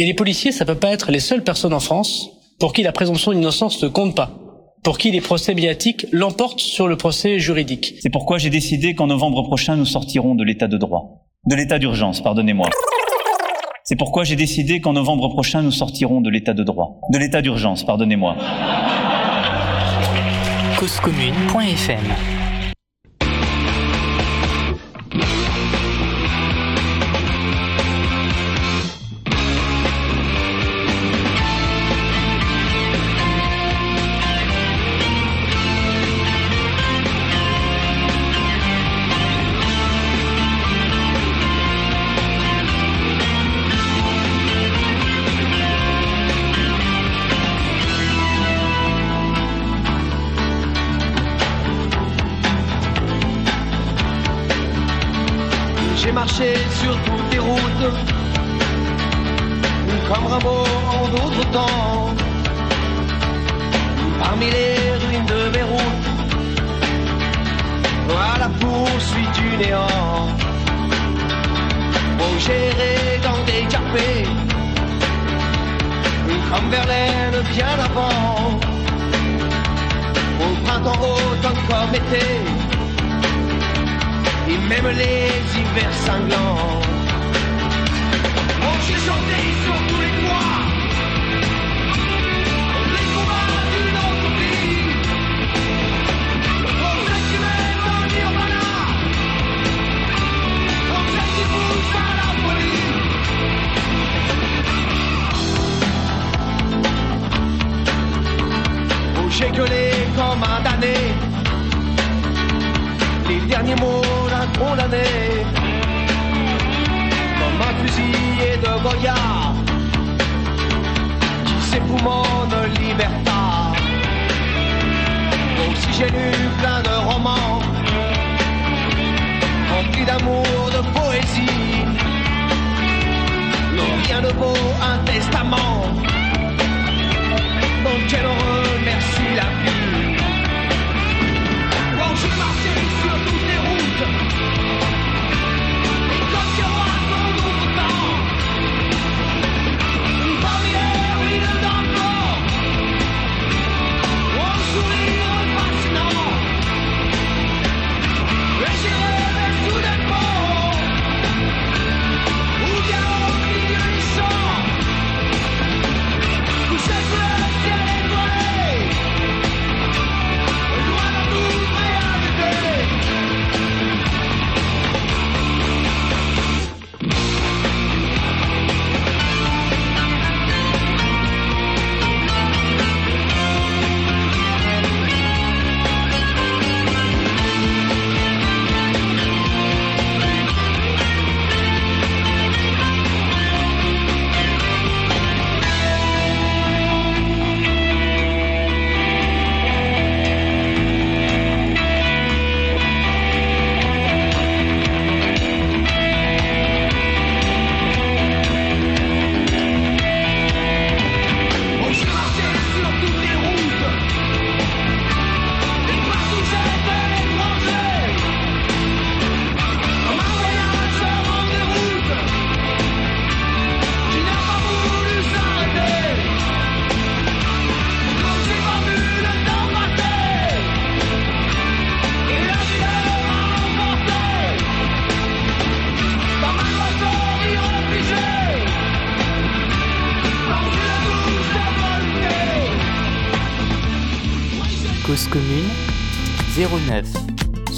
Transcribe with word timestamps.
Et 0.00 0.06
les 0.06 0.14
policiers, 0.14 0.52
ça 0.52 0.64
peut 0.64 0.76
pas 0.76 0.90
être 0.90 1.10
les 1.10 1.18
seules 1.18 1.42
personnes 1.42 1.74
en 1.74 1.80
France 1.80 2.30
pour 2.60 2.72
qui 2.72 2.84
la 2.84 2.92
présomption 2.92 3.32
d'innocence 3.32 3.82
ne 3.82 3.88
compte 3.88 4.14
pas, 4.14 4.30
pour 4.84 4.96
qui 4.96 5.10
les 5.10 5.20
procès 5.20 5.54
médiatiques 5.54 6.06
l'emportent 6.12 6.60
sur 6.60 6.86
le 6.86 6.96
procès 6.96 7.40
juridique. 7.40 7.94
C'est 8.00 8.10
pourquoi 8.10 8.38
j'ai 8.38 8.48
décidé 8.48 8.94
qu'en 8.94 9.08
novembre 9.08 9.42
prochain, 9.42 9.74
nous 9.74 9.84
sortirons 9.84 10.36
de 10.36 10.44
l'état 10.44 10.68
de 10.68 10.76
droit. 10.76 11.26
De 11.46 11.56
l'état 11.56 11.80
d'urgence, 11.80 12.20
pardonnez-moi. 12.20 12.68
C'est 13.82 13.96
pourquoi 13.96 14.22
j'ai 14.22 14.36
décidé 14.36 14.80
qu'en 14.80 14.92
novembre 14.92 15.30
prochain, 15.30 15.62
nous 15.62 15.72
sortirons 15.72 16.20
de 16.20 16.30
l'état 16.30 16.54
de 16.54 16.62
droit. 16.62 17.00
De 17.10 17.18
l'état 17.18 17.42
d'urgence, 17.42 17.84
pardonnez-moi. 17.84 18.36
causecommune.fm 20.78 22.37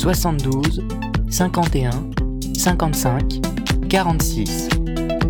72 0.00 0.80
51 1.30 1.90
55 2.58 3.40
46 3.90 4.68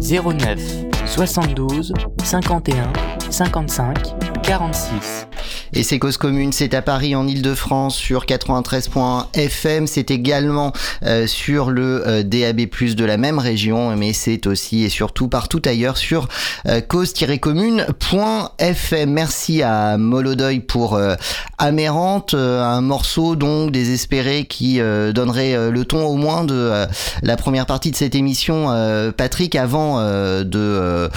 09 0.00 0.58
72 1.06 1.92
51 2.22 2.92
55 3.33 4.15
46 4.44 5.29
Et 5.72 5.82
c'est 5.82 5.98
Cause 5.98 6.16
Commune, 6.16 6.52
c'est 6.52 6.74
à 6.74 6.82
Paris 6.82 7.14
en 7.14 7.28
Ile-de-France 7.28 7.96
sur 7.96 8.26
93.fm, 8.26 9.86
c'est 9.86 10.10
également 10.10 10.72
euh, 11.04 11.28
sur 11.28 11.70
le 11.70 12.08
euh, 12.08 12.22
DAB+, 12.22 12.60
de 12.60 13.04
la 13.04 13.16
même 13.16 13.38
région, 13.38 13.96
mais 13.96 14.12
c'est 14.12 14.46
aussi 14.46 14.84
et 14.84 14.88
surtout 14.88 15.28
partout 15.28 15.62
ailleurs 15.64 15.96
sur 15.96 16.28
euh, 16.66 16.80
cause-commune.fm. 16.80 19.10
Merci 19.10 19.62
à 19.62 19.96
Molodoy 19.96 20.60
pour 20.60 20.94
euh, 20.94 21.14
Amérante, 21.58 22.34
euh, 22.34 22.62
un 22.62 22.80
morceau 22.80 23.36
donc 23.36 23.70
désespéré 23.70 24.46
qui 24.46 24.80
euh, 24.80 25.12
donnerait 25.12 25.70
le 25.70 25.84
ton 25.84 26.06
au 26.06 26.16
moins 26.16 26.44
de 26.44 26.86
la 27.22 27.36
première 27.36 27.66
partie 27.66 27.90
de 27.90 27.96
cette 27.96 28.14
émission, 28.14 28.68
Patrick, 29.16 29.54
avant 29.54 30.02
de 30.02 31.10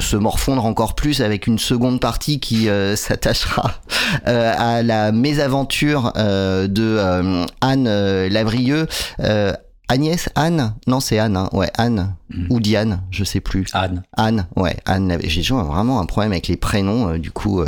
se 0.00 0.16
morfondre 0.16 0.64
encore 0.64 0.94
plus 0.94 1.20
avec 1.20 1.46
une 1.46 1.58
seconde 1.58 2.00
partie 2.00 2.40
qui 2.40 2.68
s'attachera 2.96 3.79
à 4.24 4.82
la 4.82 5.12
mésaventure 5.12 6.12
euh, 6.16 6.66
de 6.66 6.82
euh, 6.98 7.44
Anne 7.60 7.86
euh, 7.88 8.28
Lavrieux. 8.28 8.86
Euh, 9.20 9.52
Agnès, 9.92 10.28
Anne, 10.36 10.74
non 10.86 11.00
c'est 11.00 11.18
Anne, 11.18 11.36
hein. 11.36 11.48
ouais 11.52 11.68
Anne 11.76 12.14
Mhm. 12.32 12.46
ou 12.50 12.60
Diane, 12.60 13.00
je 13.10 13.24
sais 13.24 13.40
plus. 13.40 13.66
Anne. 13.72 14.04
Anne, 14.16 14.46
ouais, 14.54 14.76
Anne. 14.86 15.18
J'ai 15.24 15.42
vraiment 15.52 15.98
un 16.00 16.06
problème 16.06 16.30
avec 16.30 16.46
les 16.46 16.56
prénoms. 16.56 17.08
euh, 17.08 17.18
du 17.18 17.32
coup, 17.32 17.60
euh, 17.60 17.66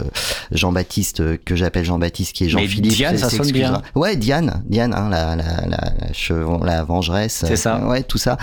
Jean-Baptiste, 0.52 1.18
euh, 1.18 1.36
que 1.44 1.56
j'appelle 1.56 1.84
Jean-Baptiste, 1.84 2.32
qui 2.32 2.44
est 2.44 2.48
Jean-Philippe. 2.48 2.92
Diane, 2.92 3.18
ça 3.18 3.28
sonne 3.28 3.50
bien. 3.50 3.82
Ouais, 3.96 4.14
Diane, 4.14 4.62
Diane, 4.66 4.94
hein, 4.94 5.08
la, 5.10 5.34
la, 5.34 5.42
la, 5.66 5.92
la, 6.00 6.12
chevron- 6.12 6.62
la 6.64 6.84
vengeresse. 6.84 7.42
C'est 7.44 7.56
ça. 7.56 7.78
Euh, 7.82 7.88
Ouais, 7.88 8.04
tout 8.04 8.18
ça. 8.18 8.36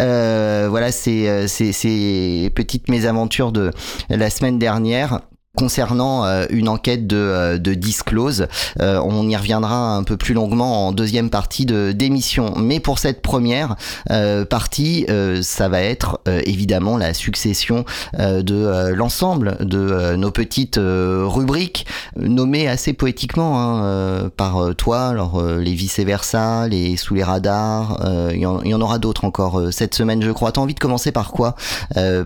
Euh, 0.00 0.68
voilà, 0.70 0.90
c'est 0.92 1.28
euh, 1.28 1.46
c'est 1.46 1.72
ces 1.72 2.50
petites 2.54 2.88
mésaventures 2.88 3.52
de 3.52 3.70
la 4.08 4.30
semaine 4.30 4.58
dernière 4.58 5.20
concernant 5.56 6.24
euh, 6.24 6.46
une 6.50 6.68
enquête 6.68 7.06
de, 7.06 7.16
euh, 7.16 7.58
de 7.58 7.74
disclose. 7.74 8.46
Euh, 8.80 9.00
on 9.04 9.28
y 9.28 9.34
reviendra 9.36 9.96
un 9.96 10.04
peu 10.04 10.16
plus 10.16 10.34
longuement 10.34 10.86
en 10.86 10.92
deuxième 10.92 11.30
partie 11.30 11.66
de 11.66 11.90
d'émission. 11.92 12.54
Mais 12.56 12.78
pour 12.78 12.98
cette 12.98 13.22
première 13.22 13.76
partie, 14.50 15.06
ça 15.42 15.68
va 15.68 15.80
être 15.82 16.20
évidemment 16.44 16.96
la 16.96 17.14
succession 17.14 17.84
de 18.18 18.92
l'ensemble 18.92 19.56
de 19.60 20.14
nos 20.16 20.30
petites 20.30 20.78
rubriques 20.78 21.86
nommées 22.16 22.68
assez 22.68 22.92
poétiquement 22.92 23.58
hein, 23.58 24.30
par 24.36 24.74
toi, 24.76 25.08
alors 25.08 25.42
les 25.42 25.74
vice-versa, 25.74 26.68
les 26.68 26.96
sous 26.96 27.14
les 27.14 27.22
radars, 27.24 27.98
il 28.32 28.40
y, 28.40 28.46
en- 28.46 28.60
il 28.62 28.70
y 28.70 28.74
en 28.74 28.80
aura 28.80 28.98
d'autres 28.98 29.24
encore 29.24 29.60
cette 29.72 29.94
semaine 29.94 30.22
je 30.22 30.30
crois. 30.30 30.52
T'as 30.52 30.60
envie 30.60 30.74
de 30.74 30.80
commencer 30.80 31.12
par 31.12 31.32
quoi, 31.32 31.54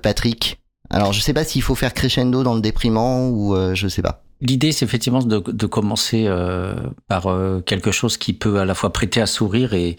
Patrick? 0.02 0.59
Alors 0.90 1.12
je 1.12 1.20
sais 1.20 1.32
pas 1.32 1.44
s'il 1.44 1.62
faut 1.62 1.74
faire 1.74 1.94
crescendo 1.94 2.42
dans 2.42 2.54
le 2.54 2.60
déprimant 2.60 3.28
ou 3.28 3.54
euh, 3.54 3.74
je 3.74 3.88
sais 3.88 4.02
pas. 4.02 4.22
L'idée, 4.42 4.72
c'est 4.72 4.86
effectivement 4.86 5.20
de, 5.22 5.38
de 5.38 5.66
commencer 5.66 6.24
euh, 6.26 6.74
par 7.08 7.26
euh, 7.26 7.60
quelque 7.60 7.90
chose 7.92 8.16
qui 8.16 8.32
peut 8.32 8.58
à 8.58 8.64
la 8.64 8.74
fois 8.74 8.90
prêter 8.90 9.20
à 9.20 9.26
sourire 9.26 9.74
et, 9.74 9.96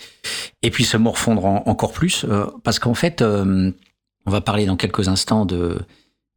et 0.63 0.71
puis 0.71 0.83
se 0.83 0.97
morfondre 0.97 1.45
en- 1.45 1.63
encore 1.67 1.91
plus. 1.91 2.25
euh, 2.27 2.47
parce 2.63 2.79
qu'en 2.79 2.95
fait, 2.95 3.21
euh, 3.21 3.71
on 4.25 4.31
va 4.31 4.41
parler 4.41 4.65
dans 4.65 4.77
quelques 4.77 5.07
instants 5.09 5.45
de, 5.45 5.77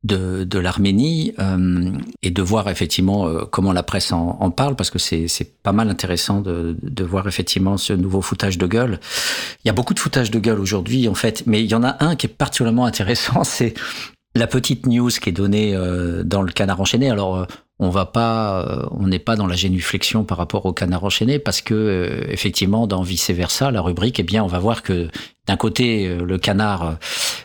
de, 0.05 0.45
de 0.45 0.59
l'Arménie 0.59 1.33
euh, 1.39 1.93
et 2.23 2.31
de 2.31 2.43
voir 2.43 2.69
effectivement 2.69 3.27
comment 3.47 3.73
la 3.73 3.83
presse 3.83 4.13
en, 4.13 4.37
en 4.39 4.51
parle, 4.51 4.77
parce 4.77 4.91
que 4.91 4.99
c'est 4.99 5.27
c'est 5.29 5.63
pas 5.63 5.73
mal 5.73 5.89
intéressant 5.89 6.43
de, 6.43 6.77
de 6.83 7.05
voir 7.05 7.27
effectivement 7.27 7.79
ce 7.79 7.95
nouveau 7.95 8.21
foutage 8.21 8.59
de 8.59 8.67
gueule. 8.67 9.01
Il 9.65 9.69
y 9.69 9.71
a 9.71 9.73
beaucoup 9.75 9.95
de 9.95 9.99
foutage 9.99 10.31
de 10.31 10.39
gueule 10.39 10.61
aujourd'hui, 10.61 11.09
en 11.09 11.15
fait, 11.15 11.45
mais 11.47 11.65
il 11.65 11.71
y 11.71 11.75
en 11.75 11.83
a 11.83 11.97
un 12.05 12.17
qui 12.17 12.27
est 12.27 12.29
particulièrement 12.37 12.85
intéressant, 12.85 13.45
c'est 13.45 13.73
la 14.35 14.47
petite 14.47 14.87
news 14.87 15.11
qui 15.11 15.29
est 15.29 15.33
donnée 15.33 15.75
euh, 15.75 16.25
dans 16.25 16.43
le 16.43 16.53
canard 16.53 16.81
enchaîné. 16.81 17.09
Alors, 17.11 17.37
euh, 17.37 17.45
on 17.79 17.91
va 17.91 18.05
pas, 18.07 18.65
euh, 18.67 18.87
on 18.93 19.07
n'est 19.07 19.19
pas 19.19 19.37
dans 19.37 19.47
la 19.47 19.57
génuflexion 19.57 20.25
par 20.25 20.39
rapport 20.39 20.67
au 20.67 20.73
canard 20.73 21.05
enchaîné 21.05 21.39
parce 21.39 21.61
que 21.61 22.25
effectivement, 22.29 22.87
dans 22.87 23.03
vice 23.03 23.31
versa, 23.31 23.71
la 23.71 23.81
rubrique, 23.81 24.21
eh 24.21 24.23
bien, 24.23 24.43
on 24.45 24.49
va 24.49 24.59
voir 24.59 24.83
que 24.83 25.09
d'un 25.47 25.57
côté, 25.57 26.17
le 26.17 26.39
canard 26.39 26.97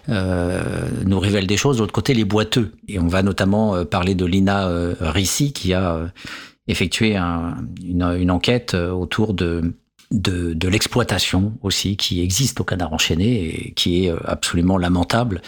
nous 0.08 1.20
révèle 1.20 1.48
des 1.48 1.58
choses, 1.58 1.78
de 1.78 1.82
l'autre 1.82 1.92
côté, 1.94 2.14
les 2.14 2.24
boiteux. 2.24 2.72
Et 2.88 2.98
on 3.00 3.08
va 3.08 3.24
notamment 3.24 3.84
parler 3.86 4.16
de 4.16 4.24
Lina 4.26 4.70
Rissi 5.02 5.52
qui 5.52 5.74
a 5.74 6.10
effectué 6.68 7.18
un- 7.18 7.58
une, 7.84 8.32
enquête 8.32 8.74
autour 8.76 9.34
de 9.34 9.76
de, 10.12 10.54
de 10.54 10.68
l'exploitation 10.68 11.54
aussi 11.62 11.96
qui 11.98 12.22
existe 12.22 12.60
au 12.62 12.64
canard 12.64 12.94
enchaîné 12.94 13.44
et 13.68 13.74
qui 13.74 14.06
est 14.06 14.14
absolument 14.26 14.78
lamentable. 14.78 15.42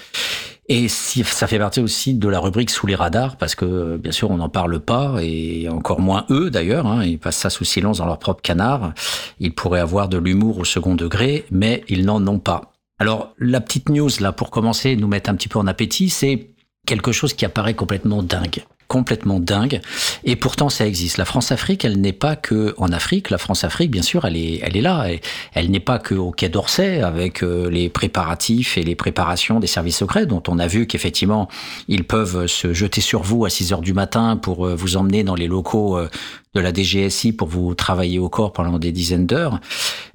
Et 0.68 0.88
si, 0.88 1.24
ça 1.24 1.48
fait 1.48 1.60
partie 1.60 1.82
aussi 1.82 2.14
de 2.14 2.30
la 2.30 2.40
rubrique 2.40 2.70
sous 2.70 2.88
les 2.88 2.96
radars, 2.96 3.36
parce 3.36 3.56
que 3.56 3.66
euh, 3.66 3.98
bien 3.98 4.12
sûr 4.12 4.32
on 4.32 4.38
n'en 4.38 4.50
parle 4.50 4.80
pas, 4.80 5.16
et 5.22 5.68
encore 5.70 6.00
moins 6.00 6.26
eux 6.30 6.50
d'ailleurs, 6.50 6.88
hein, 6.88 7.04
ils 7.04 7.20
passent 7.20 7.38
ça 7.38 7.50
sous 7.50 7.66
silence 7.66 7.98
dans 7.98 8.06
leur 8.06 8.20
propre 8.20 8.42
canard. 8.42 8.94
Ils 9.40 9.54
pourraient 9.54 9.80
avoir 9.80 10.08
de 10.08 10.18
l'humour 10.18 10.60
au 10.60 10.66
second 10.66 10.96
degré, 10.96 11.46
mais 11.52 11.84
ils 11.90 12.06
n'en 12.06 12.26
ont 12.28 12.40
pas. 12.40 12.74
Alors 13.00 13.34
la 13.40 13.60
petite 13.60 13.90
news 13.90 14.10
là 14.20 14.32
pour 14.32 14.52
commencer, 14.52 14.96
nous 14.96 15.08
mettre 15.08 15.30
un 15.30 15.36
petit 15.36 15.50
peu 15.50 15.60
en 15.60 15.68
appétit, 15.68 16.10
c'est 16.10 16.52
quelque 16.86 17.12
chose 17.12 17.34
qui 17.34 17.46
apparaît 17.46 17.74
complètement 17.74 18.24
dingue 18.24 18.64
complètement 18.92 19.40
dingue. 19.40 19.80
Et 20.26 20.36
pourtant 20.36 20.68
ça 20.68 20.86
existe. 20.86 21.16
La 21.16 21.24
France-Afrique 21.24 21.86
elle 21.86 22.02
n'est 22.02 22.12
pas 22.12 22.36
que 22.36 22.76
en 22.78 22.92
Afrique. 22.92 23.30
La 23.30 23.38
France-Afrique 23.38 23.90
bien 23.90 24.02
sûr 24.02 24.26
elle 24.26 24.36
est 24.36 24.60
elle 24.64 24.76
est 24.76 24.82
là. 24.82 25.06
Elle, 25.08 25.22
elle 25.54 25.72
n'est 25.72 25.80
pas 25.80 25.98
que 25.98 26.14
au 26.14 26.32
Quai 26.32 26.50
d'Orsay 26.50 27.02
avec 27.02 27.42
euh, 27.42 27.70
les 27.70 27.88
préparatifs 27.88 28.78
et 28.78 28.84
les 28.84 28.96
préparations 28.96 29.62
des 29.62 29.68
services 29.68 29.96
secrets 29.96 30.26
dont 30.26 30.44
on 30.50 30.60
a 30.60 30.68
vu 30.68 30.88
qu'effectivement 30.88 31.48
ils 31.88 32.04
peuvent 32.04 32.48
se 32.48 32.74
jeter 32.74 33.00
sur 33.00 33.24
vous 33.24 33.46
à 33.46 33.50
6 33.50 33.72
heures 33.72 33.80
du 33.80 33.94
matin 33.94 34.36
pour 34.36 34.68
euh, 34.68 34.76
vous 34.76 34.98
emmener 34.98 35.24
dans 35.24 35.36
les 35.36 35.48
locaux 35.48 35.98
euh, 35.98 36.10
de 36.54 36.60
la 36.60 36.74
DGSI 36.74 37.32
pour 37.32 37.48
vous 37.48 37.74
travailler 37.76 38.20
au 38.20 38.28
corps 38.28 38.52
pendant 38.52 38.78
des 38.78 38.92
dizaines 38.92 39.26
d'heures. 39.26 39.62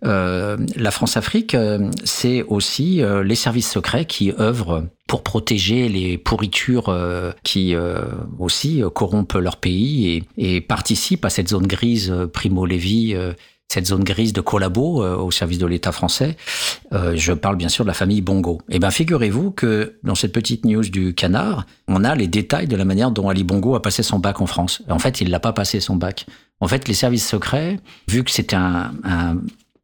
Euh, 0.04 0.56
la 0.76 0.90
France-Afrique, 0.90 1.54
euh, 1.54 1.90
c'est 2.04 2.42
aussi 2.42 3.02
euh, 3.02 3.22
les 3.22 3.34
services 3.34 3.70
secrets 3.70 4.04
qui 4.04 4.32
œuvrent 4.38 4.84
pour 5.06 5.22
protéger 5.22 5.88
les 5.88 6.18
pourritures 6.18 6.92
qui 7.44 7.76
aussi 8.40 8.82
corrompent 8.92 9.34
leur 9.34 9.56
pays 9.58 10.24
et, 10.36 10.60
participent 10.60 11.24
à 11.24 11.30
cette 11.30 11.48
zone 11.48 11.68
grise 11.68 12.12
Primo 12.32 12.66
Levi. 12.66 13.14
cette 13.68 13.86
zone 13.86 14.02
grise 14.02 14.32
de 14.32 14.40
collabo 14.40 15.04
euh, 15.04 15.16
au 15.16 15.30
service 15.30 15.58
de 15.58 15.66
l'État 15.66 15.92
français. 15.92 16.36
Je 16.92 17.32
parle 17.32 17.54
bien 17.56 17.68
sûr 17.68 17.84
de 17.84 17.88
la 17.88 17.94
famille 17.94 18.20
Bongo. 18.20 18.60
Eh 18.68 18.80
bien, 18.80 18.90
figurez-vous 18.90 19.52
que 19.52 19.96
dans 20.02 20.16
cette 20.16 20.32
petite 20.32 20.64
news 20.64 20.82
du 20.82 21.14
canard, 21.14 21.66
on 21.86 22.02
a 22.02 22.16
les 22.16 22.26
détails 22.26 22.66
de 22.66 22.76
la 22.76 22.84
manière 22.84 23.12
dont 23.12 23.28
Ali 23.28 23.44
Bongo 23.44 23.76
a 23.76 23.82
passé 23.82 24.02
son 24.02 24.18
bac 24.18 24.40
en 24.40 24.46
France. 24.46 24.82
En 24.88 24.98
fait, 24.98 25.20
il 25.20 25.30
l'a 25.30 25.40
pas 25.40 25.52
passé 25.52 25.78
son 25.78 25.94
bac. 25.94 26.26
En 26.58 26.66
fait, 26.66 26.88
les 26.88 26.94
services 26.94 27.28
secrets, 27.28 27.78
vu 28.08 28.24
que 28.24 28.30
c'était 28.32 28.56
un- 28.56 28.92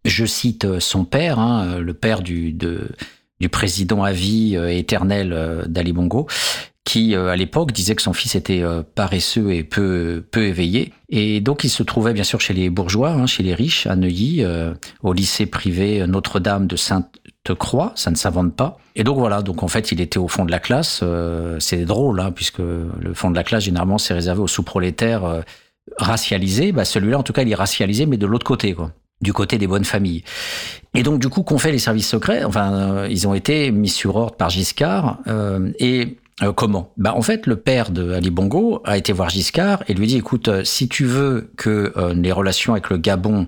je 0.05 0.25
cite 0.25 0.65
euh, 0.65 0.81
son 0.81 1.05
père, 1.05 1.39
hein, 1.39 1.79
le 1.79 1.95
père 1.95 2.23
du, 2.23 2.53
du 2.53 3.49
président 3.49 4.03
à 4.03 4.13
vie 4.13 4.57
euh, 4.57 4.69
éternel 4.69 5.33
euh, 5.33 5.65
d'Ali 5.67 5.93
Bongo, 5.93 6.27
qui 6.85 7.15
euh, 7.15 7.29
à 7.29 7.37
l'époque 7.37 7.73
disait 7.73 7.95
que 7.95 8.03
son 8.03 8.13
fils 8.13 8.35
était 8.35 8.63
euh, 8.63 8.83
paresseux 8.83 9.53
et 9.53 9.63
peu 9.63 10.25
éveillé. 10.37 10.93
Et 11.09 11.41
donc 11.41 11.65
il 11.65 11.69
se 11.69 11.83
trouvait 11.83 12.13
bien 12.13 12.25
sûr 12.25 12.41
chez 12.41 12.55
les 12.55 12.71
bourgeois 12.71 13.11
hein, 13.11 13.27
chez 13.27 13.43
les 13.43 13.55
riches 13.55 13.87
à 13.87 13.97
Neuilly 13.97 14.43
euh, 14.43 14.75
au 15.03 15.13
lycée 15.13 15.47
privé 15.47 16.05
Notre-Dame 16.07 16.67
de 16.67 16.77
Sainte-Croix. 16.77 17.93
Ça 17.95 18.11
ne 18.11 18.17
s'invente 18.17 18.57
pas. 18.57 18.79
Et 18.97 19.05
donc 19.05 19.19
voilà. 19.19 19.43
Donc 19.43 19.63
en 19.63 19.69
fait 19.69 19.93
il 19.93 20.01
était 20.01 20.19
au 20.19 20.29
fond 20.29 20.45
de 20.45 20.51
la 20.51 20.59
classe. 20.59 21.01
Euh, 21.03 21.59
c'est 21.61 21.85
drôle 21.85 22.21
hein, 22.21 22.33
puisque 22.33 22.59
le 22.59 23.15
fond 23.15 23.31
de 23.31 23.37
la 23.37 23.45
classe 23.45 23.65
généralement 23.65 23.99
c'est 23.99 24.15
réservé 24.15 24.41
aux 24.41 24.49
sous-prolétaires 24.49 25.25
euh, 25.25 25.41
racialisés. 25.99 26.73
Bah 26.73 26.85
celui-là 26.85 27.19
en 27.19 27.23
tout 27.23 27.33
cas 27.33 27.43
il 27.43 27.51
est 27.51 27.55
racialisé 27.57 28.07
mais 28.07 28.17
de 28.17 28.27
l'autre 28.27 28.47
côté 28.47 28.73
quoi 28.75 28.93
du 29.23 29.33
côté 29.33 29.57
des 29.57 29.67
bonnes 29.67 29.85
familles. 29.85 30.25
Et 30.95 31.03
donc, 31.03 31.21
du 31.21 31.29
coup, 31.29 31.43
qu'ont 31.43 31.59
fait 31.59 31.73
les 31.73 31.79
services 31.79 32.09
secrets? 32.09 32.45
Enfin, 32.45 32.73
euh, 32.73 33.09
ils 33.11 33.27
ont 33.27 33.35
été 33.35 33.71
mis 33.71 33.89
sur 33.89 34.17
ordre 34.17 34.37
par 34.37 34.51
Giscard. 34.51 35.19
euh, 35.27 35.71
et 35.79 36.19
euh, 36.43 36.53
comment? 36.53 36.93
Bah, 36.97 37.15
En 37.15 37.23
fait, 37.23 37.47
le 37.47 37.57
père 37.57 37.91
de 37.91 38.13
Ali 38.13 38.31
Bongo 38.31 38.83
a 38.85 38.99
été 38.99 39.13
voir 39.13 39.31
Giscard 39.31 39.85
et 39.89 39.95
lui 39.95 40.07
dit, 40.07 40.17
écoute, 40.17 40.65
si 40.65 40.89
tu 40.89 41.05
veux 41.05 41.53
que 41.57 41.93
les 42.15 42.33
relations 42.33 42.73
avec 42.73 42.91
le 42.91 42.97
Gabon 42.97 43.47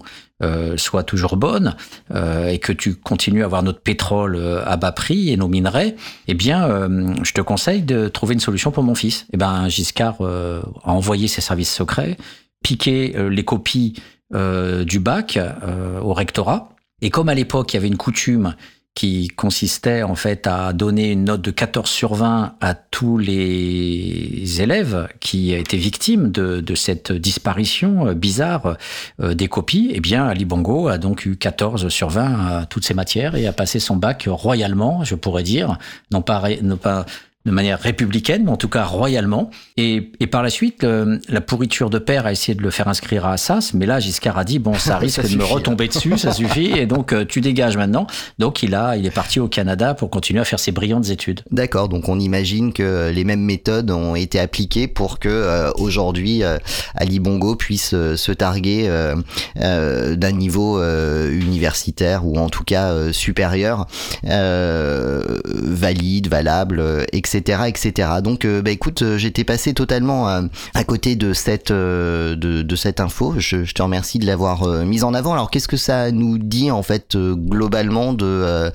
soient 0.76 1.02
toujours 1.02 1.36
bonnes 1.36 1.76
et 2.14 2.58
que 2.58 2.72
tu 2.72 2.94
continues 2.94 3.42
à 3.42 3.46
avoir 3.46 3.62
notre 3.62 3.80
pétrole 3.80 4.38
à 4.66 4.76
bas 4.76 4.92
prix 4.92 5.30
et 5.30 5.36
nos 5.38 5.48
minerais, 5.48 5.96
eh 6.28 6.34
bien, 6.34 6.68
je 7.22 7.32
te 7.32 7.40
conseille 7.40 7.82
de 7.82 8.08
trouver 8.08 8.34
une 8.34 8.40
solution 8.40 8.70
pour 8.70 8.82
mon 8.82 8.94
fils. 8.94 9.26
Et 9.32 9.38
ben, 9.38 9.66
Giscard 9.68 10.20
a 10.20 10.62
envoyé 10.84 11.26
ses 11.26 11.40
services 11.40 11.72
secrets, 11.72 12.18
piqué 12.62 13.16
les 13.30 13.44
copies 13.44 13.94
du 14.34 15.00
bac 15.00 15.36
euh, 15.36 16.00
au 16.00 16.12
rectorat. 16.12 16.70
Et 17.02 17.10
comme 17.10 17.28
à 17.28 17.34
l'époque, 17.34 17.72
il 17.72 17.76
y 17.76 17.78
avait 17.78 17.88
une 17.88 17.96
coutume 17.96 18.54
qui 18.94 19.26
consistait 19.28 20.04
en 20.04 20.14
fait 20.14 20.46
à 20.46 20.72
donner 20.72 21.10
une 21.10 21.24
note 21.24 21.42
de 21.42 21.50
14 21.50 21.90
sur 21.90 22.14
20 22.14 22.54
à 22.60 22.74
tous 22.74 23.18
les 23.18 24.62
élèves 24.62 25.08
qui 25.18 25.52
étaient 25.52 25.76
victimes 25.76 26.30
de, 26.30 26.60
de 26.60 26.74
cette 26.76 27.10
disparition 27.10 28.06
euh, 28.06 28.14
bizarre 28.14 28.76
euh, 29.20 29.34
des 29.34 29.48
copies, 29.48 29.90
eh 29.92 30.00
bien 30.00 30.26
Ali 30.26 30.44
Bongo 30.44 30.86
a 30.86 30.98
donc 30.98 31.26
eu 31.26 31.36
14 31.36 31.88
sur 31.88 32.08
20 32.08 32.46
à 32.46 32.66
toutes 32.66 32.84
ces 32.84 32.94
matières 32.94 33.34
et 33.34 33.48
a 33.48 33.52
passé 33.52 33.80
son 33.80 33.96
bac 33.96 34.28
royalement, 34.28 35.02
je 35.02 35.16
pourrais 35.16 35.42
dire, 35.42 35.76
non 36.12 36.22
pas, 36.22 36.42
non 36.62 36.76
pas 36.76 37.04
de 37.44 37.50
manière 37.50 37.78
républicaine, 37.78 38.44
mais 38.44 38.50
en 38.50 38.56
tout 38.56 38.68
cas 38.68 38.84
royalement. 38.84 39.50
Et, 39.76 40.12
et 40.20 40.26
par 40.26 40.42
la 40.42 40.50
suite, 40.50 40.84
la 40.84 41.40
pourriture 41.40 41.90
de 41.90 41.98
père 41.98 42.26
a 42.26 42.32
essayé 42.32 42.54
de 42.54 42.62
le 42.62 42.70
faire 42.70 42.88
inscrire 42.88 43.26
à 43.26 43.32
Assas, 43.32 43.72
mais 43.74 43.86
là, 43.86 44.00
Giscard 44.00 44.38
a 44.38 44.44
dit, 44.44 44.58
bon, 44.58 44.74
ça 44.74 44.98
risque 45.04 45.22
de 45.22 45.36
me 45.36 45.40
suffit. 45.42 45.52
retomber 45.52 45.88
dessus, 45.88 46.16
ça 46.18 46.32
suffit, 46.32 46.72
et 46.72 46.86
donc 46.86 47.12
euh, 47.12 47.24
tu 47.24 47.40
dégages 47.40 47.76
maintenant. 47.76 48.06
Donc 48.38 48.62
il 48.62 48.74
a, 48.74 48.96
il 48.96 49.06
est 49.06 49.14
parti 49.14 49.40
au 49.40 49.48
Canada 49.48 49.94
pour 49.94 50.10
continuer 50.10 50.40
à 50.40 50.44
faire 50.44 50.60
ses 50.60 50.72
brillantes 50.72 51.10
études. 51.10 51.40
D'accord, 51.50 51.88
donc 51.88 52.08
on 52.08 52.18
imagine 52.18 52.72
que 52.72 53.10
les 53.12 53.24
mêmes 53.24 53.42
méthodes 53.42 53.90
ont 53.90 54.14
été 54.14 54.38
appliquées 54.40 54.88
pour 54.88 55.18
que 55.18 55.28
euh, 55.28 55.70
aujourd'hui 55.76 56.42
euh, 56.42 56.58
Ali 56.94 57.20
Bongo 57.20 57.56
puisse 57.56 57.92
euh, 57.94 58.16
se 58.16 58.32
targuer 58.32 58.88
d'un 59.56 60.32
niveau 60.32 60.78
euh, 60.78 61.30
universitaire 61.32 62.26
ou 62.26 62.38
en 62.38 62.48
tout 62.48 62.64
cas 62.64 63.12
supérieur, 63.12 63.86
euh, 64.26 65.40
valide, 65.44 66.28
valable, 66.28 66.82
etc. 67.12 67.33
etc., 67.34 67.62
etc. 67.66 68.08
Donc, 68.22 68.44
euh, 68.44 68.62
bah, 68.62 68.70
écoute, 68.70 69.02
euh, 69.02 69.18
j'étais 69.18 69.44
passé 69.44 69.74
totalement 69.74 70.28
euh, 70.28 70.42
à 70.74 70.84
côté 70.84 71.16
de 71.16 71.32
cette 71.32 71.72
de, 71.72 72.34
de 72.34 72.76
cette 72.76 73.00
info. 73.00 73.34
Je, 73.38 73.64
je 73.64 73.74
te 73.74 73.82
remercie 73.82 74.18
de 74.18 74.26
l'avoir 74.26 74.66
mise 74.84 75.04
en 75.04 75.14
avant. 75.14 75.32
Alors, 75.32 75.50
qu'est-ce 75.50 75.68
que 75.68 75.76
ça 75.76 76.10
nous 76.10 76.38
dit 76.38 76.70
en 76.70 76.82
fait 76.82 77.16
globalement 77.16 78.12
de 78.12 78.70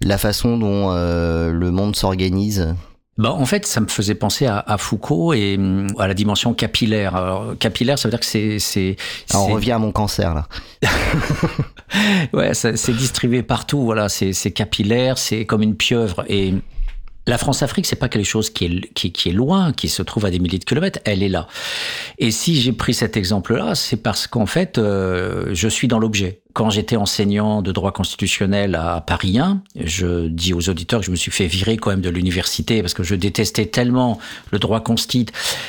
la 0.00 0.18
façon 0.18 0.58
dont 0.58 0.90
le 0.92 1.70
monde 1.70 1.96
s'organise? 1.96 2.74
Bah, 3.18 3.30
en 3.30 3.44
fait, 3.44 3.66
ça 3.66 3.80
me 3.80 3.88
faisait 3.88 4.14
penser 4.14 4.46
à, 4.46 4.58
à 4.66 4.78
Foucault 4.78 5.34
et 5.34 5.56
hum, 5.58 5.88
à 5.98 6.08
la 6.08 6.14
dimension 6.14 6.54
capillaire. 6.54 7.14
Alors, 7.14 7.58
capillaire, 7.58 7.98
ça 7.98 8.08
veut 8.08 8.10
dire 8.10 8.20
que 8.20 8.26
c'est 8.26 8.58
c'est 8.58 8.96
Alors, 9.30 9.48
On 9.48 9.52
revient 9.52 9.72
à 9.72 9.78
mon 9.78 9.92
cancer 9.92 10.34
là. 10.34 10.46
Ouais, 12.32 12.54
c'est 12.54 12.96
distribué 12.96 13.42
partout. 13.42 13.82
Voilà, 13.84 14.08
c'est 14.08 14.32
c'est 14.32 14.50
capillaire, 14.50 15.18
c'est 15.18 15.44
comme 15.44 15.62
une 15.62 15.76
pieuvre. 15.76 16.24
Et 16.26 16.54
la 17.26 17.38
France-Afrique, 17.38 17.86
c'est 17.86 17.96
pas 17.96 18.08
quelque 18.08 18.26
chose 18.26 18.50
qui 18.50 18.64
est, 18.64 18.92
qui, 18.94 19.12
qui 19.12 19.28
est 19.28 19.32
loin, 19.32 19.72
qui 19.72 19.88
se 19.88 20.02
trouve 20.02 20.26
à 20.26 20.30
des 20.30 20.40
milliers 20.40 20.58
de 20.58 20.64
kilomètres. 20.64 20.98
Elle 21.04 21.22
est 21.22 21.28
là. 21.28 21.46
Et 22.18 22.32
si 22.32 22.60
j'ai 22.60 22.72
pris 22.72 22.94
cet 22.94 23.16
exemple-là, 23.16 23.74
c'est 23.76 23.96
parce 23.96 24.26
qu'en 24.26 24.46
fait, 24.46 24.78
euh, 24.78 25.50
je 25.52 25.68
suis 25.68 25.86
dans 25.86 26.00
l'objet. 26.00 26.40
Quand 26.52 26.68
j'étais 26.68 26.96
enseignant 26.96 27.62
de 27.62 27.72
droit 27.72 27.92
constitutionnel 27.92 28.74
à 28.74 29.00
Paris 29.00 29.38
1, 29.38 29.62
je 29.84 30.26
dis 30.26 30.52
aux 30.52 30.68
auditeurs 30.68 31.00
que 31.00 31.06
je 31.06 31.10
me 31.10 31.16
suis 31.16 31.30
fait 31.30 31.46
virer 31.46 31.76
quand 31.76 31.90
même 31.90 32.02
de 32.02 32.10
l'université 32.10 32.82
parce 32.82 32.92
que 32.92 33.02
je 33.02 33.14
détestais 33.14 33.66
tellement 33.66 34.18
le 34.50 34.58
droit 34.58 34.80
constit. 34.80 35.26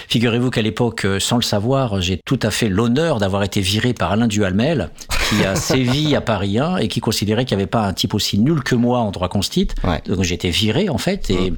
Figurez-vous 0.09 0.49
qu'à 0.49 0.61
l'époque, 0.61 1.05
euh, 1.05 1.19
sans 1.19 1.37
le 1.37 1.43
savoir, 1.43 2.01
j'ai 2.01 2.19
tout 2.25 2.39
à 2.41 2.49
fait 2.49 2.67
l'honneur 2.67 3.19
d'avoir 3.19 3.43
été 3.43 3.61
viré 3.61 3.93
par 3.93 4.11
Alain 4.11 4.27
Duhamel, 4.27 4.89
qui 5.37 5.45
a 5.45 5.55
sévi 5.55 6.15
à 6.15 6.21
Paris 6.21 6.59
1 6.59 6.77
et 6.77 6.87
qui 6.87 6.99
considérait 6.99 7.45
qu'il 7.45 7.57
n'y 7.57 7.63
avait 7.63 7.69
pas 7.69 7.85
un 7.85 7.93
type 7.93 8.13
aussi 8.13 8.39
nul 8.39 8.63
que 8.63 8.75
moi 8.75 8.99
en 8.99 9.11
droit 9.11 9.29
constit. 9.29 9.67
Ouais. 9.83 10.01
Donc 10.05 10.29
été 10.31 10.49
viré 10.49 10.89
en 10.89 10.97
fait 10.97 11.29
et 11.29 11.53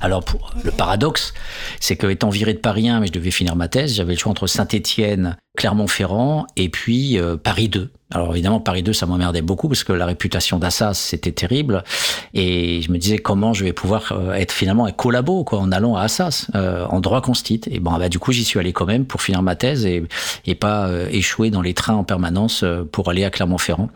alors 0.00 0.24
pour 0.24 0.52
le 0.64 0.70
paradoxe, 0.70 1.34
c'est 1.80 1.96
que 1.96 2.06
étant 2.06 2.30
viré 2.30 2.54
de 2.54 2.58
Paris 2.58 2.88
1, 2.88 3.00
mais 3.00 3.06
je 3.08 3.12
devais 3.12 3.30
finir 3.30 3.56
ma 3.56 3.68
thèse, 3.68 3.94
j'avais 3.94 4.12
le 4.12 4.18
choix 4.18 4.30
entre 4.30 4.46
Saint-Étienne, 4.46 5.36
Clermont-Ferrand 5.56 6.46
et 6.56 6.68
puis 6.68 7.18
euh, 7.18 7.36
Paris 7.36 7.68
2. 7.68 7.90
Alors 8.10 8.32
évidemment 8.32 8.58
Paris 8.60 8.82
2 8.82 8.94
ça 8.94 9.04
m'emmerdait 9.04 9.42
beaucoup 9.42 9.68
parce 9.68 9.84
que 9.84 9.92
la 9.92 10.06
réputation 10.06 10.58
d'Assas 10.58 10.94
c'était 10.94 11.32
terrible 11.32 11.84
et 12.32 12.80
je 12.80 12.90
me 12.90 12.96
disais 12.96 13.18
comment 13.18 13.52
je 13.52 13.64
vais 13.64 13.74
pouvoir 13.74 14.12
euh, 14.12 14.32
être 14.32 14.52
finalement 14.52 14.86
un 14.86 14.92
collabo 14.92 15.44
quoi 15.44 15.58
en 15.58 15.72
allant 15.72 15.94
à 15.94 16.04
Assas 16.04 16.46
euh, 16.54 16.86
en 16.86 17.00
droit 17.00 17.20
constit 17.20 17.60
et 17.70 17.80
bon 17.80 17.92
bah 17.98 18.08
du 18.08 18.18
coup 18.18 18.32
j'y 18.32 18.44
suis 18.44 18.58
allé 18.58 18.72
quand 18.72 18.86
même 18.86 19.04
pour 19.04 19.20
finir 19.20 19.42
ma 19.42 19.56
thèse 19.56 19.84
et 19.84 20.02
et 20.46 20.54
pas 20.54 20.88
euh, 20.88 21.06
échouer 21.10 21.50
dans 21.50 21.60
les 21.60 21.74
trains 21.74 21.96
en 21.96 22.04
permanence 22.04 22.62
euh, 22.62 22.82
pour 22.90 23.10
aller 23.10 23.24
à 23.24 23.30
Clermont-Ferrand. 23.30 23.90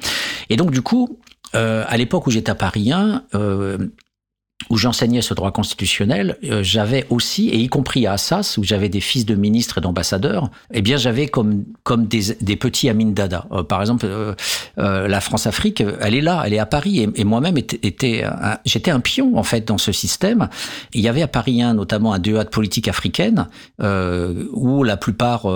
Et 0.51 0.57
donc 0.57 0.73
du 0.73 0.83
coup 0.83 1.19
euh, 1.55 1.85
à 1.87 1.97
l'époque 1.97 2.27
où 2.27 2.31
j'étais 2.31 2.51
à 2.51 2.55
Paris 2.55 2.93
1, 2.93 3.25
euh, 3.35 3.79
où 4.71 4.77
j'enseignais 4.77 5.23
ce 5.23 5.35
droit 5.35 5.53
constitutionnel, 5.53 6.39
euh, 6.45 6.63
j'avais 6.63 7.07
aussi, 7.11 7.49
et 7.49 7.59
y 7.59 7.69
compris 7.69 8.07
à 8.07 8.13
Assas, 8.13 8.57
où 8.59 8.65
j'avais 8.65 8.89
des 8.89 9.01
fils 9.01 9.27
de 9.27 9.35
ministres 9.35 9.79
et 9.79 9.81
d'ambassadeurs, 9.81 10.51
eh 10.73 10.83
bien 10.83 10.97
j'avais 10.97 11.29
comme 11.29 11.65
comme 11.83 12.07
des, 12.07 12.37
des 12.41 12.57
petits 12.57 12.89
Amin 12.89 13.11
Dada. 13.11 13.47
Euh, 13.53 13.63
par 13.63 13.81
exemple, 13.81 14.07
euh, 14.09 14.35
euh, 14.79 15.09
la 15.09 15.21
France-Afrique, 15.21 15.83
elle 16.01 16.15
est 16.15 16.21
là, 16.21 16.43
elle 16.47 16.55
est 16.55 16.59
à 16.59 16.67
Paris, 16.67 17.07
et, 17.15 17.25
moi-même 17.25 17.57
était, 17.57 18.25
j'étais 18.65 18.91
un 18.91 19.01
pion 19.01 19.37
en 19.37 19.43
fait 19.43 19.67
dans 19.67 19.79
ce 19.79 19.93
système. 19.93 20.49
Il 20.93 21.01
y 21.01 21.09
avait 21.09 21.23
à 21.23 21.29
Paris 21.29 21.63
1 21.63 21.75
notamment 21.75 22.13
un 22.13 22.19
DEA 22.19 22.45
de 22.45 22.49
politique 22.49 22.89
africaine, 22.89 23.49
où 23.81 24.85
la 24.85 24.97
plupart 24.97 25.47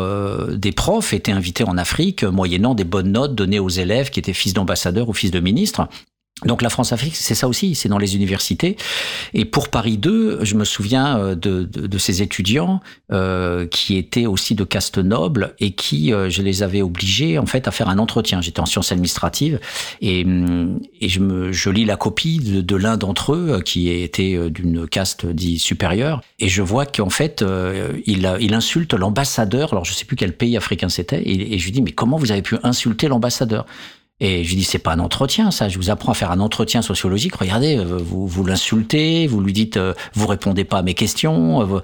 des 0.50 0.72
profs 0.72 1.12
étaient 1.12 1.32
invités 1.32 1.64
en 1.64 1.76
Afrique, 1.76 2.24
moyennant 2.24 2.74
des 2.74 2.84
bonnes 2.84 3.12
notes 3.12 3.34
données 3.34 3.58
aux 3.58 3.68
élèves 3.68 4.10
qui 4.10 4.20
étaient 4.20 4.32
fils 4.32 4.54
d'ambassadeurs 4.54 5.08
ou 5.08 5.12
fils 5.12 5.30
de 5.30 5.40
ministres. 5.40 5.88
Donc 6.44 6.60
la 6.60 6.68
France-Afrique, 6.68 7.16
c'est 7.16 7.34
ça 7.34 7.48
aussi, 7.48 7.74
c'est 7.74 7.88
dans 7.88 7.96
les 7.96 8.14
universités. 8.14 8.76
Et 9.32 9.46
pour 9.46 9.70
Paris 9.70 9.96
2, 9.96 10.44
je 10.44 10.54
me 10.54 10.64
souviens 10.66 11.18
euh, 11.18 11.34
de, 11.34 11.62
de, 11.62 11.86
de 11.86 11.98
ces 11.98 12.20
étudiants 12.20 12.80
euh, 13.10 13.66
qui 13.66 13.96
étaient 13.96 14.26
aussi 14.26 14.54
de 14.54 14.64
caste 14.64 14.98
noble 14.98 15.54
et 15.60 15.72
qui, 15.72 16.12
euh, 16.12 16.28
je 16.28 16.42
les 16.42 16.62
avais 16.62 16.82
obligés 16.82 17.38
en 17.38 17.46
fait 17.46 17.66
à 17.68 17.70
faire 17.70 17.88
un 17.88 17.98
entretien. 17.98 18.42
J'étais 18.42 18.60
en 18.60 18.66
sciences 18.66 18.92
administratives 18.92 19.60
et, 20.02 20.24
hum, 20.24 20.78
et 21.00 21.08
je, 21.08 21.20
me, 21.20 21.52
je 21.52 21.70
lis 21.70 21.86
la 21.86 21.96
copie 21.96 22.38
de, 22.38 22.60
de 22.60 22.76
l'un 22.76 22.98
d'entre 22.98 23.32
eux 23.32 23.46
euh, 23.52 23.60
qui 23.60 23.88
était 23.88 24.34
euh, 24.34 24.50
d'une 24.50 24.86
caste 24.86 25.24
dit 25.24 25.58
supérieure 25.58 26.20
et 26.38 26.48
je 26.48 26.60
vois 26.60 26.84
qu'en 26.84 27.08
fait 27.08 27.40
euh, 27.40 27.98
il, 28.04 28.30
il 28.40 28.52
insulte 28.52 28.92
l'ambassadeur. 28.92 29.72
Alors 29.72 29.86
je 29.86 29.94
sais 29.94 30.04
plus 30.04 30.16
quel 30.16 30.36
pays 30.36 30.56
africain 30.58 30.90
c'était 30.90 31.22
et, 31.22 31.54
et 31.54 31.58
je 31.58 31.64
lui 31.64 31.72
dis 31.72 31.80
mais 31.80 31.92
comment 31.92 32.18
vous 32.18 32.30
avez 32.30 32.42
pu 32.42 32.56
insulter 32.62 33.08
l'ambassadeur? 33.08 33.64
Et 34.20 34.44
je 34.44 34.48
lui 34.50 34.56
dis, 34.56 34.64
c'est 34.64 34.78
pas 34.78 34.92
un 34.92 34.98
entretien, 34.98 35.50
ça. 35.50 35.68
Je 35.68 35.76
vous 35.76 35.90
apprends 35.90 36.12
à 36.12 36.14
faire 36.14 36.30
un 36.30 36.40
entretien 36.40 36.80
sociologique. 36.80 37.34
Regardez, 37.34 37.76
euh, 37.76 37.98
vous, 37.98 38.26
vous 38.26 38.44
l'insultez, 38.44 39.26
vous 39.26 39.40
lui 39.40 39.52
dites, 39.52 39.76
euh, 39.76 39.92
vous 40.14 40.26
répondez 40.26 40.64
pas 40.64 40.78
à 40.78 40.82
mes 40.82 40.94
questions. 40.94 41.60
euh, 41.62 41.80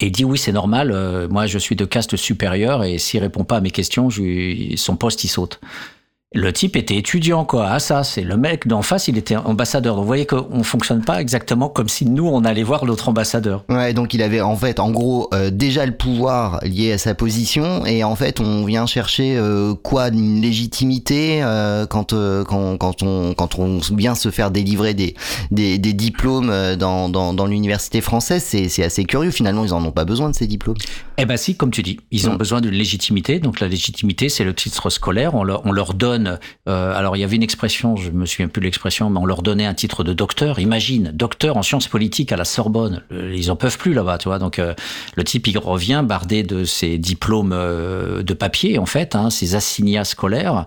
Et 0.00 0.06
il 0.06 0.12
dit, 0.12 0.24
oui, 0.24 0.38
c'est 0.38 0.52
normal. 0.52 1.28
Moi, 1.28 1.46
je 1.46 1.58
suis 1.58 1.76
de 1.76 1.84
caste 1.84 2.16
supérieure 2.16 2.84
et 2.84 2.98
s'il 2.98 3.20
répond 3.20 3.44
pas 3.44 3.56
à 3.58 3.60
mes 3.60 3.70
questions, 3.70 4.08
je 4.08 4.74
son 4.76 4.96
poste, 4.96 5.24
il 5.24 5.28
saute. 5.28 5.60
Le 6.34 6.52
type 6.52 6.76
était 6.76 6.96
étudiant, 6.96 7.46
quoi. 7.46 7.68
Ah, 7.70 7.78
ça, 7.78 8.04
c'est 8.04 8.20
le 8.20 8.36
mec 8.36 8.66
d'en 8.66 8.82
face, 8.82 9.08
il 9.08 9.16
était 9.16 9.36
ambassadeur. 9.36 9.94
Donc, 9.94 10.02
vous 10.02 10.06
voyez 10.06 10.26
qu'on 10.26 10.62
fonctionne 10.62 11.02
pas 11.02 11.22
exactement 11.22 11.70
comme 11.70 11.88
si 11.88 12.04
nous, 12.04 12.26
on 12.26 12.44
allait 12.44 12.64
voir 12.64 12.84
l'autre 12.84 13.08
ambassadeur. 13.08 13.64
Ouais, 13.70 13.94
donc 13.94 14.12
il 14.12 14.20
avait 14.20 14.42
en 14.42 14.54
fait, 14.54 14.78
en 14.78 14.90
gros, 14.90 15.30
euh, 15.32 15.48
déjà 15.48 15.86
le 15.86 15.96
pouvoir 15.96 16.60
lié 16.64 16.92
à 16.92 16.98
sa 16.98 17.14
position, 17.14 17.86
et 17.86 18.04
en 18.04 18.14
fait, 18.14 18.40
on 18.40 18.66
vient 18.66 18.84
chercher 18.84 19.38
euh, 19.38 19.74
quoi, 19.74 20.08
une 20.08 20.42
légitimité 20.42 21.42
euh, 21.42 21.86
quand 21.86 22.12
quand 22.46 22.76
quand 22.76 23.02
on 23.02 23.32
quand 23.32 23.58
on 23.58 23.78
vient 23.96 24.14
se 24.14 24.30
faire 24.30 24.50
délivrer 24.50 24.92
des 24.92 25.14
des, 25.50 25.78
des 25.78 25.94
diplômes 25.94 26.52
dans 26.76 27.08
dans, 27.08 27.32
dans 27.32 27.46
l'université 27.46 28.02
française, 28.02 28.42
c'est 28.46 28.68
c'est 28.68 28.84
assez 28.84 29.04
curieux. 29.04 29.30
Finalement, 29.30 29.64
ils 29.64 29.72
en 29.72 29.82
ont 29.82 29.92
pas 29.92 30.04
besoin 30.04 30.28
de 30.28 30.34
ces 30.34 30.46
diplômes. 30.46 30.76
Eh 31.16 31.24
ben 31.24 31.38
si, 31.38 31.56
comme 31.56 31.70
tu 31.70 31.82
dis, 31.82 31.98
ils 32.10 32.28
ont 32.28 32.34
Mm. 32.34 32.38
besoin 32.38 32.60
d'une 32.60 32.74
légitimité. 32.74 33.38
Donc 33.40 33.60
la 33.60 33.68
légitimité, 33.68 34.28
c'est 34.28 34.44
le 34.44 34.52
titre 34.54 34.90
scolaire. 34.90 35.34
On 35.34 35.42
leur, 35.42 35.64
on 35.64 35.72
leur 35.72 35.94
donne. 35.94 36.17
Euh, 36.26 36.94
alors 36.94 37.16
il 37.16 37.20
y 37.20 37.24
avait 37.24 37.36
une 37.36 37.42
expression, 37.42 37.96
je 37.96 38.10
me 38.10 38.26
souviens 38.26 38.48
plus 38.48 38.60
de 38.60 38.66
l'expression, 38.66 39.10
mais 39.10 39.18
on 39.18 39.26
leur 39.26 39.42
donnait 39.42 39.66
un 39.66 39.74
titre 39.74 40.04
de 40.04 40.12
docteur. 40.12 40.58
Imagine, 40.58 41.10
docteur 41.14 41.56
en 41.56 41.62
sciences 41.62 41.88
politiques 41.88 42.32
à 42.32 42.36
la 42.36 42.44
Sorbonne. 42.44 43.02
Euh, 43.12 43.34
Ils 43.36 43.50
en 43.50 43.56
peuvent 43.56 43.78
plus 43.78 43.94
là-bas, 43.94 44.18
tu 44.18 44.28
vois. 44.28 44.38
Donc 44.38 44.58
euh, 44.58 44.74
le 45.16 45.24
type 45.24 45.46
il 45.46 45.58
revient 45.58 46.02
bardé 46.04 46.42
de 46.42 46.64
ses 46.64 46.98
diplômes 46.98 47.50
de 47.50 48.34
papier 48.34 48.78
en 48.78 48.86
fait, 48.86 49.14
hein, 49.14 49.30
ses 49.30 49.54
assignats 49.54 50.04
scolaires, 50.04 50.64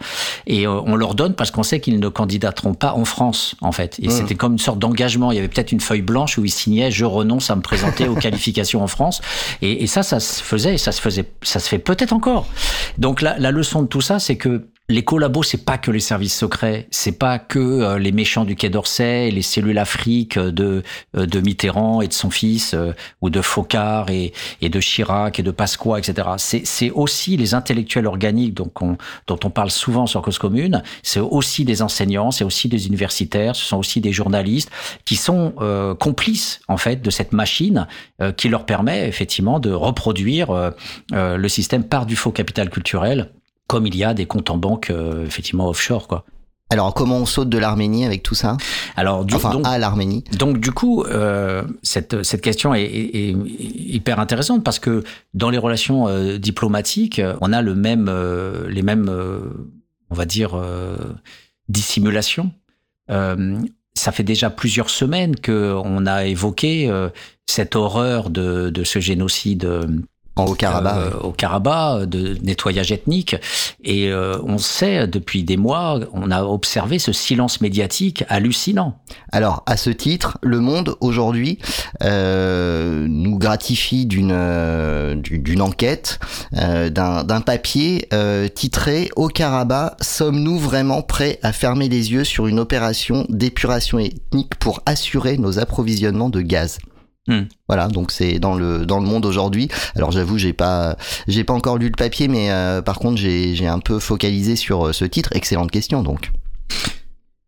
et 0.47 0.67
on 0.67 0.95
leur 0.95 1.15
donne 1.15 1.35
parce 1.35 1.51
qu'on 1.51 1.63
sait 1.63 1.79
qu'ils 1.79 1.99
ne 1.99 2.09
candidateront 2.09 2.73
pas 2.73 2.93
en 2.93 3.05
France 3.05 3.55
en 3.61 3.71
fait. 3.71 3.99
Et 4.01 4.09
c'était 4.09 4.35
comme 4.35 4.53
une 4.53 4.59
sorte 4.59 4.79
d'engagement. 4.79 5.31
Il 5.31 5.35
y 5.35 5.39
avait 5.39 5.47
peut-être 5.47 5.71
une 5.71 5.79
feuille 5.79 6.01
blanche 6.01 6.37
où 6.37 6.45
ils 6.45 6.51
signaient 6.51 6.91
je 6.91 7.05
renonce 7.05 7.49
à 7.49 7.55
me 7.55 7.61
présenter 7.61 8.07
aux 8.07 8.15
qualifications 8.25 8.83
en 8.83 8.87
France. 8.87 9.21
Et, 9.61 9.87
ça, 9.87 10.03
ça 10.03 10.19
se 10.19 10.41
faisait, 10.41 10.75
et 10.75 10.77
ça 10.77 10.91
se 10.91 11.01
faisait, 11.01 11.25
ça 11.41 11.59
se 11.59 11.67
fait 11.67 11.79
peut-être 11.79 12.13
encore. 12.13 12.47
Donc 12.97 13.21
la, 13.21 13.37
la 13.39 13.51
leçon 13.51 13.81
de 13.81 13.87
tout 13.87 14.01
ça, 14.01 14.19
c'est 14.19 14.37
que 14.37 14.67
les 14.91 15.03
collabos, 15.03 15.43
c'est 15.43 15.65
pas 15.65 15.77
que 15.77 15.91
les 15.91 15.99
services 15.99 16.37
secrets, 16.37 16.87
c'est 16.91 17.17
pas 17.17 17.39
que 17.39 17.59
euh, 17.59 17.99
les 17.99 18.11
méchants 18.11 18.45
du 18.45 18.55
Quai 18.55 18.69
d'Orsay, 18.69 19.31
les 19.31 19.41
cellules 19.41 19.77
Afrique 19.77 20.37
de 20.37 20.83
euh, 21.17 21.25
de 21.25 21.39
Mitterrand 21.39 22.01
et 22.01 22.07
de 22.07 22.13
son 22.13 22.29
fils, 22.29 22.73
euh, 22.73 22.93
ou 23.21 23.29
de 23.29 23.41
Focard 23.41 24.09
et, 24.09 24.33
et 24.61 24.69
de 24.69 24.79
Chirac 24.79 25.39
et 25.39 25.43
de 25.43 25.51
Pasqua, 25.51 25.97
etc. 25.97 26.27
C'est 26.63 26.91
aussi 26.91 27.37
les 27.37 27.53
intellectuels 27.53 28.07
organiques 28.07 28.53
donc 28.53 28.81
on, 28.81 28.97
dont 29.27 29.39
on 29.43 29.49
parle 29.49 29.71
souvent 29.71 30.05
sur 30.05 30.21
Cause 30.21 30.37
Commune. 30.37 30.83
C'est 31.03 31.19
aussi 31.19 31.65
des 31.65 31.81
enseignants, 31.81 32.31
c'est 32.31 32.43
aussi 32.43 32.67
des 32.69 32.87
universitaires, 32.87 33.55
ce 33.55 33.65
sont 33.65 33.77
aussi 33.77 34.01
des 34.01 34.11
journalistes 34.11 34.69
qui 35.05 35.15
sont 35.15 35.53
euh, 35.59 35.95
complices 35.95 36.61
en 36.67 36.77
fait 36.77 37.01
de 37.01 37.09
cette 37.09 37.33
machine 37.33 37.87
euh, 38.21 38.31
qui 38.31 38.49
leur 38.49 38.65
permet 38.65 39.07
effectivement 39.07 39.59
de 39.59 39.71
reproduire 39.71 40.51
euh, 40.51 40.71
euh, 41.13 41.37
le 41.37 41.49
système 41.49 41.83
par 41.83 42.05
du 42.05 42.15
faux 42.15 42.31
capital 42.31 42.69
culturel 42.69 43.31
comme 43.71 43.87
il 43.87 43.95
y 43.95 44.03
a 44.03 44.13
des 44.13 44.25
comptes 44.25 44.49
en 44.49 44.57
banque 44.57 44.89
euh, 44.89 45.25
effectivement 45.25 45.67
offshore 45.69 46.07
quoi. 46.07 46.25
Alors, 46.73 46.93
comment 46.93 47.17
on 47.17 47.25
saute 47.25 47.49
de 47.49 47.57
l'Arménie 47.57 48.05
avec 48.05 48.23
tout 48.23 48.33
ça 48.35 48.55
Alors 48.95 49.25
du, 49.25 49.35
Enfin, 49.35 49.51
donc, 49.51 49.63
à 49.67 49.77
l'Arménie. 49.77 50.23
donc 50.39 50.57
du 50.57 50.71
coup, 50.71 51.03
euh, 51.03 51.63
cette, 51.83 52.23
cette 52.23 52.39
question 52.41 52.73
est, 52.73 52.83
est- 52.83 53.29
est 53.31 53.35
hyper 53.97 54.19
intéressante 54.19 54.63
parce 54.63 54.79
que 54.79 55.03
dans 55.33 55.49
les 55.49 55.57
relations 55.57 56.07
euh, 56.07 56.37
diplomatiques, 56.37 57.21
on 57.41 57.51
a 57.51 57.61
le 57.61 57.75
même, 57.75 58.07
euh, 58.09 58.69
les 58.69 58.83
mêmes, 58.83 59.09
on 60.09 60.15
va 60.15 60.23
dire, 60.25 60.51
dissimulations. 61.67 62.51
Ça 63.93 64.11
fait 64.13 64.23
déjà 64.23 64.49
plusieurs 64.49 64.89
semaines 64.89 65.35
que 65.35 65.73
on 65.83 66.05
a 66.05 66.25
évoqué 66.25 66.89
cette 67.45 67.75
horreur 67.75 68.29
de, 68.29 68.69
de 68.69 68.83
ce 68.85 68.99
génocide 68.99 69.67
euh, 70.39 70.43
euh, 71.13 71.19
au 71.19 71.31
Karabakh, 71.31 72.05
de 72.09 72.37
nettoyage 72.41 72.91
ethnique. 72.91 73.35
Et 73.83 74.09
euh, 74.09 74.37
on 74.43 74.57
sait 74.57 75.07
depuis 75.07 75.43
des 75.43 75.57
mois, 75.57 75.99
on 76.13 76.31
a 76.31 76.43
observé 76.43 76.99
ce 76.99 77.11
silence 77.11 77.61
médiatique 77.61 78.23
hallucinant. 78.29 78.97
Alors, 79.31 79.63
à 79.65 79.77
ce 79.77 79.89
titre, 79.89 80.37
Le 80.41 80.59
Monde 80.59 80.95
aujourd'hui 81.01 81.59
euh, 82.03 83.05
nous 83.09 83.37
gratifie 83.37 84.05
d'une 84.05 84.31
du- 85.21 85.39
d'une 85.39 85.61
enquête, 85.61 86.19
euh, 86.57 86.89
d'un 86.89 87.23
d'un 87.23 87.41
papier 87.41 88.07
euh, 88.13 88.47
titré 88.47 89.09
Au 89.15 89.27
Karabakh, 89.27 89.95
sommes-nous 90.01 90.57
vraiment 90.57 91.01
prêts 91.01 91.39
à 91.43 91.51
fermer 91.51 91.89
les 91.89 92.11
yeux 92.11 92.23
sur 92.23 92.47
une 92.47 92.59
opération 92.59 93.25
d'épuration 93.29 93.99
ethnique 93.99 94.55
pour 94.55 94.81
assurer 94.85 95.37
nos 95.37 95.59
approvisionnements 95.59 96.29
de 96.29 96.41
gaz? 96.41 96.77
Hmm. 97.27 97.41
Voilà, 97.67 97.87
donc 97.87 98.11
c'est 98.11 98.39
dans 98.39 98.55
le 98.55 98.85
dans 98.85 98.99
le 98.99 99.05
monde 99.05 99.25
aujourd'hui. 99.25 99.69
Alors 99.95 100.11
j'avoue, 100.11 100.37
j'ai 100.39 100.53
pas 100.53 100.95
j'ai 101.27 101.43
pas 101.43 101.53
encore 101.53 101.77
lu 101.77 101.85
le 101.87 101.95
papier, 101.95 102.27
mais 102.27 102.49
euh, 102.51 102.81
par 102.81 102.97
contre 102.97 103.17
j'ai 103.17 103.53
j'ai 103.55 103.67
un 103.67 103.79
peu 103.79 103.99
focalisé 103.99 104.55
sur 104.55 104.87
euh, 104.87 104.91
ce 104.93 105.05
titre. 105.05 105.29
Excellente 105.33 105.69
question 105.71 106.01
donc. 106.01 106.31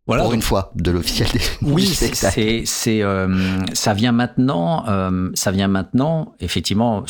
Voilà. 0.06 0.22
Pour 0.22 0.30
donc- 0.30 0.36
une 0.36 0.42
fois, 0.42 0.70
de 0.76 0.90
l'officiel 0.90 1.28
des 1.32 1.40
Oui, 1.62 1.86
c'est, 2.66 3.02
euh, 3.02 3.58
ça 3.72 3.94
vient 3.94 4.12
maintenant. 4.12 4.84
euh, 4.88 5.30
ça 5.34 5.50
vient 5.50 5.68
maintenant. 5.68 6.34
Effectivement, 6.40 7.04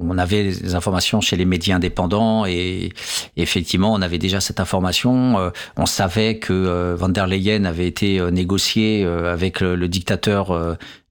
on 0.00 0.18
avait 0.18 0.44
des 0.44 0.74
informations 0.74 1.20
chez 1.20 1.36
les 1.36 1.44
médias 1.44 1.76
indépendants 1.76 2.46
et 2.46 2.92
effectivement, 3.36 3.92
on 3.92 4.02
avait 4.02 4.18
déjà 4.18 4.40
cette 4.40 4.60
information. 4.60 5.38
Euh, 5.38 5.50
on 5.76 5.86
savait 5.86 6.38
que 6.38 6.52
euh, 6.52 6.96
Van 6.96 7.08
der 7.08 7.26
Leyen 7.26 7.64
avait 7.64 7.86
été 7.86 8.18
euh, 8.18 8.30
négocié 8.30 9.04
avec 9.04 9.60
le, 9.60 9.88
dictateur 9.88 10.56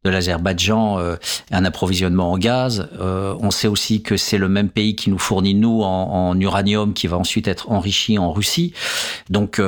de 0.03 0.09
l'Azerbaïdjan 0.09 0.99
un 1.51 1.65
approvisionnement 1.65 2.31
en 2.31 2.37
gaz. 2.37 2.87
On 2.99 3.51
sait 3.51 3.67
aussi 3.67 4.01
que 4.01 4.15
c'est 4.15 4.37
le 4.37 4.47
même 4.47 4.69
pays 4.69 4.95
qui 4.95 5.09
nous 5.09 5.17
fournit 5.17 5.53
nous 5.53 5.81
en, 5.81 6.29
en 6.29 6.39
uranium 6.39 6.93
qui 6.93 7.07
va 7.07 7.17
ensuite 7.17 7.47
être 7.47 7.71
enrichi 7.71 8.17
en 8.17 8.31
Russie. 8.31 8.73
Donc 9.29 9.61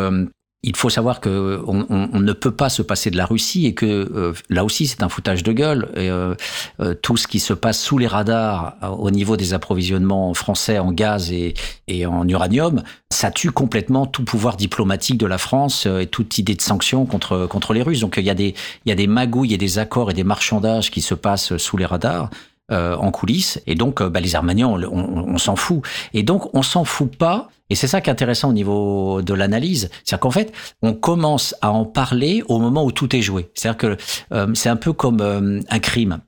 il 0.63 0.75
faut 0.75 0.89
savoir 0.91 1.22
que 1.22 1.62
on, 1.65 1.88
on- 1.89 2.10
on 2.13 2.20
ne 2.20 2.34
peut 2.34 2.51
pas 2.51 2.70
se 2.70 2.84
passer 2.84 3.10
de 3.10 3.18
la 3.18 3.25
Russie 3.25 3.65
et 3.65 3.74
que 3.74 3.86
euh, 3.86 4.34
là 4.50 4.63
aussi 4.63 4.86
c'est 4.86 5.01
un 5.01 5.10
foutage 5.10 5.41
de 5.41 5.51
gueule. 5.53 5.89
Euh, 5.98 6.36
euh, 6.80 6.94
tout 6.94 7.18
ce 7.18 7.27
qui 7.27 7.39
se 7.39 7.53
passe 7.53 7.80
sous 7.82 7.98
les 7.98 8.06
radars 8.06 8.75
euh, 8.84 8.88
au 8.89 9.10
niveau 9.10 9.38
des 9.38 9.53
approvisionnements 9.56 10.34
français 10.36 10.77
en 10.77 10.91
gaz 10.91 11.32
et, 11.32 11.56
et 11.88 12.06
en 12.06 12.27
uranium, 12.27 12.84
ça 13.12 13.32
tue 13.32 13.50
complètement 13.51 14.06
tout 14.06 14.24
pouvoir 14.24 14.56
diplomatique 14.56 15.18
de 15.18 15.25
la 15.25 15.39
France 15.39 15.86
euh, 15.88 16.01
et 16.01 16.06
toute 16.08 16.38
idée 16.38 16.53
de 16.56 16.62
sanctions 16.62 17.06
contre 17.08 17.48
contre 17.48 17.74
les 17.74 17.82
Russes. 17.82 18.01
Donc 18.01 18.15
il 18.18 18.24
y 18.25 18.30
a 18.30 18.36
des 18.36 18.53
il 18.86 18.89
y 18.89 18.91
a 18.91 18.96
des 18.96 19.08
magouilles 19.08 19.56
et 19.56 19.58
des 19.58 19.80
accords 19.80 20.12
et 20.12 20.13
des 20.13 20.24
marchandages 20.24 20.91
qui 20.91 21.01
se 21.01 21.15
passent 21.15 21.58
sous 21.58 21.77
les 21.77 21.86
radars. 21.88 22.30
euh, 22.72 22.96
en 22.96 23.12
coulisses 23.12 23.60
et 23.68 23.75
donc 23.75 24.01
bah, 24.01 24.22
les 24.22 24.34
Arméniens 24.36 24.68
on, 24.70 24.82
on- 24.84 25.25
on 25.34 25.38
s'en 25.38 25.58
fout 25.58 25.82
et 26.13 26.24
donc 26.24 26.53
on 26.56 26.62
s'en 26.62 26.86
fout 26.86 27.13
pas 27.18 27.50
et 27.72 27.75
c'est 27.75 27.88
ça 27.88 28.01
qui 28.01 28.10
est 28.10 28.13
intéressant 28.13 28.50
au 28.50 28.54
niveau 28.54 29.22
de 29.22 29.34
l'analyse. 29.34 29.90
C'est-à-dire 30.04 30.20
qu'en 30.20 30.32
fait 30.32 30.51
on 30.82 30.94
commence 30.94 31.56
à 31.62 31.72
en 31.72 31.86
parler 31.86 32.44
au 32.50 32.60
moment 32.60 32.84
où 32.84 32.92
tout 32.92 33.16
est 33.16 33.22
joué. 33.22 33.50
C'est-à-dire 33.54 33.78
que 33.78 33.98
euh, 34.34 34.54
c'est 34.54 34.68
un 34.68 34.75
peu 34.75 34.92
comme 34.92 35.22
euh, 35.22 35.62
un 35.70 35.80
crime. 35.80 36.20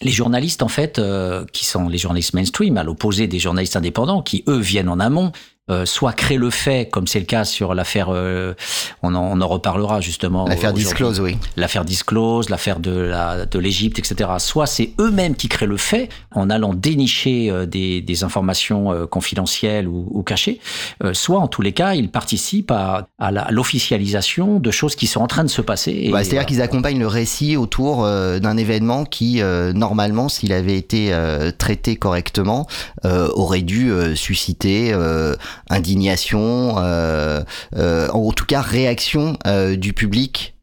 Les 0.00 0.10
journalistes, 0.10 0.62
en 0.62 0.68
fait, 0.68 0.98
euh, 0.98 1.44
qui 1.52 1.64
sont 1.64 1.88
les 1.88 1.98
journalistes 1.98 2.34
mainstream, 2.34 2.76
à 2.76 2.84
l'opposé 2.84 3.26
des 3.26 3.38
journalistes 3.38 3.76
indépendants, 3.76 4.22
qui 4.22 4.44
eux 4.48 4.58
viennent 4.58 4.88
en 4.88 5.00
amont, 5.00 5.32
euh, 5.70 5.84
soit 5.86 6.12
créent 6.12 6.36
le 6.36 6.50
fait, 6.50 6.88
comme 6.90 7.06
c'est 7.06 7.20
le 7.20 7.26
cas 7.26 7.44
sur 7.44 7.74
l'affaire, 7.74 8.08
euh, 8.10 8.54
on, 9.02 9.14
en, 9.14 9.20
on 9.38 9.40
en 9.40 9.48
reparlera 9.48 10.00
justement. 10.00 10.46
L'affaire. 10.46 10.72
Disclose, 10.72 11.20
oui. 11.20 11.36
L'affaire 11.56 11.84
Disclose, 11.84 12.50
l'affaire 12.50 12.78
de 12.80 12.90
la 12.92 13.46
de 13.46 13.58
l'Égypte, 13.58 13.98
etc. 13.98 14.30
Soit 14.38 14.66
c'est 14.66 14.92
eux-mêmes 15.00 15.34
qui 15.34 15.48
créent 15.48 15.66
le 15.66 15.76
fait 15.76 16.08
en 16.34 16.50
allant 16.50 16.74
dénicher 16.74 17.50
euh, 17.50 17.66
des, 17.66 18.00
des 18.00 18.24
informations 18.24 18.92
euh, 18.92 19.06
confidentielles 19.06 19.88
ou, 19.88 20.06
ou 20.10 20.22
cachées, 20.22 20.60
euh, 21.04 21.14
soit 21.14 21.38
en 21.38 21.48
tous 21.48 21.62
les 21.62 21.72
cas 21.72 21.94
ils 21.94 22.10
participent 22.10 22.70
à, 22.70 23.08
à 23.18 23.50
l'officialisation 23.50 24.58
de 24.60 24.70
choses 24.70 24.94
qui 24.96 25.06
sont 25.06 25.20
en 25.20 25.26
train 25.26 25.44
de 25.44 25.48
se 25.48 25.62
passer. 25.62 26.10
Bah, 26.12 26.22
C'est-à-dire 26.24 26.46
qu'ils 26.46 26.62
accompagnent 26.62 26.98
le 26.98 27.06
récit 27.06 27.56
autour 27.56 28.04
euh, 28.04 28.38
d'un 28.38 28.56
événement 28.56 29.04
qui, 29.04 29.40
euh, 29.42 29.72
normalement, 29.72 30.28
s'il 30.28 30.52
avait 30.52 30.76
été 30.76 31.12
euh, 31.12 31.50
traité 31.56 31.96
correctement, 31.96 32.66
euh, 33.04 33.28
aurait 33.34 33.62
dû 33.62 33.90
euh, 33.90 34.14
susciter 34.14 34.92
euh, 34.92 35.34
indignation, 35.70 36.76
euh, 36.78 37.42
euh, 37.76 38.08
en 38.08 38.32
tout 38.32 38.46
cas 38.46 38.60
réaction 38.60 39.38
euh, 39.46 39.76
du 39.76 39.92
public. 39.92 40.54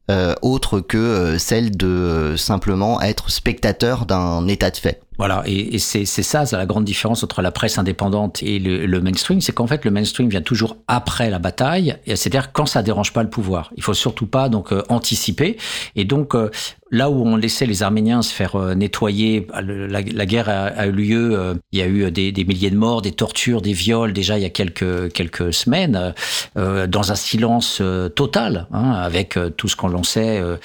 autre 0.44 0.82
que 0.82 1.38
celle 1.40 1.76
de 1.76 2.36
simplement 2.38 3.02
être 3.02 3.32
spectateur 3.32 4.06
d'un 4.06 4.48
état 4.48 4.70
de 4.70 4.78
fait. 4.78 5.02
Voilà, 5.18 5.44
et, 5.46 5.76
et 5.76 5.80
c'est 5.80 6.06
ça, 6.06 6.46
c'est 6.46 6.58
la 6.58 6.66
grande 6.66 6.84
différence 6.84 7.24
entre 7.24 7.42
la 7.42 7.52
presse 7.52 7.78
indépendante 7.78 8.44
et 8.44 8.60
le, 8.60 8.86
le 8.86 9.02
mainstream, 9.02 9.40
c'est 9.40 9.54
qu'en 9.54 9.68
fait 9.68 9.86
le 9.86 9.92
mainstream 9.92 10.28
vient 10.30 10.42
toujours 10.42 10.78
après 10.88 11.30
la 11.30 11.40
bataille, 11.40 11.96
c'est-à-dire 12.06 12.52
quand 12.52 12.66
ça 12.66 12.84
dérange 12.84 13.14
pas 13.14 13.24
le 13.24 13.30
pouvoir. 13.30 13.72
Il 13.78 13.84
faut 13.84 13.94
surtout 13.94 14.28
pas 14.28 14.50
donc 14.50 14.74
euh, 14.74 14.84
anticiper. 14.90 15.58
Et 15.96 16.04
donc 16.04 16.36
euh, 16.36 16.50
là 16.92 17.10
où 17.10 17.26
on 17.26 17.38
laissait 17.38 17.66
les 17.66 17.82
Arméniens 17.82 18.22
se 18.22 18.34
faire 18.34 18.56
euh, 18.56 18.76
nettoyer, 18.76 19.48
le- 19.64 19.88
la, 19.88 20.02
la 20.02 20.26
guerre 20.26 20.50
a, 20.50 20.66
a 20.66 20.88
eu 20.88 20.92
lieu, 20.92 21.56
il 21.72 21.80
y 21.80 21.82
a 21.82 21.88
eu 21.88 22.12
des, 22.12 22.32
des 22.32 22.44
milliers 22.44 22.70
de 22.70 22.78
morts, 22.78 23.02
des 23.02 23.12
tortures, 23.14 23.62
des 23.62 23.74
viols 23.74 24.12
déjà 24.12 24.38
il 24.38 24.42
y 24.42 24.46
a 24.46 24.50
quelques 24.50 25.12
quelques 25.14 25.54
semaines, 25.54 26.14
euh, 26.58 26.88
dans 26.88 27.12
un 27.12 27.16
silence 27.16 27.82
total, 28.16 28.68
hein, 28.72 28.92
avec 28.92 29.38
tout 29.58 29.68
ce 29.68 29.76
qu'on 29.76 29.88
lançait 29.88 30.40
euh, 30.42 30.58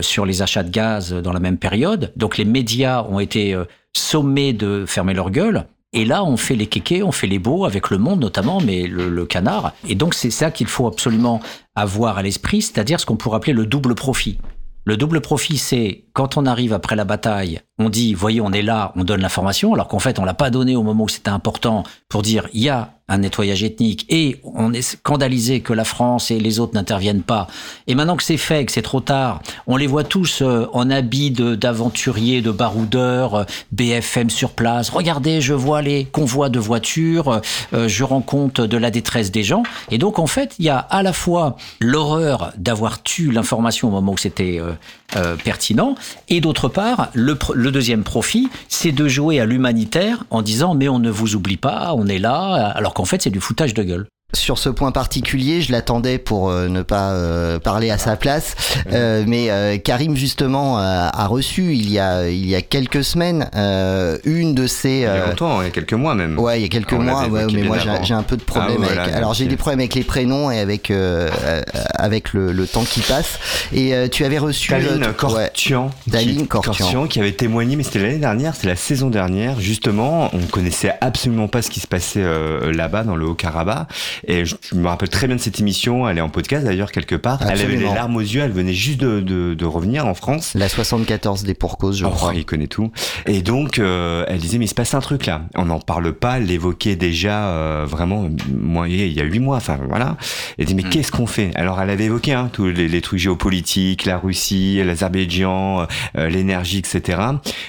sur 0.00 0.24
les 0.24 0.40
achats 0.42 0.62
de 0.62 0.70
gaz 0.70 1.12
dans 1.12 1.32
la 1.32 1.40
même 1.40 1.58
période. 1.58 2.12
Donc 2.16 2.38
les 2.38 2.44
médias 2.44 3.02
ont 3.04 3.20
été 3.20 3.56
sommés 3.96 4.52
de 4.52 4.84
fermer 4.86 5.14
leur 5.14 5.30
gueule. 5.30 5.66
Et 5.92 6.04
là, 6.04 6.22
on 6.22 6.36
fait 6.36 6.54
les 6.54 6.66
kékés, 6.66 7.02
on 7.02 7.12
fait 7.12 7.26
les 7.26 7.38
beaux, 7.38 7.64
avec 7.64 7.90
le 7.90 7.98
monde 7.98 8.20
notamment, 8.20 8.60
mais 8.60 8.86
le, 8.86 9.08
le 9.08 9.26
canard. 9.26 9.72
Et 9.88 9.94
donc, 9.94 10.14
c'est 10.14 10.30
ça 10.30 10.50
qu'il 10.50 10.66
faut 10.66 10.86
absolument 10.86 11.40
avoir 11.74 12.18
à 12.18 12.22
l'esprit, 12.22 12.60
c'est-à-dire 12.60 13.00
ce 13.00 13.06
qu'on 13.06 13.16
pourrait 13.16 13.38
appeler 13.38 13.54
le 13.54 13.64
double 13.64 13.94
profit. 13.94 14.38
Le 14.84 14.96
double 14.96 15.20
profit, 15.20 15.56
c'est 15.56 16.04
quand 16.12 16.36
on 16.36 16.46
arrive 16.46 16.72
après 16.72 16.96
la 16.96 17.04
bataille, 17.04 17.60
on 17.78 17.88
dit, 17.88 18.14
voyez, 18.14 18.40
on 18.40 18.52
est 18.52 18.62
là, 18.62 18.92
on 18.96 19.04
donne 19.04 19.20
l'information, 19.20 19.74
alors 19.74 19.88
qu'en 19.88 19.98
fait, 19.98 20.18
on 20.18 20.24
l'a 20.24 20.34
pas 20.34 20.50
donné 20.50 20.76
au 20.76 20.82
moment 20.82 21.04
où 21.04 21.08
c'était 21.08 21.30
important 21.30 21.84
pour 22.08 22.22
dire, 22.22 22.48
il 22.52 22.62
y 22.62 22.68
a 22.68 22.92
un 23.10 23.18
nettoyage 23.18 23.62
ethnique 23.62 24.04
et 24.10 24.38
on 24.44 24.74
est 24.74 24.82
scandalisé 24.82 25.60
que 25.60 25.72
la 25.72 25.84
France 25.84 26.30
et 26.30 26.38
les 26.38 26.60
autres 26.60 26.74
n'interviennent 26.74 27.22
pas. 27.22 27.46
Et 27.86 27.94
maintenant 27.94 28.16
que 28.16 28.22
c'est 28.22 28.36
fait, 28.36 28.66
que 28.66 28.72
c'est 28.72 28.82
trop 28.82 29.00
tard, 29.00 29.40
on 29.66 29.78
les 29.78 29.86
voit 29.86 30.04
tous 30.04 30.42
euh, 30.42 30.66
en 30.74 30.90
habits 30.90 31.30
de- 31.30 31.54
d'aventuriers, 31.54 32.42
de, 32.42 32.50
baroudeurs, 32.50 33.34
euh, 33.34 33.44
BFM 33.72 34.28
sur 34.28 34.50
place. 34.50 34.90
Regardez, 34.90 35.40
je 35.40 35.54
vois 35.54 35.80
les 35.80 36.04
convois 36.04 36.50
de 36.50 36.58
voitures, 36.58 37.40
euh, 37.72 37.88
je 37.88 38.04
rends 38.04 38.20
compte 38.20 38.60
de 38.60 38.76
la 38.76 38.90
détresse 38.90 39.30
des 39.30 39.42
gens. 39.42 39.62
Et 39.90 39.96
donc, 39.96 40.18
en 40.18 40.26
fait, 40.26 40.54
il 40.58 40.66
y 40.66 40.70
a 40.70 40.76
à 40.78 41.02
la 41.02 41.14
fois 41.14 41.56
l'horreur 41.80 42.52
d'avoir 42.58 43.02
tué 43.02 43.32
l'information 43.32 43.88
au 43.88 43.90
moment 43.90 44.12
où 44.12 44.18
c'était 44.18 44.60
euh, 45.16 45.36
pertinent, 45.36 45.94
et 46.28 46.40
d'autre 46.40 46.68
part, 46.68 47.10
le, 47.14 47.36
le 47.54 47.70
deuxième 47.70 48.04
profit, 48.04 48.48
c'est 48.68 48.92
de 48.92 49.08
jouer 49.08 49.40
à 49.40 49.46
l'humanitaire 49.46 50.24
en 50.30 50.42
disant 50.42 50.74
mais 50.74 50.88
on 50.88 50.98
ne 50.98 51.10
vous 51.10 51.34
oublie 51.34 51.56
pas, 51.56 51.94
on 51.96 52.06
est 52.06 52.18
là, 52.18 52.72
alors 52.74 52.94
qu'en 52.94 53.04
fait 53.04 53.22
c'est 53.22 53.30
du 53.30 53.40
foutage 53.40 53.74
de 53.74 53.82
gueule. 53.82 54.06
Sur 54.34 54.58
ce 54.58 54.68
point 54.68 54.92
particulier, 54.92 55.62
je 55.62 55.72
l'attendais 55.72 56.18
pour 56.18 56.50
euh, 56.50 56.68
ne 56.68 56.82
pas 56.82 57.12
euh, 57.12 57.58
parler 57.58 57.88
à 57.90 57.96
sa 57.96 58.14
place, 58.14 58.54
euh, 58.92 59.24
mais 59.26 59.50
euh, 59.50 59.78
Karim 59.78 60.16
justement 60.16 60.76
a, 60.76 61.10
a 61.14 61.26
reçu 61.26 61.72
il 61.72 61.90
y 61.90 61.98
a 61.98 62.28
il 62.28 62.46
y 62.46 62.54
a 62.54 62.60
quelques 62.60 63.02
semaines 63.02 63.48
euh, 63.56 64.18
une 64.24 64.54
de 64.54 64.66
ces 64.66 64.90
Il 64.90 65.00
y 65.00 65.04
a 65.06 65.12
euh, 65.12 65.26
longtemps, 65.30 65.62
il 65.62 65.64
y 65.64 65.68
a 65.68 65.70
quelques 65.70 65.94
mois 65.94 66.14
même. 66.14 66.38
Ouais, 66.38 66.58
il 66.60 66.62
y 66.62 66.66
a 66.66 66.68
quelques 66.68 66.92
On 66.92 67.02
mois, 67.02 67.26
ouais, 67.26 67.46
mais 67.50 67.62
moi 67.62 67.78
j'ai 68.02 68.12
un 68.12 68.22
peu 68.22 68.36
de 68.36 68.42
problème 68.42 68.76
Ah, 68.82 68.84
voilà, 68.84 69.02
avec. 69.04 69.14
Alors 69.14 69.32
j'ai 69.32 69.46
des 69.46 69.56
problèmes 69.56 69.80
avec 69.80 69.94
les 69.94 70.04
prénoms 70.04 70.50
et 70.50 70.58
avec 70.60 70.90
euh, 70.90 71.30
euh, 71.44 71.62
avec 71.94 72.34
le, 72.34 72.52
le 72.52 72.66
temps 72.66 72.84
qui 72.84 73.00
passe. 73.00 73.38
Et 73.72 73.94
euh, 73.94 74.08
tu 74.08 74.26
avais 74.26 74.36
reçu 74.38 74.74
euh, 74.74 74.76
Taline 74.78 75.14
t- 75.14 75.26
ouais. 75.26 75.50
Daline 76.06 76.42
qui, 76.42 76.48
Kortian. 76.48 77.06
qui 77.06 77.18
avait 77.18 77.32
témoigné, 77.32 77.76
mais 77.76 77.82
c'était 77.82 78.00
l'année 78.00 78.18
dernière, 78.18 78.54
c'était 78.54 78.68
la 78.68 78.76
saison 78.76 79.08
dernière, 79.08 79.58
justement. 79.58 80.28
On 80.34 80.40
connaissait 80.50 80.92
absolument 81.00 81.48
pas 81.48 81.62
ce 81.62 81.70
qui 81.70 81.80
se 81.80 81.86
passait 81.86 82.20
euh, 82.22 82.74
là-bas, 82.74 83.04
dans 83.04 83.16
le 83.16 83.24
Haut-Karabakh. 83.24 83.88
Et 84.26 84.44
je, 84.44 84.56
je 84.68 84.74
me 84.74 84.86
rappelle 84.88 85.08
très 85.08 85.26
bien 85.26 85.36
de 85.36 85.40
cette 85.40 85.60
émission. 85.60 86.08
Elle 86.08 86.18
est 86.18 86.22
en 86.22 86.28
podcast 86.28 86.64
d'ailleurs, 86.64 86.92
quelque 86.92 87.14
part. 87.14 87.40
Elle 87.42 87.60
avait 87.60 87.76
les 87.76 87.84
larmes 87.84 88.16
aux 88.16 88.20
yeux, 88.20 88.40
elle 88.42 88.52
venait 88.52 88.72
juste 88.74 88.98
de, 89.00 89.20
de, 89.20 89.54
de 89.54 89.64
revenir 89.64 90.06
en 90.06 90.14
France. 90.14 90.52
La 90.54 90.68
74 90.68 91.42
des 91.44 91.54
pour 91.54 91.78
cause, 91.78 91.98
je 91.98 92.04
Oh, 92.04 92.10
crois. 92.10 92.34
il 92.34 92.44
connaît 92.44 92.66
tout. 92.66 92.90
Et 93.26 93.42
donc, 93.42 93.78
euh, 93.78 94.24
elle 94.28 94.38
disait, 94.38 94.58
mais 94.58 94.64
il 94.64 94.68
se 94.68 94.74
passe 94.74 94.94
un 94.94 95.00
truc 95.00 95.26
là. 95.26 95.42
On 95.54 95.66
n'en 95.66 95.80
parle 95.80 96.12
pas, 96.12 96.38
elle 96.38 96.46
l'évoquait 96.46 96.96
déjà 96.96 97.48
euh, 97.48 97.86
vraiment, 97.88 98.28
moi, 98.54 98.88
il 98.88 99.12
y 99.12 99.20
a 99.20 99.24
huit 99.24 99.40
mois, 99.40 99.56
enfin 99.58 99.78
voilà. 99.88 100.16
Elle 100.58 100.66
dit, 100.66 100.74
mais 100.74 100.82
Mm. 100.82 100.88
qu'est-ce 100.90 101.12
qu'on 101.12 101.26
fait? 101.26 101.50
Alors, 101.54 101.80
elle 101.80 101.90
avait 101.90 102.04
évoqué 102.04 102.32
hein, 102.32 102.48
tous 102.52 102.66
les, 102.66 102.88
les 102.88 103.00
trucs 103.02 103.18
géopolitiques, 103.20 104.04
la 104.06 104.16
Russie, 104.18 104.80
l'Azerbaïdjan, 104.84 105.86
euh, 106.16 106.28
l'énergie, 106.28 106.78
etc. 106.78 107.20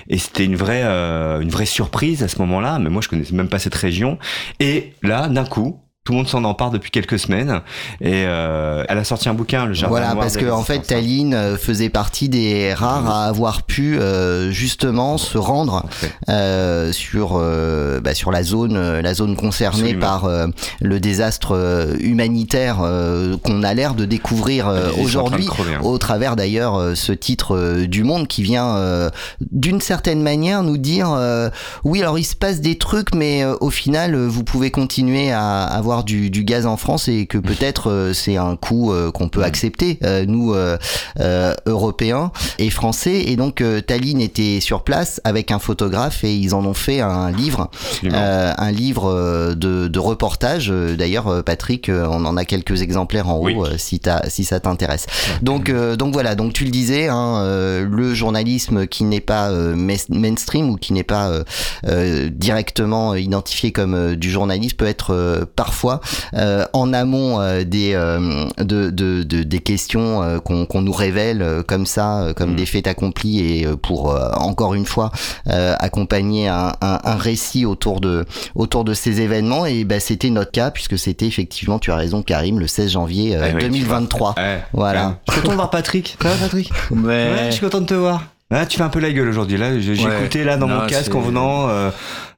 Et 0.09 0.17
c'était 0.17 0.45
une 0.45 0.55
vraie, 0.55 0.81
euh, 0.83 1.41
une 1.41 1.49
vraie 1.49 1.65
surprise 1.65 2.23
à 2.23 2.27
ce 2.27 2.39
moment-là. 2.39 2.79
Mais 2.79 2.89
moi, 2.89 3.01
je 3.01 3.09
connaissais 3.09 3.33
même 3.35 3.49
pas 3.49 3.59
cette 3.59 3.75
région. 3.75 4.17
Et 4.59 4.93
là, 5.03 5.27
d'un 5.27 5.45
coup, 5.45 5.79
tout 6.09 6.13
le 6.13 6.17
monde 6.17 6.27
s'en 6.27 6.43
empare 6.43 6.71
depuis 6.71 6.89
quelques 6.89 7.19
semaines. 7.19 7.61
Et 8.01 8.23
euh, 8.25 8.83
elle 8.89 8.97
a 8.97 9.03
sorti 9.03 9.29
un 9.29 9.35
bouquin, 9.35 9.67
Le 9.67 9.75
Jardin 9.75 9.91
Voilà, 9.91 10.13
Noir 10.13 10.23
parce 10.23 10.37
que 10.37 10.49
en 10.49 10.63
fait. 10.63 10.79
Taline 10.79 11.35
euh, 11.35 11.55
faisait 11.55 11.89
partie 11.89 12.29
des 12.29 12.73
rares 12.73 13.07
à 13.07 13.25
avoir 13.25 13.61
pu 13.61 13.99
euh, 13.99 14.49
justement 14.49 15.19
se 15.19 15.37
rendre 15.37 15.85
euh, 16.29 16.91
sur 16.91 17.39
bah, 18.01 18.15
sur 18.15 18.31
la 18.31 18.41
zone 18.41 18.99
la 19.01 19.13
zone 19.13 19.35
concernée 19.35 19.93
Absolument. 19.93 19.99
par 19.99 20.29
le 20.81 20.99
désastre 20.99 21.95
humanitaire 21.99 22.77
qu'on 23.43 23.61
a 23.61 23.73
l'air 23.75 23.93
de 23.93 24.05
découvrir 24.05 24.73
aujourd'hui 24.99 25.47
hein. 25.47 25.81
au 25.83 25.97
travers 25.97 26.35
d'ailleurs 26.35 26.95
ce 26.95 27.11
titre 27.11 27.83
du 27.85 28.03
Monde 28.03 28.27
qui 28.27 28.41
vient 28.41 29.09
d'une 29.51 29.81
certaine 29.81 30.23
manière 30.23 30.63
nous 30.63 30.77
dire 30.77 31.15
oui 31.83 32.01
alors 32.01 32.17
il 32.17 32.23
se 32.23 32.35
passe 32.35 32.61
des 32.61 32.77
trucs 32.77 33.13
mais 33.13 33.45
au 33.45 33.69
final 33.69 34.15
vous 34.15 34.43
pouvez 34.43 34.71
continuer 34.71 35.31
à 35.31 35.63
avoir 35.63 35.98
avoir 35.99 36.03
du, 36.03 36.29
du 36.29 36.43
gaz 36.43 36.65
en 36.65 36.77
France 36.77 37.07
et 37.07 37.25
que 37.25 37.37
peut-être 37.37 37.89
euh, 37.89 38.13
c'est 38.13 38.37
un 38.37 38.55
coût 38.55 38.91
euh, 38.93 39.11
qu'on 39.11 39.27
peut 39.29 39.43
accepter, 39.43 39.99
euh, 40.03 40.25
nous 40.25 40.55
Européens 41.65 42.31
et 42.57 42.69
Français. 42.69 43.23
Et 43.27 43.35
donc 43.35 43.63
Tallinn 43.87 44.21
était 44.21 44.59
sur 44.61 44.83
place 44.83 45.21
avec 45.23 45.51
un 45.51 45.59
photographe 45.59 46.23
et 46.23 46.35
ils 46.35 46.53
en 46.55 46.65
ont 46.65 46.73
fait 46.73 47.01
un 47.01 47.31
livre, 47.31 47.69
un 48.03 48.71
livre 48.71 49.53
de, 49.55 49.87
de 49.87 49.99
reportage. 49.99 50.69
D'ailleurs, 50.69 51.43
Patrick, 51.43 51.89
on 51.89 52.25
en 52.25 52.37
a 52.37 52.45
quelques 52.45 52.81
exemplaires 52.81 53.29
en 53.29 53.39
Oui. 53.39 53.55
haut 53.55 53.65
si, 53.77 54.01
si 54.27 54.43
ça 54.43 54.59
t'intéresse. 54.59 55.07
Donc, 55.41 55.71
donc 55.71 56.13
voilà, 56.13 56.35
donc 56.35 56.53
tu 56.53 56.63
le 56.65 56.71
disais, 56.71 57.07
hein, 57.07 57.43
le 57.89 58.13
journalisme 58.13 58.87
qui 58.87 59.03
n'est 59.03 59.21
pas 59.21 59.49
mainstream 59.51 60.69
ou 60.69 60.75
qui 60.75 60.93
n'est 60.93 61.03
pas 61.03 61.31
directement 62.31 63.15
identifié 63.15 63.71
comme 63.71 64.15
du 64.15 64.29
journalisme 64.31 64.75
peut 64.77 64.87
être 64.87 65.47
parfois 65.55 65.88
euh, 66.35 66.65
en 66.73 66.93
amont 66.93 67.39
euh, 67.41 67.63
des, 67.63 67.93
euh, 67.93 68.45
de, 68.57 68.89
de, 68.89 69.23
de- 69.23 69.43
des 69.43 69.59
questions 69.59 70.21
euh, 70.23 70.39
qu'on 70.39 70.81
nous 70.81 70.91
révèle 70.91 71.41
euh, 71.41 71.63
comme 71.63 71.85
ça, 71.85 72.21
euh, 72.21 72.33
comme 72.33 72.51
Mm. 72.53 72.55
des 72.55 72.65
faits 72.65 72.87
accomplis 72.87 73.39
et 73.39 73.65
euh, 73.65 73.75
pour 73.75 74.11
euh, 74.11 74.31
encore 74.35 74.73
une 74.73 74.85
fois 74.85 75.11
euh, 75.47 75.75
accompagner 75.79 76.47
un, 76.47 76.73
un, 76.81 76.99
un 77.03 77.15
récit 77.15 77.65
autour 77.65 77.99
de, 78.01 78.25
autour 78.55 78.83
de 78.83 78.93
ces 78.93 79.21
événements. 79.21 79.65
Et 79.65 79.83
ben, 79.83 79.99
c'était 79.99 80.29
notre 80.29 80.51
cas 80.51 80.71
puisque 80.71 80.97
c'était 80.97 81.25
effectivement, 81.27 81.79
tu 81.79 81.91
as 81.91 81.95
raison 81.95 82.21
Karim, 82.23 82.59
le 82.59 82.67
16 82.67 82.91
janvier 82.91 83.35
euh, 83.35 83.41
Ouais, 83.41 83.53
ouais, 83.53 83.59
tu 83.63 83.69
2023. 83.69 84.35
Ouais. 84.37 84.63
Voilà. 84.73 85.07
Ouais. 85.07 85.13
Je 85.27 85.33
suis 85.33 85.41
content 85.41 85.51
de 85.51 85.57
voir 85.57 85.69
Patrick. 85.69 86.17
Ça 86.21 86.29
va, 86.29 86.35
Patrick? 86.35 86.71
Ouais, 86.91 87.33
je 87.47 87.51
suis 87.51 87.61
content 87.61 87.81
de 87.81 87.85
te 87.85 87.93
voir. 87.93 88.23
Ah, 88.51 88.65
tu 88.65 88.77
fais 88.77 88.83
un 88.83 88.89
peu 88.89 88.99
la 88.99 89.11
gueule 89.11 89.27
aujourd'hui. 89.29 89.57
Là, 89.57 89.79
j'ai 89.79 89.93
Ouais. 90.03 90.19
écouté 90.21 90.43
là 90.43 90.57
dans 90.57 90.67
Non, 90.67 90.81
mon 90.81 90.87
casque 90.87 91.13
en 91.13 91.19
venant. 91.21 91.69
euh, 91.69 91.91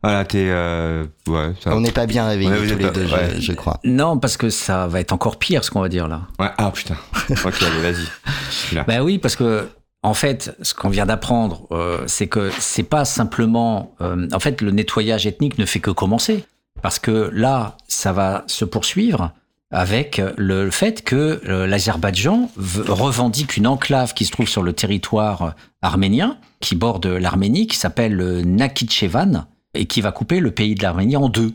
voilà, 0.04 0.26
t'es. 0.26 0.48
Euh, 0.50 1.06
ouais, 1.28 1.54
ça 1.64 1.70
va. 1.70 1.76
On 1.78 1.80
n'est 1.80 1.92
pas 1.94 2.06
bien 2.06 2.28
réveillés 2.28 2.50
Ouais, 2.52 2.58
tous 2.58 2.64
les 2.78 2.86
pas- 2.86 2.90
deux, 2.92 3.08
je- 3.08 3.14
ouais. 3.16 3.30
je, 3.40 3.54
crois. 3.54 3.80
Non, 3.86 4.18
parce 4.18 4.36
que 4.36 4.50
ça 4.50 4.88
va 4.88 5.00
être 5.00 5.14
encore 5.14 5.40
pire, 5.40 5.64
ce 5.64 5.72
qu'on 5.72 5.80
va 5.82 5.88
dire 5.90 6.08
là. 6.10 6.22
Ouais, 6.40 6.50
ah 6.58 6.70
putain. 6.72 6.96
ok, 7.30 7.64
allez, 7.64 7.82
vas-y. 7.94 8.06
Je 8.50 8.54
suis 8.56 8.76
là. 8.76 8.84
Ben 8.88 9.02
oui, 9.02 9.20
parce 9.20 9.38
que 9.38 9.70
en 10.04 10.14
fait, 10.14 10.54
ce 10.62 10.74
qu'on 10.74 10.90
vient 10.90 11.06
d'apprendre, 11.06 11.68
euh, 11.72 12.00
c'est 12.08 12.28
que 12.28 12.52
c'est 12.60 12.84
pas 12.84 13.06
simplement. 13.06 13.96
euh, 14.02 14.28
en 14.34 14.40
fait, 14.40 14.62
le 14.62 14.72
nettoyage 14.72 15.26
ethnique 15.28 15.58
ne 15.60 15.66
fait 15.66 15.80
que 15.80 15.92
commencer, 15.92 16.44
parce 16.82 17.00
que 17.00 17.30
là, 17.32 17.78
ça 17.88 18.12
va 18.12 18.44
se 18.48 18.66
poursuivre 18.66 19.32
avec 19.72 20.22
le 20.38 20.70
fait 20.70 21.02
que 21.04 21.42
euh, 21.48 21.66
l'Azerbaïdjan 21.66 22.52
revendique 22.58 23.56
une 23.56 23.68
enclave 23.68 24.14
qui 24.14 24.26
se 24.26 24.32
trouve 24.32 24.48
sur 24.48 24.64
le 24.64 24.74
territoire 24.74 25.42
euh, 25.42 25.52
arménien, 25.82 26.38
qui 26.60 26.76
borde 26.76 27.06
l'Arménie, 27.06 27.68
qui 27.68 27.78
s'appelle 27.78 28.14
le 28.14 28.42
Nakhichevan, 28.42 29.48
et 29.74 29.86
qui 29.86 30.02
va 30.02 30.12
couper 30.12 30.40
le 30.40 30.52
pays 30.52 30.76
de 30.76 30.84
l'Arménie 30.84 31.16
en 31.16 31.30
deux. 31.30 31.54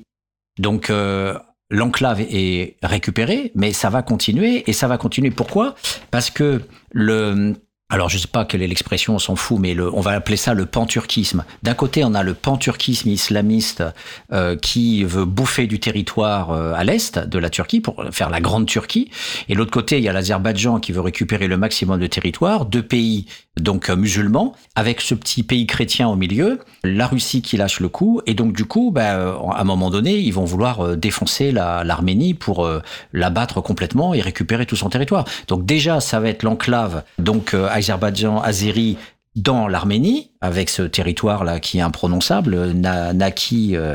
Donc 0.59 0.89
euh, 0.89 1.39
l'enclave 1.71 2.23
est 2.23 2.77
récupérée, 2.83 3.53
mais 3.55 3.73
ça 3.73 3.91
va 3.91 4.03
continuer 4.03 4.69
et 4.69 4.73
ça 4.73 4.89
va 4.89 4.97
continuer. 4.97 5.31
Pourquoi? 5.31 5.75
Parce 6.11 6.31
que 6.31 6.63
le 6.93 7.55
alors 7.89 8.09
je 8.09 8.19
sais 8.19 8.27
pas 8.27 8.45
quelle 8.45 8.63
est 8.63 8.67
l'expression, 8.67 9.15
on 9.15 9.19
s'en 9.21 9.37
fout, 9.37 9.59
mais 9.61 9.73
le, 9.73 9.95
on 9.95 10.01
va 10.01 10.11
appeler 10.11 10.37
ça 10.37 10.55
le 10.55 10.67
panturquisme. 10.67 11.45
D'un 11.63 11.75
côté, 11.75 12.03
on 12.05 12.15
a 12.15 12.25
le 12.25 12.35
panturquisme 12.35 13.09
islamiste 13.09 13.85
euh, 14.33 14.57
qui 14.57 15.05
veut 15.05 15.25
bouffer 15.25 15.69
du 15.69 15.79
territoire 15.79 16.51
euh, 16.51 16.73
à 16.75 16.83
l'est 16.83 17.19
de 17.19 17.39
la 17.39 17.49
Turquie 17.49 17.81
pour 17.81 18.05
faire 18.11 18.29
la 18.29 18.41
grande 18.41 18.67
Turquie, 18.67 19.11
et 19.49 19.55
l'autre 19.55 19.71
côté, 19.71 19.99
il 19.99 20.05
y 20.05 20.09
a 20.09 20.13
l'Azerbaïdjan 20.13 20.81
qui 20.81 20.91
veut 20.91 21.01
récupérer 21.01 21.47
le 21.47 21.57
maximum 21.57 22.01
de 22.01 22.09
territoire, 22.09 22.67
deux 22.67 22.83
pays 22.83 23.27
donc 23.61 23.89
euh, 23.89 23.97
musulmans, 23.97 24.55
avec 24.75 25.01
ce 25.01 25.15
petit 25.15 25.43
pays 25.43 25.67
chrétien 25.67 26.09
au 26.09 26.17
milieu, 26.17 26.61
la 26.85 27.07
Russie 27.07 27.41
qui 27.43 27.57
lâche 27.57 27.81
le 27.81 27.89
coup, 27.89 28.21
et 28.27 28.35
donc 28.35 28.53
du 28.53 28.65
coup, 28.65 28.91
ben, 28.91 29.17
euh, 29.17 29.33
à 29.53 29.61
un 29.61 29.65
moment 29.65 29.91
donné, 29.91 30.19
ils 30.19 30.33
vont 30.33 30.45
vouloir 30.45 30.81
euh, 30.85 30.97
défoncer 30.97 31.53
la- 31.53 31.83
l'Arménie 31.85 32.35
pour 32.35 32.69
l'abattre 33.13 33.61
complètement 33.61 34.13
et 34.15 34.21
récupérer 34.21 34.67
tout 34.67 34.77
son 34.77 34.89
territoire. 34.91 35.25
Donc 35.49 35.65
déjà, 35.65 36.01
ça 36.01 36.21
va 36.21 36.29
être 36.29 36.43
l'enclave, 36.43 37.03
donc 37.19 37.55
Azerbaïdjan, 37.55 38.41
Azérie, 38.43 38.99
dans 39.37 39.69
l'Arménie, 39.69 40.31
avec 40.41 40.71
ce 40.71 40.81
territoire-là 40.83 41.61
qui 41.61 41.77
est 41.79 41.83
imprononçable, 41.83 42.73
Na- 42.73 43.13
Naki, 43.13 43.77
euh, 43.77 43.95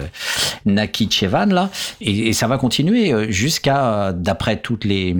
Nakhichevan, 0.65 1.47
là, 1.47 1.69
et, 2.00 2.34
ça 2.34 2.47
va 2.47 2.58
continuer 2.58 3.32
jusqu'à, 3.32 4.13
d'après 4.13 4.58
toutes 4.62 4.86
les, 4.86 5.15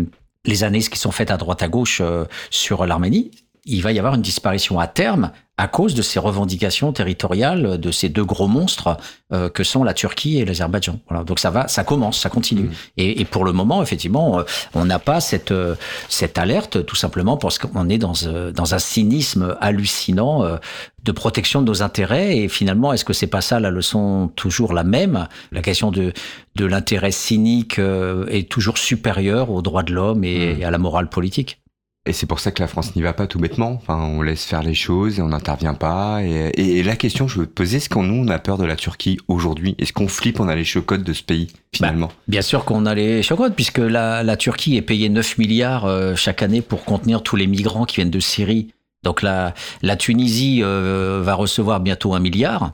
les 0.46 0.64
analyses 0.64 0.90
qui 0.90 1.00
sont 1.00 1.12
faites 1.12 1.32
à 1.32 1.38
droite 1.38 1.64
à 1.64 1.68
gauche 1.68 2.02
sur 2.50 2.86
l'Arménie, 2.86 3.32
il 3.66 3.82
va 3.82 3.92
y 3.92 4.00
avoir 4.00 4.16
une 4.16 4.22
disparition 4.22 4.80
à 4.80 4.88
terme 4.88 5.32
à 5.58 5.68
cause 5.68 5.94
de 5.94 6.02
ces 6.02 6.18
revendications 6.18 6.92
territoriales 6.92 7.78
de 7.78 7.92
ces 7.92 8.10
deux 8.10 8.26
gros 8.26 8.48
monstres 8.48 8.98
euh, 9.32 9.48
que 9.48 9.64
sont 9.64 9.84
la 9.84 9.94
Turquie 9.94 10.40
et 10.40 10.46
l'Azerbaïdjan. 10.46 11.00
Voilà. 11.08 11.24
Donc 11.24 11.38
ça 11.38 11.52
va, 11.52 11.68
ça 11.68 11.84
commence, 11.84 12.20
ça 12.20 12.30
continue. 12.30 12.64
Mmh. 12.64 12.74
Et, 12.98 13.22
et 13.22 13.26
pour 13.26 13.46
le 13.46 13.52
moment, 13.52 13.84
effectivement, 13.84 14.40
euh, 14.40 14.44
on 14.74 14.86
n'a 14.86 14.98
pas 14.98 15.22
cette 15.22 15.52
euh, 15.52 15.76
cette 16.10 16.40
alerte 16.40 16.84
tout 16.88 16.96
simplement 16.96 17.38
parce 17.38 17.60
qu'on 17.60 17.90
est 17.90 18.00
dans 18.00 18.14
dans 18.56 18.74
un 18.74 18.80
cynisme 18.80 19.56
hallucinant 19.62 20.58
de 21.04 21.12
protection 21.12 21.62
de 21.62 21.68
nos 21.68 21.84
intérêts. 21.84 22.38
Et 22.38 22.48
finalement, 22.48 22.94
est-ce 22.94 23.06
que 23.06 23.14
c'est 23.14 23.28
pas 23.28 23.42
ça 23.42 23.60
la 23.60 23.70
leçon 23.70 24.32
toujours 24.36 24.74
la 24.74 24.84
même? 24.84 25.28
La 25.52 25.62
question 25.62 25.92
de 25.92 26.14
de 26.56 26.66
l'intérêt 26.66 27.12
cynique 27.12 27.80
est 27.80 28.50
toujours 28.50 28.80
supérieure 28.80 29.52
aux 29.52 29.62
droits 29.62 29.84
de 29.84 29.94
l'homme 29.94 30.24
et, 30.24 30.42
Mmh. 30.42 30.62
et 30.62 30.66
à 30.66 30.72
la 30.72 30.78
morale 30.78 31.10
politique. 31.10 31.61
Et 32.08 32.14
c'est 32.14 32.26
pour 32.26 32.40
ça 32.40 32.52
que 32.52 32.60
la 32.64 32.68
France 32.68 32.96
n'y 32.96 33.04
va 33.04 33.14
pas 33.14 33.28
tout 33.28 33.38
bêtement. 33.38 33.74
Enfin, 33.74 34.00
on 34.00 34.24
laisse 34.24 34.44
faire 34.44 34.64
les 34.64 34.74
choses 34.74 35.20
et 35.20 35.22
on 35.22 35.28
n'intervient 35.28 35.76
pas. 35.76 36.24
Et, 36.24 36.82
la 36.82 36.96
question 36.96 37.28
que 37.28 37.32
je 37.32 37.40
veux 37.40 37.46
te 37.46 37.54
poser, 37.54 37.78
est-ce 37.78 37.90
qu'on 37.90 38.02
nous, 38.02 38.26
on 38.26 38.28
a 38.30 38.40
peur 38.40 38.58
de 38.58 38.66
la 38.66 38.76
Turquie 38.76 39.20
aujourd'hui? 39.28 39.76
Est-ce 39.78 39.94
qu'on 39.94 40.08
flippe, 40.08 40.40
on 40.40 40.48
a 40.48 40.56
les 40.56 40.64
chocottes 40.64 41.04
de 41.04 41.14
ce 41.14 41.22
pays, 41.22 41.50
finalement? 41.72 42.12
Bien 42.28 42.42
sûr 42.42 42.66
qu'on 42.66 42.88
a 42.88 42.96
les 42.96 43.22
chocottes, 43.22 43.54
puisque 43.54 43.78
la, 43.78 44.24
la 44.24 44.36
Turquie 44.36 44.78
est 44.78 44.82
payée 44.82 45.10
9 45.10 45.38
milliards 45.38 45.86
euh, 45.86 46.16
chaque 46.16 46.42
année 46.42 46.62
pour 46.62 46.86
contenir 46.86 47.22
tous 47.22 47.36
les 47.36 47.46
migrants 47.46 47.86
qui 47.86 47.98
viennent 47.98 48.10
de 48.10 48.20
Syrie. 48.20 48.74
Donc 49.04 49.22
la, 49.22 49.54
la 49.84 49.96
Tunisie 49.96 50.62
euh, 50.64 51.22
va 51.24 51.36
recevoir 51.36 51.82
bientôt 51.82 52.16
un 52.16 52.20
milliard. 52.20 52.74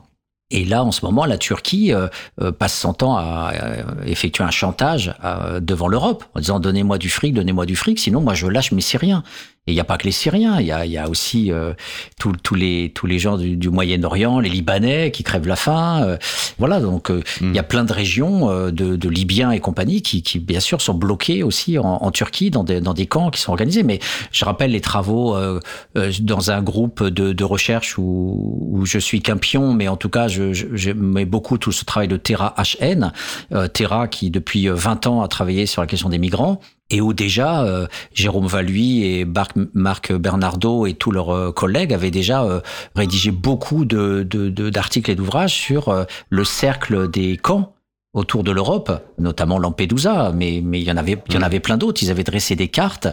Et 0.50 0.64
là, 0.64 0.82
en 0.82 0.92
ce 0.92 1.04
moment, 1.04 1.26
la 1.26 1.36
Turquie 1.36 1.92
euh, 1.92 2.08
euh, 2.40 2.52
passe 2.52 2.78
son 2.78 2.94
temps 2.94 3.16
à 3.16 3.52
euh, 3.54 3.82
effectuer 4.06 4.44
un 4.44 4.50
chantage 4.50 5.14
devant 5.60 5.88
l'Europe, 5.88 6.24
en 6.34 6.40
disant 6.40 6.60
donnez-moi 6.60 6.96
du 6.96 7.10
fric, 7.10 7.34
donnez-moi 7.34 7.66
du 7.66 7.76
fric, 7.76 7.98
sinon 7.98 8.20
moi 8.20 8.34
je 8.34 8.46
lâche 8.46 8.72
mes 8.72 8.80
Syriens. 8.80 9.22
Et 9.68 9.72
il 9.72 9.74
n'y 9.74 9.80
a 9.80 9.84
pas 9.84 9.98
que 9.98 10.04
les 10.04 10.12
Syriens, 10.12 10.58
il 10.60 10.66
y 10.66 10.72
a, 10.72 10.86
y 10.86 10.96
a 10.96 11.10
aussi 11.10 11.52
euh, 11.52 11.74
tous 12.18 12.54
les 12.54 12.90
tous 12.94 13.06
les 13.06 13.18
gens 13.18 13.36
du, 13.36 13.54
du 13.54 13.68
Moyen-Orient, 13.68 14.40
les 14.40 14.48
Libanais 14.48 15.10
qui 15.10 15.22
crèvent 15.22 15.46
la 15.46 15.56
faim. 15.56 16.02
euh, 16.04 16.16
voilà, 16.58 16.80
donc 16.80 17.10
euh, 17.10 17.22
il 17.42 17.54
y 17.54 17.58
a 17.58 17.62
plein 17.62 17.84
de 17.84 17.92
régions 17.92 18.48
euh, 18.50 18.70
de, 18.70 18.96
de 18.96 19.08
Libyens 19.10 19.50
et 19.50 19.60
compagnie 19.60 20.00
qui, 20.00 20.22
qui 20.22 20.38
bien 20.38 20.60
sûr 20.60 20.80
sont 20.80 20.94
bloqués 20.94 21.42
aussi 21.42 21.78
en, 21.78 21.84
en 21.84 22.10
Turquie 22.10 22.50
dans 22.50 22.64
des, 22.64 22.80
dans 22.80 22.94
des 22.94 23.04
camps 23.04 23.30
qui 23.30 23.42
sont 23.42 23.50
organisés. 23.52 23.82
Mais 23.82 23.98
je 24.32 24.42
rappelle 24.46 24.70
les 24.70 24.80
travaux 24.80 25.36
euh, 25.36 25.60
euh, 25.98 26.10
dans 26.22 26.50
un 26.50 26.62
groupe 26.62 27.04
de, 27.04 27.34
de 27.34 27.44
recherche 27.44 27.98
où, 27.98 28.68
où 28.72 28.86
je 28.86 28.98
suis 28.98 29.20
qu'un 29.20 29.36
pion, 29.36 29.74
mais 29.74 29.86
en 29.88 29.98
tout 29.98 30.08
cas 30.08 30.28
je, 30.28 30.54
je, 30.54 30.68
je 30.72 30.92
mets 30.92 31.26
beaucoup 31.26 31.58
tout 31.58 31.72
ce 31.72 31.84
travail 31.84 32.08
de 32.08 32.16
Terra 32.16 32.54
HN, 32.56 33.12
euh, 33.52 33.68
Terra 33.68 34.08
qui 34.08 34.30
depuis 34.30 34.66
20 34.68 35.06
ans 35.06 35.20
a 35.20 35.28
travaillé 35.28 35.66
sur 35.66 35.82
la 35.82 35.86
question 35.86 36.08
des 36.08 36.18
migrants 36.18 36.58
et 36.90 37.00
où 37.00 37.12
déjà 37.12 37.62
euh, 37.64 37.86
Jérôme 38.14 38.46
Valuy 38.46 39.04
et 39.04 39.26
Marc, 39.74 40.12
Bernardo 40.12 40.86
et 40.86 40.94
tous 40.94 41.10
leurs 41.10 41.30
euh, 41.30 41.52
collègues 41.52 41.92
avaient 41.92 42.10
déjà 42.10 42.44
euh, 42.44 42.60
rédigé 42.94 43.30
beaucoup 43.30 43.84
de, 43.84 44.22
de, 44.28 44.48
de- 44.48 44.70
d'articles 44.70 45.10
et 45.10 45.14
d'ouvrages 45.14 45.54
sur 45.54 45.88
euh, 45.88 46.04
le 46.30 46.44
cercle 46.44 47.10
des 47.10 47.36
camps 47.36 47.74
autour 48.14 48.42
de 48.42 48.50
l'Europe, 48.50 48.90
notamment 49.18 49.58
Lampedusa, 49.58 50.32
mais, 50.34 50.60
mais 50.64 50.80
il 50.80 50.84
y 50.84 50.90
en 50.90 50.96
avait, 50.96 51.22
il 51.28 51.34
y 51.34 51.36
en 51.36 51.42
avait 51.42 51.60
plein 51.60 51.76
d'autres. 51.76 52.02
Ils 52.02 52.10
avaient 52.10 52.24
dressé 52.24 52.56
des 52.56 52.68
cartes. 52.68 53.06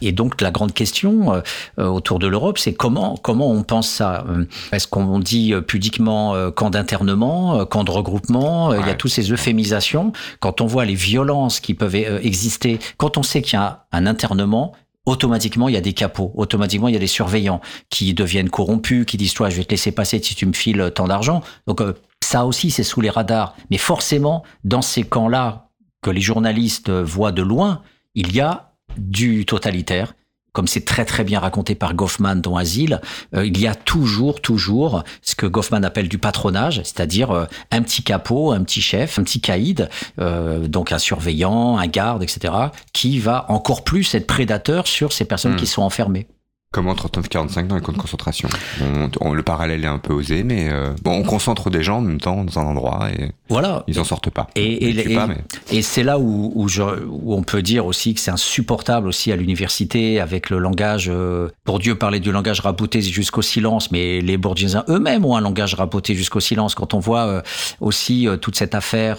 Et 0.00 0.12
donc, 0.12 0.40
la 0.40 0.50
grande 0.50 0.72
question 0.72 1.34
euh, 1.34 1.40
euh, 1.78 1.86
autour 1.86 2.18
de 2.18 2.26
l'Europe, 2.26 2.58
c'est 2.58 2.74
comment, 2.74 3.16
comment 3.16 3.50
on 3.50 3.62
pense 3.62 3.88
ça? 3.88 4.24
Euh, 4.28 4.44
Est-ce 4.72 4.86
qu'on 4.86 5.18
dit 5.18 5.54
pudiquement 5.66 6.34
euh, 6.34 6.50
camp 6.50 6.70
d'internement, 6.70 7.64
camp 7.66 7.84
de 7.84 7.90
regroupement? 7.90 8.74
Il 8.74 8.86
y 8.86 8.90
a 8.90 8.94
toutes 8.94 9.10
ces 9.10 9.32
euphémisations. 9.32 10.12
Quand 10.40 10.60
on 10.60 10.66
voit 10.66 10.84
les 10.84 10.94
violences 10.94 11.58
qui 11.60 11.74
peuvent 11.74 11.94
exister, 11.94 12.78
quand 12.98 13.16
on 13.16 13.22
sait 13.22 13.42
qu'il 13.42 13.58
y 13.58 13.62
a 13.62 13.86
un 13.90 14.06
internement, 14.06 14.72
automatiquement 15.06 15.68
il 15.68 15.74
y 15.74 15.78
a 15.78 15.80
des 15.80 15.94
capots, 15.94 16.32
automatiquement 16.36 16.88
il 16.88 16.94
y 16.94 16.96
a 16.96 17.00
des 17.00 17.06
surveillants 17.06 17.60
qui 17.90 18.14
deviennent 18.14 18.50
corrompus, 18.50 19.04
qui 19.04 19.16
disent 19.16 19.34
toi 19.34 19.50
je 19.50 19.56
vais 19.56 19.64
te 19.64 19.70
laisser 19.70 19.92
passer 19.92 20.20
si 20.22 20.34
tu 20.34 20.46
me 20.46 20.52
files 20.52 20.92
tant 20.94 21.08
d'argent. 21.08 21.42
Donc 21.66 21.80
euh, 21.80 21.94
ça 22.24 22.46
aussi 22.46 22.70
c'est 22.70 22.82
sous 22.82 23.00
les 23.00 23.10
radars. 23.10 23.54
Mais 23.70 23.78
forcément 23.78 24.42
dans 24.64 24.82
ces 24.82 25.02
camps-là 25.02 25.68
que 26.02 26.10
les 26.10 26.20
journalistes 26.20 26.90
voient 26.90 27.32
de 27.32 27.42
loin, 27.42 27.82
il 28.14 28.34
y 28.34 28.40
a 28.40 28.72
du 28.96 29.44
totalitaire. 29.44 30.14
Comme 30.52 30.66
c'est 30.66 30.84
très 30.84 31.06
très 31.06 31.24
bien 31.24 31.40
raconté 31.40 31.74
par 31.74 31.94
Goffman 31.94 32.36
dans 32.36 32.56
Asile, 32.56 33.00
euh, 33.34 33.46
il 33.46 33.58
y 33.58 33.66
a 33.66 33.74
toujours 33.74 34.42
toujours 34.42 35.02
ce 35.22 35.34
que 35.34 35.46
Goffman 35.46 35.82
appelle 35.82 36.10
du 36.10 36.18
patronage, 36.18 36.82
c'est-à-dire 36.84 37.30
euh, 37.30 37.46
un 37.70 37.80
petit 37.80 38.02
capot, 38.02 38.52
un 38.52 38.62
petit 38.62 38.82
chef, 38.82 39.18
un 39.18 39.22
petit 39.22 39.40
caïd, 39.40 39.88
euh, 40.20 40.68
donc 40.68 40.92
un 40.92 40.98
surveillant, 40.98 41.78
un 41.78 41.86
garde, 41.86 42.22
etc., 42.22 42.52
qui 42.92 43.18
va 43.18 43.46
encore 43.48 43.82
plus 43.82 44.14
être 44.14 44.26
prédateur 44.26 44.86
sur 44.86 45.14
ces 45.14 45.24
personnes 45.24 45.54
Mm. 45.54 45.56
qui 45.56 45.66
sont 45.66 45.82
enfermées. 45.82 46.26
Comment 46.72 46.94
39-45 46.94 47.66
dans 47.66 47.74
les 47.76 47.82
camps 47.82 47.92
de 47.92 47.98
concentration 47.98 48.48
on, 48.80 49.10
on- 49.20 49.32
Le 49.34 49.42
parallèle 49.42 49.84
est 49.84 49.88
un 49.88 49.98
peu 49.98 50.12
osé, 50.14 50.42
mais 50.42 50.68
euh, 50.70 50.90
bon, 51.02 51.12
on 51.12 51.22
concentre 51.22 51.68
des 51.70 51.82
gens 51.82 51.98
en 51.98 52.00
même 52.00 52.20
temps 52.20 52.44
dans 52.44 52.58
un 52.58 52.64
endroit 52.64 53.08
et 53.12 53.32
Voilà. 53.50 53.84
ils 53.88 54.00
en 54.00 54.04
sortent 54.04 54.30
pas. 54.30 54.48
Et, 54.56 54.64
et, 54.72 54.88
Ils 54.88 55.02
tuent 55.02 55.12
et- 55.12 55.14
pas, 55.14 55.26
mais- 55.26 55.44
et 55.70 55.82
c'est 55.82 56.02
là 56.02 56.18
où, 56.18 56.50
où, 56.54 56.68
je, 56.68 56.82
où 56.82 57.34
on 57.34 57.42
peut 57.42 57.60
dire 57.60 57.84
aussi 57.84 58.14
que 58.14 58.20
c'est 58.20 58.30
insupportable 58.30 59.06
aussi 59.06 59.30
à 59.30 59.36
l'université 59.36 60.18
avec 60.18 60.48
le 60.48 60.58
langage. 60.58 61.10
Euh, 61.12 61.48
Bourdieu 61.66 61.94
parlait 61.96 62.20
du 62.20 62.32
langage 62.32 62.60
raboté 62.60 63.02
jusqu'au 63.02 63.42
silence, 63.42 63.90
mais 63.92 64.20
les 64.22 64.38
bourdieusiens 64.38 64.84
eux-mêmes 64.88 65.24
ont 65.26 65.36
un 65.36 65.40
langage 65.42 65.74
raboté 65.74 66.14
jusqu'au 66.14 66.40
silence. 66.40 66.74
Quand 66.74 66.94
on 66.94 66.98
voit 67.00 67.26
euh, 67.26 67.42
aussi 67.80 68.26
euh, 68.26 68.36
toute 68.38 68.56
cette 68.56 68.74
affaire 68.74 69.18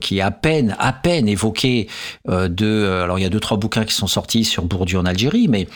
qui 0.00 0.18
est 0.18 0.22
à 0.22 0.30
peine, 0.32 0.74
à 0.80 0.92
peine 0.92 1.28
évoquée 1.28 1.86
de. 2.28 3.00
alors 3.04 3.18
il 3.18 3.22
y 3.22 3.26
a 3.26 3.28
deux 3.28 3.40
trois 3.40 3.56
bouquins 3.58 3.84
qui 3.84 3.94
sont 3.94 4.06
sortis 4.08 4.44
sur 4.44 4.64
Bourdieu 4.64 4.98
en 4.98 5.04
Algérie, 5.06 5.46
mais 5.48 5.68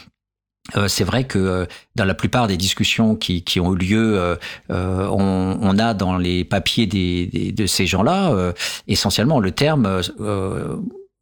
c'est 0.89 1.05
vrai 1.05 1.25
que 1.25 1.39
euh, 1.39 1.67
dans 1.95 2.05
la 2.05 2.15
plupart 2.15 2.47
des 2.47 2.57
discussions 2.57 3.17
qui, 3.17 3.61
ont 3.61 3.75
eu 3.75 3.79
lieu, 3.79 4.19
euh, 4.19 4.37
euh, 4.71 5.09
on, 5.11 5.79
a 5.79 5.95
dans 5.95 6.19
les 6.19 6.45
papiers 6.45 6.87
de 6.87 7.67
ces 7.67 7.87
gens-là 7.87 8.33
euh, 8.33 8.53
essentiellement 8.87 9.41
le 9.41 9.51
terme 9.51 10.01
euh, 10.21 10.77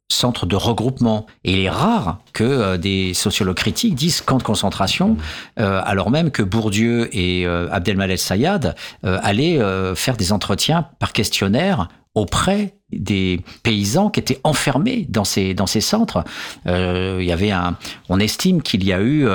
euh, 0.09 0.17
centre 0.17 0.45
de 0.45 0.55
regroupement. 0.55 1.25
Et 1.43 1.53
il 1.53 1.59
est 1.59 1.69
rare 1.69 2.19
que 2.33 2.43
euh, 2.43 2.77
des 2.77 3.13
sociologues 3.13 3.55
critiques 3.55 3.95
disent 3.95 4.21
camp 4.21 4.37
de 4.37 4.43
concentration, 4.43 5.17
euh, 5.59 5.81
alors 5.83 6.09
même 6.09 6.31
que 6.31 6.43
Bourdieu 6.43 7.09
et 7.15 7.45
euh, 7.45 7.67
Abdelmalek 7.71 8.19
Sayad 8.19 8.75
allaient 9.03 9.59
faire 9.95 10.17
des 10.17 10.31
entretiens 10.31 10.87
par 10.99 11.13
questionnaire 11.13 11.89
auprès 12.15 12.75
des 12.91 13.41
paysans 13.63 14.09
qui 14.09 14.19
étaient 14.19 14.39
enfermés 14.43 15.05
dans 15.09 15.23
ces, 15.23 15.53
dans 15.53 15.67
ces 15.67 15.81
centres. 15.81 16.23
Il 16.65 17.23
y 17.23 17.31
avait 17.31 17.51
un, 17.51 17.77
on 18.09 18.19
estime 18.19 18.61
qu'il 18.61 18.83
y 18.83 18.93
a 18.93 19.01
eu 19.01 19.27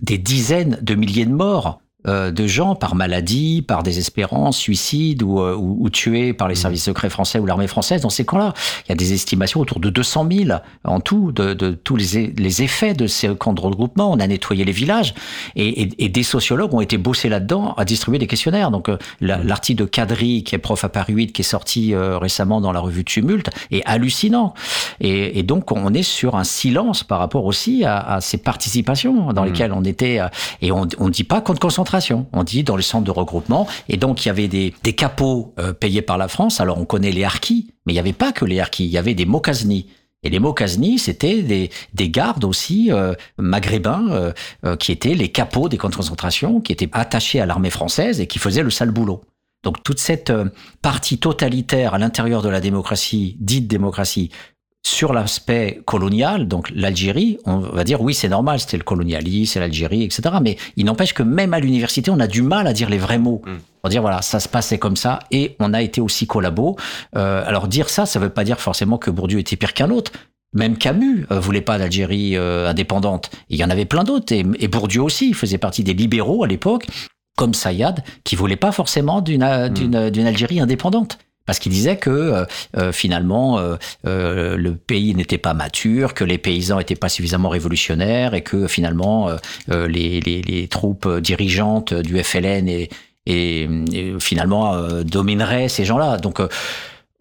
des 0.00 0.18
dizaines 0.18 0.78
de 0.80 0.94
milliers 0.94 1.26
de 1.26 1.32
morts 1.32 1.80
euh, 2.06 2.30
de 2.30 2.46
gens 2.46 2.74
par 2.74 2.94
maladie, 2.94 3.62
par 3.62 3.82
désespérance, 3.82 4.56
suicide 4.56 5.22
ou, 5.22 5.40
euh, 5.40 5.54
ou, 5.54 5.76
ou 5.80 5.90
tués 5.90 6.32
par 6.32 6.48
les 6.48 6.54
services 6.54 6.84
secrets 6.84 7.10
français 7.10 7.38
ou 7.38 7.46
l'armée 7.46 7.66
française 7.66 8.00
dans 8.02 8.10
ces 8.10 8.24
camps-là. 8.24 8.54
Il 8.86 8.90
y 8.90 8.92
a 8.92 8.94
des 8.96 9.12
estimations 9.12 9.60
autour 9.60 9.80
de 9.80 9.90
200 9.90 10.26
000 10.30 10.58
en 10.84 11.00
tout 11.00 11.32
de, 11.32 11.52
de 11.54 11.72
tous 11.72 11.96
les, 11.96 12.28
les 12.36 12.62
effets 12.62 12.94
de 12.94 13.06
ces 13.06 13.34
camps 13.36 13.52
de 13.52 13.60
regroupement. 13.60 14.10
On 14.10 14.18
a 14.20 14.26
nettoyé 14.26 14.64
les 14.64 14.72
villages 14.72 15.14
et, 15.56 15.82
et, 15.82 16.04
et 16.04 16.08
des 16.08 16.22
sociologues 16.22 16.72
ont 16.74 16.80
été 16.80 16.96
bossés 16.98 17.28
là-dedans 17.28 17.74
à 17.76 17.84
distribuer 17.84 18.18
des 18.18 18.26
questionnaires. 18.26 18.70
Donc 18.70 18.88
euh, 18.88 18.96
la- 19.20 19.42
l'article 19.42 19.80
de 19.80 19.84
Kadri, 19.86 20.42
qui 20.44 20.54
est 20.54 20.58
prof 20.58 20.82
à 20.84 20.88
Paris 20.88 21.12
8, 21.12 21.32
qui 21.32 21.42
est 21.42 21.44
sorti 21.44 21.94
euh, 21.94 22.18
récemment 22.18 22.60
dans 22.60 22.72
la 22.72 22.80
revue 22.80 23.04
Tumulte, 23.04 23.50
est 23.70 23.82
hallucinant. 23.84 24.54
Et, 25.00 25.38
et 25.38 25.42
donc 25.42 25.70
on 25.72 25.92
est 25.94 26.02
sur 26.02 26.36
un 26.36 26.44
silence 26.44 27.04
par 27.04 27.18
rapport 27.18 27.44
aussi 27.44 27.84
à, 27.84 27.98
à 27.98 28.20
ces 28.20 28.38
participations 28.38 29.32
dans 29.32 29.42
Mhm. 29.42 29.48
lesquelles 29.48 29.72
on 29.72 29.84
était. 29.84 30.20
et 30.62 30.70
on 30.72 30.84
ne 30.86 31.10
dit 31.10 31.24
pas 31.24 31.40
camp 31.40 31.54
de 31.54 31.58
on 32.32 32.44
dit 32.44 32.62
dans 32.64 32.76
les 32.76 32.82
centres 32.82 33.04
de 33.04 33.10
regroupement. 33.10 33.66
Et 33.88 33.96
donc 33.96 34.24
il 34.24 34.28
y 34.28 34.30
avait 34.30 34.48
des, 34.48 34.72
capots 34.92 35.54
euh, 35.58 35.72
payés 35.72 36.02
par 36.02 36.18
la 36.18 36.28
France. 36.28 36.60
Alors 36.60 36.78
on 36.78 36.84
connaît 36.84 37.12
les 37.12 37.24
harkis, 37.24 37.72
mais 37.86 37.92
il 37.92 37.96
n'y 37.96 38.00
avait 38.00 38.12
pas 38.12 38.32
que 38.32 38.44
les 38.44 38.60
harkis, 38.60 38.84
il 38.84 38.90
y 38.90 38.98
avait 38.98 39.14
des 39.14 39.26
mokasni. 39.26 39.86
Et 40.22 40.28
les 40.28 40.38
Mokasni, 40.38 40.98
c'était 40.98 41.40
des, 41.40 41.70
des 41.94 42.10
gardes 42.10 42.44
aussi 42.44 42.92
euh, 42.92 43.14
maghrébins 43.38 44.32
euh, 44.66 44.76
qui 44.76 44.92
étaient 44.92 45.14
les 45.14 45.30
capots 45.30 45.70
des 45.70 45.78
camps 45.78 45.88
de 45.88 45.96
concentration, 45.96 46.60
qui 46.60 46.72
étaient 46.72 46.90
attachés 46.92 47.40
à 47.40 47.46
l'armée 47.46 47.70
française 47.70 48.20
et 48.20 48.26
qui 48.26 48.38
faisaient 48.38 48.62
le 48.62 48.68
sale 48.68 48.90
boulot. 48.90 49.22
Donc 49.62 49.82
toute 49.82 49.98
cette 49.98 50.30
partie 50.82 51.16
totalitaire 51.16 51.94
à 51.94 51.98
l'intérieur 51.98 52.42
de 52.42 52.50
la 52.50 52.60
démocratie, 52.60 53.38
dite 53.40 53.66
démocratie, 53.66 54.30
sur 54.82 55.12
l'aspect 55.12 55.82
colonial, 55.84 56.48
donc 56.48 56.70
l'Algérie, 56.74 57.38
on 57.44 57.58
va 57.58 57.84
dire 57.84 58.00
oui 58.00 58.14
c'est 58.14 58.28
normal, 58.28 58.60
c'était 58.60 58.78
le 58.78 58.82
colonialisme, 58.82 59.52
c'est 59.52 59.60
l'Algérie, 59.60 60.04
etc. 60.04 60.36
Mais 60.42 60.56
il 60.76 60.86
n'empêche 60.86 61.12
que 61.12 61.22
même 61.22 61.52
à 61.52 61.60
l'université, 61.60 62.10
on 62.10 62.18
a 62.18 62.26
du 62.26 62.42
mal 62.42 62.66
à 62.66 62.72
dire 62.72 62.88
les 62.88 62.98
vrais 62.98 63.18
mots. 63.18 63.42
Mm. 63.44 63.56
Pour 63.82 63.90
dire 63.90 64.02
voilà, 64.02 64.22
ça 64.22 64.40
se 64.40 64.48
passait 64.48 64.78
comme 64.78 64.96
ça 64.96 65.20
et 65.30 65.56
on 65.58 65.72
a 65.74 65.82
été 65.82 66.00
aussi 66.00 66.26
collabo. 66.26 66.76
Euh, 67.16 67.42
alors 67.46 67.68
dire 67.68 67.88
ça, 67.88 68.06
ça 68.06 68.18
veut 68.18 68.30
pas 68.30 68.44
dire 68.44 68.60
forcément 68.60 68.98
que 68.98 69.10
Bourdieu 69.10 69.38
était 69.38 69.56
pire 69.56 69.74
qu'un 69.74 69.90
autre. 69.90 70.12
Même 70.52 70.76
Camus 70.76 71.26
euh, 71.30 71.38
voulait 71.38 71.60
pas 71.60 71.78
d'Algérie 71.78 72.36
euh, 72.36 72.68
indépendante. 72.68 73.30
Il 73.48 73.58
y 73.58 73.64
en 73.64 73.70
avait 73.70 73.84
plein 73.84 74.04
d'autres 74.04 74.32
et, 74.32 74.44
et 74.58 74.68
Bourdieu 74.68 75.02
aussi, 75.02 75.28
il 75.28 75.34
faisait 75.34 75.58
partie 75.58 75.84
des 75.84 75.94
libéraux 75.94 76.42
à 76.42 76.46
l'époque, 76.46 76.86
comme 77.36 77.54
Sayad, 77.54 78.02
qui 78.24 78.36
voulait 78.36 78.56
pas 78.56 78.72
forcément 78.72 79.20
d'une 79.20 79.42
euh, 79.42 79.68
d'une 80.10 80.26
Algérie 80.26 80.60
indépendante. 80.60 81.18
Parce 81.46 81.58
qu'il 81.58 81.72
disait 81.72 81.96
que 81.96 82.10
euh, 82.10 82.44
euh, 82.76 82.92
finalement 82.92 83.58
euh, 83.58 83.76
euh, 84.06 84.56
le 84.56 84.76
pays 84.76 85.14
n'était 85.14 85.38
pas 85.38 85.54
mature, 85.54 86.14
que 86.14 86.24
les 86.24 86.38
paysans 86.38 86.78
n'étaient 86.78 86.94
pas 86.94 87.08
suffisamment 87.08 87.48
révolutionnaires 87.48 88.34
et 88.34 88.42
que 88.42 88.66
finalement 88.68 89.30
les, 89.68 90.68
troupes 90.70 91.08
dirigeantes 91.18 91.94
du 91.94 92.22
FLN 92.22 92.68
et, 92.68 92.88
finalement 94.18 95.02
domineraient 95.02 95.68
ces 95.68 95.84
gens-là. 95.84 96.16
Donc 96.16 96.40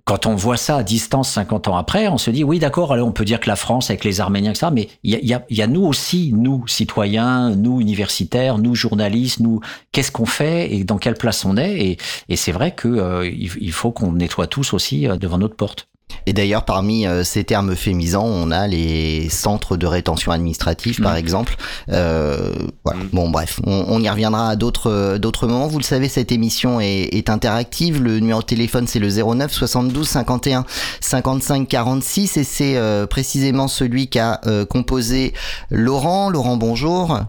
quand 0.10 0.26
on 0.26 0.34
voit 0.34 0.58
ça 0.58 0.78
à 0.78 0.84
distance 0.84 1.30
50 1.34 1.68
ans 1.68 1.78
après, 1.78 2.08
on 2.08 2.18
se 2.18 2.32
dit 2.32 2.44
oui 2.44 2.58
d'accord, 2.58 2.90
on 2.94 3.12
peut 3.12 3.26
dire 3.26 3.40
que 3.40 3.48
la 3.48 3.56
France 3.56 3.92
avec 3.92 4.04
les 4.04 4.22
Arméniens, 4.22 4.50
etc. 4.50 4.72
Mais 4.74 4.88
il 5.04 5.24
y 5.24 5.62
a, 5.62 5.68
nous 5.68 5.86
aussi, 5.86 6.34
nous 6.36 6.68
citoyens, 6.68 7.52
nous 7.52 7.80
universitaires, 7.80 8.58
nous 8.58 8.74
journalistes, 8.74 9.40
nous 9.40 9.62
qu'est-ce 9.92 10.12
qu'on 10.12 10.26
fait 10.26 10.74
et 10.74 10.84
dans 10.84 10.98
quelle 10.98 11.14
place 11.14 11.46
on 11.46 11.58
est? 11.58 11.98
Et, 12.28 12.36
c'est 12.36 12.52
vrai 12.52 12.72
que 12.72 12.88
euh, 12.88 13.72
faut 13.72 13.92
qu'on 13.92 14.14
nettoie 14.14 14.48
tous 14.48 14.74
aussi 14.74 15.08
euh, 15.08 15.16
devant 15.16 15.38
notre 15.38 15.56
porte. 15.56 15.88
Et 16.26 16.34
d'ailleurs, 16.34 16.66
parmi 16.66 17.08
euh, 17.08 17.24
ces 17.24 17.44
termes 17.44 17.72
euphémisants, 17.72 18.26
on 18.26 18.52
a 18.52 18.68
les 18.68 19.30
centres 19.30 19.78
de 19.78 19.88
rétention 19.88 20.32
administrative, 20.32 21.02
par 21.02 21.14
Mm. 21.14 21.18
exemple. 21.18 21.56
Euh, 21.90 22.54
voilà. 22.84 23.00
Mm. 23.04 23.10
Bon, 23.14 23.30
bref, 23.30 23.60
on, 23.66 23.86
on 23.88 24.02
y 24.02 24.10
reviendra 24.10 24.50
à 24.50 24.56
d'autres 24.56 24.92
euh, 24.92 25.18
d'autres 25.18 25.48
moments. 25.48 25.68
Vous 25.68 25.80
le 25.80 25.84
savez, 25.84 26.08
cette 26.08 26.32
émission 26.32 26.80
est, 26.82 27.16
est 27.16 27.30
interactive. 27.30 28.02
Le 28.04 28.20
numéro 28.20 28.42
de 28.42 28.46
téléphone, 28.46 28.86
c'est 28.88 29.00
le 29.00 29.10
09 29.10 29.52
72 29.52 30.08
51 30.08 30.66
55 31.02 31.68
46, 31.68 32.38
et 32.38 32.44
c'est 32.44 32.78
euh, 32.78 33.08
précisément 33.08 33.68
celui 33.68 34.08
qu'a 34.10 34.40
euh, 34.46 34.66
composé 34.66 35.34
Laurent. 35.70 36.30
Laurent, 36.30 36.58
bonjour. 36.58 37.20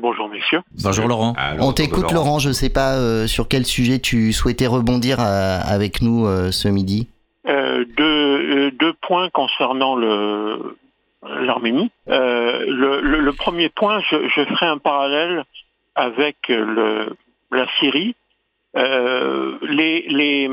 Bonjour 0.00 0.28
messieurs. 0.30 0.60
Bonjour 0.82 1.06
Laurent. 1.08 1.34
Alors, 1.36 1.66
On 1.68 1.72
t'écoute, 1.72 2.10
Laurent. 2.12 2.38
Je 2.38 2.52
sais 2.52 2.70
pas 2.70 2.92
euh, 2.92 3.26
sur 3.26 3.48
quel 3.48 3.66
sujet 3.66 3.98
tu 3.98 4.32
souhaitais 4.32 4.66
rebondir 4.66 5.18
euh, 5.20 5.60
avec 5.62 6.00
nous 6.02 6.26
euh, 6.26 6.50
ce 6.52 6.68
midi. 6.68 7.06
Euh, 7.46 7.84
deux, 7.84 8.04
euh, 8.04 8.70
deux 8.70 8.94
points 8.94 9.28
concernant 9.30 9.96
le 9.96 10.76
l'Arménie. 11.26 11.90
Euh, 12.08 12.64
le, 12.66 13.00
le, 13.00 13.20
le 13.20 13.32
premier 13.32 13.68
point, 13.70 14.00
je, 14.00 14.28
je 14.28 14.44
ferai 14.44 14.66
un 14.66 14.78
parallèle 14.78 15.44
avec 15.94 16.36
le, 16.48 17.16
la 17.50 17.66
Syrie. 17.78 18.14
Euh, 18.76 19.56
les, 19.62 20.02
les, 20.08 20.50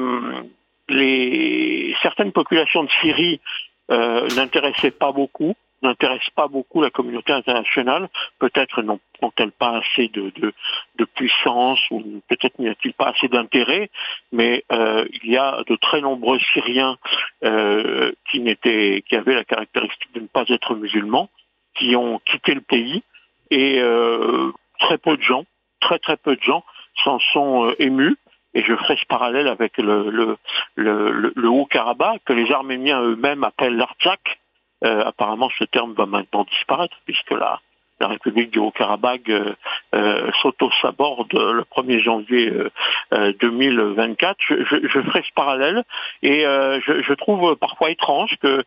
les, 0.88 1.96
certaines 2.02 2.32
populations 2.32 2.84
de 2.84 2.90
Syrie 3.02 3.42
euh, 3.90 4.28
n'intéressaient 4.36 4.92
pas 4.92 5.12
beaucoup, 5.12 5.56
n'intéressent 5.82 6.30
pas 6.36 6.48
beaucoup 6.48 6.82
la 6.82 6.90
communauté 6.90 7.34
internationale. 7.34 8.10
Peut-être 8.40 8.82
n'ont- 8.82 9.00
n'ont-elles 9.22 9.52
pas 9.52 9.78
assez 9.80 10.08
de, 10.10 10.32
de, 10.36 10.54
de 10.98 11.06
puissance 11.06 11.80
ou 11.92 12.22
peut-être 12.28 12.60
n'y 12.60 12.70
a-t-il 12.70 12.94
pas 12.94 13.10
assez 13.10 13.28
d'intérêt, 13.28 13.90
mais 14.32 14.64
euh, 14.72 15.06
il 15.24 15.32
y 15.32 15.38
a 15.38 15.64
de 15.68 15.76
très 15.76 16.02
nombreux 16.02 16.40
Syriens 16.54 16.98
euh, 17.44 18.12
qui, 18.30 18.40
n'étaient, 18.40 19.04
qui 19.08 19.16
avaient 19.16 19.36
la 19.36 19.44
caractéristique 19.44 20.14
de 20.14 20.20
ne 20.22 20.28
pas 20.28 20.46
être 20.48 20.76
musulmans, 20.76 21.30
qui 21.76 21.96
ont 21.96 22.20
quitté 22.26 22.54
le 22.54 22.62
pays 22.62 23.04
et 23.50 23.80
euh, 23.80 24.52
très 24.80 24.98
peu 24.98 25.18
de 25.18 25.22
gens, 25.24 25.46
très 25.80 26.00
très 26.00 26.18
peu 26.18 26.36
de 26.36 26.42
gens 26.42 26.64
s'en 27.04 27.20
sont 27.34 27.66
euh, 27.68 27.76
émus. 27.80 28.18
Et 28.54 28.64
je 28.64 28.76
ferai 28.76 28.98
ce 28.98 29.06
parallèle 29.06 29.48
avec 29.48 29.78
le, 29.78 30.10
le, 30.10 30.38
le- 30.76 31.32
le 31.34 31.50
Haut-Karabakh, 31.50 32.22
que 32.26 32.34
les 32.34 32.52
Arméniens 32.52 33.02
eux-mêmes 33.02 33.46
appellent 33.46 33.78
l'Artsakh. 33.78 34.41
Euh, 34.84 35.04
apparemment, 35.06 35.50
ce 35.58 35.64
terme 35.66 35.94
va 35.94 36.06
maintenant 36.06 36.44
disparaître, 36.44 36.98
puisque 37.06 37.32
la, 37.32 37.60
la 38.02 38.08
République 38.08 38.52
du 38.52 38.60
Haut-Karabakh 38.60 39.30
euh, 39.30 39.54
euh, 39.94 40.32
s'auto-saborde 40.42 41.34
le 41.34 41.64
1er 41.64 42.00
janvier 42.00 42.50
euh, 42.50 42.70
euh, 43.14 43.34
2024. 43.40 44.38
Je, 44.40 44.56
je, 44.88 45.02
ferai 45.02 45.22
ce 45.22 45.34
parallèle 45.34 45.84
et 46.24 46.42
je, 46.42 47.14
trouve 47.14 47.56
parfois 47.56 47.92
étrange 47.92 48.36
que 48.42 48.64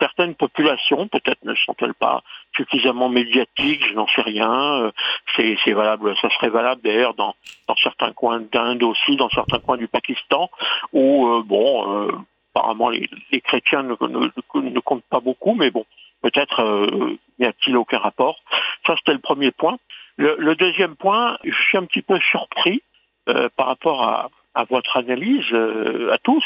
certaines 0.00 0.34
populations, 0.34 1.08
peut-être 1.08 1.42
ne 1.44 1.54
sont-elles 1.54 1.94
pas 1.94 2.22
suffisamment 2.54 3.08
médiatiques, 3.08 3.86
je 3.88 3.94
n'en 3.94 4.06
sais 4.08 4.22
rien. 4.22 4.92
C'est 5.36 5.72
valable, 5.72 6.14
ça 6.20 6.28
serait 6.30 6.50
valable 6.50 6.82
d'ailleurs 6.82 7.14
dans, 7.14 7.34
dans 7.68 7.76
certains 7.76 8.12
coins 8.12 8.42
d'Inde 8.52 8.82
aussi, 8.82 9.16
dans 9.16 9.30
certains 9.30 9.60
coins 9.60 9.78
du 9.78 9.88
Pakistan, 9.88 10.50
où 10.92 11.42
bon, 11.44 12.08
apparemment 12.54 12.88
les, 12.88 13.08
chrétiens 13.40 13.82
ne, 13.82 14.80
comptent 14.80 15.04
pas 15.04 15.20
beaucoup, 15.20 15.54
mais 15.54 15.70
bon, 15.70 15.84
peut-être 16.22 16.60
euh, 16.60 17.16
n'y 17.38 17.46
a-t-il 17.46 17.76
aucun 17.76 17.98
rapport. 17.98 18.38
Ça, 18.86 18.94
c'était 18.96 19.12
le 19.12 19.18
premier 19.18 19.50
point. 19.50 19.78
Le, 20.16 20.54
deuxième 20.54 20.94
point, 20.94 21.36
je 21.42 21.62
suis 21.68 21.78
un 21.78 21.84
petit 21.84 22.02
peu 22.02 22.18
surpris 22.20 22.82
euh, 23.28 23.48
par 23.56 23.66
rapport 23.66 24.02
à, 24.02 24.30
votre 24.70 24.96
analyse, 24.96 25.52
euh, 25.52 26.12
à 26.12 26.18
tous, 26.18 26.44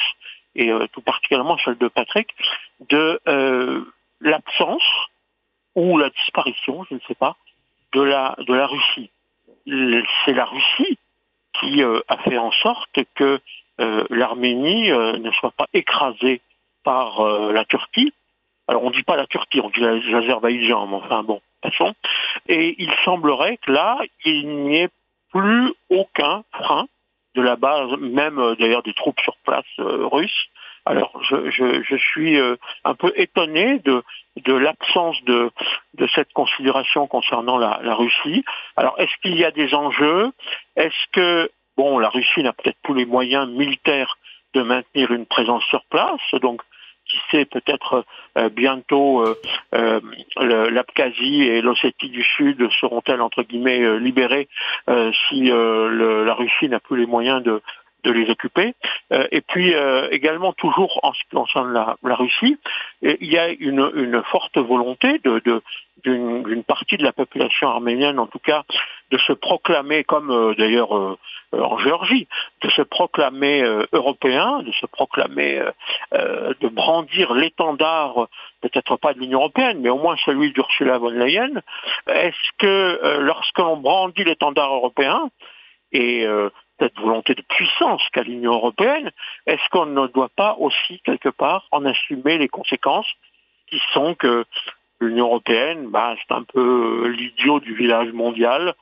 et 0.55 0.73
euh, 0.73 0.87
tout 0.93 1.03
particulièrement 1.03 1.59
celle 1.59 1.77
de 1.77 1.89
Patrick, 1.89 2.35
de 2.89 3.21
euh, 3.29 3.85
l'absence 4.23 4.89
ou 5.75 5.99
la 5.99 6.09
disparition, 6.09 6.85
je 6.89 6.95
ne 6.95 7.01
sais 7.07 7.15
pas, 7.15 7.37
de 7.93 8.01
la, 8.01 8.35
de 8.39 8.55
la 8.55 8.67
Russie. 8.67 9.11
C'est 9.67 10.33
la 10.33 10.47
Russie 10.47 10.99
qui 11.61 11.83
euh, 11.83 12.01
a 12.09 12.17
fait 12.19 12.39
en 12.39 12.51
sorte 12.51 12.99
que 13.15 13.25
euh, 13.25 13.39
l'Arménie 14.11 14.91
euh, 14.91 15.19
ne 15.19 15.31
soit 15.33 15.53
pas 15.53 15.67
écrasée 15.73 16.41
par 16.85 17.21
euh, 17.21 17.53
la 17.53 17.65
Turquie. 17.65 18.13
Alors 18.67 18.85
on 18.85 18.91
ne 18.91 18.95
dit 18.95 19.03
pas 19.03 19.17
la 19.17 19.27
Turquie, 19.27 19.61
on 19.61 19.71
dit 19.71 19.81
la- 19.81 19.97
l'Azerbaïdjan, 19.97 20.87
mais 20.87 20.97
enfin 20.97 21.23
bon, 21.23 21.41
passons. 21.63 21.95
Et 22.49 22.75
il 22.79 22.93
semblerait 23.05 23.59
que 23.59 23.73
là, 23.73 23.99
il 24.25 24.49
n'y 24.65 24.77
ait 24.83 24.91
plus 25.33 25.75
aucun 25.91 26.45
frein 26.53 26.87
de 27.35 27.43
la 27.43 27.57
base, 27.57 27.91
même 27.99 28.39
euh, 28.39 28.57
d'ailleurs 28.57 28.83
des 28.83 28.95
troupes 28.95 29.21
sur 29.21 29.37
place 29.45 29.65
euh, 29.79 30.07
russes. 30.07 30.47
Alors 30.87 31.13
je, 31.23 31.51
je, 31.51 31.83
je 31.83 31.97
suis 31.97 32.39
euh, 32.39 32.57
un 32.85 32.95
peu 32.95 33.13
étonné 33.17 33.79
de, 33.81 34.03
de 34.37 34.55
l'absence 34.55 35.23
de, 35.25 35.51
de 35.95 36.07
cette 36.15 36.33
considération 36.33 37.07
concernant 37.07 37.59
la, 37.59 37.81
la 37.83 37.95
Russie. 37.95 38.43
Alors 38.77 38.95
est-ce 38.99 39.15
qu'il 39.21 39.37
y 39.37 39.45
a 39.45 39.51
des 39.51 39.75
enjeux? 39.75 40.33
Est-ce 40.77 41.07
que 41.13 41.51
bon, 41.79 41.99
la 41.99 42.11
Russie 42.11 42.43
n'a 42.43 42.53
peut-être 42.53 42.77
plus 42.83 42.95
les 42.95 43.07
moyens 43.07 43.49
militaires 43.49 44.19
de 44.55 44.63
maintenir 44.63 45.13
une 45.13 45.25
présence 45.25 45.65
sur 45.65 45.83
place, 45.89 46.21
donc 46.43 46.61
qui 47.09 47.19
sait 47.31 47.45
peut-être 47.47 48.05
euh, 48.37 48.49
bientôt 48.51 49.23
euh, 49.23 49.35
euh, 49.75 50.01
l'Abkhazie 50.71 51.43
et 51.43 51.63
l'Ossétie 51.63 52.11
du 52.11 52.23
Sud 52.23 52.69
seront-elles 52.81 53.23
entre 53.23 53.43
guillemets 53.43 53.99
libérées 53.99 54.49
si 55.29 55.45
la 55.45 56.35
Russie 56.35 56.69
n'a 56.69 56.81
plus 56.81 56.99
les 56.99 57.07
moyens 57.07 57.43
de 57.43 57.63
de 58.05 58.11
les 58.13 58.31
occuper. 58.31 58.75
Euh, 59.13 59.27
et 59.31 59.41
puis 59.41 59.75
euh, 59.75 60.09
également 60.11 60.53
toujours 60.53 61.01
en 61.03 61.13
ce 61.13 61.21
qui 61.25 61.37
concerne 61.37 61.73
la, 61.73 61.97
la 62.03 62.15
Russie, 62.15 62.57
et 63.03 63.19
il 63.21 63.33
y 63.33 63.39
a 63.39 63.49
une, 63.49 63.91
une 63.95 64.23
forte 64.25 64.57
volonté 64.59 65.19
de, 65.25 65.41
de- 65.45 65.63
d'une, 66.05 66.45
d'une 66.45 66.63
partie 66.63 66.97
de 66.97 67.03
la 67.03 67.13
population 67.13 67.69
arménienne, 67.69 68.21
en 68.21 68.29
tout 68.29 68.39
cas, 68.39 68.63
de 69.11 69.19
se 69.19 69.33
proclamer, 69.33 70.05
comme 70.05 70.31
euh, 70.31 70.55
d'ailleurs 70.55 70.97
euh, 70.97 71.19
euh, 71.55 71.61
en 71.63 71.79
Géorgie, 71.79 72.29
de 72.63 72.69
se 72.71 72.83
proclamer 72.83 73.65
euh, 73.65 73.85
européen, 73.93 74.63
de 74.63 74.71
se 74.73 74.87
proclamer, 74.87 75.59
euh, 75.59 75.71
euh, 76.15 76.55
de 76.61 76.69
brandir 76.69 77.35
l'étendard, 77.35 78.23
euh, 78.23 78.27
peut-être 78.61 78.97
pas 78.97 79.13
de 79.13 79.19
l'Union 79.19 79.41
européenne, 79.41 79.79
mais 79.81 79.89
au 79.89 79.99
moins 79.99 80.17
celui 80.25 80.53
d'Ursula 80.53 80.99
von 80.99 81.11
Leyen. 81.11 81.51
Est-ce 82.07 82.51
que 82.59 82.67
euh, 82.67 83.21
lorsque 83.21 83.59
l'on 83.59 83.79
brandit 83.79 84.23
l'étendard 84.25 84.73
européen, 84.73 85.31
et 85.91 86.27
euh, 86.27 86.51
cette 86.79 86.99
volonté 86.99 87.35
de 87.35 87.43
puissance 87.43 88.03
qu'a 88.13 88.23
l'Union 88.23 88.55
européenne, 88.55 89.11
est-ce 89.47 89.69
qu'on 89.71 89.87
ne 89.87 90.07
doit 90.09 90.31
pas 90.35 90.57
aussi, 90.59 91.01
quelque 91.01 91.29
part, 91.29 91.67
en 91.71 91.85
assumer 91.85 92.39
les 92.39 92.49
conséquences 92.49 93.11
qui 93.69 93.81
sont 93.93 94.15
que 94.15 94.45
l'Union 95.01 95.27
européenne, 95.27 95.89
bah, 95.89 96.15
c'est 96.17 96.35
un 96.35 96.43
peu 96.43 97.05
euh, 97.05 97.09
l'idiot 97.09 97.61
du 97.61 97.75
village 97.75 98.13
mondial 98.13 98.75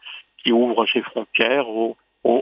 qui 0.42 0.52
ouvre 0.52 0.86
ses 0.86 1.02
frontières 1.02 1.68
au, 1.68 1.96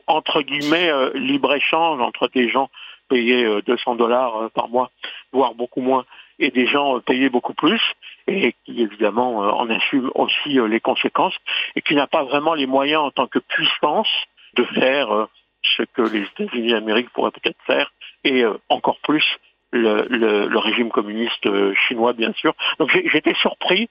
entre 0.06 0.42
guillemets 0.42 0.90
euh, 0.90 1.10
libre-échange 1.14 2.00
entre 2.00 2.28
des 2.28 2.48
gens 2.48 2.70
payés 3.08 3.44
euh, 3.44 3.62
200 3.62 3.96
dollars 3.96 4.36
euh, 4.36 4.48
par 4.48 4.68
mois, 4.68 4.90
voire 5.32 5.54
beaucoup 5.54 5.80
moins, 5.80 6.04
et 6.38 6.50
des 6.50 6.66
gens 6.66 6.96
euh, 6.96 7.00
payés 7.00 7.28
beaucoup 7.28 7.54
plus, 7.54 7.80
et 8.26 8.54
qui 8.64 8.82
évidemment 8.82 9.44
euh, 9.44 9.50
en 9.50 9.68
assume 9.70 10.10
aussi 10.14 10.58
euh, 10.58 10.66
les 10.66 10.80
conséquences, 10.80 11.36
et 11.76 11.82
qui 11.82 11.94
n'a 11.94 12.06
pas 12.06 12.24
vraiment 12.24 12.54
les 12.54 12.66
moyens 12.66 13.02
en 13.02 13.10
tant 13.10 13.26
que 13.26 13.38
puissance 13.38 14.10
de 14.56 14.64
faire 14.64 15.12
euh, 15.12 15.28
ce 15.76 15.82
que 15.82 16.02
les 16.02 16.22
États-Unis 16.22 16.72
d'Amérique 16.72 17.10
pourraient 17.10 17.30
peut-être 17.30 17.60
faire, 17.66 17.92
et 18.24 18.44
euh, 18.44 18.54
encore 18.68 18.98
plus 19.00 19.24
le, 19.72 20.58
régime 20.58 20.90
communiste 20.90 21.46
euh, 21.46 21.74
chinois, 21.88 22.12
bien 22.12 22.32
sûr. 22.34 22.54
Donc 22.78 22.96
j'étais 23.12 23.34
surpris 23.34 23.88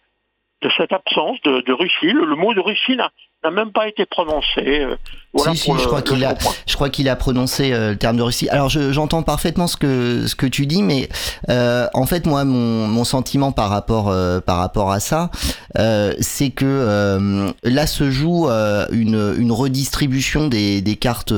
de 0.62 0.70
cette 0.78 0.94
absence 0.94 1.42
de, 1.42 1.74
Russie. 1.74 2.14
Le, 2.14 2.26
le 2.26 2.36
mot 2.36 2.54
de 2.54 2.62
Russie 2.62 2.96
n'a 2.96 3.12
n'a 3.44 3.52
même 3.52 3.72
pas 3.72 3.88
été 3.88 4.06
prononcé. 4.06 4.46
euh, 4.82 4.96
voilà 5.36 5.54
si, 5.56 5.62
si, 5.62 5.66
pour 5.70 5.80
je 5.80 5.88
crois 5.88 6.02
qu'il 6.04 6.24
a, 6.26 6.36
je 6.68 6.76
crois 6.76 6.90
qu'il 6.90 7.10
a 7.10 7.16
prononcé 7.16 7.74
euh, 7.74 7.92
le 7.92 7.98
terme 7.98 8.18
de 8.18 8.22
Russie. 8.22 8.48
Alors, 8.50 8.70
je- 8.70 8.92
j'entends 8.94 9.24
parfaitement 9.24 9.66
ce 9.66 9.78
que 9.78 10.28
ce 10.28 10.36
que 10.36 10.46
tu 10.46 10.68
dis, 10.68 10.84
mais 10.84 11.10
euh, 11.50 11.88
en 11.96 12.06
fait, 12.06 12.28
moi, 12.28 12.44
mon, 12.46 12.88
mon 12.88 13.04
sentiment 13.04 13.52
par 13.52 13.70
rapport 13.72 14.10
euh, 14.10 14.40
par 14.42 14.58
rapport 14.58 14.92
à 14.92 15.00
ça, 15.00 15.32
euh, 15.80 16.14
c'est 16.20 16.52
que 16.52 16.66
euh, 16.68 17.50
là 17.64 17.88
se 17.88 18.12
joue 18.12 18.48
euh, 18.48 18.86
une 18.92 19.34
une 19.38 19.52
redistribution 19.52 20.48
des 20.48 20.82
des 20.82 20.96
cartes 20.98 21.34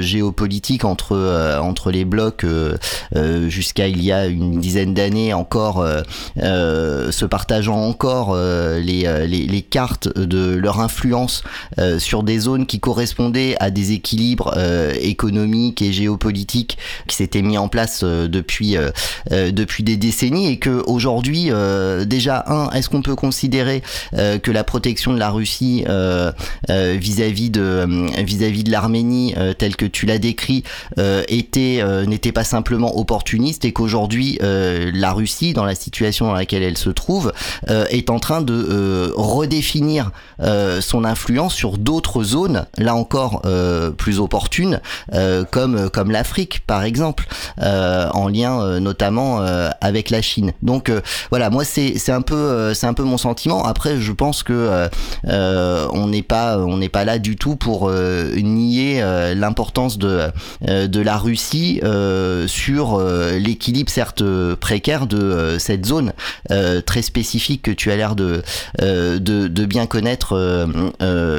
géopolitiques 0.00 0.84
entre 0.84 1.12
euh, 1.14 1.58
entre 1.60 1.90
les 1.90 2.04
blocs 2.04 2.44
euh, 2.44 2.76
euh, 3.16 3.48
jusqu'à 3.48 3.88
il 3.88 4.02
y 4.02 4.10
a 4.10 4.26
une 4.26 4.58
dizaine 4.58 4.94
d'années 4.94 5.34
encore, 5.34 5.80
euh, 5.80 6.00
euh, 6.38 7.12
se 7.12 7.26
partageant 7.26 7.76
encore 7.76 8.30
euh, 8.32 8.78
les, 8.80 9.02
les 9.26 9.46
les 9.46 9.62
cartes 9.62 10.08
de 10.18 10.56
leur 10.56 10.80
influence 10.80 11.42
euh, 11.78 11.98
sur 11.98 12.22
des 12.22 12.38
zones 12.38 12.66
qui 12.66 12.80
correspondaient 12.80 13.56
à 13.60 13.70
des 13.70 13.92
équilibres 13.92 14.54
euh, 14.56 14.92
économiques 15.00 15.82
et 15.82 15.92
géopolitiques 15.92 16.78
qui 17.06 17.16
s'étaient 17.16 17.42
mis 17.42 17.58
en 17.58 17.68
place 17.68 18.00
euh, 18.02 18.28
depuis 18.28 18.76
depuis 19.30 19.82
des 19.82 19.96
décennies 19.96 20.48
et 20.48 20.58
que 20.58 20.82
aujourd'hui 20.86 21.50
déjà 22.06 22.44
un 22.46 22.70
est-ce 22.70 22.88
qu'on 22.88 23.02
peut 23.02 23.14
considérer 23.14 23.82
que 24.12 24.50
la 24.50 24.64
protection 24.64 25.12
de 25.12 25.18
la 25.18 25.30
Russie 25.30 25.84
vis-à-vis 26.68 27.50
de 27.50 27.86
vis-à-vis 28.22 28.64
de 28.64 28.70
l'Arménie 28.70 29.34
telle 29.58 29.76
que 29.76 29.86
tu 29.86 30.06
l'as 30.06 30.18
décrit 30.18 30.64
était 31.28 31.82
n'était 32.06 32.32
pas 32.32 32.44
simplement 32.44 32.98
opportuniste 32.98 33.64
et 33.64 33.72
qu'aujourd'hui 33.72 34.38
la 34.40 35.12
Russie 35.12 35.52
dans 35.52 35.64
la 35.64 35.74
situation 35.74 36.26
dans 36.26 36.34
laquelle 36.34 36.62
elle 36.62 36.78
se 36.78 36.90
trouve 36.90 37.32
est 37.68 38.10
en 38.10 38.18
train 38.18 38.40
de 38.42 39.12
redéfinir 39.16 40.10
son 40.80 41.04
influence 41.04 41.33
sur 41.48 41.78
d'autres 41.78 42.22
zones, 42.22 42.66
là 42.78 42.94
encore 42.94 43.42
euh, 43.44 43.90
plus 43.90 44.20
opportunes, 44.20 44.80
euh, 45.12 45.44
comme 45.44 46.10
l'Afrique 46.10 46.62
par 46.66 46.84
exemple, 46.84 47.26
euh, 47.60 48.08
en 48.12 48.28
lien 48.28 48.80
notamment 48.80 49.40
avec 49.80 50.10
la 50.10 50.22
Chine. 50.22 50.52
Donc 50.62 50.90
voilà, 51.30 51.50
moi 51.50 51.64
c'est 51.64 52.10
un 52.10 52.22
peu 52.22 52.74
mon 52.98 53.18
sentiment. 53.18 53.64
Après, 53.64 54.00
je 54.00 54.12
pense 54.12 54.42
que 54.42 54.88
on 55.26 56.06
n'est 56.08 56.22
pas 56.22 57.04
là 57.04 57.18
du 57.18 57.36
tout 57.36 57.56
pour 57.56 57.90
nier 57.90 59.02
l'importance 59.34 59.98
de 59.98 61.00
la 61.00 61.16
Russie 61.16 61.80
sur 62.46 63.00
l'équilibre 63.00 63.90
certes 63.90 64.24
précaire 64.60 65.06
de 65.06 65.56
cette 65.58 65.86
zone 65.86 66.12
très 66.86 67.02
spécifique 67.02 67.62
que 67.62 67.70
tu 67.70 67.90
as 67.90 67.96
l'air 67.96 68.14
de, 68.16 68.42
bien 69.66 69.86
connaître 69.86 70.34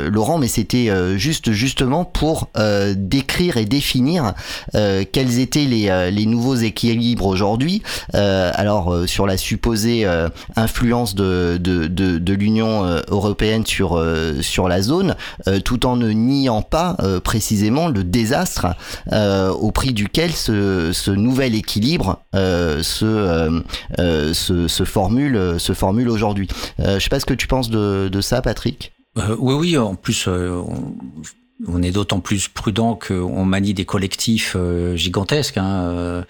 Laurent, 0.10 0.38
mais 0.38 0.48
c'était 0.48 0.90
euh, 0.90 1.18
juste 1.18 1.52
justement 1.52 2.06
pour 2.06 2.50
euh, 2.58 2.94
décrire 2.98 3.58
et 3.58 3.66
définir 3.66 4.34
euh, 4.76 5.04
quels 5.10 5.40
étaient 5.40 5.66
les, 5.66 5.90
euh, 5.90 6.10
les 6.10 6.26
nouveaux 6.26 6.56
équilibres 6.56 7.26
aujourd'hui. 7.26 7.82
Euh, 8.14 8.52
alors 8.54 8.94
euh, 8.94 9.08
sur 9.08 9.28
la 9.28 9.38
supposée 9.38 10.06
euh, 10.06 10.30
influence 10.56 11.16
de, 11.16 11.58
de, 11.60 11.88
de, 11.88 12.34
l'Union 12.34 12.86
euh, 12.86 13.02
européenne 13.10 13.66
sur, 13.66 13.98
euh, 13.98 14.42
sur 14.42 14.68
la 14.68 14.82
zone, 14.82 15.16
euh, 15.48 15.60
tout 15.60 15.86
en 15.86 15.96
ne 15.96 16.10
niant 16.12 16.62
pas 16.62 16.96
euh, 17.00 17.20
précisément 17.20 17.88
le 17.88 18.04
désastre 18.04 18.68
euh, 19.12 19.50
au 19.50 19.72
prix 19.72 19.94
duquel 19.94 20.32
ce, 20.32 20.92
ce 20.94 21.12
nouvel 21.12 21.56
équilibre 21.56 22.20
euh, 22.36 22.84
se, 22.84 23.06
euh, 23.06 23.60
euh, 24.00 24.34
se, 24.34 24.68
se 24.68 24.84
formule, 24.84 25.56
se 25.58 25.74
formule 25.74 26.10
aujourd'hui. 26.10 26.48
Euh, 26.80 27.00
je 27.00 27.04
sais 27.04 27.10
pas 27.10 27.20
ce 27.20 27.26
que 27.26 27.34
tu 27.34 27.48
penses 27.48 27.70
de, 27.70 28.10
de 28.12 28.22
ça, 28.22 28.42
Patrick. 28.42 28.95
Euh, 29.18 29.36
oui, 29.40 29.54
oui. 29.54 29.78
En 29.78 29.96
plus, 29.96 30.26
euh, 30.28 30.62
on, 31.68 31.82
est 31.82 31.92
d'autant 31.92 32.20
plus 32.20 32.48
prudent 32.48 32.96
qu'on 32.96 33.46
manie 33.46 33.74
des 33.74 33.86
collectifs 33.86 34.56
euh, 34.56 34.96
gigantesques. 34.96 35.58
Hein, 35.58 36.24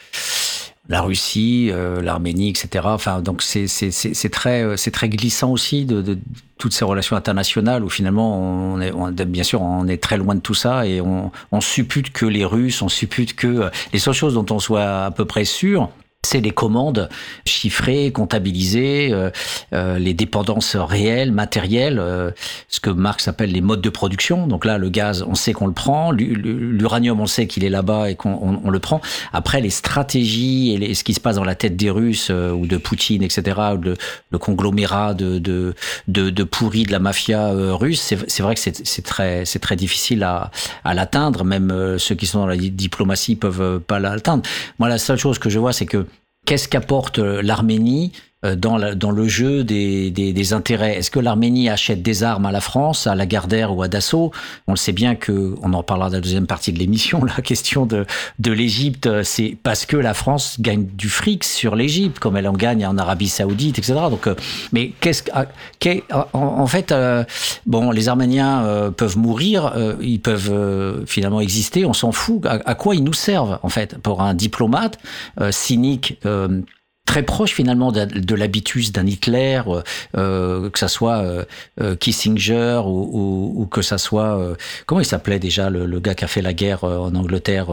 la 0.87 1.01
Russie, 1.01 1.71
l'Arménie, 2.03 2.49
etc. 2.49 2.85
Enfin, 2.85 3.21
donc 3.21 3.41
c'est 3.41 4.29
très 4.31 4.75
très 4.75 5.09
glissant 5.09 5.51
aussi 5.51 5.83
de, 5.83 6.19
toutes 6.59 6.73
ces 6.73 6.85
relations 6.85 7.15
internationales 7.15 7.83
où 7.83 7.89
finalement 7.89 8.39
on 8.39 8.79
est 8.79 9.25
bien 9.25 9.41
sûr 9.41 9.63
on 9.63 9.87
est 9.87 9.97
très 9.97 10.17
loin 10.17 10.35
de 10.35 10.41
tout 10.41 10.53
ça 10.53 10.85
et 10.85 11.01
on 11.01 11.31
on 11.51 11.59
suppute 11.59 12.11
que 12.11 12.27
les 12.27 12.45
Russes, 12.45 12.83
on 12.83 12.89
suppute 12.89 13.35
que 13.35 13.71
les 13.93 13.99
seules 13.99 14.13
choses 14.13 14.35
dont 14.35 14.45
on 14.51 14.59
soit 14.59 15.05
à 15.05 15.09
peu 15.09 15.25
près 15.25 15.43
sûr, 15.43 15.89
c'est 16.25 16.41
les 16.41 16.51
commandes 16.51 17.09
chiffrées, 17.45 18.11
comptabilisées, 18.11 19.09
euh, 19.11 19.29
euh, 19.73 19.97
les 19.99 20.13
dépendances 20.13 20.75
réelles, 20.75 21.31
matérielles, 21.31 21.99
euh, 21.99 22.31
ce 22.67 22.79
que 22.79 22.89
Marx 22.89 23.27
appelle 23.27 23.51
les 23.51 23.61
modes 23.61 23.81
de 23.81 23.89
production. 23.89 24.47
Donc 24.47 24.65
là, 24.65 24.77
le 24.77 24.89
gaz, 24.89 25.23
on 25.27 25.35
sait 25.35 25.53
qu'on 25.53 25.67
le 25.67 25.73
prend, 25.73 26.11
l'uranium, 26.11 27.19
on 27.19 27.27
sait 27.27 27.47
qu'il 27.47 27.63
est 27.63 27.69
là-bas 27.69 28.09
et 28.09 28.15
qu'on 28.15 28.31
on, 28.31 28.61
on 28.63 28.69
le 28.69 28.79
prend. 28.79 29.01
Après, 29.33 29.61
les 29.61 29.69
stratégies 29.69 30.73
et 30.73 30.77
les, 30.77 30.93
ce 30.93 31.03
qui 31.03 31.13
se 31.13 31.19
passe 31.19 31.35
dans 31.35 31.43
la 31.43 31.55
tête 31.55 31.75
des 31.75 31.89
Russes 31.89 32.29
euh, 32.31 32.51
ou 32.51 32.67
de 32.67 32.77
Poutine, 32.77 33.23
etc., 33.23 33.59
ou 33.75 33.81
le, 33.81 33.95
le 34.31 34.38
conglomérat 34.38 35.13
de, 35.13 35.39
de, 35.39 35.73
de, 36.07 36.29
de 36.29 36.43
pourris 36.43 36.84
de 36.84 36.91
la 36.91 36.99
mafia 36.99 37.47
euh, 37.47 37.73
russe, 37.76 38.01
c'est 38.01 38.43
vrai 38.43 38.55
que 38.55 38.61
c'est 38.61 39.01
très, 39.03 39.43
très 39.43 39.76
difficile 39.76 40.23
à, 40.23 40.51
à 40.84 40.93
l'atteindre. 40.93 41.43
Même 41.43 41.71
euh, 41.71 41.97
ceux 41.97 42.15
qui 42.15 42.26
sont 42.26 42.39
dans 42.39 42.47
la 42.47 42.57
diplomatie 42.57 43.36
peuvent 43.36 43.80
pas 43.80 43.99
l'atteindre. 43.99 44.43
Moi, 44.80 44.89
la 44.89 44.97
seule 44.97 45.17
chose 45.17 45.39
que 45.39 45.49
je 45.49 45.59
vois, 45.59 45.73
c'est 45.73 45.86
que 45.86 46.05
qu'est-ce 46.45 46.67
qu'apporte 46.67 47.19
l'Arménie? 47.19 48.11
euh, 48.13 48.34
dans, 48.55 48.77
la- 48.77 48.93
dans 48.93 49.09
le 49.11 49.27
jeu 49.27 49.63
des, 49.63 50.53
intérêts. 50.53 50.97
Est-ce 50.97 51.09
que 51.09 51.19
l'Arménie 51.19 51.69
achète 51.69 52.03
des 52.03 52.21
armes 52.23 52.45
à 52.45 52.51
la 52.51 52.61
France, 52.61 53.07
à 53.07 53.15
Lagardère 53.15 53.75
ou 53.75 53.81
à 53.81 53.87
Dassault? 53.87 54.31
On 54.67 54.73
le 54.73 54.77
sait 54.77 54.91
bien 54.91 55.15
que, 55.15 55.55
on 55.63 55.73
en 55.73 55.81
parlera 55.81 56.09
dans 56.09 56.17
la 56.17 56.21
deuxième 56.21 56.45
partie 56.45 56.71
de 56.71 56.77
l'émission, 56.77 57.23
la 57.37 57.41
question 57.41 57.85
de, 57.87 58.05
l'Égypte, 58.51 59.07
euh, 59.07 59.23
c'est 59.23 59.57
parce 59.63 59.85
que 59.87 59.97
la 59.97 60.13
France 60.13 60.57
gagne 60.59 60.85
du 60.85 61.09
fric 61.09 61.43
sur 61.43 61.75
l'Égypte, 61.75 62.19
comme 62.19 62.37
elle 62.37 62.47
en 62.47 62.53
gagne 62.53 62.85
en 62.85 62.97
Arabie 62.97 63.29
Saoudite, 63.29 63.79
etc. 63.79 63.93
Donc, 64.09 64.27
euh, 64.27 64.35
mais 64.73 64.91
qu'est-ce 64.99 65.23
que, 65.23 65.31
ah, 65.33 65.45
qu'est- 65.79 66.03
en, 66.33 66.67
fait, 66.67 66.91
euh, 66.91 67.23
bon, 67.65 67.91
les 67.91 68.09
Arméniens 68.09 68.65
euh, 68.65 68.91
peuvent 68.91 69.17
mourir, 69.17 69.71
euh, 69.75 69.95
ils 70.01 70.19
peuvent 70.19 70.51
euh, 70.51 71.05
finalement 71.05 71.39
exister, 71.41 71.85
on 71.85 71.93
s'en 71.93 72.11
fout. 72.11 72.45
À, 72.45 72.75
quoi 72.75 72.95
ils 72.95 73.03
nous 73.03 73.13
servent, 73.13 73.59
en 73.63 73.69
fait, 73.69 73.97
pour 73.99 74.21
un 74.21 74.33
diplomate 74.33 74.99
euh, 75.39 75.51
cynique 75.51 76.19
euh, 76.25 76.61
très 77.06 77.24
proche 77.24 77.53
finalement 77.53 77.91
de, 77.91 78.36
l'habitus 78.36 78.91
d'un 78.91 79.06
Hitler, 79.06 79.62
euh, 79.68 79.82
euh, 80.18 80.70
que 80.70 80.80
ça 80.80 80.88
soit 80.88 81.18
euh, 81.18 81.45
euh, 81.82 81.95
Kissinger 81.95 82.82
ou, 82.86 83.10
ou, 83.14 83.62
ou 83.62 83.66
que 83.68 83.82
ça 83.82 83.97
soit 83.97 84.38
euh, 84.38 84.56
comment 84.86 85.01
il 85.01 85.06
s'appelait 85.06 85.39
déjà 85.39 85.70
le, 85.70 85.86
le 85.86 85.99
gars 85.99 86.16
qui 86.16 86.26
a 86.26 86.28
fait 86.28 86.41
la 86.41 86.53
guerre 86.53 86.84
euh, 86.84 86.97
en 86.97 87.16
Angleterre 87.16 87.68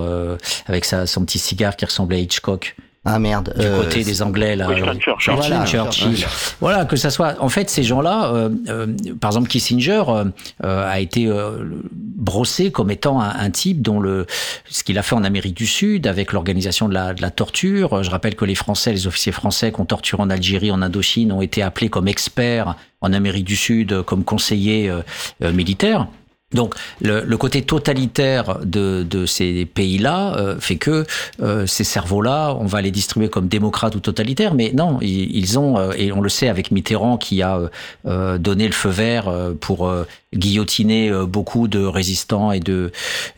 avec 0.67 0.85
sa, 0.85 1.07
son 1.07 1.25
petit 1.25 1.39
cigare 1.39 1.77
qui 1.77 1.85
ressemblait 1.85 2.17
à 2.17 2.21
Hitchcock? 2.21 2.77
Ah 3.05 3.19
merde. 3.19 3.53
du 3.59 3.67
euh, 3.67 3.83
côté 3.83 4.05
des 4.05 4.23
Anglais 4.23 4.55
là. 4.55 4.69
Winston 4.69 4.91
euh, 4.91 4.99
Churchill. 5.01 5.35
Voilà. 5.35 5.67
Churchill. 5.67 6.25
Voilà, 6.61 6.85
que 6.85 6.95
ça 6.95 7.11
soit. 7.11 7.35
En 7.41 7.49
fait, 7.49 7.69
ces 7.69 7.83
gens-là, 7.83 8.33
euh, 8.33 8.49
euh, 8.69 8.87
par 9.21 9.31
exemple, 9.31 9.49
Kissinger 9.49 10.05
euh, 10.07 10.25
euh, 10.63 10.89
a 10.89 11.01
été 11.01 11.27
euh, 11.27 11.65
brossé 11.93 12.71
comme 12.71 12.93
étant 12.93 13.21
un, 13.21 13.31
un 13.31 13.51
type 13.51 13.83
dont 13.83 13.99
le 13.99 14.27
ce 14.71 14.85
qu'il 14.85 14.99
a 14.99 15.03
fait 15.03 15.17
en 15.17 15.25
Amérique 15.25 15.57
du 15.57 15.67
Sud 15.67 16.07
avec 16.07 16.33
l'organisation 16.33 16.89
de 16.89 16.95
la, 16.95 17.13
de 17.13 17.23
la 17.23 17.31
torture. 17.31 18.05
Je 18.05 18.11
rappelle 18.11 18.37
que 18.37 18.45
les 18.45 18.55
Français, 18.55 18.93
les 18.93 19.09
officiers 19.09 19.33
français 19.33 19.73
qu'on 19.73 19.85
torture 19.85 20.21
en 20.21 20.31
Algérie, 20.31 20.71
en 20.71 20.81
Indochine, 20.81 21.33
ont 21.33 21.43
été 21.43 21.61
appelés 21.61 21.89
comme 21.89 22.07
experts 22.07 22.77
en 23.01 23.13
Amérique 23.13 23.47
du 23.47 23.57
Sud, 23.57 24.03
comme 24.03 24.23
conseillers 24.23 24.89
euh, 24.89 25.01
euh, 25.43 25.53
militaires. 25.53 26.07
Donc 26.55 26.75
le, 27.01 27.37
côté 27.37 27.63
totalitaire 27.63 28.59
de, 28.65 29.27
ces 29.27 29.67
pays-là 29.67 30.37
euh, 30.37 30.57
fait 30.59 30.77
que 30.77 31.07
euh, 31.41 31.67
ces 31.67 31.85
cerveaux-là, 31.85 32.55
on 32.59 32.67
va 32.67 32.83
les 32.83 32.91
distribuer 32.91 33.29
comme 33.29 33.49
démocrates 33.49 33.95
ou 33.95 34.01
totalitaires, 34.01 34.55
mais 34.55 34.73
non, 34.75 34.99
ils, 35.01 35.59
ont, 35.59 35.79
euh, 35.79 35.93
et 35.97 36.13
on 36.13 36.21
le 36.21 36.29
sait 36.29 36.49
avec 36.49 36.71
Mitterrand 36.71 37.17
qui 37.17 37.43
a 37.43 37.61
donné 38.05 38.67
le 38.67 38.73
feu 38.73 38.89
vert 38.89 39.31
pour 39.61 39.91
guillotiner 40.35 41.11
euh, 41.11 41.27
beaucoup 41.27 41.69
de 41.69 41.85
résistants 41.85 42.53
et 42.53 42.61
de, 42.61 42.91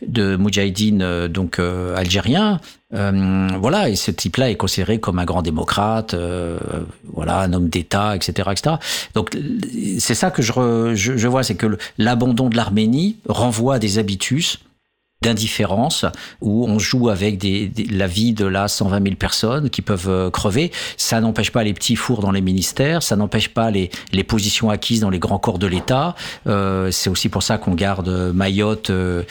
de 0.05 0.35
moudjahidines 0.35 1.01
euh, 1.01 1.27
donc 1.27 1.59
euh, 1.59 1.95
algériens. 1.95 2.59
Euh, 2.93 3.47
voilà, 3.59 3.89
et 3.89 3.95
ce 3.95 4.11
type-là 4.11 4.49
est 4.51 4.55
considéré 4.55 4.99
comme 4.99 5.19
un 5.19 5.25
grand 5.25 5.41
démocrate, 5.41 6.13
euh, 6.13 6.57
voilà, 7.11 7.39
un 7.39 7.51
homme 7.51 7.67
d'État, 7.67 8.15
etc., 8.15 8.49
etc. 8.51 8.75
Donc 9.15 9.35
c'est 9.99 10.13
ça 10.15 10.31
que 10.31 10.41
je, 10.41 10.51
re- 10.53 10.93
je, 10.95 11.17
je 11.17 11.27
vois, 11.27 11.43
c'est 11.43 11.55
que 11.55 11.77
l'abandon 11.97 12.47
de 12.47 12.55
l'Arménie 12.55 13.17
renvoie 13.27 13.75
à 13.75 13.79
des 13.79 13.97
habitus 13.97 14.59
d'indifférence 15.25 16.05
où 16.41 16.65
on 16.67 16.77
joue 16.77 17.09
avec 17.09 17.43
la 17.91 18.07
vie 18.07 18.33
de 18.33 18.45
là 18.45 18.67
120 18.67 19.03
000 19.03 19.15
personnes 19.15 19.69
qui 19.69 19.81
peuvent 19.81 20.09
euh, 20.09 20.29
crever. 20.29 20.71
Ça 20.97 21.19
n'empêche 21.19 21.51
pas 21.51 21.63
les 21.63 21.73
petits 21.73 21.95
fours 21.95 22.21
dans 22.21 22.31
les 22.31 22.41
ministères, 22.41 23.01
ça 23.01 23.15
n'empêche 23.15 23.49
pas 23.49 23.71
les, 23.71 23.89
positions 24.27 24.69
acquises 24.69 25.01
dans 25.01 25.09
les 25.09 25.19
grands 25.19 25.39
corps 25.39 25.59
de 25.59 25.67
l'État. 25.67 26.15
Euh, 26.47 26.91
c'est 26.91 27.09
aussi 27.09 27.29
pour 27.29 27.43
ça 27.43 27.57
qu'on 27.57 27.73
garde 27.73 28.09
Mayotte 28.33 28.89
euh, 28.89 29.23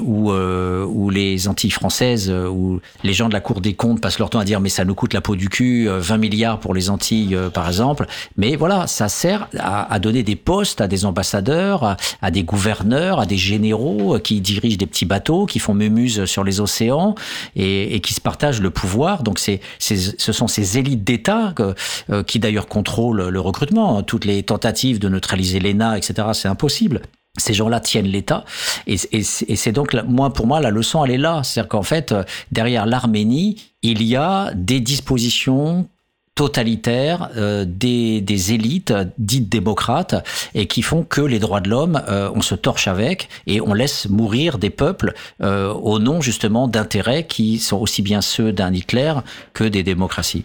ou, 0.00 1.10
les 1.10 1.48
Antilles 1.48 1.70
françaises 1.70 2.30
où 2.30 2.80
les 3.02 3.12
gens 3.12 3.28
de 3.28 3.32
la 3.32 3.40
Cour 3.40 3.60
des 3.60 3.74
comptes 3.74 4.00
passent 4.00 4.18
leur 4.18 4.30
temps 4.30 4.38
à 4.38 4.44
dire 4.44 4.60
mais 4.60 4.68
ça 4.68 4.84
nous 4.84 4.94
coûte 4.94 5.14
la 5.14 5.20
peau 5.20 5.36
du 5.36 5.48
cul, 5.48 5.88
euh, 5.88 5.98
20 6.00 6.18
milliards 6.18 6.60
pour 6.60 6.74
les 6.74 6.90
Antilles 6.90 7.36
par 7.54 7.66
exemple. 7.66 8.06
Mais 8.36 8.56
voilà, 8.56 8.86
ça 8.86 9.08
sert 9.08 9.48
à, 9.58 9.98
donner 9.98 10.22
des 10.22 10.36
postes 10.36 10.80
à 10.80 10.88
des 10.88 11.04
ambassadeurs, 11.04 11.96
à, 12.22 12.30
des 12.30 12.42
gouverneurs, 12.42 13.20
à 13.20 13.26
des 13.26 13.36
généraux 13.36 14.18
qui 14.18 14.40
dirigent 14.40 14.76
des 14.76 14.86
petits 14.86 15.04
bateaux, 15.04 15.29
qui 15.46 15.58
font 15.58 15.74
mémuse 15.74 16.24
sur 16.24 16.44
les 16.44 16.60
océans 16.60 17.14
et, 17.56 18.00
qui 18.00 18.14
se 18.14 18.20
partagent 18.20 18.60
le 18.60 18.70
pouvoir. 18.70 19.22
Donc 19.22 19.38
c'est, 19.38 19.60
ce 19.78 20.32
sont 20.32 20.48
ces 20.48 20.78
élites 20.78 21.04
d'État 21.04 21.54
euh, 21.60 22.22
qui 22.22 22.38
d'ailleurs 22.38 22.66
contrôlent 22.66 23.28
le 23.28 23.40
recrutement. 23.40 24.02
Toutes 24.02 24.24
les 24.24 24.42
tentatives 24.42 24.98
de 24.98 25.08
neutraliser 25.08 25.60
l'ENA, 25.60 25.96
etc., 25.96 26.28
c'est 26.32 26.48
impossible. 26.48 27.02
Ces 27.38 27.54
gens-là 27.54 27.78
tiennent 27.78 28.08
l'État, 28.08 28.44
et, 28.88 28.96
et 29.12 29.22
c'est 29.22 29.72
donc, 29.72 29.94
moi, 30.06 30.32
pour 30.32 30.48
moi, 30.48 30.60
la 30.60 30.70
leçon, 30.70 31.04
elle 31.04 31.12
est 31.12 31.18
là. 31.18 31.42
C'est-à-dire 31.44 31.68
qu'en 31.68 31.84
fait, 31.84 32.10
euh, 32.10 32.24
derrière 32.50 32.86
l'Arménie, 32.86 33.56
il 33.82 34.02
y 34.02 34.16
a 34.16 34.50
des 34.54 34.80
dispositions 34.80 35.88
totalitaires 36.34 37.28
euh, 37.36 37.64
des, 37.66 38.20
des 38.20 38.52
élites 38.54 38.94
dites 39.18 39.48
démocrates 39.48 40.14
et 40.54 40.66
qui 40.66 40.82
font 40.82 41.02
que 41.02 41.20
les 41.20 41.38
droits 41.38 41.60
de 41.60 41.68
l'homme, 41.68 42.02
euh, 42.08 42.30
on 42.34 42.40
se 42.40 42.54
torche 42.54 42.88
avec 42.88 43.28
et 43.46 43.60
on 43.60 43.74
laisse 43.74 44.08
mourir 44.08 44.58
des 44.58 44.70
peuples 44.70 45.12
euh, 45.42 45.72
au 45.72 45.98
nom 45.98 46.20
justement 46.20 46.68
d'intérêts 46.68 47.26
qui 47.26 47.58
sont 47.58 47.78
aussi 47.78 48.02
bien 48.02 48.20
ceux 48.20 48.52
d'un 48.52 48.72
Hitler 48.72 49.12
que 49.52 49.64
des 49.64 49.82
démocraties. 49.82 50.44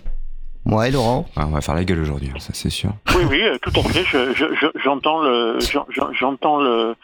Ouais, 0.66 0.90
Laurent. 0.90 1.28
Ah, 1.36 1.46
on 1.48 1.52
va 1.52 1.62
faire 1.62 1.76
la 1.76 1.84
gueule 1.84 2.00
aujourd'hui, 2.02 2.32
hein, 2.34 2.40
ça 2.40 2.50
c'est 2.54 2.72
sûr. 2.72 2.90
Oui, 3.16 3.24
oui, 3.30 3.42
euh, 3.44 3.58
tout 3.62 3.72
à 3.80 3.84
fait. 3.84 4.04
Je- 4.04 4.34
je- 4.34 4.56
je- 4.60 4.80
J'entends 4.84 5.22
le, 5.22 5.60
j'en- 5.72 5.86
j'en- 5.96 6.12
j'entends 6.12 6.60
le, 6.60 6.96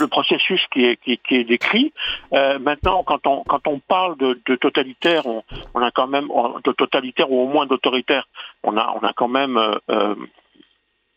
le 0.00 0.08
processus 0.08 0.60
qui 0.72 0.84
est, 0.84 1.44
décrit. 1.44 1.92
Euh, 2.32 2.58
maintenant, 2.58 3.04
quand 3.04 3.26
on, 3.66 3.78
parle 3.78 4.16
de, 4.16 4.56
totalitaire, 4.56 5.24
on, 5.26 5.82
a 5.82 5.90
quand 5.90 6.08
même 6.08 6.28
de 6.64 6.72
totalitaire 6.72 7.30
ou 7.30 7.42
au 7.42 7.46
moins 7.46 7.66
d'autoritaire, 7.66 8.26
on 8.64 8.76
a, 8.76 9.12
quand 9.14 9.28
même 9.28 9.56
euh, 9.56 9.78
euh, 9.90 10.14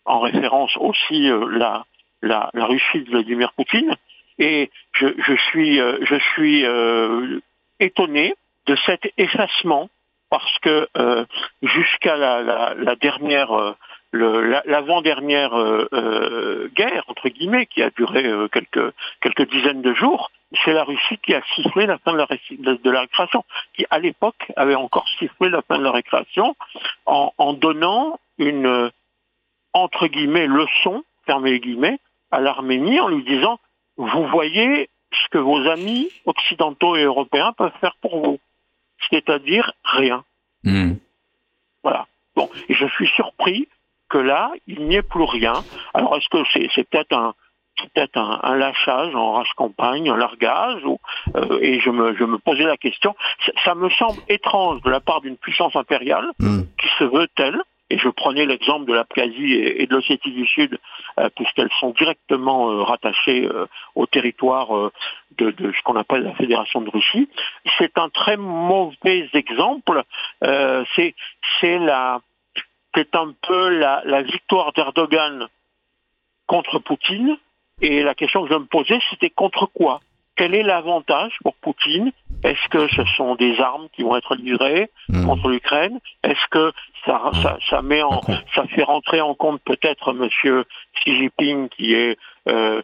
en 0.05 0.19
référence 0.19 0.75
aussi 0.77 1.29
la, 1.49 1.85
Russie 2.53 3.01
de 3.03 3.09
Vladimir 3.09 3.53
Poutine. 3.53 3.95
Et 4.37 4.69
je, 4.93 5.35
suis, 5.49 5.79
étonné 7.79 8.35
de 8.67 8.75
cet 8.85 9.11
effacement 9.17 9.89
parce 10.29 10.59
que 10.59 10.87
jusqu'à 11.61 12.17
la, 12.17 12.95
dernière, 12.95 13.75
l'avant-dernière 14.13 15.53
euh, 15.53 15.87
euh, 15.93 16.69
guerre 16.75 17.03
entre 17.07 17.29
guillemets, 17.29 17.65
qui 17.65 17.81
a 17.81 17.89
duré 17.89 18.25
euh, 18.25 18.47
quelques 18.47 18.93
quelques 19.21 19.49
dizaines 19.49 19.81
de 19.81 19.93
jours, 19.93 20.31
c'est 20.63 20.73
la 20.73 20.83
Russie 20.83 21.17
qui 21.23 21.33
a 21.33 21.41
sifflé 21.55 21.85
la 21.87 21.97
fin 21.97 22.13
de 22.13 22.17
la, 22.17 22.27
de, 22.27 22.75
de 22.81 22.91
la 22.91 23.01
récréation, 23.01 23.43
qui 23.73 23.85
à 23.89 23.99
l'époque 23.99 24.51
avait 24.55 24.75
encore 24.75 25.07
sifflé 25.17 25.49
la 25.49 25.61
fin 25.63 25.79
de 25.79 25.83
la 25.83 25.91
récréation 25.91 26.55
en, 27.05 27.33
en 27.37 27.53
donnant 27.53 28.19
une 28.37 28.91
entre 29.73 30.07
guillemets 30.07 30.47
leçon, 30.47 31.03
fermez 31.25 31.51
les 31.51 31.59
guillemets, 31.59 31.99
à 32.31 32.39
l'Arménie 32.39 32.99
en 32.99 33.07
lui 33.07 33.23
disant 33.23 33.59
vous 33.97 34.27
voyez 34.27 34.89
ce 35.11 35.29
que 35.29 35.37
vos 35.37 35.67
amis 35.67 36.09
occidentaux 36.25 36.95
et 36.95 37.03
européens 37.03 37.53
peuvent 37.53 37.71
faire 37.81 37.95
pour 38.01 38.23
vous, 38.23 38.39
c'est-à-dire 39.09 39.73
rien. 39.83 40.23
Hmm. 40.63 40.93
Voilà. 41.83 42.07
Bon, 42.35 42.49
et 42.69 42.73
je 42.73 42.87
suis 42.87 43.07
surpris 43.07 43.67
que 44.13 44.19
là, 44.33 44.51
il 44.67 44.79
n'y 44.87 44.95
ait 44.95 45.09
plus 45.15 45.27
rien. 45.39 45.55
Alors, 45.93 46.11
est-ce 46.15 46.29
que 46.29 46.41
c'est 46.73 46.87
peut-être 46.89 47.13
un 47.25 47.33
peut-être 47.93 48.17
un, 48.17 48.39
un 48.43 48.55
lâchage 48.55 49.13
en 49.15 49.33
race 49.33 49.53
campagne, 49.63 50.07
un 50.07 50.15
largage, 50.15 50.81
ou, 50.85 50.99
euh, 51.35 51.67
et 51.67 51.79
je 51.79 51.89
me, 51.89 52.15
je 52.19 52.23
me 52.23 52.37
posais 52.37 52.67
la 52.73 52.77
question. 52.77 53.11
Ça, 53.45 53.51
ça 53.65 53.73
me 53.75 53.89
semble 53.89 54.19
étrange 54.29 54.81
de 54.83 54.91
la 54.91 55.01
part 55.01 55.21
d'une 55.21 55.37
puissance 55.37 55.75
impériale 55.75 56.27
Hmm. 56.39 56.63
qui 56.79 56.89
se 56.99 57.03
veut 57.03 57.27
telle, 57.35 57.59
et 57.89 57.97
je 57.97 58.09
prenais 58.09 58.45
l'exemple 58.45 58.85
de 58.89 58.93
l'Abkhazie 58.93 59.53
et, 59.53 59.81
et 59.81 59.87
de 59.87 59.93
l'Ossétie 59.95 60.31
du 60.31 60.45
Sud, 60.55 60.73
euh, 61.19 61.29
puisqu'elles 61.35 61.73
sont 61.79 61.91
directement 62.01 62.59
euh, 62.69 62.83
rattachées 62.83 63.49
au 63.95 64.05
territoire 64.05 64.67
de, 65.39 65.47
de 65.59 65.65
ce 65.75 65.81
qu'on 65.83 65.97
appelle 66.03 66.23
la 66.23 66.35
Fédération 66.35 66.79
de 66.85 66.91
Russie. 66.97 67.27
C'est 67.77 67.97
un 67.97 68.09
très 68.09 68.37
mauvais 68.37 69.27
exemple. 69.33 70.03
C'est 70.95 71.11
c'est 71.59 71.79
la 71.79 72.21
c'est 72.95 73.15
un 73.15 73.33
peu 73.47 73.69
la, 73.69 74.01
la 74.05 74.21
victoire 74.21 74.73
d'Erdogan 74.73 75.47
contre 76.47 76.79
Poutine. 76.79 77.37
Et 77.81 78.03
la 78.03 78.13
question 78.15 78.43
que 78.45 78.53
je 78.53 78.57
me 78.57 78.65
posais, 78.65 78.99
c'était 79.09 79.29
contre 79.31 79.65
quoi? 79.65 79.99
Quel 80.35 80.55
est 80.55 80.63
l'avantage 80.63 81.33
pour 81.43 81.55
Poutine? 81.55 82.11
Est-ce 82.43 82.67
que 82.69 82.87
ce 82.89 83.03
sont 83.17 83.35
des 83.35 83.59
armes 83.59 83.87
qui 83.93 84.03
vont 84.03 84.15
être 84.15 84.35
livrées 84.35 84.89
Hmm. 85.09 85.25
contre 85.25 85.49
l'Ukraine? 85.49 85.99
Est-ce 86.23 86.47
que 86.49 86.71
ça, 87.05 87.31
ça, 87.41 87.57
ça 87.69 87.81
met 87.81 88.01
en, 88.03 88.21
ça 88.55 88.65
fait 88.67 88.83
rentrer 88.83 89.21
en 89.21 89.33
compte 89.35 89.61
peut-être 89.63 90.13
Monsieur 90.13 90.65
Xi 90.95 91.17
Jinping 91.17 91.69
qui 91.69 91.93
est 91.93 92.17
euh, 92.47 92.81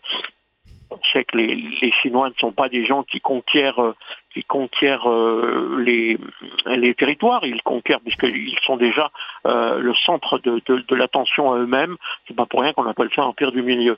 on 0.92 1.00
sait 1.14 1.24
que 1.24 1.38
les, 1.38 1.92
Chinois 2.02 2.30
ne 2.30 2.34
sont 2.36 2.52
pas 2.52 2.70
des 2.70 2.86
gens 2.86 3.04
qui 3.04 3.22
conquièrent, 3.22 3.82
euh, 3.82 3.96
euh, 5.06 5.84
les, 6.76 6.96
territoires. 6.96 7.46
Ils 7.46 7.62
conquièrent 7.62 8.02
puisqu'ils 8.02 8.58
sont 8.64 8.78
déjà 8.78 9.12
euh, 9.46 9.80
le 9.80 9.94
centre 9.94 10.40
de, 10.40 10.96
l'attention 10.96 11.52
à 11.52 11.58
eux-mêmes. 11.58 11.96
C'est 12.28 12.36
pas 12.36 12.46
pour 12.46 12.62
rien 12.62 12.74
qu'on 12.74 12.88
appelle 12.88 13.10
ça 13.16 13.24
empire 13.24 13.52
du 13.52 13.62
milieu. 13.62 13.98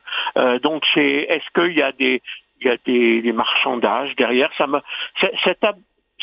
Donc 0.62 0.84
c'est, 0.94 1.28
est-ce 1.30 1.50
qu'il 1.54 1.78
y 1.78 1.82
a 1.82 1.92
des, 1.92 2.22
il 2.60 2.68
y 2.68 2.70
a 2.70 2.78
des, 2.86 3.32
marchandages 3.32 4.16
derrière? 4.16 4.52
Ça 4.58 4.68
me, 4.68 4.80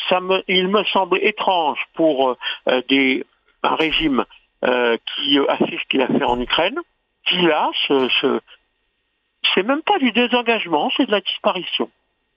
ça 0.08 0.20
me, 0.20 0.42
il 0.48 0.68
me 0.68 0.84
semble 0.84 1.18
étrange 1.22 1.78
pour 1.94 2.36
un 2.66 3.74
régime 3.74 4.24
qui 4.62 5.38
a 5.38 5.56
fait 5.56 5.78
ce 5.78 5.88
qu'il 5.88 6.02
a 6.02 6.08
fait 6.08 6.24
en 6.24 6.40
Ukraine, 6.40 6.78
qui 7.26 7.40
là, 7.42 7.70
ce- 7.86 8.40
c'est 9.54 9.62
même 9.62 9.82
pas 9.84 9.98
du 9.98 10.12
désengagement, 10.12 10.90
c'est 10.96 11.06
de 11.06 11.10
la 11.12 11.20
disparition. 11.20 11.88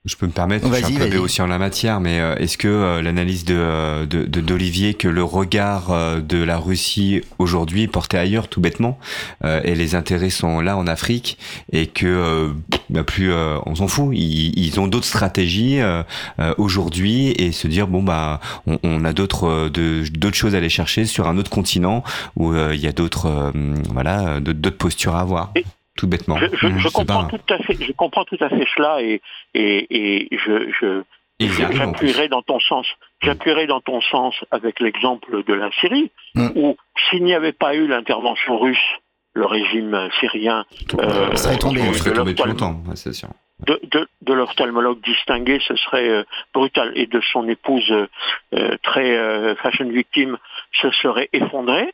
Je 0.04 0.16
peux 0.16 0.26
me 0.26 0.32
permettre, 0.32 0.68
je 0.68 0.74
suis 0.74 0.96
Vas-y, 0.96 1.08
un 1.10 1.12
peu 1.12 1.20
aussi 1.20 1.44
en 1.44 1.46
la 1.48 1.60
matière, 1.60 2.00
mais 2.00 2.20
euh, 2.20 2.34
est-ce 2.38 2.58
que 2.58 2.68
euh, 2.68 3.04
l'analyse 3.04 3.46
de 3.46 3.54
euh, 3.56 4.08
de- 4.08 4.26
de- 4.26 4.42
d'Olivier 4.42 4.96
que 4.96 5.08
le 5.08 5.24
regard 5.24 5.92
euh, 5.92 6.22
de 6.22 6.42
la 6.42 6.58
Russie 6.58 7.22
aujourd'hui 7.38 7.84
est 7.84 7.88
porté 7.88 8.18
ailleurs 8.18 8.48
tout 8.48 8.62
bêtement 8.62 8.98
euh, 9.46 9.62
et 9.64 9.76
les 9.76 9.94
intérêts 9.94 10.32
sont 10.32 10.60
là 10.60 10.76
en 10.76 10.88
Afrique 10.88 11.38
et 11.72 11.86
que 11.86 12.08
euh, 12.08 12.50
bah, 12.90 13.04
plus 13.04 13.32
euh, 13.32 13.60
on 13.68 13.76
s'en 13.76 13.88
fout, 13.88 14.10
ils, 14.14 14.58
ils 14.58 14.80
ont 14.80 14.88
d'autres 14.88 15.06
stratégies 15.06 15.80
euh, 15.82 16.02
euh, 16.40 16.56
aujourd'hui 16.58 17.28
et 17.38 17.52
se 17.52 17.68
dire 17.68 17.86
bon 17.88 18.02
bah 18.02 18.40
on, 18.66 18.80
on 18.82 19.06
a 19.06 19.14
d'autres 19.14 19.70
de- 19.70 20.04
d'autres 20.18 20.36
choses 20.36 20.56
à 20.56 20.58
aller 20.58 20.70
chercher 20.70 21.06
sur 21.06 21.28
un 21.28 21.38
autre 21.38 21.52
continent 21.52 22.04
où 22.36 22.54
euh, 22.54 22.72
il 22.74 22.80
y 22.82 22.88
a 22.88 22.92
d'autres 22.92 23.28
euh, 23.28 23.52
voilà 23.94 24.40
d'autres 24.40 24.60
d'autres 24.60 24.78
postures 24.78 25.16
à 25.16 25.20
avoir. 25.22 25.52
Et- 25.56 25.64
Tout 25.98 26.08
bêtement. 26.08 26.38
Je, 26.38 26.46
je- 26.56 26.78
je 26.78 26.88
c'est 26.88 26.94
comprends 26.94 27.26
pas- 27.26 27.38
tout 27.38 27.54
à 27.54 27.58
fait, 27.60 27.74
je 27.80 27.92
comprends 27.92 28.24
tout 28.26 28.38
à 28.40 28.50
fait 28.50 28.66
cela 28.76 29.02
et 29.02 29.22
et, 29.54 30.26
et 30.30 30.38
je, 30.38 30.72
je 30.80 31.04
j'appuierai 31.40 32.28
dans 32.30 32.42
ton 32.44 32.60
sens. 32.60 32.88
J'appuierai 33.22 33.66
dans 33.68 33.82
ton 33.82 34.00
sens 34.02 34.36
avec 34.52 34.80
l'exemple 34.80 35.44
de 35.44 35.54
la 35.54 35.70
Syrie, 35.80 36.12
Mm. 36.36 36.50
où 36.56 36.78
s'il 37.10 37.24
n'y 37.24 37.34
avait 37.34 37.52
pas 37.52 37.76
eu 37.76 37.88
l'intervention 37.88 38.58
russe, 38.60 38.78
le 39.34 39.46
régime 39.46 40.10
syrien 40.20 40.66
euh, 41.00 41.36
serait 41.36 41.58
tombé. 41.58 41.82
De 41.88 41.94
serait 41.94 42.14
tombé 42.14 42.34
longtemps, 42.46 42.82
c'est 42.96 43.14
sûr. 43.14 43.30
de, 43.68 43.80
de, 43.84 44.08
de 44.22 44.34
l'ophtalmologue 44.34 45.02
distingué, 45.04 45.60
ce 45.68 45.76
serait 45.76 46.08
euh, 46.10 46.24
brutal. 46.54 46.92
Et 46.96 47.06
de 47.08 47.20
son 47.34 47.48
épouse 47.50 47.92
euh, 48.54 48.78
très 48.84 49.18
euh, 49.18 49.56
fashion 49.56 49.90
victime, 49.90 50.38
ce 50.82 50.90
serait 50.92 51.30
effondré. 51.34 51.92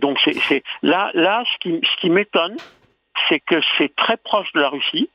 Donc 0.00 0.18
c'est- 0.24 0.62
là 0.82 1.10
là 1.14 1.42
ce 1.50 1.58
qui 1.60 1.80
ce 1.82 2.00
qui 2.00 2.10
m'étonne, 2.10 2.56
c'est 3.28 3.40
que 3.40 3.60
c'est 3.78 3.94
très 3.94 4.16
proche 4.16 4.52
de 4.52 4.60
la 4.60 4.68
Russie 4.68 5.10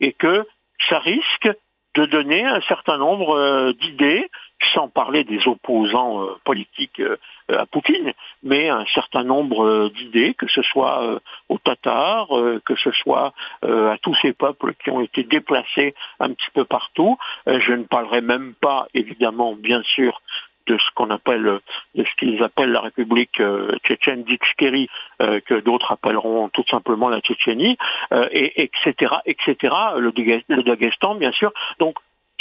et 0.00 0.12
que 0.12 0.46
ça 0.88 0.98
risque 0.98 1.48
de 1.94 2.06
donner 2.06 2.44
un 2.44 2.60
certain 2.62 2.98
nombre 2.98 3.36
euh, 3.36 3.72
d'idées, 3.72 4.28
sans 4.72 4.88
parler 4.88 5.22
des 5.24 5.46
opposants 5.46 6.22
euh, 6.22 6.36
politiques 6.44 7.00
euh, 7.00 7.16
à 7.48 7.66
Poutine, 7.66 8.12
mais 8.42 8.68
un 8.68 8.84
certain 8.94 9.22
nombre 9.22 9.90
d'idées, 9.90 10.34
que 10.34 10.48
ce 10.48 10.62
soit 10.62 11.20
aux 11.48 11.58
Tatars, 11.58 12.28
que 12.64 12.74
ce 12.74 12.90
soit 12.92 13.34
à 13.62 13.98
tous 14.00 14.14
ces 14.22 14.32
peuples 14.32 14.72
qui 14.82 14.90
ont 14.90 15.02
été 15.02 15.24
déplacés 15.24 15.94
un 16.20 16.32
petit 16.32 16.50
peu 16.54 16.64
partout. 16.64 17.18
Je 17.46 17.74
ne 17.74 17.84
parlerai 17.84 18.22
même 18.22 18.54
pas, 18.54 18.86
évidemment, 18.94 19.54
bien 19.54 19.82
sûr, 19.82 20.22
de 20.66 20.78
ce 20.78 20.84
qu'on 20.94 21.10
appelle, 21.10 21.46
euh, 21.46 21.58
de 21.94 22.04
ce 22.04 22.14
qu'ils 22.16 22.42
appellent 22.42 22.72
la 22.72 22.80
République 22.80 23.40
euh, 23.40 23.76
tchétchène 23.84 24.24
d'Ixkeri, 24.24 24.88
euh, 25.22 25.40
que 25.40 25.54
d'autres 25.60 25.92
appelleront 25.92 26.48
tout 26.48 26.64
simplement 26.68 27.08
la 27.08 27.20
Tchétchénie, 27.20 27.76
euh, 28.12 28.28
et 28.32 28.62
etc., 28.62 29.14
etc., 29.26 29.74
le, 29.96 30.12
le 30.48 30.62
Daghestan, 30.62 31.14
bien 31.16 31.32
sûr. 31.32 31.52
Donc, 31.78 31.96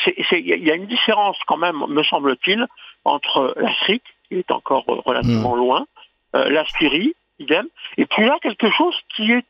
il 0.06 0.48
y, 0.48 0.72
a- 0.72 0.76
une 0.76 0.88
différence 0.88 1.38
quand 1.48 1.58
même, 1.58 1.84
me 1.88 2.04
semble-t-il, 2.04 2.66
entre 3.06 3.54
l'Afrique, 3.58 4.04
qui 4.28 4.36
est 4.40 4.52
encore 4.52 4.86
euh, 4.90 5.00
relativement 5.06 5.56
loin, 5.56 5.86
euh, 6.36 6.50
la 6.50 6.66
Syrie, 6.66 7.14
idem, 7.40 7.68
et 7.98 8.06
puis 8.06 8.26
là, 8.26 8.38
quelque 8.42 8.70
chose 8.72 8.96
qui 9.16 9.32
est 9.32 9.44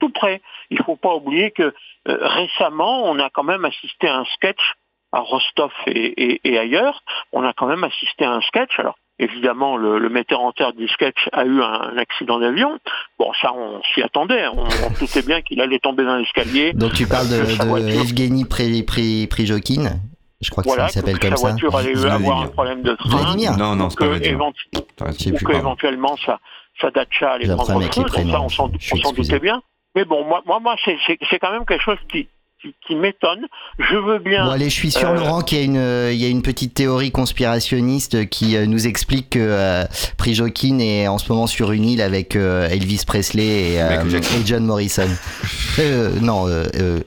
tout 0.00 0.10
près. 0.10 0.40
Il 0.70 0.78
ne 0.78 0.84
faut 0.84 0.96
pas 0.96 1.14
oublier 1.14 1.50
que 1.50 1.62
euh, 1.62 1.72
récemment, 2.06 3.04
on 3.04 3.18
a 3.18 3.30
quand 3.30 3.42
même 3.42 3.64
assisté 3.64 4.06
à 4.08 4.18
un 4.18 4.24
sketch 4.26 4.74
à 5.12 5.20
Rostov 5.20 5.70
et, 5.86 5.92
et- 6.22 6.40
et 6.44 6.58
ailleurs. 6.58 7.02
On 7.32 7.42
a 7.44 7.52
quand 7.52 7.66
même 7.66 7.84
assisté 7.84 8.24
à 8.24 8.32
un 8.32 8.40
sketch. 8.42 8.78
Alors, 8.78 8.96
évidemment, 9.18 9.76
le, 9.76 9.98
le 9.98 10.08
metteur 10.10 10.40
en 10.40 10.52
terre 10.52 10.72
du 10.72 10.86
sketch 10.88 11.28
a 11.32 11.44
eu 11.44 11.60
un, 11.62 11.96
accident 11.96 12.38
d'avion. 12.38 12.78
Bon, 13.18 13.32
ça, 13.40 13.52
on 13.54 13.80
s'y 13.94 14.02
attendait. 14.02 14.46
On, 14.48 14.62
on 14.62 14.90
doutait 15.00 15.22
bien 15.22 15.40
qu'il 15.42 15.60
allait 15.60 15.78
tomber 15.78 16.04
dans 16.04 16.16
l'escalier. 16.16 16.72
Donc 16.74 16.92
tu 16.92 17.06
parles 17.06 17.28
de, 17.28 17.38
de 17.40 17.64
voiture- 17.66 18.00
Evgeny 18.02 18.44
Pri- 18.44 18.84
Pri- 18.84 19.26
Prijokin. 19.28 19.98
Je 20.40 20.50
crois 20.50 20.62
que 20.62 20.68
Voilà, 20.68 20.86
ça 20.88 21.00
s'appelle 21.00 21.18
comme 21.18 21.30
sa 21.30 21.36
ça. 21.36 21.48
voiture 21.48 21.74
allait 21.74 22.04
avoir 22.06 22.42
un 22.42 22.46
problème 22.48 22.82
de 22.82 22.94
train. 22.94 23.08
Vladimir. 23.08 23.56
Non, 23.56 23.74
non, 23.74 23.90
c'est 23.90 23.98
pas 23.98 24.04
que, 24.04 24.10
Vladimir. 24.10 24.34
évent- 24.34 24.52
T'as 24.96 25.04
raison. 25.06 25.18
Je 25.18 25.24
sais 25.24 25.30
ou 25.32 25.34
plus, 25.34 25.44
que 25.46 25.50
pardon. 25.52 25.66
éventuellement 25.66 26.16
sa, 26.24 26.38
sa 26.80 26.90
Dacia 26.92 27.32
allait 27.32 27.46
prendre 27.46 27.82
feu. 27.82 28.02
Donc 28.02 28.10
ça, 28.10 28.40
on 28.40 28.48
s'en 28.48 29.12
doutait 29.12 29.40
bien. 29.40 29.60
Mais 29.96 30.04
bon, 30.04 30.24
moi, 30.24 30.42
moi, 30.46 30.60
moi 30.60 30.76
c'est 30.84 31.38
quand 31.40 31.50
même 31.50 31.64
quelque 31.66 31.82
chose 31.82 31.98
qui, 32.12 32.28
qui, 32.60 32.74
qui 32.86 32.94
m'étonne. 32.96 33.46
Je 33.78 33.96
veux 33.96 34.18
bien. 34.18 34.44
Bon 34.46 34.50
allez, 34.52 34.68
je 34.70 34.74
suis 34.74 34.90
sûr 34.90 35.08
Euh, 35.08 35.14
Laurent 35.14 35.40
qu'il 35.42 35.58
y 35.58 35.60
a 35.60 35.64
une 35.64 35.76
euh, 35.76 36.10
il 36.12 36.18
y 36.20 36.24
a 36.24 36.28
une 36.28 36.42
petite 36.42 36.74
théorie 36.74 37.10
conspirationniste 37.12 38.28
qui 38.28 38.56
euh, 38.56 38.66
nous 38.66 38.86
explique 38.86 39.30
que 39.30 39.38
euh, 39.40 39.84
Prijokin 40.16 40.78
est 40.80 41.06
en 41.08 41.18
ce 41.18 41.30
moment 41.32 41.46
sur 41.46 41.72
une 41.72 41.84
île 41.84 42.02
avec 42.02 42.36
euh, 42.36 42.68
Elvis 42.68 43.02
Presley 43.06 43.72
et, 43.72 43.82
euh, 43.82 44.20
John 44.44 44.64
Morrison. 44.64 45.08
Euh, 45.80 46.10
non, 46.20 46.46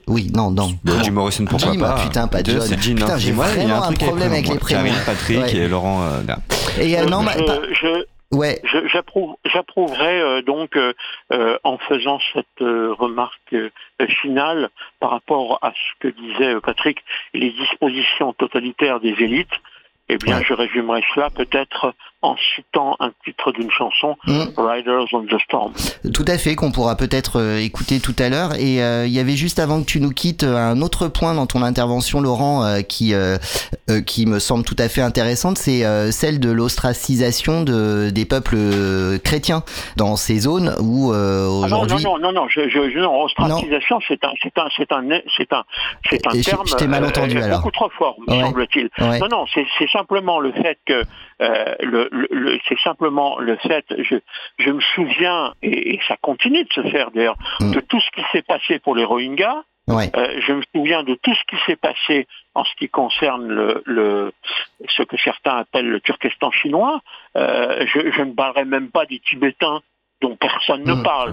oui, 0.07 0.31
non, 0.33 0.49
non. 0.49 0.71
Bon. 0.85 0.93
Jim 1.03 1.11
Morrison, 1.11 1.43
pourquoi 1.43 1.73
Jim, 1.73 1.79
pas 1.79 1.95
putain, 2.03 2.27
pas 2.29 2.41
John. 2.41 2.61
Jim, 2.79 2.95
Putain, 2.95 3.13
hein. 3.15 3.17
j'ai 3.17 3.33
Ouais, 3.33 3.45
il 3.57 3.63
y 3.63 3.65
a 3.65 3.67
vraiment 3.67 3.83
un 3.83 3.87
truc 3.87 3.97
problème 3.99 4.31
avec 4.31 4.47
les 4.47 4.57
prénoms. 4.59 4.93
Patrick 5.05 5.39
Ouais. 5.39 5.55
et 5.57 5.67
Laurent. 5.67 6.03
euh, 6.03 6.21
là. 6.25 6.37
Et 6.79 6.97
euh, 6.97 7.01
euh, 7.03 7.05
non, 7.09 7.21
bah, 7.23 7.33
je- 7.37 7.43
pas- 7.43 7.59
je, 7.81 8.05
ouais, 8.31 8.61
euh, 10.21 10.41
donc, 10.41 10.75
euh, 10.75 10.93
euh, 11.31 11.57
en 11.63 11.77
faisant 11.77 12.19
cette 12.33 12.45
remarque 12.59 13.55
finale 14.21 14.69
par 14.99 15.11
rapport 15.11 15.59
à 15.61 15.71
ce 15.71 15.99
que 15.99 16.07
disait 16.07 16.59
Patrick, 16.61 17.03
les 17.33 17.51
dispositions 17.51 18.33
totalitaires 18.33 18.99
des 18.99 19.15
élites, 19.19 19.53
eh 20.13 20.17
bien, 20.17 20.37
Ouais. 20.37 20.43
je 20.47 20.53
résumerai 20.53 21.01
cela 21.15 21.29
peut-être 21.29 21.93
en 22.23 22.35
citant 22.55 22.95
un 22.99 23.09
titre 23.25 23.51
d'une 23.51 23.71
chanson, 23.71 24.15
Mm. 24.27 24.43
Riders 24.55 25.05
on 25.11 25.23
the 25.23 25.41
Storm. 25.43 25.73
Tout 26.13 26.25
à 26.27 26.37
fait, 26.37 26.53
qu'on 26.55 26.71
pourra 26.71 26.95
peut-être 26.95 27.39
euh, 27.39 27.57
écouter 27.57 27.99
tout 27.99 28.13
à 28.19 28.29
l'heure. 28.29 28.53
Et 28.59 28.83
euh, 28.83 29.07
il 29.07 29.11
y 29.11 29.17
avait 29.19 29.35
juste 29.35 29.57
avant 29.57 29.81
que 29.81 29.85
tu 29.87 29.99
nous 29.99 30.11
quittes 30.11 30.43
euh, 30.43 30.55
un 30.55 30.81
autre 30.83 31.07
point 31.07 31.33
dans 31.33 31.47
ton 31.47 31.63
intervention, 31.63 32.21
Laurent, 32.21 32.63
euh, 32.63 32.81
qui 32.81 33.13
qui 34.05 34.25
me 34.27 34.37
semble 34.39 34.63
tout 34.63 34.75
à 34.77 34.87
fait 34.87 35.01
intéressante, 35.01 35.57
c'est 35.57 35.83
celle 36.11 36.39
de 36.39 36.51
l'ostracisation 36.51 37.63
de, 37.63 38.09
des 38.11 38.25
peuples 38.25 38.57
chrétiens 39.23 39.63
dans 39.97 40.15
ces 40.15 40.39
zones 40.39 40.75
où 40.79 41.11
euh, 41.11 41.47
Ah 41.63 41.67
non, 41.67 41.77
non, 41.77 41.83
aujourd'hui. 41.85 42.05
non, 42.05 42.19
non, 42.19 42.31
non, 42.31 42.47
je, 42.49 42.61
je, 42.69 42.89
je- 42.91 42.99
non, 42.99 43.23
ostracisation, 43.23 43.99
c'est 44.07 44.23
un, 44.23 44.31
c'est 44.41 44.57
un, 44.57 44.67
c'est 44.77 44.91
un, 44.91 45.01
c'est 45.37 45.53
un, 45.53 45.63
c'est 46.09 46.27
un 46.27 46.31
je- 46.33 46.43
terme 46.43 46.63
je 46.67 46.75
t'ai 46.75 46.87
mal 46.87 47.03
entendu, 47.05 47.37
alors. 47.41 47.59
beaucoup 47.59 47.71
trop 47.71 47.89
fort, 47.97 48.15
me 48.27 48.33
Ouais. 48.33 48.41
semble-t-il. 48.41 48.89
Ouais. 48.99 49.19
Non, 49.19 49.27
non, 49.29 49.45
c'est 49.53 49.65
c'est 49.77 49.89
simplement 50.01 50.39
le 50.39 50.51
fait 50.51 50.77
que 50.85 51.03
euh, 51.41 51.75
le, 51.79 52.09
le, 52.11 52.27
le- 52.31 52.59
c'est 52.67 52.79
simplement 52.79 53.37
le 53.39 53.55
fait. 53.57 53.85
Je, 53.97 54.15
je 54.59 54.69
me 54.71 54.81
souviens 54.95 55.53
et, 55.61 55.93
et 55.95 55.99
ça 56.07 56.17
continue 56.21 56.63
de 56.63 56.73
se 56.73 56.83
faire 56.89 57.11
d'ailleurs 57.11 57.37
Mm. 57.59 57.71
de 57.75 57.79
tout 57.81 57.99
ce 57.99 58.09
qui 58.15 58.23
s'est 58.31 58.41
passé 58.53 58.79
pour 58.79 58.95
les 58.95 59.03
Rohingyas. 59.05 59.63
Ouais. 59.87 60.09
Euh, 60.15 60.39
je 60.45 60.53
me 60.53 60.61
souviens 60.73 61.03
de 61.03 61.15
tout 61.23 61.33
ce 61.33 61.43
qui 61.49 61.57
s'est 61.65 61.75
passé 61.75 62.27
en 62.55 62.63
ce 62.63 62.73
qui 62.79 62.87
concerne 62.87 63.47
le, 63.47 63.81
le 63.85 64.31
ce 64.95 65.03
que 65.03 65.17
certains 65.17 65.57
appellent 65.63 65.89
le 65.89 65.99
Turkestan 65.99 66.51
chinois. 66.51 67.01
Euh, 67.35 67.85
je, 67.91 67.99
je 68.11 68.21
ne 68.21 68.33
parlerai 68.33 68.65
même 68.65 68.89
pas 68.91 69.05
des 69.05 69.19
Tibétains 69.19 69.79
dont 70.21 70.35
personne 70.35 70.83
ne 70.83 70.93
Mm. 70.93 71.03
parle. 71.03 71.29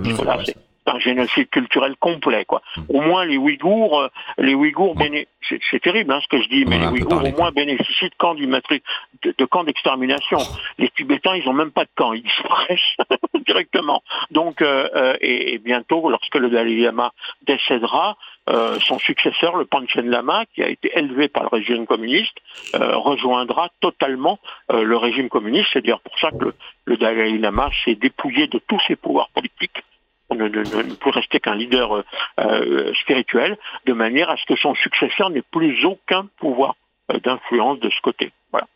c'est 0.46 0.56
un 0.88 0.98
génocide 0.98 1.48
culturel 1.50 1.96
complet. 1.96 2.44
Quoi. 2.44 2.62
Mm. 2.76 2.82
Au 2.90 3.00
moins 3.00 3.24
les 3.24 3.36
Ouïghours, 3.36 4.00
euh, 4.00 4.08
les 4.38 4.54
Ouïghours, 4.54 4.94
béné- 4.96 5.28
c'est 5.70 5.80
terrible 5.80 6.12
hein, 6.12 6.20
ce 6.22 6.28
que 6.28 6.42
je 6.42 6.48
dis, 6.48 6.64
mais 6.64 6.78
les 6.78 6.86
Ouïghours 6.86 7.24
au 7.24 7.30
moins 7.36 7.52
bénéficient 7.52 8.10
de 8.10 8.14
camps 8.18 8.34
de, 8.34 9.34
de 9.36 9.44
camps 9.44 9.64
d'extermination. 9.64 10.38
Les 10.78 10.88
Tibétains, 10.90 11.36
ils 11.36 11.48
ont 11.48 11.52
même 11.52 11.70
pas 11.70 11.84
de 11.84 11.90
camp, 11.96 12.12
ils 12.12 12.22
disparaissent 12.22 12.96
directement. 13.46 14.02
Donc, 14.30 14.62
euh, 14.62 14.88
euh, 14.94 15.16
et, 15.20 15.54
et 15.54 15.58
bientôt, 15.58 16.08
lorsque 16.10 16.34
le 16.34 16.50
Dalai 16.50 16.76
Lama 16.76 17.12
décédera, 17.42 18.16
euh, 18.48 18.78
son 18.80 18.98
successeur, 18.98 19.56
le 19.56 19.66
Panchen 19.66 20.08
Lama, 20.08 20.44
qui 20.54 20.62
a 20.62 20.68
été 20.68 20.90
élevé 20.98 21.28
par 21.28 21.42
le 21.42 21.48
régime 21.48 21.86
communiste, 21.86 22.36
euh, 22.74 22.96
rejoindra 22.96 23.68
totalement 23.80 24.38
euh, 24.72 24.82
le 24.82 24.96
régime 24.96 25.28
communiste. 25.28 25.68
C'est 25.72 25.82
d'ailleurs 25.82 26.00
pour 26.00 26.18
ça 26.18 26.30
que 26.30 26.44
le, 26.46 26.54
le 26.86 26.96
Dalai 26.96 27.36
Lama 27.38 27.70
s'est 27.84 27.94
dépouillé 27.94 28.46
de 28.46 28.58
tous 28.66 28.80
ses 28.86 28.96
pouvoirs 28.96 29.28
politiques. 29.34 29.82
On 30.30 30.34
ne, 30.34 30.48
ne- 30.48 30.62
ne- 30.62 30.94
peut 30.94 31.10
rester 31.10 31.40
qu'un 31.40 31.54
leader 31.54 31.96
euh, 31.96 32.04
euh, 32.40 32.92
spirituel, 33.02 33.56
de 33.86 33.92
manière 33.92 34.28
à 34.30 34.36
ce 34.36 34.44
que 34.46 34.56
son 34.56 34.74
successeur 34.74 35.30
n'ait 35.30 35.42
plus 35.42 35.84
aucun 35.84 36.28
pouvoir 36.38 36.74
euh, 37.12 37.18
d'influence 37.20 37.80
de 37.80 37.88
ce 37.90 38.00
côté. 38.02 38.30
Voilà. 38.52 38.66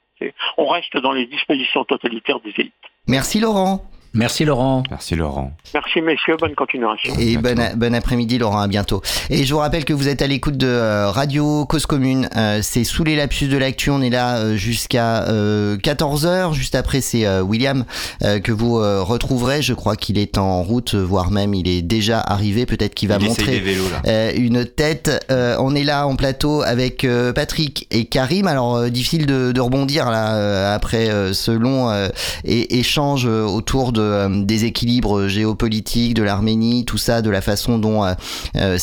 On 0.56 0.66
reste 0.66 0.96
dans 0.96 1.12
les 1.12 1.26
dispositions 1.26 1.84
totalitaires 1.84 2.40
des 2.40 2.54
élites. 2.56 2.72
Merci 3.08 3.40
Laurent. 3.40 3.84
Merci 4.14 4.44
Laurent. 4.44 4.82
Merci 4.90 5.14
Laurent. 5.14 5.52
Merci 5.72 6.02
messieurs, 6.02 6.36
bonne 6.38 6.54
continuation. 6.54 7.14
Et 7.18 7.38
bon, 7.38 7.56
bon 7.76 7.94
après-midi 7.94 8.36
Laurent, 8.38 8.60
à 8.60 8.68
bientôt. 8.68 9.00
Et 9.30 9.44
je 9.44 9.54
vous 9.54 9.60
rappelle 9.60 9.86
que 9.86 9.94
vous 9.94 10.06
êtes 10.08 10.20
à 10.20 10.26
l'écoute 10.26 10.58
de 10.58 10.66
euh, 10.66 11.10
Radio 11.10 11.64
Cause 11.64 11.86
Commune. 11.86 12.28
Euh, 12.36 12.60
c'est 12.62 12.84
sous 12.84 13.04
les 13.04 13.16
lapsus 13.16 13.48
de 13.48 13.56
l'actu, 13.56 13.88
on 13.90 14.02
est 14.02 14.10
là 14.10 14.36
euh, 14.36 14.56
jusqu'à 14.56 15.24
14h. 15.26 16.52
Juste 16.52 16.74
après, 16.74 17.00
c'est 17.00 17.24
euh, 17.26 17.40
William 17.42 17.84
euh, 18.22 18.38
que 18.38 18.52
vous 18.52 18.78
euh, 18.78 19.02
retrouverez. 19.02 19.62
Je 19.62 19.72
crois 19.72 19.96
qu'il 19.96 20.18
est 20.18 20.36
en 20.36 20.62
route, 20.62 20.94
voire 20.94 21.30
même 21.30 21.54
il 21.54 21.66
est 21.68 21.82
déjà 21.82 22.20
arrivé. 22.20 22.66
Peut-être 22.66 22.94
qu'il 22.94 23.08
va 23.08 23.16
Il 23.18 23.26
montrer 23.28 23.52
des 23.52 23.60
vélos 23.60 23.88
là. 23.90 24.02
euh, 24.06 24.32
une 24.36 24.66
tête. 24.66 25.24
Euh, 25.30 25.56
on 25.58 25.74
est 25.74 25.84
là 25.84 26.06
en 26.06 26.16
plateau 26.16 26.62
avec 26.62 27.04
euh, 27.04 27.32
Patrick 27.32 27.86
et 27.90 28.04
Karim. 28.04 28.46
Alors 28.46 28.76
euh, 28.76 28.88
difficile 28.90 29.24
de, 29.24 29.52
de 29.52 29.60
rebondir 29.60 30.10
là 30.10 30.34
euh, 30.34 30.74
après 30.76 31.08
euh, 31.08 31.32
ce 31.32 31.50
long 31.50 31.88
euh, 31.90 32.08
échange 32.44 33.26
euh, 33.26 33.44
autour 33.44 33.92
de 33.92 34.01
euh, 34.02 34.44
des 34.44 34.64
équilibres 34.64 35.28
géopolitiques 35.28 36.14
de 36.14 36.22
l'Arménie, 36.22 36.84
tout 36.84 36.98
ça, 36.98 37.22
de 37.22 37.30
la 37.30 37.40
façon 37.40 37.78
dont 37.78 38.04
euh, 38.04 38.14
euh, 38.56 38.78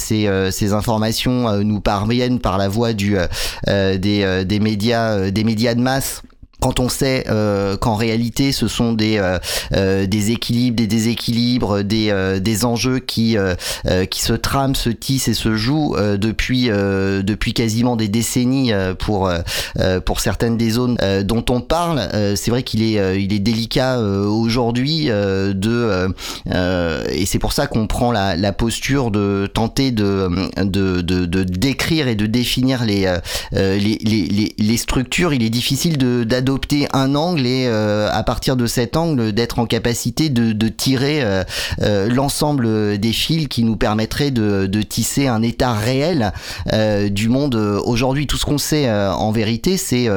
ces, 0.52 0.74
informations 0.74 1.64
nous 1.64 1.80
parviennent 1.82 2.40
par 2.40 2.58
la 2.58 2.68
voie 2.68 2.94
du 2.94 3.18
des, 3.68 4.60
médias 4.62 5.32
des 5.32 5.44
médias 5.44 5.74
de 5.74 5.82
masse 5.82 6.22
quand 6.60 6.80
on 6.80 6.90
sait 6.90 7.26
euh, 7.30 7.78
qu'en 7.78 7.96
réalité 7.96 8.52
ce 8.52 8.68
sont 8.68 8.94
des 8.94 9.18
euh, 9.18 9.40
euh, 9.74 10.06
des 10.06 10.32
équilibres, 10.32 10.76
des 10.76 10.88
déséquilibres, 10.88 11.84
des 11.84 12.10
euh, 12.10 12.40
des 12.40 12.66
enjeux 12.66 13.00
qui 13.00 13.38
euh, 13.38 13.56
euh, 13.88 14.06
qui 14.06 14.22
se 14.22 14.34
trament, 14.34 14.76
se 14.76 14.90
tissent 14.90 15.28
et 15.28 15.34
se 15.34 15.56
jouent 15.56 15.96
depuis 16.18 16.70
depuis 16.70 17.54
quasiment 17.54 17.96
des 17.96 18.08
décennies 18.08 18.72
pour 18.98 19.32
pour 20.06 20.20
certaines 20.20 20.58
des 20.58 20.72
zones 20.72 20.98
dont 21.24 21.46
on 21.50 21.62
parle. 21.62 22.08
C'est 22.36 22.52
vrai 22.52 22.64
qu'il 22.64 22.84
est 22.84 23.22
il 23.22 23.34
est 23.34 23.40
délicat 23.40 24.00
aujourd'hui 24.00 25.06
de 25.08 26.14
et 26.46 27.26
c'est 27.26 27.40
pour 27.40 27.54
ça 27.54 27.68
qu'on 27.68 27.88
prend 27.88 28.12
la, 28.12 28.36
la 28.36 28.52
posture 28.52 29.12
de 29.12 29.50
tenter 29.54 29.92
de 29.92 30.30
de, 30.58 31.02
de, 31.02 31.26
de 31.26 31.44
décrire 31.44 32.08
et 32.08 32.16
de 32.16 32.26
définir 32.26 32.86
les 32.86 33.18
les, 33.52 33.78
les, 33.80 34.56
les, 34.58 34.78
structures. 34.78 35.34
Il 35.34 35.44
est 35.44 35.50
difficile 35.50 35.98
de 35.98 36.24
d'adopter 36.50 36.88
un 36.94 37.14
angle 37.14 37.46
et 37.46 37.68
euh, 37.68 38.10
à 38.12 38.24
partir 38.24 38.56
de 38.56 38.66
cet 38.66 38.98
angle 38.98 39.34
d'être 39.34 39.60
en 39.60 39.68
capacité 39.68 40.30
de, 40.30 40.68
tirer 40.68 41.22
euh, 41.22 41.44
euh, 41.82 42.10
l'ensemble 42.10 42.98
des 42.98 43.14
fils 43.14 43.48
qui 43.48 43.64
nous 43.64 43.76
permettraient 43.76 44.32
de, 44.32 44.82
tisser 44.82 45.28
un 45.28 45.44
état 45.44 45.74
réel 45.74 46.32
du 47.12 47.30
monde 47.30 47.56
aujourd'hui. 47.84 48.26
Tout 48.28 48.38
ce 48.38 48.46
qu'on 48.46 48.58
sait 48.58 48.90
en 48.90 49.32
vérité, 49.32 49.78
c'est 49.78 50.08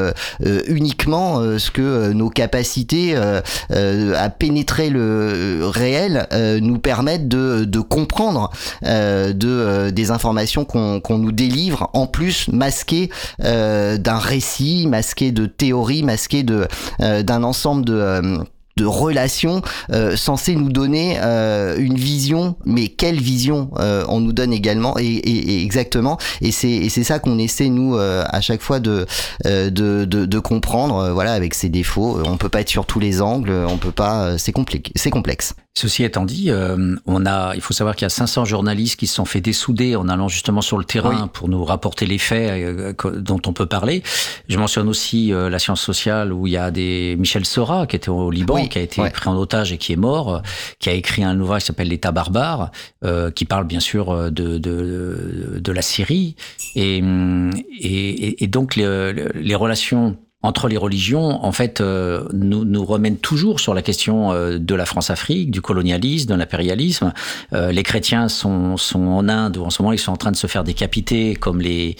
uniquement 0.66 1.40
ce 1.58 1.70
que 1.70 2.12
nos 2.12 2.30
capacités 2.30 3.16
à 3.16 4.30
pénétrer 4.30 4.88
le 4.88 5.62
réel 5.64 6.28
nous 6.62 6.78
permettent 6.78 7.28
de, 7.28 7.80
comprendre 7.80 8.50
de 8.82 9.90
des 9.90 10.10
informations 10.10 10.64
qu'on 10.64 11.18
nous 11.18 11.32
délivre 11.32 11.90
en 11.92 12.06
plus 12.06 12.48
masquées 12.48 13.10
d'un 13.40 14.18
récit 14.18 14.86
masqué 14.86 15.32
de 15.32 15.46
théories 15.46 16.04
masqué 16.22 16.42
de 16.44 16.68
euh, 17.00 17.22
d'un 17.22 17.42
ensemble 17.42 17.84
de 17.84 17.94
euh, 17.94 18.38
de 18.78 18.86
relations 18.86 19.60
euh, 19.92 20.16
censées 20.16 20.54
nous 20.56 20.70
donner 20.72 21.18
euh, 21.20 21.76
une 21.78 21.96
vision, 21.96 22.56
mais 22.64 22.88
quelle 22.88 23.20
vision 23.20 23.70
euh, 23.78 24.02
on 24.08 24.20
nous 24.20 24.32
donne 24.32 24.50
également 24.50 24.96
et, 24.98 25.04
et- 25.04 25.52
et 25.58 25.62
exactement. 25.62 26.16
Et 26.40 26.52
c'est 26.52 26.88
ça 27.04 27.18
qu'on 27.18 27.38
essaie 27.38 27.68
nous 27.68 27.96
euh, 27.96 28.24
à 28.30 28.40
chaque 28.40 28.62
fois 28.62 28.80
de 28.80 29.04
de, 29.44 29.68
de, 30.06 30.24
de 30.24 30.38
comprendre 30.38 31.10
voilà 31.12 31.34
avec 31.34 31.52
ses 31.52 31.68
défauts. 31.68 32.18
On 32.24 32.38
peut 32.38 32.48
pas 32.48 32.62
être 32.62 32.70
sur 32.70 32.86
tous 32.86 32.98
les 33.00 33.20
angles 33.20 33.52
on 33.68 33.76
peut 33.76 33.92
pas 33.92 34.38
c'est 34.38 34.52
compliqué 34.52 34.90
c'est 34.96 35.10
complexe 35.10 35.52
Ceci 35.74 36.04
étant 36.04 36.26
dit, 36.26 36.50
euh, 36.50 36.96
on 37.06 37.24
a, 37.24 37.54
il 37.54 37.62
faut 37.62 37.72
savoir 37.72 37.96
qu'il 37.96 38.04
y 38.04 38.06
a 38.06 38.10
500 38.10 38.44
journalistes 38.44 38.96
qui 39.00 39.06
se 39.06 39.14
sont 39.14 39.24
fait 39.24 39.40
dessouder 39.40 39.96
en 39.96 40.06
allant 40.10 40.28
justement 40.28 40.60
sur 40.60 40.76
le 40.76 40.84
terrain 40.84 41.22
Oui. 41.22 41.28
pour 41.32 41.48
nous 41.48 41.64
rapporter 41.64 42.04
les 42.04 42.18
faits 42.18 42.50
euh, 42.50 42.92
dont 43.20 43.40
on 43.46 43.54
peut 43.54 43.64
parler. 43.64 44.02
Je 44.50 44.58
mentionne 44.58 44.86
aussi 44.86 45.32
euh, 45.32 45.48
la 45.48 45.58
science 45.58 45.80
sociale 45.80 46.30
où 46.30 46.46
il 46.46 46.52
y 46.52 46.58
a 46.58 46.70
des 46.70 47.16
Michel 47.18 47.46
Sora 47.46 47.86
qui 47.86 47.96
était 47.96 48.10
au 48.10 48.30
Liban, 48.30 48.56
Oui, 48.56 48.68
qui 48.68 48.78
a 48.78 48.82
été 48.82 49.00
ouais. 49.00 49.08
pris 49.08 49.30
en 49.30 49.36
otage 49.36 49.72
et 49.72 49.78
qui 49.78 49.94
est 49.94 49.96
mort, 49.96 50.34
euh, 50.36 50.40
qui 50.78 50.90
a 50.90 50.92
écrit 50.92 51.24
un 51.24 51.40
ouvrage 51.40 51.62
qui 51.62 51.66
s'appelle 51.68 51.88
L'État 51.88 52.12
barbare, 52.12 52.70
euh, 53.02 53.30
qui 53.30 53.46
parle 53.46 53.64
bien 53.66 53.80
sûr 53.80 54.10
euh, 54.10 54.30
de 54.30 54.58
de, 54.58 55.58
de 55.58 55.72
la 55.72 55.80
Syrie 55.82 56.36
et 56.76 57.00
hum, 57.00 57.50
et, 57.80 58.10
et- 58.10 58.44
et 58.44 58.46
donc 58.46 58.76
les, 58.76 59.14
les 59.34 59.54
relations 59.54 60.18
entre 60.42 60.68
les 60.68 60.76
religions, 60.76 61.44
en 61.44 61.52
fait, 61.52 61.80
euh, 61.80 62.24
nous, 62.32 62.64
nous 62.64 62.84
remènent 62.84 63.16
toujours 63.18 63.60
sur 63.60 63.74
la 63.74 63.82
question 63.82 64.32
euh, 64.32 64.58
de 64.58 64.74
la 64.74 64.86
France-Afrique, 64.86 65.50
du 65.50 65.60
colonialisme, 65.60 66.30
de 66.30 66.34
l'impérialisme. 66.34 67.12
Euh, 67.52 67.70
les 67.70 67.82
chrétiens 67.82 68.28
sont, 68.28 68.76
sont 68.76 69.06
en 69.06 69.28
Inde, 69.28 69.56
où 69.56 69.64
en 69.64 69.70
ce 69.70 69.80
moment 69.82 69.92
ils 69.92 69.98
sont 69.98 70.12
en 70.12 70.16
train 70.16 70.32
de 70.32 70.36
se 70.36 70.46
faire 70.48 70.64
décapiter 70.64 71.34
comme 71.36 71.60
les, 71.60 71.96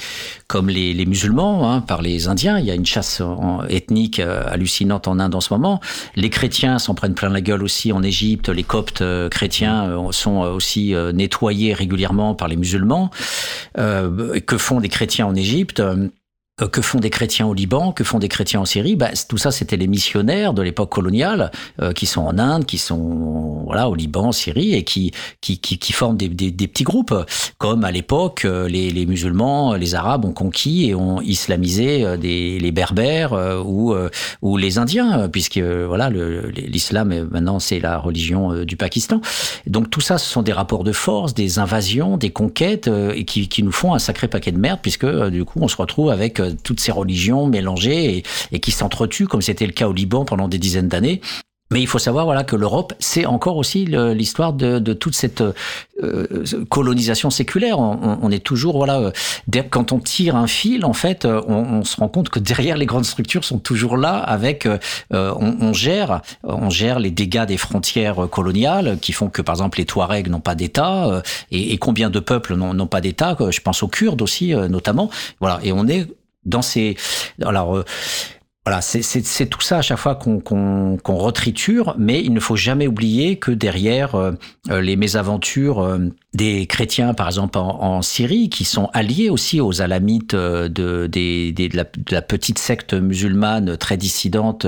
comme 0.48 0.68
les, 0.68 0.92
les 0.92 1.06
musulmans 1.06 1.70
hein, 1.72 1.80
par 1.80 2.02
les 2.02 2.26
Indiens. 2.28 2.58
Il 2.58 2.64
y 2.64 2.70
a 2.70 2.74
une 2.74 2.86
chasse 2.86 3.20
en- 3.20 3.62
ethnique 3.68 4.18
euh, 4.18 4.42
hallucinante 4.48 5.06
en 5.08 5.18
Inde 5.20 5.34
en 5.34 5.40
ce 5.40 5.52
moment. 5.54 5.80
Les 6.16 6.30
chrétiens 6.30 6.78
s'en 6.78 6.94
prennent 6.94 7.14
plein 7.14 7.28
la 7.30 7.40
gueule 7.40 7.62
aussi 7.62 7.92
en 7.92 8.02
Égypte. 8.02 8.48
Les 8.48 8.64
coptes 8.64 9.02
euh, 9.02 9.28
chrétiens 9.28 9.84
euh, 9.84 10.10
sont 10.10 10.40
aussi 10.40 10.94
nettoyés 11.14 11.74
régulièrement 11.74 12.34
par 12.34 12.48
les 12.48 12.56
musulmans. 12.56 13.10
Que 13.74 14.56
font 14.58 14.80
des 14.80 14.88
chrétiens 14.88 15.26
en 15.26 15.34
Égypte? 15.34 15.82
Que 16.66 16.82
font 16.82 16.98
des 16.98 17.10
chrétiens 17.10 17.46
au 17.46 17.54
Liban, 17.54 17.92
que 17.92 18.04
font 18.04 18.18
des 18.18 18.28
chrétiens 18.28 18.60
en 18.60 18.64
Syrie? 18.64 18.96
Bah, 18.96 19.10
Tout 19.28 19.38
ça, 19.38 19.50
c'était 19.50 19.76
les 19.76 19.86
missionnaires 19.86 20.54
de 20.54 20.62
l'époque 20.62 20.90
coloniale 20.90 21.50
euh, 21.80 21.92
qui 21.92 22.06
sont 22.06 22.22
en 22.22 22.38
Inde, 22.38 22.66
qui 22.66 22.78
sont 22.78 23.62
voilà 23.64 23.88
au 23.88 23.94
Liban, 23.94 24.26
en 24.28 24.32
Syrie, 24.32 24.74
et 24.74 24.84
qui 24.84 25.12
qui, 25.40 25.58
qui, 25.58 25.78
qui 25.78 25.92
forment 25.92 26.16
des, 26.16 26.28
des, 26.28 26.50
des 26.50 26.68
petits 26.68 26.84
groupes. 26.84 27.14
Comme 27.58 27.84
à 27.84 27.90
l'époque, 27.90 28.44
euh, 28.44 28.68
les, 28.68 28.90
les 28.90 29.06
musulmans, 29.06 29.74
les 29.74 29.94
Arabes 29.94 30.24
ont 30.24 30.32
conquis 30.32 30.88
et 30.88 30.94
ont 30.94 31.20
islamisé 31.20 32.04
euh, 32.04 32.16
des, 32.16 32.58
les 32.58 32.72
Berbères 32.72 33.32
euh, 33.32 33.62
ou 33.62 33.94
euh, 33.94 34.08
ou 34.42 34.56
les 34.56 34.78
Indiens, 34.78 35.20
euh, 35.20 35.28
puisque 35.28 35.56
euh, 35.56 35.86
voilà 35.86 36.10
l'islam 36.10 37.12
euh, 37.12 37.26
maintenant 37.30 37.58
c'est 37.58 37.80
la 37.80 37.98
religion 37.98 38.52
euh, 38.52 38.64
du 38.64 38.76
Pakistan. 38.76 39.20
Donc 39.66 39.90
tout 39.90 40.00
ça, 40.00 40.18
ce 40.18 40.28
sont 40.28 40.42
des 40.42 40.52
rapports 40.52 40.84
de 40.84 40.92
force, 40.92 41.34
des 41.34 41.58
invasions, 41.58 42.16
des 42.16 42.30
conquêtes, 42.30 42.88
euh, 42.88 43.12
et 43.14 43.24
qui, 43.24 43.48
qui 43.48 43.62
nous 43.62 43.72
font 43.72 43.94
un 43.94 43.98
sacré 43.98 44.28
paquet 44.28 44.52
de 44.52 44.58
merde, 44.58 44.80
puisque 44.82 45.04
euh, 45.04 45.30
du 45.30 45.44
coup 45.44 45.58
on 45.62 45.68
se 45.68 45.76
retrouve 45.76 46.10
avec 46.10 46.40
euh, 46.40 46.51
toutes 46.62 46.80
ces 46.80 46.92
religions 46.92 47.46
mélangées 47.46 48.22
et, 48.52 48.60
qui 48.60 48.70
s'entretuent, 48.70 49.26
comme 49.26 49.42
c'était 49.42 49.66
le 49.66 49.72
cas 49.72 49.88
au 49.88 49.92
Liban 49.92 50.24
pendant 50.24 50.48
des 50.48 50.58
dizaines 50.58 50.88
d'années. 50.88 51.20
Mais 51.72 51.80
il 51.80 51.86
faut 51.86 51.98
savoir 51.98 52.26
voilà 52.26 52.44
que 52.44 52.54
l'Europe, 52.54 52.92
c'est 52.98 53.24
encore 53.24 53.56
aussi 53.56 53.86
l'histoire 53.86 54.52
de, 54.52 54.92
toute 54.92 55.14
cette 55.14 55.40
euh, 55.40 56.26
colonisation 56.68 57.30
séculaire. 57.30 57.78
On, 57.78 58.30
est 58.30 58.44
toujours 58.44 58.76
voilà, 58.76 58.98
euh, 59.00 59.10
quand 59.70 59.92
on 59.92 59.98
tire 59.98 60.36
un 60.36 60.46
fil, 60.46 60.84
en 60.84 60.92
fait, 60.92 61.24
euh, 61.24 61.40
on, 61.48 61.82
se 61.82 61.96
rend 61.96 62.08
compte 62.08 62.28
que 62.28 62.38
derrière 62.38 62.76
les 62.76 62.84
grandes 62.84 63.06
structures 63.06 63.44
sont 63.44 63.58
toujours 63.58 63.96
là. 63.96 64.16
Avec, 64.16 64.66
euh, 64.66 64.78
euh, 65.14 65.34
on, 65.38 65.72
gère, 65.72 66.20
on 66.42 66.68
gère 66.68 66.98
les 66.98 67.10
dégâts 67.10 67.46
des 67.46 67.56
frontières 67.56 68.28
coloniales 68.30 68.98
qui 69.00 69.12
font 69.12 69.30
que 69.30 69.40
par 69.40 69.54
exemple 69.54 69.78
les 69.78 69.86
Touaregs 69.86 70.28
n'ont 70.28 70.40
pas 70.40 70.54
d'État 70.54 71.06
euh, 71.06 71.22
et, 71.50 71.72
et 71.72 71.78
combien 71.78 72.10
de 72.10 72.20
peuples 72.20 72.54
n'ont 72.54 72.86
pas 72.86 73.00
d'État. 73.00 73.36
Je 73.50 73.60
pense 73.60 73.82
aux 73.82 73.88
Kurdes 73.88 74.20
aussi, 74.20 74.54
euh, 74.54 74.68
notamment. 74.68 75.10
Voilà, 75.40 75.58
et 75.62 75.72
on 75.72 75.88
est 75.88 76.06
dans 76.44 76.62
ces 76.62 76.96
alors. 77.42 77.84
Voilà, 78.64 78.80
c'est- 78.80 79.46
tout 79.46 79.60
ça 79.60 79.78
à 79.78 79.82
chaque 79.82 79.98
fois 79.98 80.14
qu'on 80.14 80.38
qu'on 80.38 80.96
qu'on 81.02 81.16
retriture, 81.16 81.96
mais 81.98 82.22
il 82.22 82.32
ne 82.32 82.38
faut 82.38 82.54
jamais 82.54 82.86
oublier 82.86 83.36
que 83.36 83.50
derrière 83.50 84.14
euh, 84.14 84.32
les 84.80 84.94
mésaventures 84.94 85.80
euh, 85.80 85.98
des 86.34 86.66
chrétiens, 86.66 87.12
par 87.12 87.26
exemple 87.26 87.58
en, 87.58 87.82
en 87.82 88.02
Syrie, 88.02 88.48
qui 88.48 88.64
sont 88.64 88.88
alliés 88.94 89.30
aussi 89.30 89.60
aux 89.60 89.82
alamites 89.82 90.34
euh, 90.34 90.68
de, 90.68 91.08
des- 91.08 91.50
de, 91.52 91.76
la, 91.76 91.82
de 91.84 92.12
la 92.12 92.22
petite 92.22 92.58
secte 92.58 92.94
musulmane 92.94 93.76
très 93.76 93.96
dissidente 93.96 94.64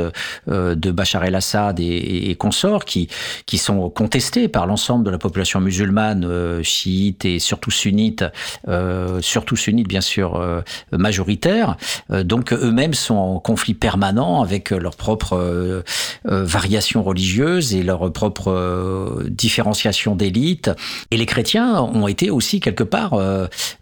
euh, 0.49 0.75
de 0.75 0.91
Bachar 0.91 1.25
el-Assad 1.25 1.79
et, 1.79 2.31
et 2.31 2.35
consorts, 2.35 2.85
qui, 2.85 3.09
qui 3.47 3.59
sont 3.59 3.91
contestés 3.91 4.49
par 4.49 4.67
l'ensemble 4.67 5.05
de 5.05 5.11
la 5.11 5.19
population 5.19 5.61
musulmane, 5.61 6.25
euh, 6.25 6.63
chiite 6.65 7.25
et 7.25 7.39
surtout 7.39 7.71
sunnite, 7.71 8.25
euh, 8.67 9.21
surtout 9.23 9.57
sunnite 9.57 9.87
bien 9.87 10.01
sûr 10.01 10.63
majoritaire. 10.91 11.77
Donc 12.11 12.53
eux-mêmes 12.53 12.95
sont 12.95 13.15
en 13.15 13.39
conflit 13.39 13.75
permanent 13.85 14.41
avec 14.41 14.73
euh, 14.73 14.79
leurs 14.79 14.97
propres 14.97 15.37
euh, 15.37 15.83
euh, 16.27 16.43
variations 16.43 17.03
religieuses 17.03 17.75
et 17.75 17.83
leur 17.83 18.11
propre 18.15 18.51
euh, 18.51 19.25
différenciation 19.29 20.17
d'élite. 20.17 20.71
Et 21.11 21.19
les 21.19 21.27
chrétiens 21.27 21.83
ont 21.83 22.09
été 22.09 22.31
aussi 22.31 22.61
quelque 22.61 22.83
part 22.83 23.21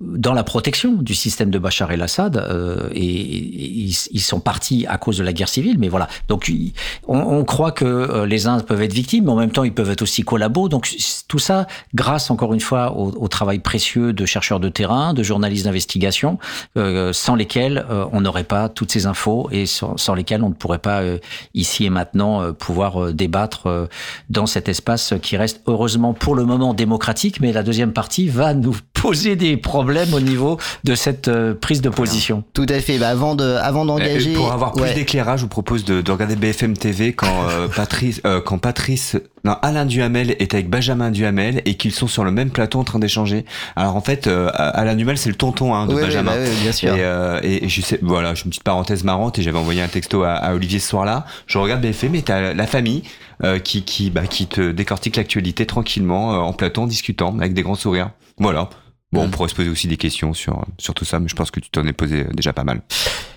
dans 0.00 0.34
la 0.34 0.42
protection 0.42 0.94
du 0.94 1.14
système 1.14 1.50
de 1.50 1.58
Bachar 1.58 1.92
el-Assad 1.92 2.34
et, 2.92 3.02
ils, 3.02 4.20
sont 4.20 4.40
partis 4.40 4.86
à 4.88 4.98
cause 4.98 5.18
de 5.18 5.22
la 5.22 5.32
guerre 5.32 5.48
civile. 5.48 5.78
Mais 5.78 5.88
voilà, 5.88 6.08
donc 6.28 6.50
on, 7.06 7.44
croit 7.44 7.72
que 7.72 8.24
les 8.24 8.46
uns 8.46 8.58
peuvent 8.60 8.82
être 8.82 8.92
victimes, 8.92 9.26
mais 9.26 9.32
en 9.32 9.36
même 9.36 9.50
temps 9.50 9.64
ils 9.64 9.74
peuvent 9.74 9.90
être 9.90 10.02
aussi 10.02 10.22
collabos. 10.22 10.68
Donc 10.68 10.88
tout 11.28 11.38
ça, 11.38 11.66
grâce 11.94 12.30
encore 12.30 12.54
une 12.54 12.60
fois 12.60 12.96
au, 12.96 13.28
travail 13.28 13.58
précieux 13.60 14.12
de 14.12 14.24
chercheurs 14.26 14.60
de 14.60 14.68
terrain, 14.68 15.14
de 15.14 15.22
journalistes 15.22 15.64
d'investigation, 15.66 16.38
sans 16.76 17.34
lesquels 17.34 17.86
on 18.12 18.20
n'aurait 18.20 18.44
pas 18.44 18.68
toutes 18.68 18.92
ces 18.92 19.06
infos 19.06 19.48
et 19.52 19.66
sans, 19.66 19.91
sans, 19.96 20.12
sans 20.12 20.14
lesquelles 20.14 20.42
on 20.42 20.50
ne 20.50 20.54
pourrait 20.54 20.78
pas 20.78 21.02
euh, 21.02 21.18
ici 21.54 21.84
et 21.84 21.90
maintenant 21.90 22.42
euh, 22.42 22.52
pouvoir 22.52 23.02
euh, 23.02 23.12
débattre 23.12 23.88
dans 24.30 24.46
cet 24.46 24.68
espace 24.68 25.14
qui 25.22 25.36
reste 25.36 25.62
heureusement 25.66 26.14
pour 26.14 26.34
le 26.34 26.44
moment 26.44 26.74
démocratique, 26.74 27.40
mais 27.40 27.52
la 27.52 27.62
deuxième 27.62 27.92
partie 27.92 28.28
va 28.28 28.54
nous 28.54 28.76
poser 29.02 29.34
des 29.36 29.56
problèmes 29.56 30.14
au 30.14 30.20
niveau 30.20 30.58
de 30.84 30.94
cette 30.94 31.26
euh, 31.28 31.54
prise 31.54 31.80
de 31.82 31.88
position. 31.88 32.44
Tout 32.54 32.66
à 32.68 32.78
fait. 32.80 32.98
Bah, 32.98 33.08
avant 33.08 33.34
de, 33.34 33.44
avant 33.44 33.84
d'engager. 33.84 34.32
Pour 34.32 34.52
avoir 34.52 34.72
plus 34.72 34.82
Ouais. 34.82 34.94
d'éclairage, 34.94 35.40
je 35.40 35.44
vous 35.44 35.48
propose 35.48 35.84
de, 35.84 36.00
de 36.00 36.12
regarder 36.12 36.36
BFM 36.36 36.76
TV 36.76 37.12
quand 37.12 37.26
euh, 37.50 37.66
Patrice, 37.76 38.20
euh, 38.24 38.40
quand 38.40 38.58
Patrice, 38.58 39.16
non, 39.44 39.56
Alain 39.62 39.86
Duhamel 39.86 40.36
est 40.38 40.54
avec 40.54 40.70
Benjamin 40.70 41.10
Duhamel 41.10 41.62
et 41.64 41.74
qu'ils 41.76 41.90
sont 41.92 42.06
sur 42.06 42.22
le 42.22 42.30
même 42.30 42.50
plateau 42.50 42.78
en 42.78 42.84
train 42.84 43.00
d'échanger. 43.00 43.44
Alors 43.74 43.96
en 43.96 44.00
fait, 44.00 44.28
euh, 44.28 44.50
Alain 44.54 44.94
Duhamel 44.94 45.18
c'est 45.18 45.30
le 45.30 45.34
tonton 45.34 45.74
hein, 45.74 45.86
de 45.86 45.90
Ouais, 45.94 45.96
ouais, 45.96 46.02
Benjamin. 46.06 46.30
bah 46.30 46.38
ouais, 46.38 46.50
bien 46.62 46.70
sûr. 46.72 46.94
Et, 46.94 47.02
euh, 47.02 47.40
et, 47.42 47.64
et 47.64 47.68
je 47.68 47.80
sais, 47.82 47.98
voilà, 48.02 48.34
j'ai 48.34 48.44
une 48.44 48.50
petite 48.50 48.62
parenthèse 48.62 49.02
marrante 49.02 49.38
et 49.38 49.42
j'avais 49.42 49.58
envoyé 49.58 49.82
un 49.82 49.88
texto 49.88 50.22
à, 50.22 50.34
à 50.34 50.54
Olivier 50.54 50.78
ce 50.78 50.88
soir-là. 50.90 51.26
Je 51.48 51.58
regarde 51.58 51.80
BFM 51.82 52.14
et 52.14 52.22
t'as 52.22 52.54
la 52.54 52.66
famille 52.68 53.02
euh, 53.42 53.58
qui 53.58 53.82
qui 53.82 54.10
bah, 54.10 54.26
qui 54.28 54.46
te 54.46 54.70
décortique 54.70 55.16
l'actualité 55.16 55.66
tranquillement 55.66 56.34
euh, 56.34 56.36
en 56.36 56.52
plateau 56.52 56.82
en 56.82 56.86
discutant 56.86 57.36
avec 57.36 57.52
des 57.52 57.62
grands 57.62 57.74
sourires. 57.74 58.10
Voilà. 58.38 58.70
Bon, 59.12 59.24
on 59.24 59.28
pourrait 59.28 59.48
se 59.50 59.54
poser 59.54 59.68
aussi 59.68 59.88
des 59.88 59.98
questions 59.98 60.32
sur 60.32 60.64
sur 60.78 60.94
tout 60.94 61.04
ça, 61.04 61.18
mais 61.20 61.28
je 61.28 61.34
pense 61.36 61.50
que 61.50 61.60
tu 61.60 61.68
t'en 61.70 61.86
es 61.86 61.92
posé 61.92 62.24
déjà 62.32 62.52
pas 62.54 62.64
mal. 62.64 62.80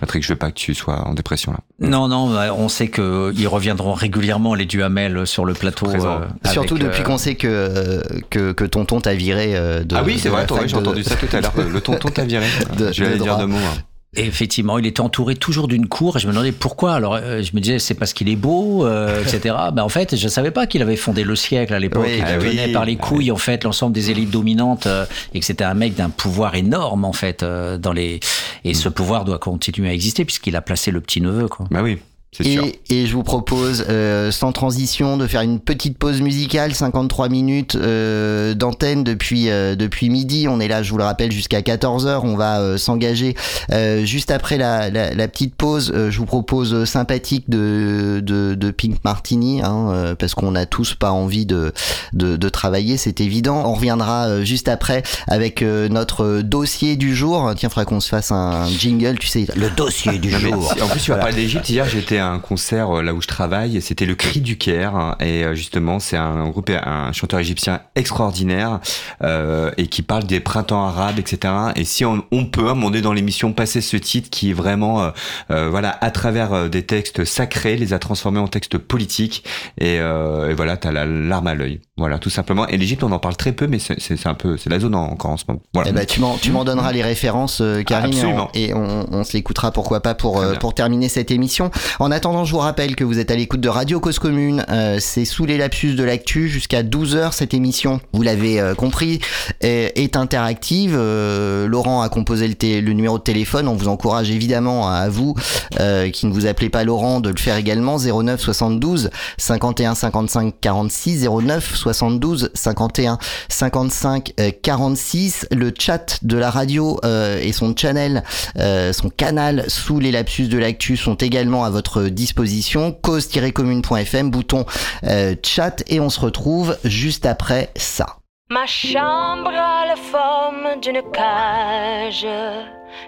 Patrick, 0.00 0.22
je 0.22 0.28
veux 0.30 0.36
pas 0.36 0.50
que 0.50 0.56
tu 0.58 0.74
sois 0.74 1.06
en 1.06 1.12
dépression 1.12 1.52
là. 1.52 1.58
Non, 1.80 2.08
non, 2.08 2.32
bah, 2.32 2.54
on 2.54 2.68
sait 2.68 2.88
qu'ils 2.90 3.46
reviendront 3.48 3.92
régulièrement, 3.92 4.54
les 4.54 4.64
Duhamel, 4.64 5.26
sur 5.26 5.44
le 5.44 5.52
plateau. 5.52 5.86
Euh, 5.90 6.26
Surtout 6.50 6.78
depuis 6.78 7.00
euh, 7.02 7.04
qu'on 7.04 7.18
sait 7.18 7.34
que, 7.34 7.46
euh, 7.46 8.00
que, 8.30 8.52
que 8.52 8.64
tonton 8.64 9.00
t'a 9.02 9.14
viré 9.14 9.54
euh, 9.54 9.84
de. 9.84 9.96
ah 9.96 10.02
oui, 10.04 10.18
c'est 10.18 10.30
vrai, 10.30 10.46
j'ai 10.66 10.72
de- 10.72 10.78
entendu 10.78 11.02
ça 11.04 11.16
tout 11.16 11.28
à 11.36 11.40
l'heure. 11.42 11.52
Le 11.56 11.80
tonton 11.80 12.08
t'a 12.08 12.24
viré. 12.24 12.46
De- 12.78 12.92
je 12.92 13.04
vais 13.04 13.18
de 13.18 13.22
dire 13.22 13.36
deux 13.36 13.46
mots. 13.46 13.56
hein. 13.58 13.82
Effectivement, 14.16 14.78
il 14.78 14.86
était 14.86 15.00
entouré 15.00 15.34
toujours 15.34 15.68
d'une 15.68 15.86
cour 15.86 16.16
et 16.16 16.20
je 16.20 16.26
me 16.26 16.32
demandais 16.32 16.52
pourquoi. 16.52 16.94
Alors, 16.94 17.14
euh, 17.14 17.42
je 17.42 17.54
me 17.54 17.60
disais, 17.60 17.78
c'est 17.78 17.94
parce 17.94 18.12
qu'il 18.12 18.28
est 18.28 18.36
beau, 18.36 18.86
euh, 18.86 19.22
etc. 19.26 19.54
ben, 19.72 19.82
en 19.82 19.88
fait, 19.88 20.16
je 20.16 20.28
savais 20.28 20.50
pas 20.50 20.66
qu'il 20.66 20.82
avait 20.82 20.96
fondé 20.96 21.24
le 21.24 21.36
siècle 21.36 21.74
à 21.74 21.78
l'époque. 21.78 22.04
Oui, 22.06 22.16
il 22.18 22.24
ah 22.26 22.38
tenait 22.38 22.66
oui. 22.66 22.72
par 22.72 22.84
les 22.84 22.96
couilles, 22.96 23.30
en 23.30 23.36
fait, 23.36 23.64
l'ensemble 23.64 23.92
des 23.92 24.10
élites 24.10 24.30
dominantes 24.30 24.86
euh, 24.86 25.04
et 25.34 25.40
que 25.40 25.44
c'était 25.44 25.64
un 25.64 25.74
mec 25.74 25.94
d'un 25.94 26.10
pouvoir 26.10 26.54
énorme, 26.54 27.04
en 27.04 27.12
fait, 27.12 27.42
euh, 27.42 27.78
dans 27.78 27.92
les. 27.92 28.20
Et 28.64 28.74
ce 28.74 28.88
pouvoir 28.88 29.24
doit 29.24 29.38
continuer 29.38 29.88
à 29.88 29.92
exister 29.92 30.24
puisqu'il 30.24 30.56
a 30.56 30.62
placé 30.62 30.90
le 30.90 31.00
petit 31.00 31.20
neveu, 31.20 31.48
quoi. 31.48 31.66
Bah 31.70 31.82
oui, 31.82 31.98
sûr. 32.44 32.64
Et, 32.64 33.02
et 33.02 33.06
je 33.06 33.12
vous 33.14 33.22
propose, 33.22 33.84
euh, 33.88 34.30
sans 34.30 34.52
transition, 34.52 35.16
de 35.16 35.26
faire 35.26 35.40
une 35.42 35.60
petite 35.60 35.98
pause 35.98 36.20
musicale, 36.20 36.74
53 36.74 37.28
minutes 37.28 37.76
euh, 37.76 38.54
d'antenne 38.54 39.04
depuis 39.04 39.48
euh, 39.50 39.74
depuis 39.76 40.10
midi. 40.10 40.46
On 40.48 40.60
est 40.60 40.68
là, 40.68 40.82
je 40.82 40.90
vous 40.90 40.98
le 40.98 41.04
rappelle, 41.04 41.32
jusqu'à 41.32 41.60
14h. 41.60 42.20
On 42.22 42.36
va 42.36 42.60
euh, 42.60 42.76
s'engager 42.78 43.34
euh, 43.72 44.04
juste 44.04 44.30
après 44.30 44.58
la, 44.58 44.90
la, 44.90 45.14
la 45.14 45.28
petite 45.28 45.54
pause. 45.54 45.92
euh, 45.94 46.10
je 46.10 46.18
vous 46.18 46.26
propose 46.26 46.72
euh, 46.74 46.84
sympathique 46.84 47.48
de, 47.48 48.20
de, 48.24 48.54
de 48.54 48.70
Pink 48.70 48.96
Martini, 49.04 49.62
hein, 49.62 49.88
euh, 49.90 50.14
parce 50.14 50.34
qu'on 50.34 50.54
a 50.54 50.66
tous 50.66 50.94
pas 50.94 51.10
envie 51.12 51.46
de, 51.46 51.72
de, 52.12 52.36
de 52.36 52.48
travailler, 52.48 52.96
c'est 52.96 53.20
évident. 53.20 53.62
On 53.66 53.74
reviendra 53.74 54.26
euh, 54.26 54.44
juste 54.44 54.68
après 54.68 55.02
avec 55.28 55.62
euh, 55.62 55.88
notre 55.88 56.40
dossier 56.42 56.96
du 56.96 57.14
jour. 57.14 57.52
Tiens, 57.56 57.68
faudra 57.68 57.84
qu'on 57.84 58.00
se 58.00 58.08
fasse 58.08 58.30
un 58.32 58.66
jingle, 58.68 59.18
tu 59.18 59.26
sais, 59.28 59.46
le 59.56 59.70
dossier 59.70 60.18
du 60.18 60.30
Non, 60.32 60.38
jour. 60.38 60.74
en 60.82 60.86
plus, 60.88 61.00
tu 61.00 61.10
vas 61.10 61.18
parler 61.18 61.34
d'Égypte. 61.34 61.68
Hier, 61.68 61.86
j'étais 61.88 62.18
à 62.26 62.30
un 62.32 62.38
concert 62.38 62.98
euh, 62.98 63.02
là 63.02 63.14
où 63.14 63.20
je 63.22 63.26
travaille. 63.28 63.76
et 63.76 63.80
C'était 63.80 64.06
le 64.06 64.14
Cri 64.14 64.40
du 64.40 64.58
Caire. 64.58 64.94
hein, 64.96 65.16
Et 65.20 65.44
euh, 65.44 65.54
justement, 65.54 65.98
c'est 66.00 66.16
un 66.16 66.48
groupe, 66.48 66.70
un 66.70 67.12
chanteur 67.12 67.40
égyptien 67.40 67.80
extraordinaire 67.94 68.80
euh, 69.22 69.70
et 69.76 69.86
qui 69.86 70.02
parle 70.02 70.24
des 70.24 70.40
printemps 70.40 70.86
arabes, 70.86 71.18
etc. 71.18 71.52
Et 71.76 71.84
si 71.84 72.04
on, 72.04 72.22
on 72.32 72.46
peut, 72.46 72.62
moment 72.62 72.90
donné 72.90 73.02
dans 73.02 73.12
l'émission, 73.12 73.52
passer 73.52 73.80
ce 73.80 73.96
titre 73.96 74.30
qui 74.30 74.50
est 74.50 74.54
vraiment, 74.54 75.10
euh, 75.50 75.68
voilà, 75.70 75.96
à 76.00 76.10
travers 76.10 76.68
des 76.68 76.82
textes 76.84 77.24
sacrés, 77.24 77.76
les 77.76 77.92
a 77.92 77.98
transformés 77.98 78.40
en 78.40 78.48
textes 78.48 78.78
politiques. 78.78 79.44
Et, 79.78 79.98
euh, 80.00 80.50
et 80.50 80.54
voilà, 80.54 80.76
t'as 80.76 80.92
la 80.92 81.04
larme 81.06 81.46
à 81.46 81.54
l'œil. 81.54 81.80
Voilà, 81.98 82.18
tout 82.18 82.30
simplement. 82.30 82.66
Et 82.68 82.76
l'Égypte, 82.76 83.02
on 83.04 83.12
en 83.12 83.18
parle 83.18 83.36
très 83.36 83.52
peu, 83.52 83.66
mais 83.66 83.78
c'est 83.78 84.26
un 84.26 84.34
peu, 84.34 84.56
c'est 84.58 84.68
la 84.70 84.78
zone 84.78 84.94
en- 84.94 85.04
encore 85.10 85.30
en 85.30 85.36
ce 85.36 85.44
moment. 85.48 85.60
Voilà. 85.72 85.90
Eh 85.90 85.92
ben, 85.92 86.04
tu 86.06 86.50
m'en 86.50 86.64
donneras 86.64 86.92
les 86.92 87.02
références, 87.02 87.62
Karine, 87.86 88.12
et 88.12 88.16
on- 88.16 88.18
Absolument. 88.18 88.50
et 88.54 88.74
on, 88.74 89.06
on 89.12 89.24
se 89.24 89.32
l'écoutera 89.32 89.70
pourquoi 89.72 90.00
pas 90.00 90.14
pour 90.14 90.42
pour 90.60 90.74
terminer 90.74 91.08
cette 91.08 91.30
émission. 91.30 91.70
En 91.98 92.05
attendant, 92.10 92.44
je 92.44 92.52
vous 92.52 92.58
rappelle 92.58 92.94
que 92.94 93.04
vous 93.04 93.18
êtes 93.18 93.30
à 93.30 93.36
l'écoute 93.36 93.60
de 93.60 93.68
Radio 93.68 94.00
Cause 94.00 94.18
Commune. 94.18 94.64
Euh, 94.68 94.98
C'est 95.00 95.24
sous 95.24 95.46
les 95.46 95.56
lapsus 95.56 95.94
de 95.94 96.04
l'actu 96.04 96.48
jusqu'à 96.48 96.82
12 96.82 97.16
h 97.16 97.32
cette 97.32 97.54
émission. 97.54 98.00
Vous 98.12 98.22
l'avez 98.22 98.60
euh, 98.60 98.74
compris, 98.74 99.20
est, 99.60 99.98
est 99.98 100.16
interactive. 100.16 100.94
Euh, 100.96 101.66
Laurent 101.66 102.02
a 102.02 102.08
composé 102.08 102.48
le, 102.48 102.92
numéro 102.92 103.18
de 103.18 103.22
téléphone. 103.22 103.68
On 103.68 103.74
vous 103.74 103.88
encourage 103.88 104.30
évidemment 104.30 104.88
à 104.88 105.08
vous 105.08 105.34
euh, 105.80 106.10
qui 106.10 106.26
ne 106.26 106.32
vous 106.32 106.46
appelez 106.46 106.68
pas 106.68 106.84
Laurent 106.84 107.20
de 107.20 107.30
le 107.30 107.36
faire 107.36 107.56
également 107.56 107.98
09 107.98 108.40
72 108.40 109.10
51 109.38 109.94
55 109.94 110.54
46 110.60 111.28
09 111.28 111.74
72 111.74 112.50
51 112.54 113.18
55 113.48 114.32
euh, 114.40 114.50
46 114.62 115.46
le 115.50 115.72
chat 115.76 116.18
de 116.22 116.36
la 116.36 116.50
radio 116.50 116.98
euh, 117.04 117.40
et 117.40 117.52
son 117.52 117.74
channel 117.76 118.22
euh, 118.58 118.92
son 118.92 119.10
canal 119.10 119.64
sous 119.68 119.98
les 119.98 120.10
lapsus 120.10 120.48
de 120.48 120.58
l'actu 120.58 120.96
sont 120.96 121.14
également 121.14 121.64
à 121.64 121.70
disposition 121.98 122.92
cause-commune.fm 122.92 124.30
bouton 124.30 124.64
euh, 125.04 125.34
chat 125.42 125.82
et 125.86 126.00
on 126.00 126.10
se 126.10 126.20
retrouve 126.20 126.76
juste 126.84 127.26
après 127.26 127.70
ça 127.76 128.16
Ma 128.48 128.64
chambre 128.66 129.50
a 129.50 129.86
la 129.86 129.96
forme 129.96 130.80
d'une 130.80 131.02
cage. 131.12 132.24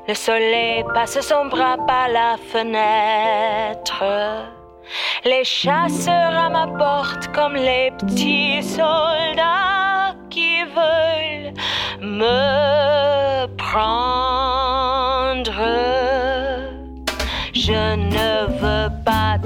Le 0.09 0.15
soleil 0.15 0.85
passe 0.93 1.21
son 1.21 1.47
bras 1.47 1.77
par 1.87 2.09
la 2.09 2.37
fenêtre. 2.51 4.03
Les 5.25 5.45
chasseurs 5.45 6.37
à 6.37 6.49
ma 6.49 6.67
porte 6.67 7.29
comme 7.33 7.55
les 7.55 7.93
petits 8.01 8.65
soldats 8.65 10.17
qui 10.29 10.65
veulent 10.65 11.53
me 12.01 13.47
prendre. 13.57 14.58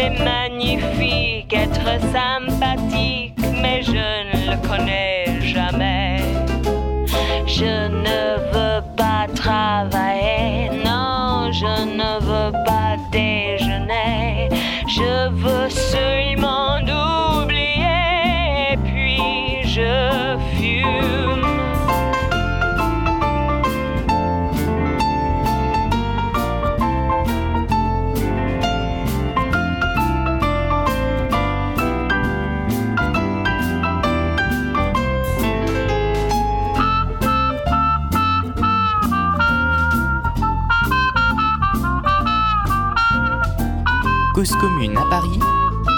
C'est 0.00 0.24
magnifique 0.24 1.52
être 1.52 2.00
sympathique, 2.10 3.34
mais 3.60 3.82
je 3.82 3.90
ne 3.92 4.50
le 4.50 4.56
connais 4.66 5.42
jamais. 5.42 6.20
Je 7.46 7.88
ne 8.06 8.38
veux 8.50 8.82
pas 8.96 9.26
travailler, 9.34 9.99
commune 44.60 44.96
à 44.98 45.06
Paris, 45.08 45.40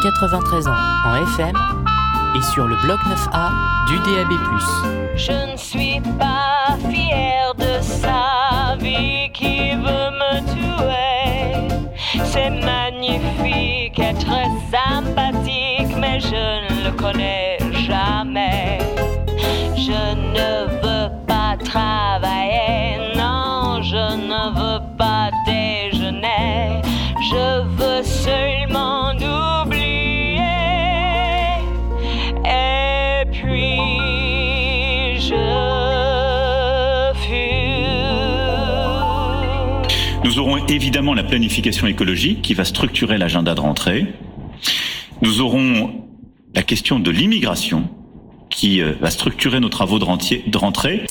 93 0.05 0.69
ans 0.69 0.75
en 1.05 1.17
FM 1.17 1.57
et 2.37 2.43
sur 2.43 2.69
le 2.69 2.77
bloc 2.77 3.01
9A 3.01 3.51
du 3.89 3.99
DAB. 3.99 4.33
Je 5.17 5.51
ne 5.51 5.57
suis 5.57 6.01
pas 6.17 6.77
fière 6.89 7.55
de 7.57 7.83
sa 7.83 8.77
vie 8.79 9.31
qui 9.33 9.73
veut 9.75 10.11
me 10.21 10.41
tuer. 10.53 11.83
C'est 12.25 12.51
magnifique 12.51 13.99
et 13.99 14.15
très 14.15 14.49
sympathique, 14.71 15.97
mais 15.99 16.21
je 16.21 16.75
ne 16.75 16.85
le 16.85 16.93
connais 16.93 17.59
jamais. 17.89 18.82
Évidemment 40.75 41.15
la 41.15 41.23
planification 41.25 41.87
écologique 41.87 42.43
qui 42.43 42.55
va 42.55 42.65
structurer 42.65 43.19
l'agenda 43.19 43.55
de 43.55 43.61
rentrée. 43.61 44.07
Nous 45.23 45.41
aurons 45.41 45.93
la 46.55 46.63
question 46.63 46.99
de 46.99 47.11
l'immigration 47.11 47.89
qui 48.51 48.81
euh, 48.83 48.93
va 49.01 49.11
structurer 49.11 49.61
nos 49.61 49.69
travaux 49.69 49.99
de, 49.99 50.05
rentier- 50.05 50.45
de 50.47 50.59
rentrée. 50.59 51.07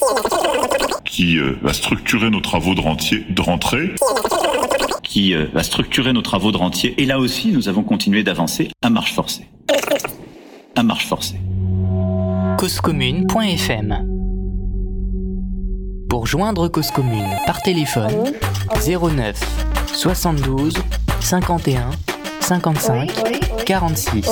qui 1.05 1.37
euh, 1.39 1.57
va 1.61 1.73
structurer 1.73 2.29
nos 2.29 2.41
travaux 2.41 2.75
de 2.75 2.81
rentier 2.81 3.25
de 3.29 3.41
rentrée. 3.41 3.91
qui 5.03 5.33
euh, 5.33 5.45
va 5.53 5.63
structurer 5.63 6.13
nos 6.13 6.21
travaux 6.21 6.51
de 6.51 6.57
rentier. 6.57 6.93
Et 7.01 7.05
là 7.05 7.19
aussi, 7.19 7.51
nous 7.51 7.67
avons 7.69 7.83
continué 7.83 8.23
d'avancer 8.23 8.69
à 8.81 8.89
marche 8.89 9.13
forcée. 9.13 9.45
À 10.75 10.83
marche 10.83 11.05
forcée. 11.07 11.39
causecommune.fm 12.59 14.10
Pour 16.11 16.27
joindre 16.27 16.67
Cause 16.67 16.91
Commune 16.91 17.37
par 17.45 17.61
téléphone 17.61 18.33
09 18.85 19.39
72 19.93 20.73
51 21.21 21.89
55 22.41 23.63
46. 23.65 24.29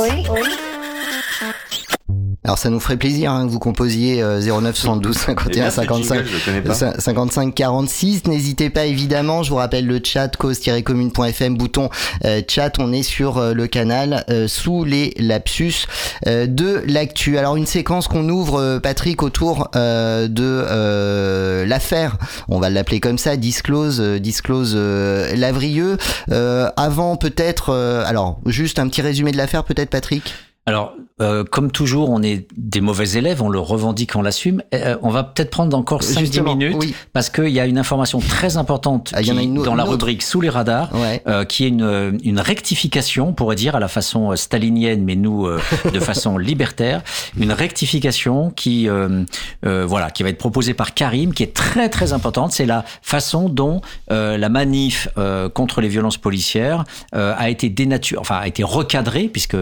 Alors 2.49 2.57
ça 2.57 2.71
nous 2.71 2.79
ferait 2.79 2.97
plaisir 2.97 3.31
hein, 3.31 3.45
que 3.45 3.51
vous 3.51 3.59
composiez 3.59 4.23
euh, 4.23 4.41
09 4.41 4.75
72 4.75 5.15
51 5.15 5.69
55 5.69 6.25
je 6.25 6.33
le 6.33 6.39
connais 6.43 6.61
pas. 6.61 6.73
Cin- 6.73 6.99
55 6.99 7.53
46. 7.53 8.25
N'hésitez 8.25 8.71
pas 8.71 8.85
évidemment, 8.87 9.43
je 9.43 9.51
vous 9.51 9.57
rappelle 9.57 9.85
le 9.85 10.01
chat 10.03 10.35
cause-commune.fm, 10.35 11.55
bouton 11.55 11.89
euh, 12.25 12.41
chat, 12.49 12.71
on 12.79 12.91
est 12.91 13.03
sur 13.03 13.37
euh, 13.37 13.53
le 13.53 13.67
canal 13.67 14.25
euh, 14.31 14.47
sous 14.47 14.83
les 14.83 15.13
lapsus 15.19 15.85
euh, 16.25 16.47
de 16.47 16.81
l'actu. 16.87 17.37
Alors 17.37 17.55
une 17.55 17.67
séquence 17.67 18.07
qu'on 18.07 18.27
ouvre 18.27 18.59
euh, 18.59 18.79
Patrick 18.79 19.21
autour 19.21 19.69
euh, 19.75 20.27
de 20.27 20.41
euh, 20.43 21.67
l'affaire, 21.67 22.17
on 22.47 22.59
va 22.59 22.71
l'appeler 22.71 22.99
comme 22.99 23.19
ça, 23.19 23.37
disclose 23.37 24.01
euh, 24.01 24.17
disclose 24.19 24.73
euh, 24.75 25.35
Lavrieux. 25.35 25.97
Euh, 26.31 26.67
avant 26.77 27.15
peut-être 27.15 27.69
euh, 27.69 28.03
alors 28.07 28.39
juste 28.47 28.79
un 28.79 28.87
petit 28.87 29.03
résumé 29.03 29.31
de 29.31 29.37
l'affaire 29.37 29.63
peut-être 29.63 29.91
Patrick? 29.91 30.33
Alors, 30.66 30.93
euh, 31.20 31.43
comme 31.43 31.72
toujours, 31.72 32.12
on 32.12 32.22
est 32.22 32.47
des 32.55 32.80
mauvais 32.80 33.10
élèves, 33.14 33.41
on 33.41 33.49
le 33.49 33.60
revendique, 33.60 34.16
on 34.16 34.22
l'assume. 34.22 34.62
Euh, 34.76 34.97
on 35.01 35.10
va 35.10 35.24
peut-être 35.24 35.49
prendre 35.49 35.76
encore 35.76 36.03
5-10 36.03 36.20
Justement, 36.20 36.55
minutes, 36.55 36.76
oui. 36.80 36.93
parce 37.12 37.32
qu'il 37.32 37.47
y 37.49 37.60
a 37.60 37.66
une 37.66 37.80
information 37.80 38.20
très 38.20 38.55
importante 38.55 39.10
Ah, 39.16 39.22
il 39.22 39.28
y 39.28 39.32
en 39.32 39.38
a 39.38 39.39
qui- 39.39 39.45
une 39.47 39.64
dans 39.64 39.74
la 39.74 39.84
autre. 39.86 39.93
rubrique 39.93 40.22
Sous 40.22 40.41
les 40.41 40.49
radars, 40.49 40.93
Ouais. 40.93 41.24
euh, 41.28 41.43
qui 41.43 41.66
est 41.66 41.70
une, 41.70 42.20
une 42.24 42.39
rectification, 42.39 43.30
on 43.30 43.34
pourrait 43.34 43.55
dire, 43.55 43.76
à 43.76 43.80
la 43.80 43.88
façon 43.88 44.32
euh, 44.32 44.36
stalinienne, 44.36 45.03
mais 45.03 45.16
nous, 45.16 45.47
euh, 45.47 45.60
de 45.91 45.99
façon 45.99 46.38
libertaire. 46.38 47.01
Une 47.36 47.51
rectification 47.51 48.51
qui, 48.51 48.88
euh, 48.88 49.24
euh, 49.66 49.86
voilà, 49.88 50.12
qui 50.12 50.22
va 50.22 50.30
être 50.30 50.38
proposée 50.38 50.76
par 50.76 50.93
Karim, 50.93 51.34
qui 51.34 51.41
est 51.41 51.55
très 51.55 51.89
très 51.89 52.14
importante. 52.14 52.51
C'est 52.51 52.68
la 52.68 52.86
façon 53.01 53.49
dont 53.49 53.82
euh, 54.12 54.38
la 54.38 54.49
manif 54.49 55.07
euh, 55.18 55.49
contre 55.49 55.82
les 55.82 55.88
violences 55.89 56.18
policières 56.18 56.84
euh, 57.16 57.34
a 57.36 57.49
été 57.49 57.70
dénaturée, 57.70 58.20
enfin 58.22 58.36
a 58.38 58.47
été 58.47 58.62
recadrée, 58.64 59.30
puisque 59.30 59.57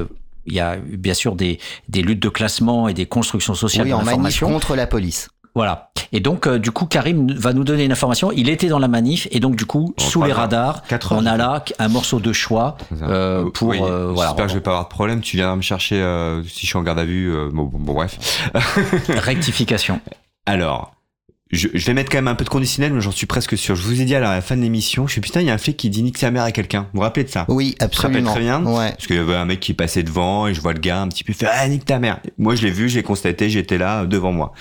il 0.47 0.53
y 0.53 0.59
a 0.59 0.77
bien 0.77 1.13
sûr 1.13 1.35
des, 1.35 1.59
des 1.89 2.01
luttes 2.01 2.21
de 2.21 2.29
classement 2.29 2.87
et 2.87 2.93
des 2.93 3.05
constructions 3.05 3.53
sociales 3.53 3.85
Oui, 3.85 3.91
de 3.91 3.95
en 3.95 3.99
manif 3.99 4.11
l'information. 4.11 4.47
contre 4.49 4.75
la 4.75 4.87
police. 4.87 5.29
Voilà. 5.55 5.89
Et 6.11 6.19
donc, 6.19 6.45
euh, 6.45 6.59
du 6.59 6.69
coup, 6.69 6.85
Karim 6.85 7.31
va 7.33 7.51
nous 7.51 7.63
donner 7.63 7.83
une 7.83 7.91
information. 7.91 8.31
Il 8.31 8.47
était 8.47 8.67
dans 8.67 8.77
la 8.77 8.87
manif 8.87 9.27
et 9.31 9.39
donc, 9.39 9.55
du 9.55 9.65
coup, 9.65 9.95
sous 9.97 10.21
les 10.23 10.31
radars, 10.31 10.83
on 11.09 11.25
a 11.25 11.35
là 11.35 11.65
un 11.79 11.87
morceau 11.87 12.19
de 12.19 12.31
choix 12.31 12.77
euh, 13.01 13.49
pour 13.49 13.69
Oui, 13.69 13.79
euh, 13.81 14.11
voilà, 14.13 14.29
J'espère 14.29 14.45
que 14.45 14.51
je 14.51 14.57
vais 14.57 14.61
pas 14.63 14.69
avoir 14.71 14.83
de 14.83 14.89
problème. 14.89 15.19
Tu 15.21 15.35
viendras 15.37 15.55
me 15.55 15.61
chercher 15.63 15.95
euh, 15.99 16.43
si 16.43 16.61
je 16.61 16.65
suis 16.67 16.77
en 16.77 16.83
garde 16.83 16.99
à 16.99 17.05
vue. 17.05 17.33
euh, 17.35 17.49
bon, 17.51 17.63
bon, 17.63 17.79
bon, 17.79 17.93
bref. 17.93 18.19
rectification. 19.09 19.99
Alors, 20.45 20.93
je, 21.51 21.67
je 21.73 21.85
vais 21.85 21.93
mettre 21.93 22.11
quand 22.11 22.17
même 22.17 22.27
un 22.27 22.35
peu 22.35 22.43
de 22.43 22.49
conditionnel, 22.49 22.93
mais 22.93 23.01
j'en 23.01 23.11
suis 23.11 23.25
presque 23.25 23.57
sûr. 23.57 23.75
Je 23.75 23.81
vous 23.83 24.01
ai 24.01 24.05
dit 24.05 24.15
à 24.15 24.19
la 24.19 24.41
fin 24.41 24.57
de 24.57 24.61
l'émission, 24.61 25.07
je 25.07 25.13
suis 25.13 25.21
putain, 25.21 25.41
il 25.41 25.47
y 25.47 25.49
a 25.49 25.53
un 25.53 25.57
flic 25.57 25.77
qui 25.77 25.89
dit 25.89 26.03
nique 26.03 26.17
sa 26.17 26.29
mère 26.31 26.43
à 26.43 26.51
quelqu'un. 26.51 26.83
Vous 26.93 26.97
vous 26.97 27.01
rappelez 27.01 27.23
de 27.23 27.29
ça? 27.29 27.45
Oui, 27.47 27.75
Je 27.79 27.85
me 27.85 27.89
rappelle 27.89 28.17
absolument. 28.27 28.31
très 28.31 28.39
bien? 28.41 28.65
Ouais. 28.65 28.91
Parce 28.91 29.07
qu'il 29.07 29.15
y 29.15 29.19
avait 29.19 29.35
un 29.35 29.45
mec 29.45 29.59
qui 29.59 29.73
passait 29.73 30.03
devant 30.03 30.47
et 30.47 30.53
je 30.53 30.61
vois 30.61 30.73
le 30.73 30.79
gars 30.79 31.01
un 31.01 31.07
petit 31.07 31.23
peu 31.23 31.33
faire 31.33 31.51
ah 31.53 31.67
nique 31.67 31.85
ta 31.85 31.99
mère. 31.99 32.19
Moi 32.37 32.55
je 32.55 32.63
l'ai 32.63 32.71
vu, 32.71 32.89
j'ai 32.89 33.03
constaté, 33.03 33.49
j'étais 33.49 33.77
là 33.77 34.01
euh, 34.01 34.05
devant 34.05 34.31
moi. 34.31 34.53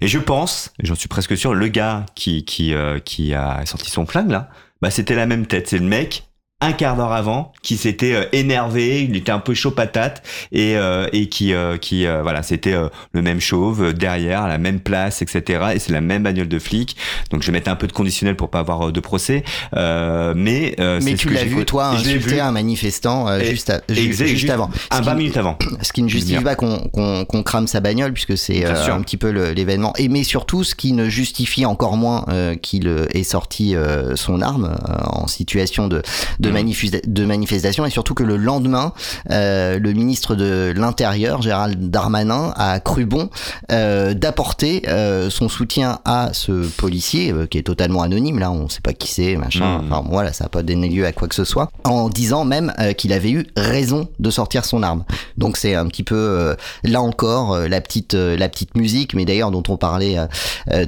Et 0.00 0.06
je 0.08 0.18
pense, 0.18 0.72
j'en 0.80 0.94
suis 0.94 1.08
presque 1.08 1.36
sûr, 1.36 1.54
le 1.54 1.68
gars 1.68 2.06
qui 2.14 2.44
qui 2.44 2.74
euh, 2.74 2.98
qui 3.00 3.34
a 3.34 3.64
sorti 3.66 3.90
son 3.90 4.06
flingue 4.06 4.30
là, 4.30 4.50
bah 4.80 4.90
c'était 4.90 5.14
la 5.16 5.26
même 5.26 5.46
tête. 5.46 5.68
C'est 5.68 5.78
le 5.78 5.86
mec 5.86 6.27
un 6.60 6.72
quart 6.72 6.96
d'heure 6.96 7.12
avant 7.12 7.52
qui 7.62 7.76
s'était 7.76 8.14
euh, 8.14 8.24
énervé, 8.32 9.02
il 9.04 9.14
était 9.14 9.30
un 9.30 9.38
peu 9.38 9.54
chaud 9.54 9.70
patate 9.70 10.24
et 10.50 10.76
euh, 10.76 11.06
et 11.12 11.28
qui 11.28 11.52
euh, 11.54 11.76
qui 11.76 12.04
euh, 12.04 12.22
voilà 12.22 12.42
c'était 12.42 12.72
euh, 12.72 12.88
le 13.12 13.22
même 13.22 13.40
chauve 13.40 13.80
euh, 13.84 13.92
derrière 13.92 14.42
à 14.42 14.48
la 14.48 14.58
même 14.58 14.80
place 14.80 15.22
etc 15.22 15.66
et 15.74 15.78
c'est 15.78 15.92
la 15.92 16.00
même 16.00 16.24
bagnole 16.24 16.48
de 16.48 16.58
flic. 16.58 16.96
Donc 17.30 17.42
je 17.42 17.46
vais 17.46 17.52
mettre 17.52 17.70
un 17.70 17.76
peu 17.76 17.86
de 17.86 17.92
conditionnel 17.92 18.34
pour 18.34 18.50
pas 18.50 18.58
avoir 18.58 18.90
de 18.90 18.98
procès. 19.00 19.44
Euh, 19.76 20.32
mais 20.36 20.74
euh, 20.80 20.98
Mais 21.04 21.14
tu 21.14 21.28
l'as 21.30 21.44
vu, 21.44 21.64
toi, 21.64 21.90
insulter 21.90 22.40
un 22.40 22.50
manifestant 22.50 23.28
euh, 23.28 23.38
Et- 23.38 23.50
juste, 23.50 23.70
à- 23.70 23.80
juste 23.88 24.24
juste 24.26 24.50
avant. 24.50 24.68
un 24.90 24.96
Ce 24.98 25.02
20 25.04 25.12
qui- 25.12 25.16
minutes 25.18 25.36
avant. 25.36 25.56
Ce 25.82 25.92
qui 25.92 26.02
ne 26.02 26.08
justifie 26.08 26.42
pas 26.42 26.56
qu'on 26.56 26.78
qu'on- 26.88 27.24
qu'on 27.24 27.44
crame 27.44 27.68
sa 27.68 27.78
bagnole, 27.78 28.12
puisque 28.12 28.36
c'est 28.36 28.66
euh, 28.66 28.92
un 28.92 29.00
petit 29.02 29.16
peu 29.16 29.28
l'événement. 29.52 29.92
Et 29.96 30.08
mais 30.08 30.24
surtout, 30.24 30.64
ce 30.64 30.74
qui 30.74 30.92
ne 30.92 31.08
justifie 31.08 31.64
encore 31.66 31.96
moins 31.96 32.24
euh, 32.30 32.56
qu'il 32.56 32.88
ait 33.14 33.22
sorti 33.22 33.76
euh, 33.76 34.16
son 34.16 34.42
arme 34.42 34.76
euh, 34.88 34.92
en 35.06 35.28
situation 35.28 35.86
de, 35.86 36.02
de, 36.40 36.47
Mhm. 36.48 36.54
manifesta- 36.56 37.00
de 37.06 37.24
manifestation, 37.24 37.84
et 37.86 37.90
surtout 37.90 38.14
que 38.14 38.22
le 38.24 38.36
lendemain, 38.36 38.92
euh, 39.30 39.78
le 39.78 39.92
ministre 39.92 40.34
de 40.34 40.72
l'Intérieur, 40.76 41.42
Gérald 41.42 41.90
Darmanin, 41.90 42.52
a 42.56 42.80
cru 42.80 43.04
bon 43.06 43.30
euh, 43.72 44.14
d'apporter 44.14 44.82
euh, 44.88 45.30
son 45.30 45.48
soutien 45.48 45.98
à 46.04 46.30
ce 46.32 46.66
policier 46.76 47.32
euh, 47.32 47.46
qui 47.46 47.58
est 47.58 47.62
totalement 47.62 48.02
anonyme. 48.02 48.38
Là, 48.38 48.50
on 48.50 48.64
ne 48.64 48.68
sait 48.68 48.80
pas 48.80 48.92
qui 48.92 49.10
c'est, 49.12 49.36
machin. 49.36 49.78
Mhm. 49.82 49.92
Enfin, 49.92 50.04
voilà, 50.08 50.32
ça 50.32 50.44
n'a 50.44 50.48
pas 50.50 50.62
donné 50.62 50.88
lieu 50.88 51.06
à 51.06 51.12
quoi 51.12 51.28
que 51.28 51.34
ce 51.34 51.44
soit. 51.44 51.70
En 51.84 52.08
disant 52.08 52.44
même 52.44 52.72
euh, 52.78 52.92
qu'il 52.92 53.12
avait 53.12 53.30
eu 53.30 53.46
raison 53.56 54.08
de 54.18 54.30
sortir 54.30 54.64
son 54.64 54.82
arme. 54.82 55.04
Donc 55.36 55.56
c'est 55.56 55.74
un 55.74 55.86
petit 55.86 56.02
peu 56.02 56.16
euh, 56.16 56.54
là 56.84 57.00
encore 57.02 57.52
euh, 57.54 57.68
la 57.68 57.80
petite 57.80 58.14
euh, 58.14 58.36
la 58.36 58.48
petite 58.48 58.76
musique, 58.76 59.14
mais 59.14 59.24
d'ailleurs 59.24 59.50
dont 59.50 59.62
on 59.68 59.76
parlait 59.76 60.16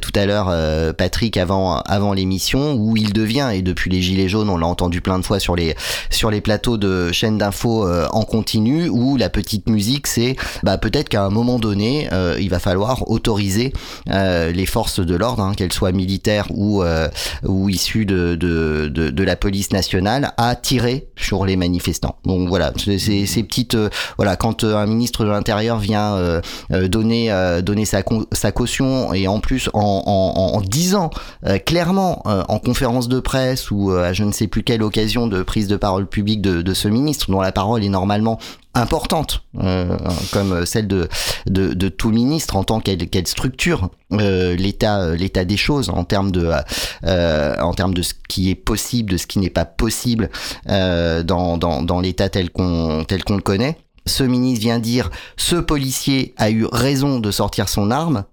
tout 0.01 0.13
à 0.15 0.27
l'heure, 0.27 0.49
euh, 0.51 0.93
Patrick 0.93 1.37
avant 1.37 1.79
avant 1.81 2.13
l'émission, 2.13 2.75
où 2.75 2.97
il 2.97 3.13
devient 3.13 3.51
et 3.55 3.63
depuis 3.63 3.91
les 3.91 4.03
gilets 4.03 4.29
jaunes, 4.29 4.49
on 4.51 4.57
l'a 4.57 4.67
entendu 4.67 5.01
plein 5.01 5.19
de 5.19 5.25
fois 5.25 5.39
sur 5.41 5.50
les 5.57 5.75
sur 6.11 6.31
les 6.31 6.41
plateaux 6.41 6.77
de 6.79 7.13
chaînes 7.13 7.39
d'infos 7.39 7.87
euh, 7.87 8.07
en 8.13 8.25
continu, 8.25 8.89
où 8.89 9.17
la 9.17 9.29
petite 9.29 9.69
musique 9.69 10.07
c'est 10.07 10.37
bah 10.63 10.79
peut-être 10.79 11.09
qu'à 11.09 11.25
un 11.25 11.31
moment 11.31 11.59
donné, 11.59 12.09
euh, 12.13 12.37
il 12.41 12.51
va 12.51 12.59
falloir 12.59 13.11
autoriser 13.11 13.73
euh, 14.11 14.51
les 14.53 14.67
forces 14.67 15.01
de 15.01 15.15
l'ordre, 15.15 15.43
hein, 15.43 15.55
qu'elles 15.57 15.73
soient 15.73 15.93
militaires 15.93 16.47
ou 16.51 16.83
ou 17.45 17.69
issues 17.69 18.07
de, 18.07 18.35
de, 18.35 18.89
de, 18.89 19.25
la 19.25 19.37
police 19.37 19.73
nationale, 19.73 20.33
à 20.37 20.55
tirer 20.57 21.09
sur 21.17 21.45
les 21.45 21.57
manifestants. 21.57 22.17
Donc 22.25 22.49
voilà, 22.49 22.73
c'est- 22.77 22.99
ces 23.27 23.43
petites 23.43 23.77
voilà 24.17 24.37
quand 24.37 24.65
un 24.65 24.87
ministre 24.87 25.25
de 25.25 25.31
l'Intérieur 25.31 25.79
vient 25.79 26.41
donner 26.71 27.31
donner 27.63 27.85
sa, 27.85 28.03
sa 28.33 28.53
caution 28.53 29.13
et 29.13 29.29
en 29.29 29.41
plus 29.41 29.69
en, 29.75 30.03
en, 30.07 30.57
en 30.57 30.61
disant 30.61 31.11
clairement 31.67 32.23
en 32.25 32.59
conférence 32.59 33.09
de 33.09 33.21
presse 33.21 33.71
ou 33.71 33.91
à 33.93 34.13
je 34.13 34.25
ne 34.25 34.33
sais 34.33 34.47
plus 34.47 34.63
quelle 34.63 34.83
occasion 34.83 35.27
de 35.27 35.40
prise 35.43 35.69
de 35.69 35.77
parole 35.77 36.07
publique 36.07 36.43
de, 36.43 36.75
ce 36.75 36.89
ministre 36.89 37.31
dont 37.31 37.41
la 37.41 37.53
parole 37.53 37.85
est 37.85 37.89
normalement 37.89 38.39
importante 38.75 39.43
euh, 39.61 39.97
comme 40.33 40.65
celle 40.65 40.87
de, 40.87 41.09
de, 41.47 41.89
tout 41.89 42.11
ministre 42.11 42.57
en 42.57 42.63
tant 42.63 42.81
qu'elle 42.81 43.01
structure 43.27 43.91
euh, 44.13 44.55
l'état 44.55 45.01
euh, 45.01 45.45
des 45.45 45.57
choses 45.57 45.91
en 45.91 46.05
termes 46.05 46.31
de 46.31 46.53
euh, 47.05 47.57
en 47.61 47.75
termes 47.75 47.95
de 47.95 48.03
ce 48.03 48.15
qui 48.29 48.51
est 48.51 48.55
possible 48.55 49.11
de 49.11 49.17
ce 49.17 49.27
qui 49.27 49.41
n'est 49.41 49.51
pas 49.51 49.65
possible 49.65 50.31
euh, 50.69 51.23
dans, 51.25 51.59
dans, 51.59 51.83
dans 51.83 52.01
l'état 52.01 52.29
tel 52.29 52.51
qu'on 52.51 53.05
tel 53.07 53.25
qu'on 53.25 53.37
le 53.37 53.43
connaît. 53.43 53.77
Ce 54.07 54.23
ministre 54.23 54.63
vient 54.63 54.79
dire 54.79 55.11
ce 55.37 55.57
policier 55.57 56.35
a 56.37 56.51
eu 56.51 56.67
raison 56.71 57.19
de 57.19 57.31
sortir 57.31 57.69
son 57.69 57.91
arme. 57.91 58.25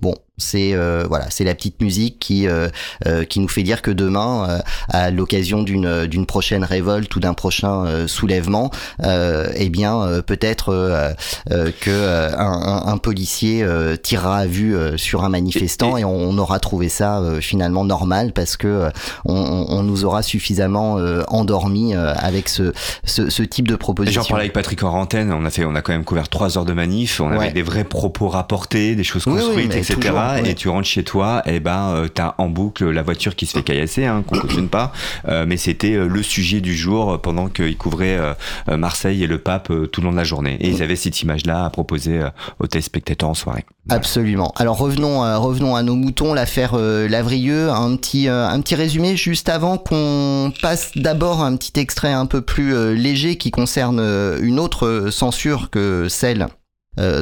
Bon 0.00 0.14
C'est 0.38 0.72
euh, 0.74 1.04
voilà, 1.08 1.26
c'est 1.30 1.44
la 1.44 1.54
petite 1.54 1.82
musique 1.82 2.18
qui 2.18 2.46
euh, 2.46 2.68
euh, 3.06 3.24
qui 3.24 3.40
nous 3.40 3.48
fait 3.48 3.62
dire 3.64 3.82
que 3.82 3.90
demain, 3.90 4.46
euh, 4.48 4.58
à 4.88 5.10
l'occasion 5.10 5.62
d'une 5.62 6.06
d'une 6.06 6.26
prochaine 6.26 6.64
révolte 6.64 7.14
ou 7.16 7.20
d'un 7.20 7.34
prochain 7.34 7.84
euh, 7.84 8.06
soulèvement, 8.06 8.70
euh, 9.02 9.48
eh 9.56 9.68
bien 9.68 10.00
euh, 10.00 10.22
peut-être 10.22 10.70
euh, 10.72 11.10
euh, 11.50 11.70
que 11.80 11.90
euh, 11.90 12.30
un, 12.38 12.84
un- 12.86 12.92
un 12.92 12.96
policier 12.98 13.62
euh, 13.62 13.96
tirera 13.96 14.38
à 14.38 14.46
vue 14.46 14.76
euh, 14.76 14.96
sur 14.96 15.24
un 15.24 15.28
manifestant 15.28 15.96
et, 15.96 16.04
on, 16.04 16.14
on 16.16 16.38
aura 16.38 16.60
trouvé 16.60 16.88
ça 16.88 17.18
euh, 17.18 17.40
finalement 17.40 17.84
normal 17.84 18.32
parce 18.32 18.56
que 18.56 18.66
euh, 18.68 18.90
on, 19.24 19.34
on- 19.68 19.82
nous 19.82 20.04
aura 20.04 20.22
suffisamment 20.22 20.98
euh, 20.98 21.22
endormi 21.28 21.94
euh, 21.94 22.12
avec 22.16 22.48
ce, 22.48 22.72
ce 23.04 23.30
ce 23.30 23.42
type 23.42 23.66
de 23.68 23.74
proposition. 23.76 24.22
J'en 24.22 24.28
parlais 24.28 24.44
avec 24.44 24.52
Patrick 24.52 24.82
en 24.82 24.90
antenne, 24.92 25.32
on 25.32 25.44
a 25.44 25.50
fait, 25.50 25.64
on 25.64 25.74
a 25.74 25.82
quand 25.82 25.92
même 25.92 26.04
couvert 26.04 26.28
trois 26.28 26.56
heures 26.58 26.64
de 26.64 26.72
manif, 26.72 27.20
on 27.20 27.28
Ouais. 27.30 27.44
avait 27.46 27.52
des 27.52 27.62
vrais 27.62 27.84
propos 27.84 28.28
rapportés, 28.28 28.94
des 28.94 29.04
choses 29.04 29.24
Oui, 29.26 29.34
oui, 29.34 29.40
construites, 29.40 29.74
etc. 29.74 29.94
toujours, 29.94 30.18
ouais. 30.34 30.50
Et 30.50 30.54
tu 30.54 30.68
rentres 30.68 30.88
chez 30.88 31.04
toi, 31.04 31.42
et 31.46 31.60
ben 31.60 31.90
euh, 31.90 32.08
t'as 32.08 32.34
en 32.38 32.48
boucle 32.48 32.88
la 32.90 33.02
voiture 33.02 33.36
qui 33.36 33.46
se 33.46 33.52
fait 33.52 33.62
caillasser, 33.62 34.06
hein, 34.06 34.22
qu'on 34.26 34.38
cautionne 34.38 34.68
pas, 34.68 34.92
euh, 35.28 35.44
mais 35.46 35.56
c'était 35.56 35.94
euh, 35.94 36.06
le 36.06 36.22
sujet 36.22 36.60
du 36.60 36.74
jour 36.74 37.20
pendant 37.20 37.48
qu'ils 37.48 37.76
couvraient 37.76 38.18
euh, 38.18 38.76
Marseille 38.76 39.22
et 39.22 39.26
le 39.26 39.38
pape 39.38 39.72
tout 39.92 40.00
le 40.00 40.06
long 40.06 40.12
de 40.12 40.16
la 40.16 40.24
journée. 40.24 40.56
Et 40.60 40.68
ils 40.68 40.82
avaient 40.82 40.96
cette 40.96 41.22
image-là 41.22 41.64
à 41.64 41.70
proposer 41.70 42.20
aux 42.58 42.66
téléspectateurs 42.66 43.28
en 43.28 43.34
soirée. 43.34 43.64
Absolument. 43.88 44.52
Alors 44.56 44.76
revenons 44.76 45.20
revenons 45.40 45.74
à 45.74 45.82
nos 45.82 45.94
moutons, 45.94 46.34
l'affaire 46.34 46.76
Lavrieux. 46.76 47.70
Un 47.70 47.96
petit 47.96 48.28
un 48.28 48.60
petit 48.60 48.74
résumé 48.74 49.16
juste 49.16 49.48
avant 49.48 49.78
qu'on 49.78 50.52
passe 50.60 50.92
d'abord 50.96 51.42
un 51.42 51.56
petit 51.56 51.78
extrait 51.80 52.12
un 52.12 52.26
peu 52.26 52.40
plus 52.40 52.94
léger 52.94 53.36
qui 53.36 53.50
concerne 53.50 54.00
une 54.40 54.58
autre 54.58 55.08
censure 55.10 55.70
que 55.70 56.06
celle 56.08 56.48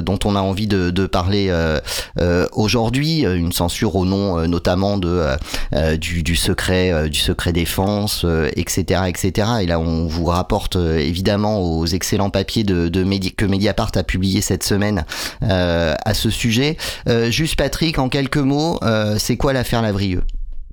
dont 0.01 0.19
on 0.25 0.37
a 0.37 0.41
envie 0.41 0.67
de, 0.67 1.07
parler 1.07 1.49
euh, 1.51 1.79
euh, 2.21 2.47
aujourd'hui, 2.53 3.27
euh, 3.27 3.37
une 3.37 3.53
censure 3.53 3.95
au 3.97 4.05
nom 4.05 4.39
euh, 4.39 4.47
notamment 4.47 4.99
de 4.99 5.09
euh, 5.09 5.37
euh, 5.75 5.97
du, 5.97 6.37
secret 6.37 6.93
euh, 6.93 7.09
du 7.09 7.19
secret 7.19 7.53
défense, 7.53 8.23
euh, 8.25 8.49
etc., 8.57 9.03
etc. 9.09 9.49
Et 9.63 9.67
là, 9.67 9.79
on 9.79 10.07
vous 10.07 10.25
rapporte 10.25 10.77
euh, 10.77 10.99
évidemment 10.99 11.61
aux 11.61 11.87
excellents 11.87 12.31
papiers 12.31 12.65
de, 12.65 12.89
de 12.89 13.07
que 13.37 13.45
Mediapart 13.47 13.93
a 13.95 14.03
publié 14.03 14.41
cette 14.41 14.65
semaine 14.65 15.05
euh, 15.43 15.95
à 16.05 16.15
ce 16.15 16.31
sujet. 16.31 16.77
Euh, 17.09 17.31
juste 17.31 17.57
Patrick, 17.57 17.99
en 17.99 18.09
quelques 18.09 18.37
mots, 18.37 18.79
euh, 18.83 19.17
c'est 19.19 19.37
quoi 19.37 19.53
l'affaire 19.53 19.83
Lavrieux? 19.83 20.23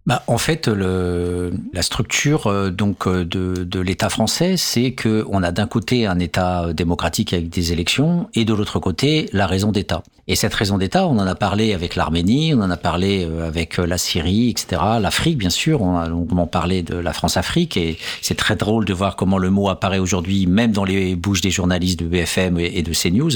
Bah, 0.05 0.21
en 0.27 0.37
fait, 0.37 0.67
le, 0.67 1.53
la 1.71 1.81
structure 1.81 2.47
euh, 2.47 2.69
donc 2.69 3.07
euh, 3.07 3.23
de, 3.23 3.63
de 3.63 3.79
l'État 3.79 4.09
français, 4.09 4.57
c'est 4.57 4.91
que 4.91 5.25
on 5.29 5.41
a 5.43 5.51
d'un 5.51 5.67
côté 5.67 6.05
un 6.05 6.19
État 6.19 6.73
démocratique 6.73 7.31
avec 7.31 7.49
des 7.49 7.71
élections, 7.71 8.29
et 8.33 8.43
de 8.43 8.53
l'autre 8.53 8.79
côté 8.79 9.29
la 9.31 9.47
raison 9.47 9.71
d'État. 9.71 10.03
Et 10.27 10.35
cette 10.35 10.53
raison 10.53 10.77
d'État, 10.77 11.05
on 11.05 11.17
en 11.19 11.27
a 11.27 11.35
parlé 11.35 11.73
avec 11.73 11.97
l'Arménie, 11.97 12.53
on 12.53 12.61
en 12.61 12.69
a 12.69 12.77
parlé 12.77 13.25
euh, 13.25 13.45
avec 13.45 13.77
euh, 13.77 13.85
la 13.85 13.97
Syrie, 13.97 14.49
etc. 14.49 14.81
L'Afrique, 15.01 15.37
bien 15.37 15.49
sûr, 15.49 15.81
on 15.81 15.97
a 15.97 16.07
longuement 16.07 16.47
parlé 16.47 16.81
de 16.81 16.95
la 16.95 17.11
France-Afrique, 17.11 17.75
et 17.75 17.97
c'est 18.21 18.37
très 18.37 18.55
drôle 18.55 18.85
de 18.85 18.93
voir 18.93 19.17
comment 19.17 19.37
le 19.37 19.49
mot 19.49 19.67
apparaît 19.67 19.99
aujourd'hui, 19.99 20.47
même 20.47 20.71
dans 20.71 20.85
les 20.85 21.17
bouches 21.17 21.41
des 21.41 21.51
journalistes 21.51 21.99
de 21.99 22.05
BFM 22.05 22.57
et 22.57 22.81
de 22.83 22.93
CNews. 22.93 23.31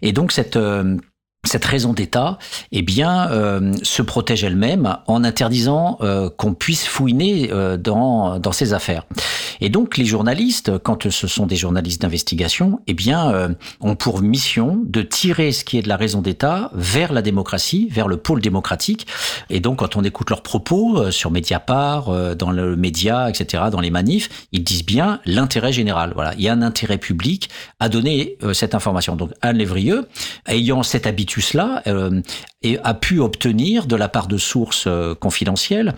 Et 0.00 0.12
donc 0.12 0.30
cette 0.30 0.56
euh, 0.56 0.96
cette 1.44 1.64
raison 1.64 1.92
d'État, 1.92 2.38
eh 2.70 2.82
bien, 2.82 3.28
euh, 3.32 3.72
se 3.82 4.00
protège 4.00 4.44
elle-même 4.44 4.98
en 5.08 5.24
interdisant 5.24 5.98
euh, 6.00 6.30
qu'on 6.30 6.54
puisse 6.54 6.86
fouiner 6.86 7.50
euh, 7.50 7.76
dans 7.76 8.38
dans 8.38 8.52
ses 8.52 8.74
affaires. 8.74 9.04
Et 9.60 9.68
donc, 9.68 9.96
les 9.96 10.04
journalistes, 10.04 10.76
quand 10.78 11.08
ce 11.08 11.26
sont 11.28 11.46
des 11.46 11.54
journalistes 11.54 12.02
d'investigation, 12.02 12.80
eh 12.88 12.94
bien, 12.94 13.30
euh, 13.30 13.48
ont 13.80 13.94
pour 13.94 14.20
mission 14.20 14.80
de 14.84 15.02
tirer 15.02 15.52
ce 15.52 15.64
qui 15.64 15.78
est 15.78 15.82
de 15.82 15.88
la 15.88 15.96
raison 15.96 16.20
d'État 16.20 16.70
vers 16.74 17.12
la 17.12 17.22
démocratie, 17.22 17.88
vers 17.88 18.08
le 18.08 18.16
pôle 18.16 18.40
démocratique. 18.40 19.06
Et 19.50 19.60
donc, 19.60 19.78
quand 19.78 19.94
on 19.94 20.02
écoute 20.02 20.30
leurs 20.30 20.42
propos 20.42 20.98
euh, 20.98 21.10
sur 21.12 21.30
Mediapart, 21.30 22.08
euh, 22.08 22.34
dans 22.34 22.50
le 22.50 22.74
média, 22.74 23.30
etc., 23.30 23.64
dans 23.70 23.80
les 23.80 23.90
manifs, 23.90 24.48
ils 24.50 24.64
disent 24.64 24.84
bien 24.84 25.20
l'intérêt 25.26 25.72
général. 25.72 26.12
Voilà, 26.16 26.34
il 26.34 26.42
y 26.42 26.48
a 26.48 26.52
un 26.52 26.62
intérêt 26.62 26.98
public 26.98 27.48
à 27.78 27.88
donner 27.88 28.36
cette 28.52 28.74
information. 28.74 29.14
Donc, 29.14 29.30
Anne 29.42 29.58
Lévrieux, 29.58 30.08
ayant 30.48 30.82
cet 30.82 31.06
habitus-là, 31.06 31.31
euh, 31.86 32.20
et 32.62 32.78
a 32.82 32.94
pu 32.94 33.20
obtenir 33.20 33.86
de 33.86 33.96
la 33.96 34.08
part 34.08 34.28
de 34.28 34.36
sources 34.36 34.84
euh, 34.86 35.14
confidentielles 35.14 35.94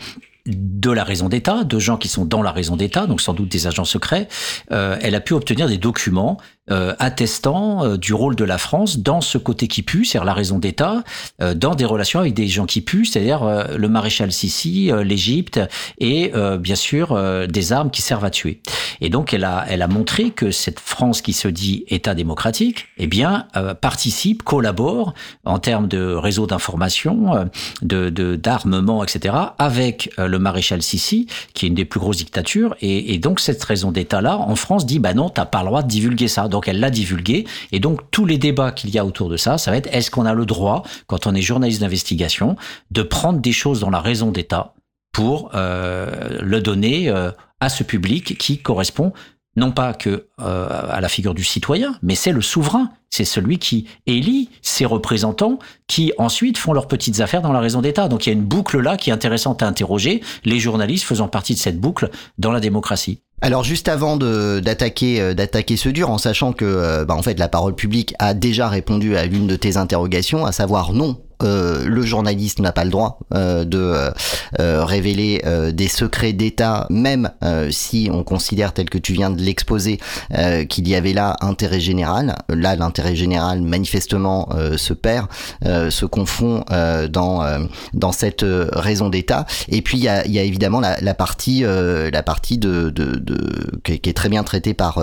de 0.46 0.90
la 0.90 1.04
raison 1.04 1.28
d'État, 1.28 1.64
de 1.64 1.78
gens 1.78 1.96
qui 1.96 2.08
sont 2.08 2.26
dans 2.26 2.42
la 2.42 2.52
raison 2.52 2.76
d'État, 2.76 3.06
donc 3.06 3.20
sans 3.22 3.32
doute 3.32 3.48
des 3.48 3.66
agents 3.66 3.86
secrets, 3.86 4.28
euh, 4.72 4.98
elle 5.00 5.14
a 5.14 5.20
pu 5.20 5.32
obtenir 5.32 5.68
des 5.68 5.78
documents 5.78 6.36
euh, 6.70 6.94
attestant 6.98 7.84
euh, 7.84 7.96
du 7.98 8.14
rôle 8.14 8.36
de 8.36 8.44
la 8.44 8.56
France 8.56 8.98
dans 8.98 9.20
ce 9.20 9.36
côté 9.36 9.68
qui 9.68 9.82
pue, 9.82 10.04
c'est-à-dire 10.04 10.24
la 10.24 10.32
raison 10.32 10.58
d'État, 10.58 11.04
euh, 11.42 11.54
dans 11.54 11.74
des 11.74 11.84
relations 11.84 12.20
avec 12.20 12.32
des 12.32 12.48
gens 12.48 12.64
qui 12.64 12.80
puent, 12.80 13.04
c'est-à-dire 13.04 13.42
euh, 13.42 13.76
le 13.76 13.88
maréchal 13.88 14.32
Sissi, 14.32 14.90
euh, 14.90 15.04
l'Égypte 15.04 15.60
et 15.98 16.32
euh, 16.34 16.56
bien 16.56 16.74
sûr 16.74 17.18
des 17.48 17.72
armes 17.72 17.90
qui 17.90 18.02
servent 18.02 18.24
à 18.24 18.30
tuer. 18.30 18.60
Et 19.00 19.10
donc 19.10 19.34
elle 19.34 19.44
a, 19.44 19.64
elle 19.68 19.82
a 19.82 19.88
montré 19.88 20.30
que 20.30 20.50
cette 20.50 20.80
France 20.80 21.20
qui 21.20 21.32
se 21.32 21.48
dit 21.48 21.84
État 21.88 22.14
démocratique, 22.14 22.86
eh 22.98 23.06
bien 23.06 23.46
participe, 23.80 24.42
collabore 24.42 25.14
en 25.44 25.58
termes 25.58 25.88
de 25.88 26.14
réseau 26.14 26.46
d'information, 26.46 27.48
de 27.82 28.36
d'armement, 28.36 29.04
etc. 29.04 29.34
avec 29.58 30.10
le 30.18 30.38
maréchal 30.38 30.82
Sissi, 30.82 31.26
qui 31.52 31.66
est 31.66 31.68
une 31.68 31.74
des 31.74 31.84
plus 31.84 32.00
grosses 32.00 32.18
dictatures. 32.18 32.76
Et, 32.80 33.14
et 33.14 33.18
donc 33.18 33.40
cette 33.40 33.62
raison 33.62 33.90
d'État-là, 33.90 34.38
en 34.38 34.56
France, 34.56 34.86
dit 34.86 34.98
bah 34.98 35.14
non, 35.14 35.28
t'as 35.28 35.46
pas 35.46 35.60
le 35.60 35.66
droit 35.66 35.82
de 35.82 35.88
divulguer 35.88 36.28
ça. 36.28 36.48
Donc 36.54 36.68
elle 36.68 36.78
l'a 36.78 36.90
divulgué. 36.90 37.46
Et 37.72 37.80
donc 37.80 38.00
tous 38.12 38.26
les 38.26 38.38
débats 38.38 38.70
qu'il 38.70 38.90
y 38.90 38.98
a 38.98 39.04
autour 39.04 39.28
de 39.28 39.36
ça, 39.36 39.58
ça 39.58 39.72
va 39.72 39.76
être 39.76 39.92
est-ce 39.92 40.08
qu'on 40.08 40.24
a 40.24 40.34
le 40.34 40.46
droit, 40.46 40.84
quand 41.08 41.26
on 41.26 41.34
est 41.34 41.42
journaliste 41.42 41.80
d'investigation, 41.80 42.54
de 42.92 43.02
prendre 43.02 43.40
des 43.40 43.52
choses 43.52 43.80
dans 43.80 43.90
la 43.90 44.00
raison 44.00 44.30
d'État 44.30 44.74
pour 45.12 45.50
euh, 45.54 46.38
le 46.40 46.60
donner 46.60 47.08
euh, 47.08 47.32
à 47.58 47.68
ce 47.68 47.82
public 47.82 48.38
qui 48.38 48.58
correspond 48.58 49.12
non 49.56 49.72
pas 49.72 49.94
que 49.94 50.28
euh, 50.40 50.68
à 50.90 51.00
la 51.00 51.08
figure 51.08 51.34
du 51.34 51.44
citoyen, 51.44 51.96
mais 52.02 52.14
c'est 52.14 52.32
le 52.32 52.40
souverain, 52.40 52.90
c'est 53.10 53.24
celui 53.24 53.58
qui 53.58 53.86
élit 54.06 54.50
ses 54.62 54.84
représentants 54.84 55.58
qui 55.86 56.12
ensuite 56.18 56.58
font 56.58 56.72
leurs 56.72 56.88
petites 56.88 57.20
affaires 57.20 57.42
dans 57.42 57.52
la 57.52 57.60
raison 57.60 57.80
d'État. 57.80 58.08
Donc 58.08 58.26
il 58.26 58.30
y 58.30 58.32
a 58.32 58.36
une 58.36 58.44
boucle 58.44 58.80
là 58.80 58.96
qui 58.96 59.10
est 59.10 59.12
intéressante 59.12 59.62
à 59.62 59.66
interroger, 59.66 60.22
les 60.44 60.58
journalistes 60.58 61.04
faisant 61.04 61.28
partie 61.28 61.54
de 61.54 61.60
cette 61.60 61.80
boucle 61.80 62.10
dans 62.38 62.52
la 62.52 62.60
démocratie. 62.60 63.23
Alors 63.40 63.62
juste 63.62 63.88
avant 63.88 64.16
d'attaquer 64.16 65.20
euh, 65.20 65.34
d'attaquer 65.34 65.76
ce 65.76 65.88
dur, 65.88 66.10
en 66.10 66.18
sachant 66.18 66.52
que 66.52 66.64
euh, 66.64 67.04
bah, 67.04 67.14
en 67.14 67.22
fait 67.22 67.38
la 67.38 67.48
parole 67.48 67.74
publique 67.74 68.14
a 68.18 68.32
déjà 68.32 68.68
répondu 68.68 69.16
à 69.16 69.26
l'une 69.26 69.46
de 69.46 69.56
tes 69.56 69.76
interrogations, 69.76 70.46
à 70.46 70.52
savoir 70.52 70.92
non. 70.92 71.18
Le 71.42 72.02
journaliste 72.02 72.60
n'a 72.60 72.72
pas 72.72 72.84
le 72.84 72.90
droit 72.90 73.18
euh, 73.34 73.64
de 73.64 73.78
euh, 73.78 74.10
euh, 74.60 74.84
révéler 74.84 75.42
euh, 75.46 75.72
des 75.72 75.88
secrets 75.88 76.32
d'État, 76.32 76.86
même 76.90 77.30
euh, 77.42 77.70
si 77.70 78.08
on 78.12 78.22
considère, 78.22 78.72
tel 78.72 78.88
que 78.88 78.98
tu 78.98 79.12
viens 79.12 79.30
de 79.30 79.40
l'exposer, 79.40 79.98
qu'il 80.68 80.88
y 80.88 80.94
avait 80.94 81.12
là 81.12 81.36
intérêt 81.40 81.80
général. 81.80 82.36
Là, 82.48 82.76
l'intérêt 82.76 83.16
général, 83.16 83.62
manifestement, 83.62 84.48
se 84.76 84.92
perd, 84.92 85.26
se 85.62 86.06
confond 86.06 86.64
dans 87.10 87.68
dans 87.92 88.12
cette 88.12 88.44
raison 88.44 89.08
d'État. 89.08 89.46
Et 89.68 89.82
puis 89.82 89.98
il 89.98 90.04
y 90.04 90.08
a, 90.08 90.26
y 90.26 90.38
a 90.38 90.42
évidemment 90.42 90.80
la, 90.80 91.00
la 91.00 91.14
partie 91.14 91.62
la 91.62 92.22
partie 92.22 92.58
de, 92.58 92.90
de, 92.90 93.16
de 93.16 93.80
qui, 93.84 93.92
est, 93.92 94.16
très 94.16 94.28
bien 94.28 94.44
traitée 94.44 94.74
par 94.74 95.02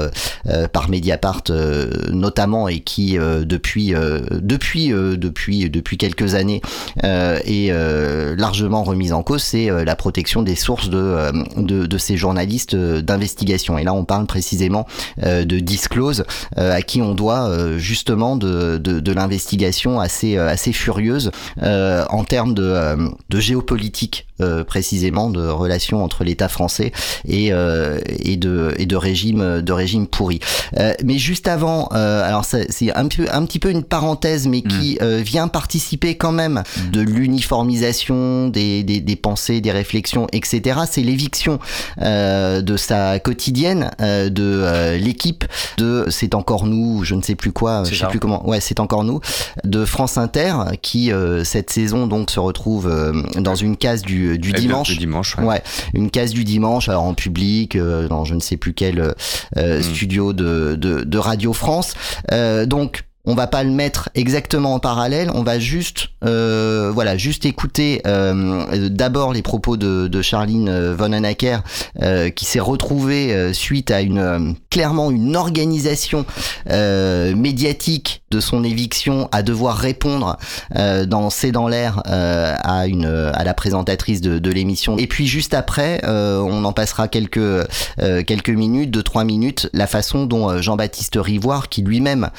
par 0.73 0.89
Mediapart 0.89 1.43
notamment 2.11 2.67
et 2.67 2.79
qui 2.79 3.17
depuis 3.17 3.93
depuis 4.31 4.89
depuis 4.89 5.69
depuis 5.69 5.97
quelques 5.97 6.20
années 6.35 6.61
euh, 7.03 7.39
est 7.45 7.71
euh, 7.71 8.35
largement 8.37 8.83
remise 8.83 9.13
en 9.13 9.23
cause, 9.23 9.43
c'est 9.43 9.69
euh, 9.69 9.83
la 9.83 9.95
protection 9.95 10.41
des 10.41 10.55
sources 10.55 10.89
de 10.89 10.97
euh, 10.97 11.31
de, 11.57 11.97
ces 11.97 12.17
journalistes 12.17 12.73
euh, 12.73 13.01
d'investigation. 13.01 13.77
Et 13.77 13.83
là, 13.83 13.93
on 13.93 14.05
parle 14.05 14.25
précisément 14.25 14.87
euh, 15.23 15.45
de 15.45 15.59
Disclose, 15.59 16.25
euh, 16.57 16.73
à 16.73 16.81
qui 16.81 17.01
on 17.01 17.13
doit 17.13 17.47
euh, 17.47 17.77
justement 17.77 18.35
de, 18.35 18.77
de, 18.77 19.11
l'investigation 19.11 19.99
assez 19.99 20.37
euh, 20.37 20.47
assez 20.47 20.73
furieuse 20.73 21.31
euh, 21.61 22.05
en 22.09 22.23
termes 22.23 22.53
de, 22.53 22.63
euh, 22.63 23.09
géopolitique 23.33 24.27
euh, 24.29 24.30
précisément 24.63 25.29
de 25.29 25.47
relations 25.47 26.03
entre 26.03 26.23
l'État 26.23 26.47
français 26.47 26.91
et 27.27 27.51
euh, 27.51 27.99
et 28.07 28.37
de 28.37 28.73
et 28.77 28.85
de 28.85 28.95
régime 28.95 29.61
de 29.61 29.71
régime 29.73 30.07
pourri. 30.07 30.39
Euh, 30.77 30.93
mais 31.03 31.17
juste 31.17 31.47
avant, 31.47 31.89
euh, 31.93 32.27
alors 32.27 32.45
c'est 32.45 32.95
un 32.95 33.07
peu 33.07 33.27
un 33.31 33.45
petit 33.45 33.59
peu 33.59 33.69
une 33.69 33.83
parenthèse, 33.83 34.47
mais 34.47 34.61
qui 34.61 34.97
euh, 35.01 35.21
vient 35.23 35.47
participer 35.47 36.15
quand 36.15 36.31
même 36.31 36.63
de 36.91 37.01
l'uniformisation 37.01 38.47
des, 38.47 38.83
des 38.83 39.01
des 39.01 39.15
pensées, 39.15 39.61
des 39.61 39.71
réflexions, 39.71 40.27
etc. 40.31 40.81
C'est 40.89 41.01
l'éviction 41.01 41.59
euh, 42.01 42.61
de 42.61 42.77
sa 42.77 43.19
quotidienne 43.19 43.91
euh, 44.01 44.29
de 44.29 44.43
euh, 44.43 44.97
l'équipe 44.97 45.43
de 45.77 46.05
c'est 46.09 46.35
encore 46.35 46.65
nous, 46.65 47.03
je 47.03 47.15
ne 47.15 47.21
sais 47.21 47.35
plus 47.35 47.51
quoi, 47.51 47.83
je 47.83 47.91
sais 47.95 48.01
ça. 48.01 48.07
plus 48.07 48.19
comment. 48.19 48.47
Ouais, 48.47 48.59
c'est 48.59 48.79
encore 48.79 49.03
nous 49.03 49.19
de 49.63 49.85
France 49.85 50.17
Inter 50.17 50.53
qui 50.81 51.11
euh, 51.11 51.43
cette 51.43 51.69
saison 51.69 52.07
donc 52.07 52.31
se 52.31 52.39
retrouve 52.39 52.87
euh, 52.87 53.13
dans 53.39 53.55
une 53.55 53.77
case 53.77 54.01
du 54.01 54.30
du 54.37 54.49
Eh 54.49 54.53
bien, 54.53 54.61
dimanche. 54.61 55.37
Ouais. 55.37 55.45
Ouais, 55.45 55.61
une 55.93 56.09
case 56.09 56.31
du 56.31 56.43
dimanche, 56.43 56.89
alors 56.89 57.03
en 57.03 57.13
public, 57.13 57.75
euh, 57.75 58.07
dans 58.07 58.25
je 58.25 58.35
ne 58.35 58.39
sais 58.39 58.57
plus 58.57 58.73
quel 58.73 58.99
euh, 59.57 59.79
Mm. 59.79 59.83
studio 59.83 60.33
de, 60.33 60.75
de, 60.79 61.03
de 61.03 61.17
Radio 61.17 61.53
France. 61.53 61.93
Euh, 62.31 62.65
donc, 62.65 63.03
on 63.25 63.35
va 63.35 63.47
pas 63.47 63.63
le 63.63 63.69
mettre 63.69 64.09
exactement 64.15 64.73
en 64.73 64.79
parallèle, 64.79 65.29
on 65.33 65.43
va 65.43 65.59
juste, 65.59 66.09
euh, 66.25 66.91
voilà, 66.93 67.17
juste 67.17 67.45
écouter 67.45 68.01
euh, 68.07 68.89
d'abord 68.89 69.31
les 69.33 69.43
propos 69.43 69.77
de, 69.77 70.07
de 70.07 70.21
Charline 70.21 70.69
euh, 70.69 70.95
von 70.95 71.13
Anacker, 71.13 71.61
qui 72.35 72.45
s'est 72.45 72.59
retrouvée 72.59 73.53
suite 73.53 73.91
à 73.91 74.01
une 74.01 74.55
clairement 74.69 75.11
une 75.11 75.35
organisation 75.35 76.25
médiatique 76.67 78.23
de 78.31 78.39
son 78.39 78.63
éviction 78.63 79.29
à 79.31 79.43
devoir 79.43 79.77
répondre 79.77 80.37
dans 80.73 81.29
C'est 81.29 81.51
dans 81.51 81.67
l'air 81.67 82.01
à 82.05 82.87
une 82.87 83.05
à 83.05 83.43
la 83.43 83.53
présentatrice 83.53 84.21
de, 84.21 84.51
l'émission. 84.51 84.97
Et 84.97 85.07
puis 85.07 85.27
juste 85.27 85.53
après, 85.53 86.01
on 86.05 86.63
en 86.65 86.73
passera 86.73 87.07
quelques 87.07 87.67
quelques 87.97 88.49
minutes, 88.49 88.91
deux 88.91 89.03
trois 89.03 89.23
minutes, 89.23 89.69
la 89.73 89.87
façon 89.87 90.25
dont 90.25 90.61
Jean-Baptiste 90.61 91.17
Rivoire, 91.21 91.69
qui 91.69 91.81
lui-même 91.81 92.29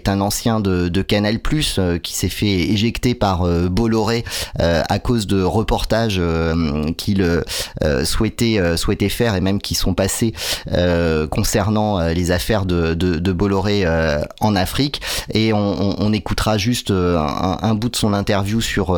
est 0.00 0.08
un 0.08 0.20
ancien 0.20 0.60
de, 0.60 0.88
de 0.88 1.02
Canal+, 1.02 1.38
euh, 1.78 1.98
qui 1.98 2.14
s'est 2.14 2.30
fait 2.30 2.46
éjecter 2.46 3.14
par 3.14 3.42
euh, 3.42 3.68
Bolloré 3.68 4.24
euh, 4.60 4.82
à 4.88 4.98
cause 4.98 5.26
de 5.26 5.42
reportages 5.42 6.20
qu'il 6.96 7.42
souhaitait 8.04 8.76
souhaitait 8.76 9.08
faire 9.08 9.34
et 9.34 9.40
même 9.40 9.60
qui 9.60 9.74
sont 9.74 9.94
passés 9.94 10.32
concernant 11.30 12.00
les 12.08 12.30
affaires 12.30 12.64
de, 12.64 12.94
de, 12.94 13.18
de 13.18 13.32
Bolloré 13.32 13.84
en 14.40 14.56
Afrique. 14.56 15.00
Et 15.32 15.52
on, 15.52 15.58
on, 15.58 15.96
on 15.98 16.12
écoutera 16.12 16.58
juste 16.58 16.90
un, 16.90 17.58
un 17.62 17.74
bout 17.74 17.88
de 17.88 17.96
son 17.96 18.12
interview 18.12 18.60
sur 18.60 18.96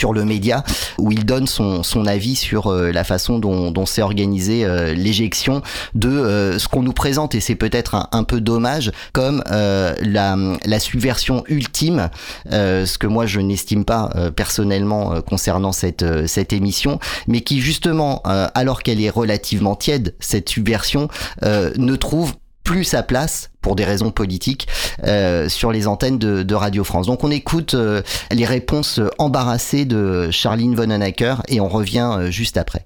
sur 0.00 0.14
le 0.14 0.24
média 0.24 0.64
où 0.96 1.12
il 1.12 1.26
donne 1.26 1.46
son, 1.46 1.82
son 1.82 2.06
avis 2.06 2.34
sur 2.34 2.68
euh, 2.68 2.90
la 2.90 3.04
façon 3.04 3.38
dont, 3.38 3.70
dont 3.70 3.84
s'est 3.84 4.00
organisée 4.00 4.64
euh, 4.64 4.94
l'éjection 4.94 5.60
de 5.94 6.08
euh, 6.08 6.58
ce 6.58 6.68
qu'on 6.68 6.82
nous 6.82 6.94
présente. 6.94 7.34
Et 7.34 7.40
c'est 7.40 7.54
peut-être 7.54 8.08
un, 8.10 8.24
peu 8.24 8.40
dommage 8.40 8.92
comme 9.12 9.42
la, 9.48 10.36
la 10.64 10.80
subversion 10.80 11.42
ultime 11.48 12.10
ce 12.50 12.98
que 12.98 13.06
moi 13.06 13.26
je 13.26 13.40
n'estime 13.40 13.84
pas 13.84 14.10
personnellement 14.36 15.20
concernant 15.22 15.72
cette, 15.72 16.04
cette 16.26 16.52
émission 16.52 17.00
mais 17.26 17.40
qui 17.40 17.60
justement 17.60 18.22
alors 18.24 18.82
qu'elle 18.82 19.00
est 19.00 19.10
relativement 19.10 19.74
tiède 19.74 20.14
cette 20.20 20.48
subversion 20.48 21.08
ne 21.42 21.96
trouve 21.96 22.34
plus 22.62 22.84
sa 22.84 23.02
place 23.02 23.49
pour 23.60 23.76
des 23.76 23.84
raisons 23.84 24.10
politiques 24.10 24.68
euh, 25.04 25.48
sur 25.48 25.72
les 25.72 25.86
antennes 25.86 26.18
de, 26.18 26.54
Radio 26.54 26.84
France. 26.84 27.06
Donc 27.06 27.24
on 27.24 27.30
écoute 27.30 27.74
euh, 27.74 28.02
les 28.30 28.44
réponses 28.44 29.00
embarrassées 29.18 29.86
de 29.86 30.30
Charline 30.30 30.74
von 30.74 30.90
Anacker 30.90 31.42
et 31.48 31.60
on 31.60 31.68
revient 31.68 32.10
euh, 32.18 32.30
juste 32.30 32.58
après. 32.58 32.84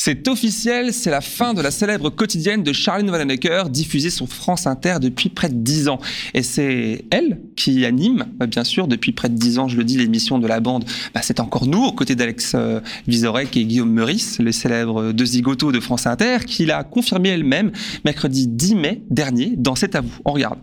C'est 0.00 0.28
officiel, 0.28 0.94
c'est 0.94 1.10
la 1.10 1.20
fin 1.20 1.54
de 1.54 1.60
la 1.60 1.72
célèbre 1.72 2.08
quotidienne 2.08 2.62
de 2.62 2.72
Charlene 2.72 3.10
Vanhoenacker, 3.10 3.68
diffusée 3.68 4.10
sur 4.10 4.28
France 4.28 4.68
Inter 4.68 4.98
depuis 5.00 5.28
près 5.28 5.48
de 5.48 5.56
10 5.56 5.88
ans. 5.88 5.98
Et 6.34 6.44
c'est 6.44 7.04
elle 7.10 7.40
qui 7.56 7.84
anime, 7.84 8.24
bien 8.46 8.62
sûr, 8.62 8.86
depuis 8.86 9.10
près 9.10 9.28
de 9.28 9.34
10 9.34 9.58
ans, 9.58 9.66
je 9.66 9.76
le 9.76 9.82
dis, 9.82 9.96
l'émission 9.96 10.38
de 10.38 10.46
la 10.46 10.60
bande. 10.60 10.84
Bah, 11.14 11.20
c'est 11.24 11.40
encore 11.40 11.66
nous, 11.66 11.82
aux 11.82 11.92
côtés 11.92 12.14
d'Alex 12.14 12.52
euh, 12.54 12.78
Vizorek 13.08 13.56
et 13.56 13.64
Guillaume 13.64 13.90
Meurice, 13.92 14.38
les 14.38 14.52
célèbres 14.52 15.10
deux 15.10 15.26
zigotos 15.26 15.72
de 15.72 15.80
France 15.80 16.06
Inter, 16.06 16.38
qui 16.46 16.64
l'a 16.64 16.84
confirmé 16.84 17.30
elle-même 17.30 17.72
mercredi 18.04 18.46
10 18.46 18.74
mai 18.76 19.02
dernier 19.10 19.54
dans 19.56 19.74
C'est 19.74 19.96
à 19.96 20.00
vous. 20.00 20.14
On 20.24 20.32
regarde. 20.32 20.60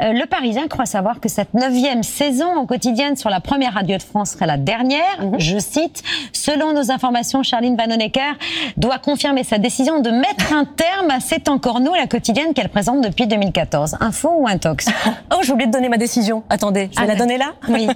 Euh, 0.00 0.12
le 0.12 0.26
Parisien 0.26 0.66
croit 0.68 0.86
savoir 0.86 1.20
que 1.20 1.28
cette 1.28 1.52
neuvième 1.54 2.02
saison 2.02 2.46
en 2.56 2.66
quotidienne 2.66 3.16
sur 3.16 3.28
la 3.30 3.40
première 3.40 3.74
radio 3.74 3.96
de 3.96 4.02
France 4.02 4.30
serait 4.30 4.46
la 4.46 4.56
dernière. 4.56 5.00
Je 5.38 5.58
cite, 5.58 6.02
selon 6.32 6.72
nos 6.72 6.90
informations, 6.90 7.42
Charline 7.42 7.76
Vanhoenacker 7.76 8.32
doit 8.76 8.98
confirmer 8.98 9.44
sa 9.44 9.58
décision 9.58 10.00
de 10.00 10.10
mettre 10.10 10.52
un 10.54 10.64
terme 10.64 11.10
à 11.10 11.20
C'est 11.20 11.48
encore 11.48 11.80
nous, 11.80 11.94
la 11.94 12.06
quotidienne 12.06 12.54
qu'elle 12.54 12.68
présente 12.70 13.02
depuis 13.02 13.26
2014. 13.26 13.96
Info 14.00 14.30
ou 14.38 14.48
intox? 14.48 14.86
Oh, 15.32 15.40
j'ai 15.42 15.52
oublié 15.52 15.68
de 15.68 15.72
donner 15.72 15.88
ma 15.88 15.96
décision. 15.96 16.42
Attendez, 16.50 16.88
je 16.92 16.98
vais 16.98 17.04
Ah, 17.04 17.06
la 17.06 17.14
donner 17.14 17.38
là 17.38 17.52
Oui. 17.68 17.88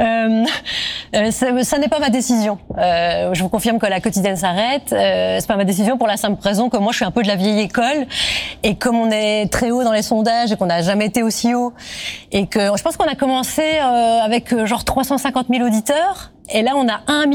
euh, 0.00 0.44
euh, 1.16 1.30
ça, 1.30 1.46
ça 1.64 1.78
n'est 1.78 1.88
pas 1.88 1.98
ma 1.98 2.08
décision. 2.10 2.58
Euh, 2.78 3.34
je 3.34 3.42
vous 3.42 3.48
confirme 3.48 3.78
que 3.78 3.86
la 3.86 4.00
quotidienne 4.00 4.36
s'arrête. 4.36 4.84
C'est 4.90 5.46
pas 5.46 5.56
ma 5.56 5.64
décision 5.64 5.98
pour 5.98 6.06
la 6.06 6.16
simple 6.16 6.40
raison 6.42 6.68
que 6.68 6.76
moi, 6.76 6.92
je 6.92 6.96
suis 6.98 7.04
un 7.04 7.10
peu 7.10 7.22
de 7.22 7.28
la 7.28 7.34
vieille 7.36 7.60
école. 7.60 8.06
Et 8.62 8.76
comme 8.76 8.96
on 8.96 9.10
est 9.10 9.50
très 9.50 9.70
haut 9.70 9.82
dans 9.82 9.92
les 9.92 10.02
sondages 10.02 10.52
et 10.52 10.56
qu'on 10.56 10.66
n'a 10.66 10.82
jamais 10.82 11.06
été 11.06 11.22
aussi 11.22 11.37
et 12.32 12.46
que 12.46 12.60
je 12.76 12.82
pense 12.82 12.96
qu'on 12.96 13.08
a 13.08 13.14
commencé 13.14 13.62
euh, 13.62 14.20
avec 14.22 14.52
euh, 14.52 14.66
genre 14.66 14.84
350 14.84 15.46
000 15.50 15.66
auditeurs. 15.66 16.32
Et 16.50 16.62
là, 16.62 16.72
on 16.76 16.86
a 16.88 17.00
1 17.06 17.26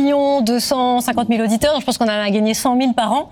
250 0.42 1.28
000 1.30 1.42
auditeurs. 1.44 1.74
Donc, 1.74 1.82
je 1.82 1.86
pense 1.86 1.98
qu'on 1.98 2.06
en 2.06 2.10
a 2.10 2.30
gagné 2.30 2.54
100 2.54 2.78
000 2.80 2.94
par 2.94 3.14
an. 3.14 3.30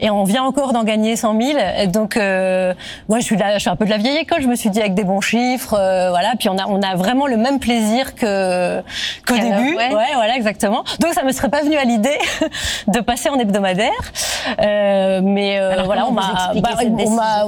Et 0.00 0.10
on 0.10 0.24
vient 0.24 0.42
encore 0.44 0.72
d'en 0.72 0.82
gagner 0.84 1.16
100 1.16 1.40
000. 1.40 1.58
Et 1.78 1.86
donc, 1.86 2.16
euh, 2.16 2.72
moi, 3.08 3.18
je 3.18 3.24
suis, 3.24 3.36
là, 3.36 3.54
je 3.54 3.60
suis 3.60 3.70
un 3.70 3.76
peu 3.76 3.84
de 3.84 3.90
la 3.90 3.98
vieille 3.98 4.16
école. 4.18 4.40
Je 4.42 4.48
me 4.48 4.54
suis 4.56 4.70
dit 4.70 4.80
avec 4.80 4.94
des 4.94 5.04
bons 5.04 5.20
chiffres, 5.20 5.74
euh, 5.78 6.08
voilà. 6.10 6.32
Puis 6.38 6.48
on 6.48 6.56
a, 6.58 6.66
on 6.68 6.80
a 6.82 6.94
vraiment 6.96 7.26
le 7.26 7.36
même 7.36 7.58
plaisir 7.58 8.14
que 8.14 8.80
qu'au 9.26 9.34
début. 9.36 9.76
ouais. 9.76 9.94
ouais, 9.94 10.14
voilà, 10.14 10.36
exactement. 10.36 10.84
Donc, 11.00 11.12
ça 11.14 11.22
me 11.22 11.32
serait 11.32 11.50
pas 11.50 11.62
venu 11.62 11.76
à 11.76 11.84
l'idée 11.84 12.18
de 12.88 13.00
passer 13.00 13.28
en 13.28 13.38
hebdomadaire. 13.38 13.90
Euh, 14.60 15.20
mais 15.22 15.58
euh, 15.58 15.72
Alors, 15.72 15.84
voilà, 15.86 16.06
on 16.06 16.12
m'a, 16.12 16.52
bah, 16.56 16.70
on 17.06 17.10
m'a, 17.10 17.44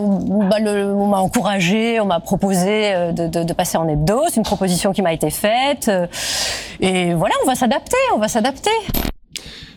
bah, 0.49 0.59
le- 0.61 0.95
on 0.95 1.07
m'a 1.07 1.19
encouragé, 1.19 2.01
on 2.01 2.05
m'a 2.07 2.21
proposé 2.21 2.93
euh, 2.95 3.13
de, 3.13 3.27
de, 3.29 3.45
de 3.45 3.53
passer 3.53 3.79
en 3.79 3.89
hebdo. 3.89 4.23
C'est 4.29 4.37
une 4.37 4.43
proposition 4.43 4.93
qui 4.93 5.01
m'a 5.03 5.13
été 5.13 5.31
faite. 5.31 5.91
Et 6.81 7.15
voilà, 7.15 7.35
on 7.45 7.47
va 7.47 7.55
s'adapter, 7.63 7.97
on 8.13 8.19
va 8.19 8.27
s'adapter. 8.27 9.12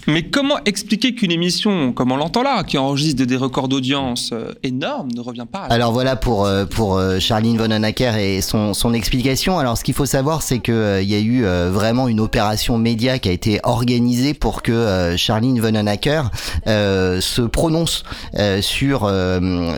Mais 0.07 0.23
comment 0.23 0.57
expliquer 0.65 1.15
qu'une 1.15 1.31
émission, 1.31 1.91
comme 1.91 2.11
on 2.11 2.17
l'entend 2.17 2.43
là, 2.43 2.63
qui 2.63 2.77
enregistre 2.77 3.25
des 3.25 3.35
records 3.35 3.67
d'audience 3.67 4.29
euh, 4.33 4.53
énormes, 4.61 5.09
ne 5.11 5.19
revient 5.21 5.47
pas 5.51 5.59
à 5.61 5.73
Alors 5.73 5.91
voilà 5.93 6.15
pour 6.15 6.45
euh, 6.45 6.65
pour 6.65 6.97
euh, 6.97 7.19
Charline 7.19 7.57
von 7.57 7.71
Anacker 7.71 8.15
et 8.17 8.41
son 8.41 8.75
son 8.75 8.93
explication. 8.93 9.57
Alors 9.57 9.77
ce 9.77 9.83
qu'il 9.83 9.95
faut 9.95 10.05
savoir 10.05 10.43
c'est 10.43 10.59
que 10.59 10.71
euh, 10.71 11.01
y 11.01 11.15
a 11.15 11.19
eu 11.19 11.45
euh, 11.45 11.71
vraiment 11.71 12.07
une 12.07 12.19
opération 12.19 12.77
média 12.77 13.17
qui 13.17 13.29
a 13.29 13.31
été 13.31 13.59
organisée 13.63 14.35
pour 14.35 14.61
que 14.61 14.71
euh, 14.71 15.17
Charline 15.17 15.59
von 15.59 15.73
Anacker 15.73 16.29
euh, 16.67 17.19
se 17.19 17.41
prononce 17.41 18.03
sur 18.61 19.11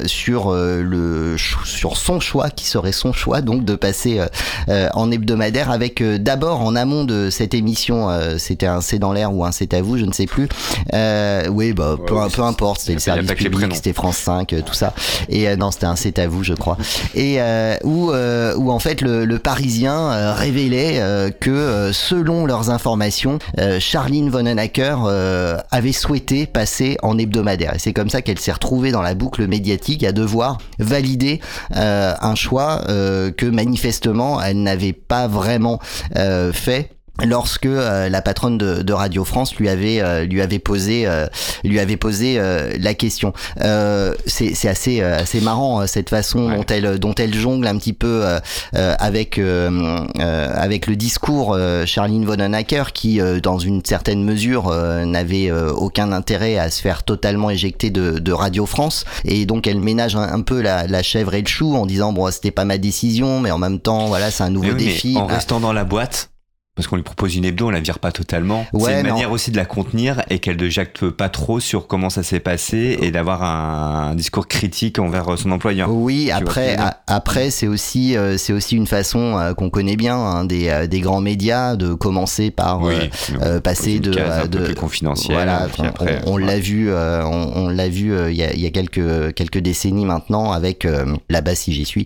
sur 0.06 0.52
le 0.54 1.36
sur 1.38 1.98
son 1.98 2.20
choix 2.20 2.50
qui 2.50 2.66
serait 2.66 2.92
son 2.92 3.14
choix 3.14 3.42
donc 3.42 3.64
de 3.64 3.76
passer 3.76 4.20
en 4.68 5.12
hebdomadaire 5.12 5.72
avec 5.72 6.04
d'abord 6.04 6.62
en 6.62 6.76
amont 6.76 7.04
de 7.04 7.30
cette 7.30 7.54
émission 7.54 8.10
c'était 8.38 8.66
un 8.66 8.82
C'est 8.82 9.00
dans 9.00 9.14
l'air 9.14 9.34
ou 9.34 9.46
un 9.46 9.52
C'est 9.52 9.74
à 9.74 9.82
vous 9.82 9.98
je 9.98 10.06
ne 10.06 10.12
sais 10.12 10.17
plus. 10.26 10.48
Euh, 10.94 11.48
oui 11.50 11.74
bah 11.74 11.98
peu, 12.06 12.18
importe 12.44 12.82
c'était 12.82 12.94
le 12.94 13.00
service 13.00 13.32
public 13.34 13.76
c'était 13.76 13.94
France 13.94 14.18
5 14.18 14.54
euh, 14.54 14.62
tout 14.62 14.74
ça. 14.74 14.94
Et 15.30 15.48
euh, 15.48 15.56
non 15.56 15.72
c'était 15.72 15.86
un 15.86 15.96
c'est 15.96 16.20
à 16.20 16.28
vous 16.28 16.44
je 16.44 16.54
crois. 16.54 16.78
Et 17.16 17.36
euh, 17.40 17.76
où 17.84 18.12
où 18.12 18.72
en 18.72 18.80
fait 18.80 19.02
le, 19.02 19.26
le 19.26 19.40
Parisien 19.40 20.34
révélait 20.34 21.02
que 21.40 21.92
selon 21.94 22.46
leurs 22.46 22.70
informations 22.70 23.40
Charline 23.80 24.30
von 24.30 24.46
Anacker 24.46 25.04
euh, 25.06 25.58
avait 25.72 25.92
souhaité 25.92 26.46
passer 26.46 26.98
en 27.04 27.18
hebdomadaire. 27.18 27.76
Et 27.76 27.80
c'est 27.80 27.94
comme 27.94 28.10
ça 28.10 28.22
qu'elle 28.22 28.40
s'est 28.40 28.52
retrouvée 28.52 28.92
dans 28.92 29.02
la 29.02 29.14
boucle 29.14 29.48
médiatique 29.48 30.04
à 30.04 30.12
devoir 30.12 30.58
valider 30.80 31.40
un 31.72 32.36
choix 32.36 32.82
que 32.88 33.46
manifestement 33.46 34.42
elle 34.42 34.64
n'avait 34.64 34.94
pas 34.94 35.28
vraiment 35.28 35.80
fait 36.14 36.97
lorsque 37.26 37.66
euh, 37.66 38.10
la 38.10 38.22
patronne 38.22 38.58
de, 38.58 38.82
de 38.82 38.94
Radio 38.94 39.24
France 39.24 39.56
lui 39.56 39.70
avait 39.70 40.02
euh, 40.02 40.26
lui 40.26 40.42
avait 40.42 40.60
posé 40.60 41.06
euh, 41.08 41.28
lui 41.64 41.80
avait 41.80 41.98
posé 41.98 42.36
euh, 42.40 42.74
la 42.80 42.94
question. 42.94 43.34
Euh, 43.62 44.14
c'est 44.26 44.54
c'est 44.54 44.70
assez 44.70 45.02
euh, 45.02 45.18
assez 45.20 45.42
marrant 45.42 45.82
euh, 45.82 45.86
cette 45.88 46.10
façon 46.10 46.50
dont 46.50 46.66
elle 46.70 47.00
dont 47.00 47.16
elle 47.16 47.34
jongle 47.34 47.68
un 47.68 47.78
petit 47.78 47.94
peu 47.94 48.22
euh, 48.26 48.40
euh, 48.76 48.96
avec 49.00 49.38
euh, 49.40 50.06
euh, 50.20 50.54
avec 50.56 50.88
le 50.88 50.96
discours 50.96 51.54
euh, 51.56 51.86
Charline 51.86 52.26
von 52.26 52.40
Anacker 52.40 52.94
qui 52.94 53.20
euh, 53.22 53.40
dans 53.40 53.60
une 53.60 53.84
certaine 53.84 54.24
mesure 54.24 54.68
euh, 54.70 55.06
n'avait 55.06 55.50
euh, 55.50 55.72
aucun 55.72 56.12
intérêt 56.12 56.58
à 56.58 56.70
se 56.70 56.82
faire 56.82 57.04
totalement 57.04 57.50
éjecter 57.50 57.90
de, 57.90 58.20
de 58.20 58.32
Radio 58.32 58.66
France 58.66 59.06
et 59.26 59.46
donc 59.46 59.68
elle 59.68 59.80
ménage 59.80 60.16
un, 60.16 60.22
un 60.34 60.42
peu 60.42 60.62
la, 60.62 60.88
la 60.88 61.04
chèvre 61.04 61.34
et 61.34 61.42
le 61.42 61.48
chou 61.48 61.76
en 61.76 61.86
disant 61.86 62.14
bon 62.14 62.30
c'était 62.32 62.52
pas 62.52 62.66
ma 62.66 62.78
décision 62.78 63.40
mais 63.40 63.52
en 63.52 63.58
même 63.58 63.80
temps 63.80 64.06
voilà 64.08 64.32
c'est 64.32 64.44
un 64.44 64.50
nouveau 64.50 64.72
oui, 64.72 64.86
défi. 64.86 65.18
en 65.18 65.28
Ah, 65.28 65.36
restant 65.36 65.60
dans 65.60 65.74
la 65.74 65.84
boîte, 65.84 66.30
parce 66.78 66.88
qu'on 66.88 66.96
lui 66.96 67.04
propose 67.04 67.36
une 67.36 67.44
hebdo, 67.44 67.68
on 67.68 67.72
la 67.72 67.82
vire 67.82 68.00
pas 68.00 68.14
totalement. 68.14 68.66
Ouais, 68.72 68.92
c'est 68.94 69.02
une 69.02 69.08
manière 69.08 69.32
aussi 69.32 69.52
de 69.52 69.58
la 69.58 69.66
contenir 69.66 70.22
et 70.30 70.40
qu'elle 70.40 70.56
ne 70.62 70.70
jacte 70.70 71.10
pas 71.10 71.28
trop 71.28 71.60
sur 71.60 71.88
comment 71.88 72.10
ça 72.10 72.24
s'est 72.24 72.40
passé 72.40 72.98
et 73.02 73.12
d'avoir 73.12 73.44
un, 73.44 74.16
discours 74.16 74.48
critique 74.48 75.00
envers 75.00 75.38
son 75.38 75.52
employeur. 75.52 75.92
Oui, 75.92 76.32
après, 76.32 76.76
a- 76.78 77.02
après 77.08 77.50
c'est 77.50 77.68
aussi 77.68 78.16
euh, 78.16 78.38
c'est 78.38 78.54
aussi 78.54 78.76
une 78.78 78.88
façon 78.88 79.38
euh, 79.38 79.54
qu'on 79.54 79.70
connaît 79.70 79.96
bien 79.98 80.16
hein, 80.16 80.46
des, 80.46 80.70
euh, 80.70 80.88
des 80.88 81.00
grands 81.02 81.20
médias 81.20 81.76
de 81.76 81.94
commencer 81.96 82.52
par 82.52 82.82
Oui, 82.84 83.10
euh, 83.42 83.60
passer 83.60 84.00
de 84.00 84.12
peu 84.14 84.48
de 84.48 84.60
plus 84.66 84.76
confidentielle, 84.76 85.36
Voilà, 85.36 85.68
puis 85.74 85.82
on- 85.82 85.86
après, 85.86 86.22
on, 86.26 86.34
on 86.34 86.36
ouais. 86.36 86.46
l'a 86.46 86.60
vu, 86.60 86.92
on, 86.94 87.52
on 87.56 87.70
l'a 87.70 87.90
vu 87.90 88.14
il 88.30 88.36
y, 88.36 88.38
y 88.62 88.66
a 88.68 88.70
quelques 88.70 89.34
quelques 89.34 89.58
décennies 89.58 90.06
maintenant 90.06 90.52
avec 90.52 90.88
là-bas 91.30 91.56
si 91.56 91.74
j'y 91.74 91.86
suis, 91.86 92.06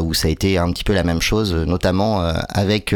où 0.00 0.14
ça 0.14 0.28
a 0.28 0.30
été 0.30 0.58
un 0.58 0.70
petit 0.70 0.84
peu 0.84 0.92
la 0.94 1.02
même 1.04 1.20
chose, 1.20 1.52
notamment 1.54 2.20
avec 2.48 2.94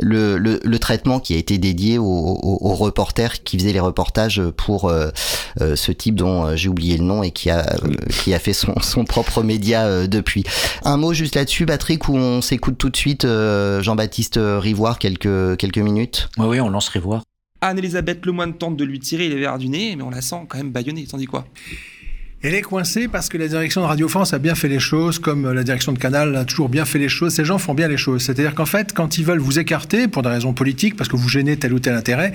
le 0.00 0.23
le, 0.24 0.38
le, 0.38 0.60
le 0.62 0.78
traitement 0.78 1.20
qui 1.20 1.34
a 1.34 1.36
été 1.38 1.58
dédié 1.58 1.98
aux, 1.98 2.04
aux, 2.04 2.58
aux 2.60 2.74
reporters 2.74 3.42
qui 3.42 3.58
faisaient 3.58 3.72
les 3.72 3.80
reportages 3.80 4.42
pour 4.56 4.88
euh, 4.88 5.10
euh, 5.60 5.76
ce 5.76 5.92
type 5.92 6.14
dont 6.14 6.46
euh, 6.46 6.56
j'ai 6.56 6.68
oublié 6.68 6.96
le 6.96 7.04
nom 7.04 7.22
et 7.22 7.30
qui 7.30 7.50
a 7.50 7.60
euh, 7.84 7.94
qui 8.22 8.32
a 8.34 8.38
fait 8.38 8.52
son, 8.52 8.74
son 8.80 9.04
propre 9.04 9.42
média 9.42 9.84
euh, 9.86 10.06
depuis. 10.06 10.44
Un 10.84 10.96
mot 10.96 11.12
juste 11.12 11.34
là-dessus, 11.34 11.66
Patrick, 11.66 12.08
où 12.08 12.16
on 12.16 12.40
s'écoute 12.40 12.78
tout 12.78 12.90
de 12.90 12.96
suite 12.96 13.24
euh, 13.24 13.82
Jean-Baptiste 13.82 14.38
Rivoire 14.42 14.98
quelques 14.98 15.56
quelques 15.58 15.78
minutes. 15.78 16.28
Oui, 16.38 16.46
oui, 16.48 16.60
on 16.60 16.70
lance 16.70 16.88
Rivoire. 16.88 17.22
Anne-Elisabeth 17.60 18.26
Lemoine 18.26 18.54
tente 18.54 18.76
de 18.76 18.84
lui 18.84 19.00
tirer 19.00 19.28
les 19.28 19.36
verres 19.36 19.58
du 19.58 19.68
nez, 19.68 19.96
mais 19.96 20.02
on 20.02 20.10
la 20.10 20.20
sent 20.20 20.46
quand 20.48 20.58
même 20.58 20.70
bâillonnée. 20.70 21.06
T'en 21.06 21.16
dis 21.16 21.26
quoi? 21.26 21.46
Elle 22.46 22.52
est 22.52 22.60
coincée 22.60 23.08
parce 23.08 23.30
que 23.30 23.38
la 23.38 23.48
direction 23.48 23.80
de 23.80 23.86
Radio 23.86 24.06
France 24.06 24.34
a 24.34 24.38
bien 24.38 24.54
fait 24.54 24.68
les 24.68 24.78
choses, 24.78 25.18
comme 25.18 25.50
la 25.50 25.64
direction 25.64 25.92
de 25.92 25.98
Canal 25.98 26.36
a 26.36 26.44
toujours 26.44 26.68
bien 26.68 26.84
fait 26.84 26.98
les 26.98 27.08
choses. 27.08 27.32
Ces 27.32 27.42
gens 27.46 27.56
font 27.56 27.72
bien 27.72 27.88
les 27.88 27.96
choses. 27.96 28.20
C'est-à-dire 28.22 28.54
qu'en 28.54 28.66
fait, 28.66 28.92
quand 28.92 29.16
ils 29.16 29.24
veulent 29.24 29.38
vous 29.38 29.58
écarter 29.58 30.08
pour 30.08 30.22
des 30.22 30.28
raisons 30.28 30.52
politiques, 30.52 30.94
parce 30.94 31.08
que 31.08 31.16
vous 31.16 31.26
gênez 31.30 31.56
tel 31.56 31.72
ou 31.72 31.78
tel 31.78 31.94
intérêt, 31.94 32.34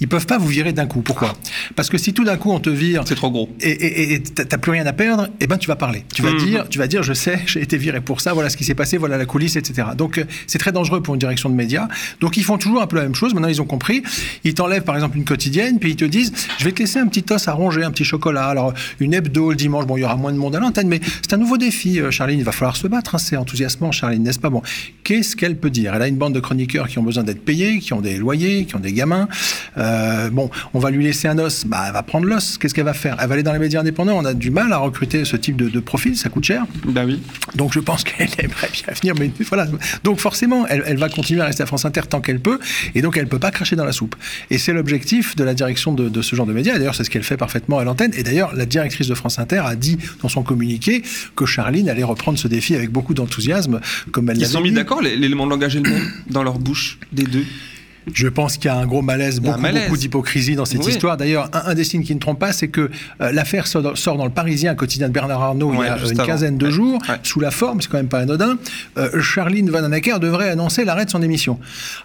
ils 0.00 0.08
peuvent 0.08 0.24
pas 0.24 0.38
vous 0.38 0.46
virer 0.46 0.72
d'un 0.72 0.86
coup. 0.86 1.02
Pourquoi? 1.02 1.34
Parce 1.76 1.90
que 1.90 1.98
si 1.98 2.14
tout 2.14 2.24
d'un 2.24 2.38
coup 2.38 2.50
on 2.52 2.58
te 2.58 2.70
vire, 2.70 3.02
c'est 3.04 3.14
trop 3.16 3.30
gros, 3.30 3.50
et 3.60 3.68
et- 3.70 4.14
et 4.14 4.22
t'as 4.22 4.56
plus 4.56 4.70
rien 4.72 4.86
à 4.86 4.94
perdre, 4.94 5.28
eh 5.40 5.46
ben 5.46 5.58
tu 5.58 5.68
vas 5.68 5.76
parler. 5.76 6.04
Tu 6.14 6.22
vas 6.22 6.30
Mhm. 6.32 6.38
dire, 6.38 6.66
tu 6.70 6.78
vas 6.78 6.86
dire, 6.86 7.02
je 7.02 7.12
sais, 7.12 7.38
j'ai 7.44 7.60
été 7.60 7.76
viré 7.76 8.00
pour 8.00 8.22
ça. 8.22 8.32
Voilà 8.32 8.48
ce 8.48 8.56
qui 8.56 8.64
s'est 8.64 8.74
passé, 8.74 8.96
voilà 8.96 9.18
la 9.18 9.26
coulisse, 9.26 9.56
etc. 9.56 9.88
Donc 9.94 10.16
euh, 10.16 10.24
c'est 10.46 10.56
très 10.58 10.72
dangereux 10.72 11.02
pour 11.02 11.12
une 11.14 11.20
direction 11.20 11.50
de 11.50 11.54
médias. 11.54 11.86
Donc 12.20 12.38
ils 12.38 12.44
font 12.44 12.56
toujours 12.56 12.80
un 12.80 12.86
peu 12.86 12.96
la 12.96 13.02
même 13.02 13.14
chose. 13.14 13.34
Maintenant 13.34 13.48
ils 13.48 13.60
ont 13.60 13.66
compris. 13.66 14.02
Ils 14.44 14.54
t'enlèvent 14.54 14.84
par 14.84 14.94
exemple 14.94 15.18
une 15.18 15.26
quotidienne, 15.26 15.78
puis 15.78 15.90
ils 15.90 15.96
te 15.96 16.06
disent, 16.06 16.32
je 16.58 16.64
vais 16.64 16.72
te 16.72 16.78
laisser 16.78 16.98
un 16.98 17.08
petit 17.08 17.26
os 17.30 17.46
à 17.46 17.52
ronger, 17.52 17.84
un 17.84 17.90
petit 17.90 18.04
chocolat. 18.06 18.46
Alors 18.46 18.72
une 19.00 19.12
hebdo 19.12 19.49
le 19.50 19.56
dimanche, 19.56 19.86
bon 19.86 19.96
il 19.96 20.00
y 20.00 20.04
aura 20.04 20.16
moins 20.16 20.32
de 20.32 20.38
monde 20.38 20.54
à 20.56 20.60
l'antenne, 20.60 20.88
mais 20.88 21.00
c'est 21.22 21.34
un 21.34 21.38
nouveau 21.38 21.58
défi, 21.58 22.00
euh, 22.00 22.10
Charline. 22.10 22.38
Il 22.38 22.44
va 22.44 22.52
falloir 22.52 22.76
se 22.76 22.86
battre. 22.86 23.14
hein, 23.14 23.18
c'est 23.18 23.36
enthousiasmant, 23.36 23.92
Charline, 23.92 24.22
n'est-ce 24.22 24.38
pas? 24.38 24.50
Bon, 24.50 24.62
qu'est-ce 25.04 25.36
qu'elle 25.36 25.56
peut 25.56 25.70
dire? 25.70 25.94
Elle 25.94 26.02
a 26.02 26.08
une 26.08 26.16
bande 26.16 26.34
de 26.34 26.40
chroniqueurs 26.40 26.88
qui 26.88 26.98
ont 26.98 27.02
besoin 27.02 27.22
d'être 27.24 27.44
payés, 27.44 27.78
qui 27.78 27.92
ont 27.92 28.00
des 28.00 28.16
loyers, 28.16 28.64
qui 28.64 28.76
ont 28.76 28.80
des 28.80 28.92
gamins. 28.92 29.28
Euh, 29.78 30.30
bon, 30.30 30.50
on 30.74 30.78
va 30.78 30.90
lui 30.90 31.04
laisser 31.04 31.28
un 31.28 31.38
os, 31.38 31.64
bah 31.66 31.84
elle 31.86 31.92
va 31.92 32.02
prendre 32.02 32.26
l'os. 32.26 32.58
Qu'est-ce 32.58 32.74
qu'elle 32.74 32.84
va 32.84 32.94
faire? 32.94 33.16
Elle 33.20 33.28
va 33.28 33.34
aller 33.34 33.42
dans 33.42 33.52
les 33.52 33.58
médias 33.58 33.80
indépendants. 33.80 34.16
On 34.18 34.24
a 34.24 34.34
du 34.34 34.50
mal 34.50 34.72
à 34.72 34.78
recruter 34.78 35.24
ce 35.24 35.36
type 35.36 35.56
de, 35.56 35.68
de 35.68 35.80
profil, 35.80 36.16
ça 36.16 36.28
coûte 36.28 36.44
cher. 36.44 36.64
Bah 36.86 37.02
oui. 37.06 37.20
Donc 37.56 37.72
je 37.72 37.80
pense 37.80 38.04
qu'elle 38.04 38.28
aimerait 38.38 38.70
bien 38.72 38.94
venir, 39.00 39.14
mais 39.18 39.30
voilà. 39.44 39.66
Donc 40.04 40.20
forcément, 40.20 40.66
elle, 40.68 40.82
elle 40.86 40.96
va 40.98 41.08
continuer 41.08 41.40
à 41.40 41.46
rester 41.46 41.62
à 41.62 41.66
France 41.66 41.84
Inter 41.84 42.02
tant 42.08 42.20
qu'elle 42.20 42.40
peut, 42.40 42.58
et 42.94 43.02
donc 43.02 43.16
elle 43.16 43.26
peut 43.26 43.38
pas 43.38 43.50
cracher 43.50 43.76
dans 43.76 43.84
la 43.84 43.92
soupe. 43.92 44.16
Et 44.50 44.58
c'est 44.58 44.72
l'objectif 44.72 45.36
de 45.36 45.44
la 45.44 45.54
direction 45.54 45.92
de, 45.92 46.08
de 46.08 46.22
ce 46.22 46.36
genre 46.36 46.46
de 46.46 46.52
médias. 46.52 46.74
Et 46.74 46.78
D'ailleurs, 46.78 46.94
c'est 46.94 47.04
ce 47.04 47.10
qu'elle 47.10 47.22
fait 47.24 47.36
parfaitement 47.36 47.78
à 47.78 47.84
l'antenne. 47.84 48.12
Et 48.16 48.22
d'ailleurs, 48.22 48.54
la 48.54 48.66
directrice 48.66 49.08
de 49.08 49.14
France 49.14 49.38
Inter 49.40 49.62
a 49.64 49.76
dit 49.76 49.98
dans 50.22 50.28
son 50.28 50.42
communiqué 50.42 51.02
que 51.36 51.46
Charline 51.46 51.88
allait 51.88 52.04
reprendre 52.04 52.38
ce 52.38 52.48
défi 52.48 52.74
avec 52.74 52.90
beaucoup 52.90 53.14
d'enthousiasme, 53.14 53.80
comme 54.12 54.30
elle 54.30 54.38
Ils 54.38 54.46
sont 54.46 54.60
mis 54.60 54.72
d'accord, 54.72 55.00
l'élément 55.02 55.46
de 55.46 55.50
langage 55.50 55.76
et 55.76 55.80
le 55.80 55.90
dans 56.28 56.42
leur 56.42 56.58
bouche, 56.58 56.98
des 57.12 57.24
deux? 57.24 57.44
Je 58.14 58.28
pense 58.28 58.56
qu'il 58.56 58.66
y 58.66 58.68
a 58.68 58.76
un 58.76 58.86
gros 58.86 59.02
malaise, 59.02 59.40
beaucoup, 59.40 59.60
malaise. 59.60 59.84
beaucoup 59.84 59.96
d'hypocrisie 59.96 60.56
dans 60.56 60.64
cette 60.64 60.84
Oui. 60.84 60.92
histoire. 60.92 61.16
D'ailleurs, 61.16 61.48
un, 61.52 61.70
un 61.70 61.74
des 61.74 61.84
signes 61.84 62.02
qui 62.04 62.14
ne 62.14 62.20
trompe 62.20 62.38
pas, 62.38 62.52
c'est 62.52 62.68
que 62.68 62.90
euh, 63.20 63.32
l'affaire 63.32 63.66
sort, 63.66 63.82
dans- 63.82 63.94
sort 63.94 64.16
dans 64.16 64.24
le 64.24 64.30
Parisien, 64.30 64.72
un 64.72 64.74
quotidien 64.74 65.08
de 65.08 65.12
Bernard 65.12 65.42
Arnault, 65.42 65.72
il 65.74 65.80
y 65.80 65.82
a 65.88 65.96
une 65.98 66.20
avant. 66.20 66.26
quinzaine 66.26 66.58
de 66.58 66.70
jours, 66.70 67.00
sous 67.22 67.40
la 67.40 67.50
forme, 67.50 67.80
c'est 67.80 67.88
quand 67.90 67.96
même 67.98 68.08
pas 68.08 68.20
anodin. 68.20 68.56
Euh, 68.98 69.20
Charline 69.20 69.70
Vanhoenacker 69.70 70.18
devrait 70.20 70.50
annoncer 70.50 70.84
l'arrêt 70.84 71.04
de 71.04 71.10
son 71.10 71.22
émission. 71.22 71.58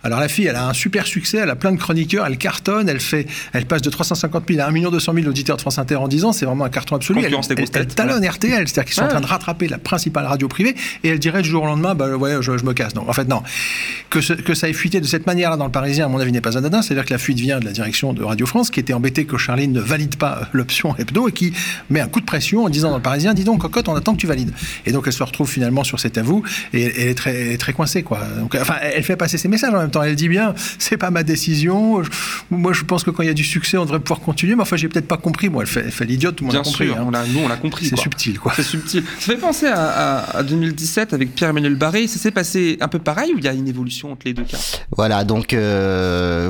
Alors 0.03 0.19
la 0.19 0.27
fille, 0.27 0.45
elle 0.47 0.55
a 0.55 0.67
un 0.67 0.73
super 0.73 1.05
succès, 1.07 1.37
elle 1.37 1.49
a 1.49 1.55
plein 1.55 1.71
de 1.71 1.77
chroniqueurs, 1.77 2.25
elle 2.25 2.37
cartonne, 2.37 2.89
elle 2.89 2.99
fait, 2.99 3.27
elle 3.53 3.65
passe 3.65 3.81
de 3.81 3.89
350 3.89 4.43
000 4.49 4.61
à 4.61 4.67
1 4.69 4.89
200 4.91 5.13
000 5.13 5.27
auditeurs 5.27 5.55
de 5.57 5.61
France 5.61 5.77
Inter 5.79 5.95
en 5.95 6.07
10 6.07 6.25
ans, 6.25 6.31
c'est 6.33 6.45
vraiment 6.45 6.65
un 6.65 6.69
carton 6.69 6.95
absolu. 6.95 7.21
Elle, 7.23 7.33
elle- 7.73 7.87
talonne. 7.87 8.25
RTL, 8.25 8.67
c'est-à-dire 8.67 8.85
qu'ils 8.85 8.93
sont 8.95 9.03
en 9.03 9.07
train 9.07 9.21
de 9.21 9.25
rattraper 9.25 9.67
la 9.67 9.77
principale 9.77 10.25
radio 10.25 10.47
privée, 10.47 10.75
et 11.03 11.09
elle 11.09 11.19
dirait 11.19 11.41
du 11.41 11.49
jour 11.49 11.63
au 11.63 11.65
lendemain, 11.67 11.95
bah 11.95 12.09
ouais, 12.17 12.37
je, 12.41 12.57
je 12.57 12.63
me 12.65 12.73
casse. 12.73 12.95
Non, 12.95 13.07
en 13.07 13.13
fait, 13.13 13.27
non. 13.27 13.41
Que, 14.09 14.19
ce- 14.21 14.33
que 14.33 14.53
ça 14.53 14.67
ait 14.67 14.73
fuité 14.73 14.99
de 14.99 15.05
cette 15.05 15.25
manière-là 15.27 15.57
dans 15.57 15.65
le 15.65 15.71
Parisien, 15.71 15.94
à 16.01 16.07
mon 16.07 16.19
avis, 16.19 16.31
n'est 16.31 16.41
pas 16.41 16.57
anodin. 16.57 16.81
C'est-à-dire 16.81 17.05
que 17.05 17.13
la 17.13 17.17
fuite 17.19 17.39
vient 17.39 17.59
de 17.59 17.65
la 17.65 17.71
direction 17.71 18.13
de 18.13 18.23
Radio 18.23 18.45
France, 18.45 18.69
qui 18.69 18.79
était 18.79 18.93
embêtée 18.93 19.25
que 19.25 19.37
Charline 19.37 19.71
ne 19.71 19.79
valide 19.79 20.15
pas 20.17 20.39
euh, 20.41 20.45
l'option 20.53 20.95
hebdo 20.97 21.27
et 21.27 21.31
qui 21.31 21.53
met 21.89 21.99
un 22.01 22.07
coup 22.07 22.19
de 22.19 22.25
pression 22.25 22.63
en 22.65 22.69
disant 22.69 22.89
dans 22.91 22.97
le 22.97 23.01
Parisien, 23.03 23.33
dis 23.33 23.43
donc, 23.43 23.61
cocotte, 23.61 23.87
on 23.89 23.95
attend 23.95 24.13
que 24.13 24.19
tu 24.19 24.27
valides. 24.27 24.51
Et 24.85 24.91
donc, 24.91 25.03
elle 25.07 25.13
se 25.13 25.23
retrouve 25.23 25.49
finalement 25.49 25.83
sur 25.83 25.99
cet 25.99 26.17
avou 26.17 26.43
et 26.73 26.83
elle, 26.83 27.07
est 27.09 27.15
très, 27.15 27.35
elle 27.35 27.51
est 27.53 27.57
très 27.57 27.73
coincée, 27.73 28.03
quoi. 28.03 28.19
Donc, 28.39 28.55
enfin, 28.59 28.75
elle 28.81 29.03
fait 29.03 29.15
passer 29.15 29.37
ses 29.37 29.47
messages 29.47 29.73
en 29.73 29.79
même 29.79 29.91
temps. 29.91 30.03
Elle 30.03 30.15
dit 30.15 30.29
bien, 30.29 30.53
c'est 30.79 30.97
pas 30.97 31.11
ma 31.11 31.23
décision. 31.23 32.03
Je- 32.03 32.09
moi, 32.51 32.73
je 32.73 32.83
pense 32.83 33.03
que 33.03 33.11
quand 33.11 33.23
il 33.23 33.27
y 33.27 33.29
a 33.29 33.33
du 33.33 33.43
succès, 33.43 33.77
on 33.77 33.83
devrait 33.83 33.99
pouvoir 33.99 34.19
continuer. 34.19 34.55
Mais 34.55 34.61
enfin, 34.61 34.75
j'ai 34.77 34.87
peut-être 34.87 35.07
pas 35.07 35.17
compris. 35.17 35.49
Moi, 35.49 35.63
elle 35.63 35.69
fait, 35.69 35.81
elle 35.85 35.91
fait 35.91 36.05
l'idiote, 36.05 36.35
tout 36.35 36.43
le 36.43 36.47
monde 36.47 36.53
Bien 36.55 36.61
a 36.61 36.63
compris. 36.63 36.87
sûr, 36.87 36.97
hein. 36.97 37.03
on 37.07 37.11
l'a- 37.11 37.25
nous 37.25 37.39
on 37.39 37.47
l'a 37.47 37.57
compris. 37.57 37.85
C'est 37.85 37.97
subtil, 37.97 38.39
quoi. 38.39 38.53
C'est 38.55 38.63
subtil. 38.63 39.03
Ça 39.19 39.33
fait 39.33 39.37
penser 39.39 39.67
à, 39.67 40.19
à- 40.19 40.37
à 40.37 40.43
2017 40.43 41.13
avec 41.13 41.33
Pierre-Emmanuel 41.35 41.75
Barré. 41.75 42.07
Ça 42.07 42.19
s'est 42.19 42.31
passé 42.31 42.77
un 42.81 42.87
peu 42.87 42.99
pareil 42.99 43.31
ou 43.33 43.37
il 43.37 43.43
y 43.43 43.47
a 43.47 43.53
une 43.53 43.67
évolution 43.67 44.11
entre 44.11 44.23
les 44.25 44.33
deux 44.33 44.43
cas? 44.43 44.57
Voilà, 44.95 45.23
donc 45.23 45.53
euh, 45.53 45.74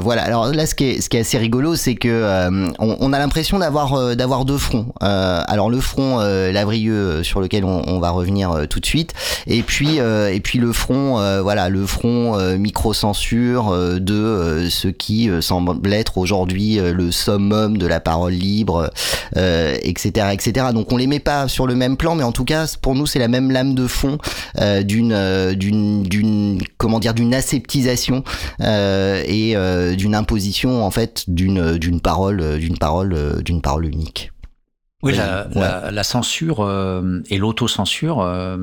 voilà. 0.02 0.24
Alors 0.24 0.48
là, 0.52 0.66
ce 0.66 0.76
qui 0.76 0.86
est, 0.86 1.02
ce 1.02 1.10
qui 1.10 1.18
est 1.18 1.22
assez 1.22 1.38
rigolo, 1.38 1.76
c'est 1.76 1.96
que 1.96 2.08
euh, 2.08 2.68
on, 2.80 2.98
on 3.00 3.14
a 3.14 3.20
l'impression 3.20 3.60
d'avoir 3.60 3.94
euh, 3.94 4.16
d'avoir 4.16 4.46
deux 4.46 4.58
fronts. 4.58 4.88
Euh, 5.04 5.42
alors 5.48 5.70
le 5.70 5.80
front 5.80 6.20
euh, 6.20 6.52
Lavrieux 6.52 6.94
euh, 6.94 7.24
sur 7.24 7.42
lequel 7.42 7.66
on, 7.66 7.84
on 7.88 8.00
va 8.00 8.10
revenir 8.10 8.52
euh, 8.52 8.66
tout 8.66 8.80
de 8.80 8.86
suite, 8.86 9.14
et 9.48 9.64
puis 9.64 10.00
euh, 10.00 10.32
et 10.34 10.40
puis 10.40 10.60
le 10.60 10.72
front, 10.74 11.20
euh, 11.20 11.42
voilà, 11.42 11.70
le 11.70 11.86
front 11.86 12.38
euh, 12.38 12.58
micro-censure 12.58 13.70
euh, 13.70 14.00
de 14.00 14.14
euh, 14.14 14.70
ce 14.70 14.88
qui 14.88 15.30
euh, 15.30 15.42
semble 15.42 15.94
être 15.94 16.18
aujourd'hui 16.18 16.80
euh, 16.80 16.94
le 16.94 17.12
summum 17.12 17.78
de 17.78 17.88
la 17.88 18.00
parole 18.00 18.34
libre, 18.34 18.92
euh, 19.38 19.78
etc., 19.82 20.28
etc. 20.34 20.68
Donc 20.74 20.92
on 20.92 20.98
les 20.98 21.08
met 21.08 21.20
pas 21.20 21.48
sur 21.48 21.68
le 21.68 21.76
même 21.76 21.98
plan, 21.98 22.16
mais 22.16 22.24
en 22.24 22.32
tout 22.32 22.46
cas 22.46 22.66
pour 22.82 22.96
nous 22.96 23.06
c'est 23.06 23.20
la 23.20 23.28
même 23.28 23.52
lame 23.52 23.76
de 23.76 23.88
fond 23.88 24.18
euh, 24.60 24.84
d'une 24.84 25.14
euh, 25.14 25.54
d'une 25.54 26.04
d'une 26.04 26.62
comment 26.78 27.00
dire 27.00 27.14
d'une 27.14 27.34
aseptisation 27.34 28.24
euh, 28.62 29.15
et 29.26 29.56
euh, 29.56 29.96
d'une 29.96 30.16
imposition 30.16 30.84
en 30.84 30.92
fait 30.92 31.24
d'une 31.28 31.78
d'une 31.78 32.02
parole 32.02 32.42
euh, 32.42 32.58
d'une 32.58 32.78
parole 32.78 33.14
euh, 33.14 33.42
d'une 33.42 33.62
parole 33.62 33.86
unique. 33.86 34.32
Oui, 35.04 35.14
la, 35.16 35.48
Ouais. 35.50 35.62
la, 35.62 35.92
la 35.92 36.04
censure 36.04 36.62
euh, 36.62 37.22
et 37.30 37.38
l'autocensure, 37.38 38.22
euh, 38.22 38.58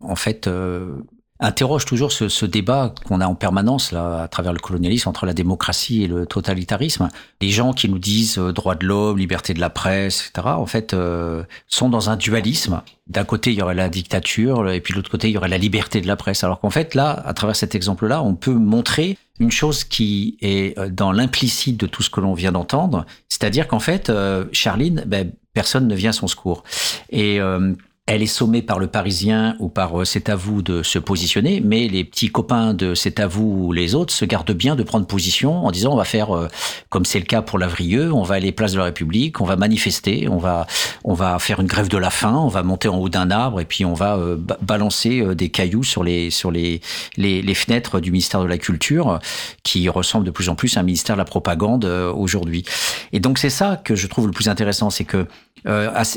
en 0.00 0.16
fait, 0.16 0.48
euh, 0.48 0.96
interroge 1.40 1.84
toujours 1.84 2.12
ce, 2.12 2.28
ce 2.28 2.46
débat 2.46 2.94
qu'on 3.04 3.20
a 3.20 3.26
en 3.26 3.34
permanence 3.34 3.92
là, 3.92 4.22
à 4.22 4.28
travers 4.28 4.52
le 4.52 4.58
colonialisme 4.58 5.08
entre 5.08 5.26
la 5.26 5.34
démocratie 5.34 6.02
et 6.02 6.08
le 6.08 6.26
totalitarisme. 6.26 7.08
Les 7.40 7.50
gens 7.50 7.72
qui 7.72 7.88
nous 7.88 7.98
disent 7.98 8.38
euh, 8.38 8.52
droit 8.52 8.74
de 8.74 8.86
l'homme, 8.86 9.18
liberté 9.18 9.54
de 9.54 9.60
la 9.60 9.70
presse, 9.70 10.30
etc., 10.30 10.48
en 10.56 10.66
fait, 10.66 10.94
euh, 10.94 11.42
sont 11.68 11.88
dans 11.88 12.10
un 12.10 12.16
dualisme. 12.16 12.82
D'un 13.06 13.24
côté, 13.24 13.52
il 13.52 13.58
y 13.58 13.62
aurait 13.62 13.74
la 13.74 13.88
dictature, 13.88 14.70
et 14.70 14.80
puis 14.80 14.92
de 14.92 14.98
l'autre 14.98 15.10
côté, 15.10 15.28
il 15.28 15.32
y 15.32 15.36
aurait 15.36 15.48
la 15.48 15.58
liberté 15.58 16.00
de 16.00 16.06
la 16.06 16.16
presse. 16.16 16.42
Alors 16.42 16.60
qu'en 16.60 16.70
fait, 16.70 16.94
là, 16.94 17.10
à 17.24 17.34
travers 17.34 17.54
cet 17.54 17.74
exemple-là, 17.74 18.22
on 18.22 18.34
peut 18.34 18.54
montrer 18.54 19.16
une 19.38 19.50
chose 19.50 19.84
qui 19.84 20.38
est 20.40 20.78
euh, 20.78 20.88
dans 20.88 21.12
l'implicite 21.12 21.78
de 21.78 21.86
tout 21.86 22.02
ce 22.02 22.10
que 22.10 22.20
l'on 22.20 22.34
vient 22.34 22.52
d'entendre, 22.52 23.06
c'est-à-dire 23.28 23.68
qu'en 23.68 23.80
fait, 23.80 24.10
euh, 24.10 24.46
Charline, 24.52 25.04
ben, 25.06 25.32
personne 25.52 25.86
ne 25.86 25.94
vient 25.94 26.10
à 26.10 26.14
son 26.14 26.26
secours. 26.26 26.64
Et 27.10 27.40
euh, 27.40 27.74
elle 28.06 28.22
est 28.22 28.26
sommée 28.26 28.62
par 28.62 28.78
le 28.78 28.86
Parisien 28.86 29.56
ou 29.58 29.68
par 29.68 30.00
euh, 30.00 30.04
C'est 30.04 30.28
à 30.28 30.36
vous 30.36 30.62
de 30.62 30.84
se 30.84 31.00
positionner, 31.00 31.60
mais 31.60 31.88
les 31.88 32.04
petits 32.04 32.28
copains 32.28 32.72
de 32.72 32.94
C'est 32.94 33.18
à 33.18 33.26
vous 33.26 33.66
ou 33.66 33.72
les 33.72 33.96
autres 33.96 34.14
se 34.14 34.24
gardent 34.24 34.52
bien 34.52 34.76
de 34.76 34.84
prendre 34.84 35.06
position 35.06 35.66
en 35.66 35.72
disant 35.72 35.92
on 35.92 35.96
va 35.96 36.04
faire, 36.04 36.34
euh, 36.36 36.46
comme 36.88 37.04
c'est 37.04 37.18
le 37.18 37.24
cas 37.24 37.42
pour 37.42 37.58
Lavrieux, 37.58 38.12
on 38.12 38.22
va 38.22 38.36
aller 38.36 38.52
place 38.52 38.72
de 38.72 38.78
la 38.78 38.84
République, 38.84 39.40
on 39.40 39.44
va 39.44 39.56
manifester, 39.56 40.28
on 40.28 40.38
va, 40.38 40.68
on 41.02 41.14
va 41.14 41.38
faire 41.40 41.58
une 41.60 41.66
grève 41.66 41.88
de 41.88 41.98
la 41.98 42.10
faim, 42.10 42.36
on 42.36 42.46
va 42.48 42.62
monter 42.62 42.86
en 42.86 42.96
haut 42.96 43.08
d'un 43.08 43.30
arbre 43.32 43.60
et 43.60 43.64
puis 43.64 43.84
on 43.84 43.94
va 43.94 44.16
euh, 44.16 44.36
ba- 44.36 44.58
balancer 44.62 45.34
des 45.34 45.48
cailloux 45.48 45.82
sur 45.82 46.04
les, 46.04 46.30
sur 46.30 46.52
les, 46.52 46.80
les, 47.16 47.42
les 47.42 47.54
fenêtres 47.54 47.98
du 47.98 48.12
ministère 48.12 48.40
de 48.40 48.46
la 48.46 48.58
Culture 48.58 49.18
qui 49.64 49.88
ressemble 49.88 50.24
de 50.24 50.30
plus 50.30 50.48
en 50.48 50.54
plus 50.54 50.76
à 50.76 50.80
un 50.80 50.84
ministère 50.84 51.16
de 51.16 51.20
la 51.20 51.24
propagande 51.24 51.84
aujourd'hui. 51.84 52.64
Et 53.12 53.18
donc 53.18 53.38
c'est 53.38 53.50
ça 53.50 53.76
que 53.76 53.96
je 53.96 54.06
trouve 54.06 54.26
le 54.26 54.32
plus 54.32 54.48
intéressant, 54.48 54.90
c'est 54.90 55.04
que 55.04 55.26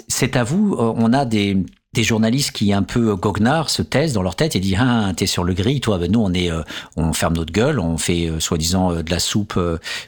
c'est 0.08 0.36
à 0.36 0.44
vous, 0.44 0.76
on 0.78 1.12
a 1.14 1.26
des 1.26 1.58
des 1.96 2.04
journalistes 2.04 2.52
qui 2.52 2.72
un 2.72 2.84
peu 2.84 3.16
goguenards 3.16 3.72
se 3.72 3.82
taisent 3.82 4.14
dans 4.14 4.22
leur 4.22 4.36
tête 4.36 4.56
et 4.56 4.60
disent 4.60 4.78
ah 4.80 5.12
t'es 5.18 5.26
sur 5.26 5.44
le 5.44 5.54
gris 5.54 5.82
toi 5.82 5.98
ben 5.98 6.12
nous 6.12 6.20
on 6.20 6.32
est 6.34 6.52
euh, 6.52 6.62
on 6.98 7.14
ferme 7.14 7.36
notre 7.36 7.52
gueule 7.52 7.80
on 7.80 7.98
fait 7.98 8.28
euh, 8.28 8.40
soi-disant 8.40 8.92
euh, 8.92 9.02
de 9.02 9.10
la 9.10 9.18
soupe 9.18 9.60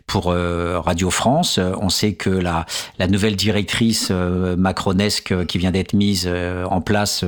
pour 0.06 0.26
Radio 0.26 1.10
France. 1.10 1.60
On 1.60 1.90
sait 1.90 2.14
que 2.14 2.30
la 2.30 2.66
la 3.00 3.08
nouvelle 3.08 3.36
directrice 3.36 4.12
macronesque 4.12 5.46
qui 5.48 5.58
vient 5.58 5.72
d'être 5.72 5.94
mise 5.94 6.30
en 6.70 6.82
place 6.82 7.24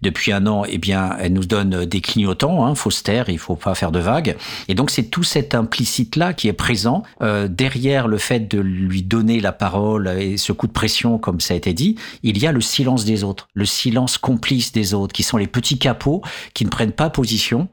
depuis 0.00 0.32
un 0.32 0.46
an 0.46 0.64
eh 0.66 0.78
bien 0.78 1.16
elle 1.20 1.32
nous 1.32 1.44
donne 1.44 1.84
des 1.84 2.00
clignotants 2.00 2.64
hein, 2.64 2.74
faut 2.74 2.90
se 2.90 3.02
taire 3.02 3.28
il 3.28 3.38
faut 3.38 3.56
pas 3.56 3.74
faire 3.74 3.92
de 3.92 3.98
vagues. 3.98 4.36
Et 4.68 4.74
donc 4.74 4.90
c'est 4.90 5.04
tout 5.04 5.22
cet 5.22 5.54
implicite 5.54 6.16
là 6.16 6.32
qui 6.32 6.48
est 6.48 6.52
présent 6.52 7.02
derrière 7.20 8.08
le 8.08 8.18
fait 8.18 8.50
de 8.50 8.58
lui 8.58 9.02
donner 9.02 9.40
la 9.40 9.52
parole 9.52 10.08
et 10.08 10.36
ce 10.36 10.52
coup 10.52 10.66
de 10.66 10.72
pression 10.72 11.18
comme 11.18 11.40
ça 11.40 11.54
a 11.54 11.56
été 11.56 11.74
dit 11.74 11.96
il 12.22 12.38
y 12.38 12.46
a 12.46 12.52
le 12.52 12.60
silence 12.60 13.04
des 13.04 13.24
autres. 13.24 13.48
Le 13.54 13.64
silence 13.64 13.89
complice 14.20 14.72
des 14.72 14.94
autres 14.94 15.12
qui 15.12 15.22
sont 15.22 15.36
les 15.36 15.46
petits 15.46 15.78
capots 15.78 16.22
qui 16.54 16.64
ne 16.64 16.70
prennent 16.70 16.92
pas 16.92 17.10
position 17.10 17.68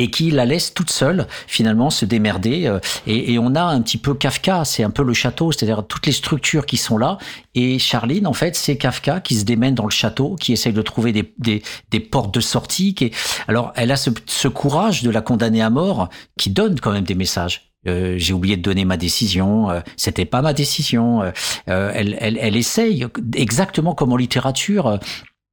et 0.00 0.10
qui 0.10 0.30
la 0.30 0.44
laisse 0.44 0.72
toute 0.72 0.90
seule 0.90 1.26
finalement 1.46 1.90
se 1.90 2.04
démerder 2.04 2.66
euh, 2.66 2.78
et, 3.06 3.38
on 3.38 3.54
a 3.54 3.62
un 3.62 3.82
petit 3.82 3.98
peu 3.98 4.14
Kafka 4.14 4.64
c'est 4.64 4.84
un 4.84 4.90
peu 4.90 5.02
le 5.02 5.12
château 5.12 5.50
c'est-à-dire 5.50 5.84
toutes 5.86 6.06
les 6.06 6.12
structures 6.12 6.66
qui 6.66 6.76
sont 6.76 6.98
là 6.98 7.18
et 7.54 7.78
Charline 7.78 8.26
en 8.26 8.32
fait 8.32 8.54
c'est 8.54 8.76
Kafka 8.76 9.20
qui 9.20 9.34
se 9.34 9.44
démène 9.44 9.74
dans 9.74 9.86
le 9.86 9.90
château 9.90 10.36
qui 10.36 10.52
essaye 10.52 10.72
de 10.72 10.82
trouver 10.82 11.12
des, 11.12 11.62
des, 11.90 12.00
portes 12.00 12.32
de 12.32 12.40
sortie 12.40 12.94
qui 12.94 13.10
alors 13.48 13.72
elle 13.74 13.90
a 13.90 13.96
ce, 13.96 14.48
courage 14.48 15.02
de 15.02 15.10
la 15.10 15.20
condamner 15.20 15.62
à 15.62 15.70
mort 15.70 16.08
qui 16.38 16.50
donne 16.50 16.78
quand 16.78 16.92
même 16.92 17.04
des 17.04 17.16
messages 17.16 17.68
euh, 17.86 18.14
j'ai 18.18 18.32
oublié 18.32 18.56
de 18.56 18.62
donner 18.62 18.84
ma 18.84 18.96
décision, 18.96 19.70
euh, 19.70 19.80
c'était 19.96 20.24
pas 20.24 20.42
ma 20.42 20.52
décision. 20.52 21.22
Euh, 21.22 21.92
elle, 21.94 22.16
elle, 22.20 22.36
elle 22.40 22.56
essaye, 22.56 23.06
exactement 23.34 23.94
comme 23.94 24.12
en 24.12 24.16
littérature, 24.16 24.98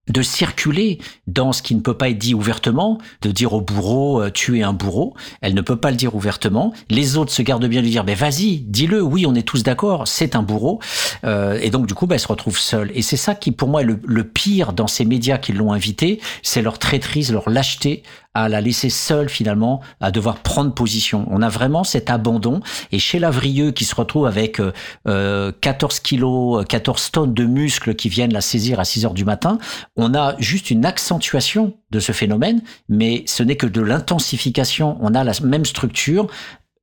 de 0.07 0.21
circuler 0.21 0.99
dans 1.27 1.51
ce 1.51 1.61
qui 1.61 1.75
ne 1.75 1.81
peut 1.81 1.95
pas 1.95 2.09
être 2.09 2.17
dit 2.17 2.33
ouvertement, 2.33 2.99
de 3.21 3.31
dire 3.31 3.53
au 3.53 3.61
bourreau 3.61 4.21
euh, 4.21 4.31
tu 4.31 4.59
es 4.59 4.63
un 4.63 4.73
bourreau, 4.73 5.13
elle 5.41 5.53
ne 5.53 5.61
peut 5.61 5.77
pas 5.77 5.91
le 5.91 5.97
dire 5.97 6.15
ouvertement. 6.15 6.73
Les 6.89 7.17
autres 7.17 7.31
se 7.31 7.41
gardent 7.41 7.65
bien 7.65 7.81
de 7.81 7.85
lui 7.85 7.91
dire 7.91 8.03
mais 8.03 8.15
vas-y, 8.15 8.59
dis-le, 8.59 9.01
oui 9.01 9.25
on 9.25 9.35
est 9.35 9.47
tous 9.47 9.63
d'accord, 9.63 10.07
c'est 10.07 10.35
un 10.35 10.43
bourreau. 10.43 10.79
Euh, 11.23 11.59
et 11.61 11.69
donc 11.69 11.87
du 11.87 11.93
coup 11.93 12.05
bah, 12.07 12.15
elle 12.15 12.21
se 12.21 12.27
retrouve 12.27 12.57
seule. 12.57 12.91
Et 12.93 13.01
c'est 13.01 13.17
ça 13.17 13.35
qui 13.35 13.51
pour 13.51 13.67
moi 13.67 13.81
est 13.81 13.85
le, 13.85 13.99
le 14.05 14.23
pire 14.23 14.73
dans 14.73 14.87
ces 14.87 15.05
médias 15.05 15.37
qui 15.37 15.53
l'ont 15.53 15.71
invitée, 15.71 16.19
c'est 16.43 16.61
leur 16.61 16.79
traîtrise, 16.79 17.31
leur 17.31 17.49
lâcheté 17.49 18.03
à 18.35 18.49
la 18.49 18.61
laisser 18.61 18.89
seule 18.89 19.29
finalement, 19.29 19.81
à 19.99 20.11
devoir 20.11 20.37
prendre 20.37 20.73
position. 20.73 21.27
On 21.31 21.41
a 21.41 21.49
vraiment 21.49 21.83
cet 21.83 22.09
abandon. 22.09 22.59
Et 22.91 22.99
chez 22.99 23.17
Lavrieux 23.17 23.71
qui 23.71 23.85
se 23.85 23.95
retrouve 23.95 24.27
avec 24.27 24.59
euh, 24.59 24.71
euh, 25.07 25.51
14 25.61 25.99
kilos, 26.01 26.63
14 26.67 27.11
tonnes 27.11 27.33
de 27.33 27.45
muscles 27.45 27.95
qui 27.95 28.09
viennent 28.09 28.33
la 28.33 28.41
saisir 28.41 28.79
à 28.79 28.85
6 28.85 29.05
heures 29.05 29.13
du 29.13 29.25
matin, 29.25 29.57
on 29.95 30.13
a 30.13 30.35
juste 30.37 30.69
une 30.69 30.85
accentuation 30.85 31.73
de 31.89 31.99
ce 31.99 32.11
phénomène, 32.11 32.61
mais 32.89 33.23
ce 33.25 33.41
n'est 33.41 33.57
que 33.57 33.67
de 33.67 33.81
l'intensification. 33.81 34.97
On 35.01 35.15
a 35.15 35.23
la 35.23 35.33
même 35.43 35.65
structure. 35.65 36.27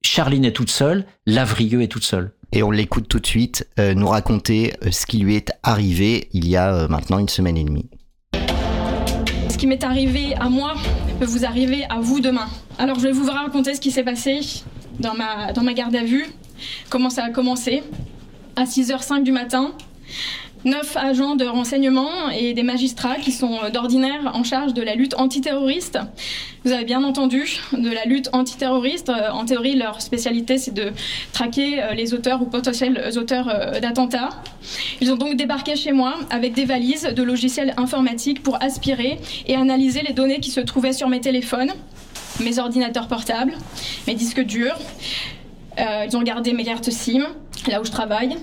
Charline 0.04 0.44
est 0.44 0.52
toute 0.52 0.70
seule, 0.70 1.04
Lavrieux 1.26 1.82
est 1.82 1.88
toute 1.88 2.04
seule. 2.04 2.32
Et 2.52 2.62
on 2.62 2.70
l'écoute 2.70 3.08
tout 3.08 3.18
de 3.18 3.26
suite 3.26 3.66
euh, 3.78 3.94
nous 3.94 4.08
raconter 4.08 4.74
euh, 4.84 4.90
ce 4.90 5.06
qui 5.06 5.18
lui 5.18 5.36
est 5.36 5.52
arrivé 5.62 6.28
il 6.32 6.46
y 6.46 6.56
a 6.56 6.74
euh, 6.74 6.88
maintenant 6.88 7.18
une 7.18 7.28
semaine 7.28 7.56
et 7.56 7.64
demie. 7.64 7.88
Qui 9.62 9.68
m'est 9.68 9.84
arrivé 9.84 10.34
à 10.40 10.48
moi 10.48 10.74
peut 11.20 11.24
vous 11.24 11.44
arriver 11.44 11.84
à 11.88 12.00
vous 12.00 12.18
demain. 12.18 12.48
Alors 12.80 12.98
je 12.98 13.04
vais 13.04 13.12
vous 13.12 13.30
raconter 13.30 13.76
ce 13.76 13.80
qui 13.80 13.92
s'est 13.92 14.02
passé 14.02 14.40
dans 14.98 15.14
ma, 15.14 15.52
dans 15.52 15.62
ma 15.62 15.72
garde 15.72 15.94
à 15.94 16.02
vue, 16.02 16.26
comment 16.90 17.10
ça 17.10 17.22
a 17.22 17.30
commencé? 17.30 17.84
À 18.56 18.64
6h05 18.64 19.22
du 19.22 19.30
matin, 19.30 19.70
neuf 20.64 20.96
agents 20.96 21.36
de 21.36 21.44
renseignement 21.44 22.30
et 22.30 22.54
des 22.54 22.62
magistrats 22.62 23.16
qui 23.16 23.32
sont 23.32 23.58
d'ordinaire 23.72 24.30
en 24.34 24.44
charge 24.44 24.74
de 24.74 24.82
la 24.82 24.94
lutte 24.94 25.14
antiterroriste. 25.14 25.98
Vous 26.64 26.72
avez 26.72 26.84
bien 26.84 27.02
entendu, 27.02 27.60
de 27.72 27.90
la 27.90 28.04
lutte 28.04 28.28
antiterroriste. 28.32 29.08
Euh, 29.08 29.30
En 29.32 29.44
théorie, 29.44 29.74
leur 29.74 30.00
spécialité, 30.00 30.58
c'est 30.58 30.74
de 30.74 30.92
traquer 31.32 31.82
euh, 31.82 31.94
les 31.94 32.14
auteurs 32.14 32.40
ou 32.42 32.46
potentiels 32.46 33.10
auteurs 33.16 33.48
euh, 33.48 33.80
d'attentats. 33.80 34.30
Ils 35.00 35.12
ont 35.12 35.16
donc 35.16 35.36
débarqué 35.36 35.74
chez 35.74 35.92
moi 35.92 36.14
avec 36.30 36.54
des 36.54 36.64
valises 36.64 37.04
de 37.04 37.22
logiciels 37.22 37.74
informatiques 37.76 38.42
pour 38.42 38.62
aspirer 38.62 39.18
et 39.46 39.56
analyser 39.56 40.02
les 40.02 40.12
données 40.12 40.38
qui 40.40 40.50
se 40.50 40.60
trouvaient 40.60 40.92
sur 40.92 41.08
mes 41.08 41.20
téléphones, 41.20 41.72
mes 42.40 42.58
ordinateurs 42.58 43.08
portables, 43.08 43.54
mes 44.06 44.14
disques 44.14 44.42
durs. 44.42 44.78
Euh, 45.78 46.06
ils 46.06 46.16
ont 46.16 46.20
regardé 46.20 46.52
mes 46.52 46.64
cartes 46.64 46.90
SIM, 46.90 47.26
là 47.68 47.80
où 47.80 47.84
je 47.84 47.90
travaille, 47.90 48.36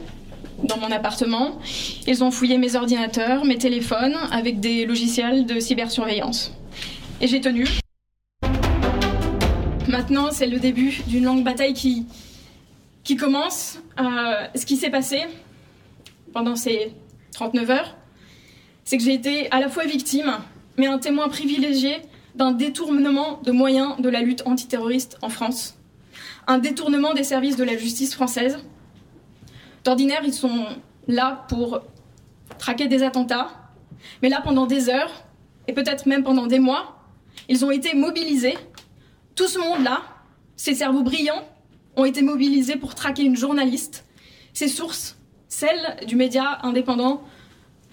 dans 0.63 0.77
mon 0.77 0.91
appartement. 0.91 1.59
Ils 2.07 2.23
ont 2.23 2.31
fouillé 2.31 2.57
mes 2.57 2.75
ordinateurs, 2.75 3.45
mes 3.45 3.57
téléphones, 3.57 4.15
avec 4.31 4.59
des 4.59 4.85
logiciels 4.85 5.45
de 5.45 5.59
cybersurveillance. 5.59 6.53
Et 7.21 7.27
j'ai 7.27 7.41
tenu. 7.41 7.67
Maintenant, 9.87 10.29
c'est 10.31 10.47
le 10.47 10.59
début 10.59 11.01
d'une 11.07 11.23
longue 11.23 11.43
bataille 11.43 11.73
qui, 11.73 12.05
qui 13.03 13.15
commence. 13.15 13.79
Euh, 13.99 14.03
ce 14.55 14.65
qui 14.65 14.77
s'est 14.77 14.91
passé 14.91 15.21
pendant 16.31 16.55
ces 16.55 16.93
39 17.33 17.69
heures, 17.71 17.97
c'est 18.85 18.97
que 18.97 19.03
j'ai 19.03 19.13
été 19.13 19.51
à 19.51 19.59
la 19.59 19.69
fois 19.69 19.85
victime, 19.85 20.31
mais 20.77 20.87
un 20.87 20.99
témoin 20.99 21.27
privilégié 21.27 21.97
d'un 22.35 22.51
détournement 22.51 23.39
de 23.43 23.51
moyens 23.51 23.99
de 23.99 24.09
la 24.09 24.21
lutte 24.21 24.43
antiterroriste 24.45 25.17
en 25.21 25.29
France. 25.29 25.77
Un 26.47 26.57
détournement 26.57 27.13
des 27.13 27.23
services 27.23 27.55
de 27.55 27.63
la 27.63 27.77
justice 27.77 28.13
française. 28.13 28.59
D'ordinaire, 29.83 30.21
ils 30.23 30.33
sont 30.33 30.65
là 31.07 31.45
pour 31.47 31.81
traquer 32.57 32.87
des 32.87 33.03
attentats, 33.03 33.49
mais 34.21 34.29
là, 34.29 34.41
pendant 34.41 34.65
des 34.65 34.89
heures, 34.89 35.23
et 35.67 35.73
peut-être 35.73 36.05
même 36.05 36.23
pendant 36.23 36.47
des 36.47 36.59
mois, 36.59 36.99
ils 37.47 37.63
ont 37.65 37.71
été 37.71 37.95
mobilisés. 37.95 38.57
Tout 39.35 39.47
ce 39.47 39.59
monde-là, 39.59 40.01
ces 40.55 40.75
cerveaux 40.75 41.03
brillants, 41.03 41.43
ont 41.95 42.05
été 42.05 42.21
mobilisés 42.21 42.75
pour 42.75 42.95
traquer 42.95 43.23
une 43.23 43.35
journaliste. 43.35 44.05
Ses 44.53 44.67
sources, 44.67 45.17
celles 45.47 46.05
du 46.07 46.15
média 46.15 46.59
indépendant 46.63 47.21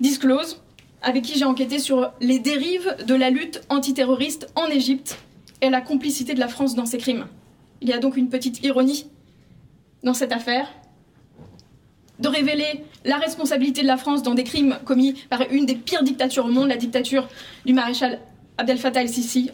Disclose, 0.00 0.62
avec 1.00 1.24
qui 1.24 1.38
j'ai 1.38 1.44
enquêté 1.44 1.78
sur 1.78 2.12
les 2.20 2.38
dérives 2.38 2.96
de 3.06 3.14
la 3.14 3.30
lutte 3.30 3.62
antiterroriste 3.70 4.50
en 4.54 4.66
Égypte 4.66 5.18
et 5.62 5.70
la 5.70 5.80
complicité 5.80 6.34
de 6.34 6.40
la 6.40 6.48
France 6.48 6.74
dans 6.74 6.84
ces 6.84 6.98
crimes. 6.98 7.26
Il 7.80 7.88
y 7.88 7.92
a 7.92 7.98
donc 7.98 8.16
une 8.16 8.28
petite 8.28 8.62
ironie 8.64 9.06
dans 10.02 10.14
cette 10.14 10.32
affaire 10.32 10.68
de 12.18 12.28
révéler 12.28 12.84
la 13.04 13.16
responsabilité 13.16 13.82
de 13.82 13.86
la 13.86 13.96
France 13.96 14.22
dans 14.22 14.34
des 14.34 14.44
crimes 14.44 14.78
commis 14.84 15.14
par 15.28 15.42
une 15.50 15.66
des 15.66 15.74
pires 15.74 16.02
dictatures 16.02 16.46
au 16.46 16.50
monde, 16.50 16.68
la 16.68 16.76
dictature 16.76 17.28
du 17.64 17.72
maréchal 17.72 18.20
Abdel 18.58 18.78
Fattah 18.78 19.02
el-Sisi, 19.02 19.50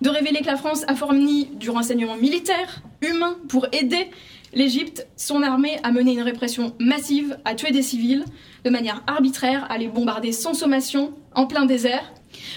de 0.00 0.08
révéler 0.08 0.40
que 0.40 0.46
la 0.46 0.56
France 0.56 0.84
a 0.88 0.94
fourni 0.94 1.46
du 1.54 1.70
renseignement 1.70 2.16
militaire, 2.16 2.82
humain, 3.02 3.36
pour 3.48 3.66
aider 3.72 4.10
l'Égypte, 4.52 5.06
son 5.16 5.42
armée, 5.42 5.78
à 5.84 5.92
mener 5.92 6.12
une 6.12 6.22
répression 6.22 6.74
massive, 6.80 7.38
à 7.44 7.54
tuer 7.54 7.70
des 7.70 7.82
civils 7.82 8.24
de 8.64 8.70
manière 8.70 9.02
arbitraire, 9.06 9.66
à 9.70 9.78
les 9.78 9.88
bombarder 9.88 10.32
sans 10.32 10.54
sommation, 10.54 11.12
en 11.34 11.46
plein 11.46 11.66
désert. 11.66 12.12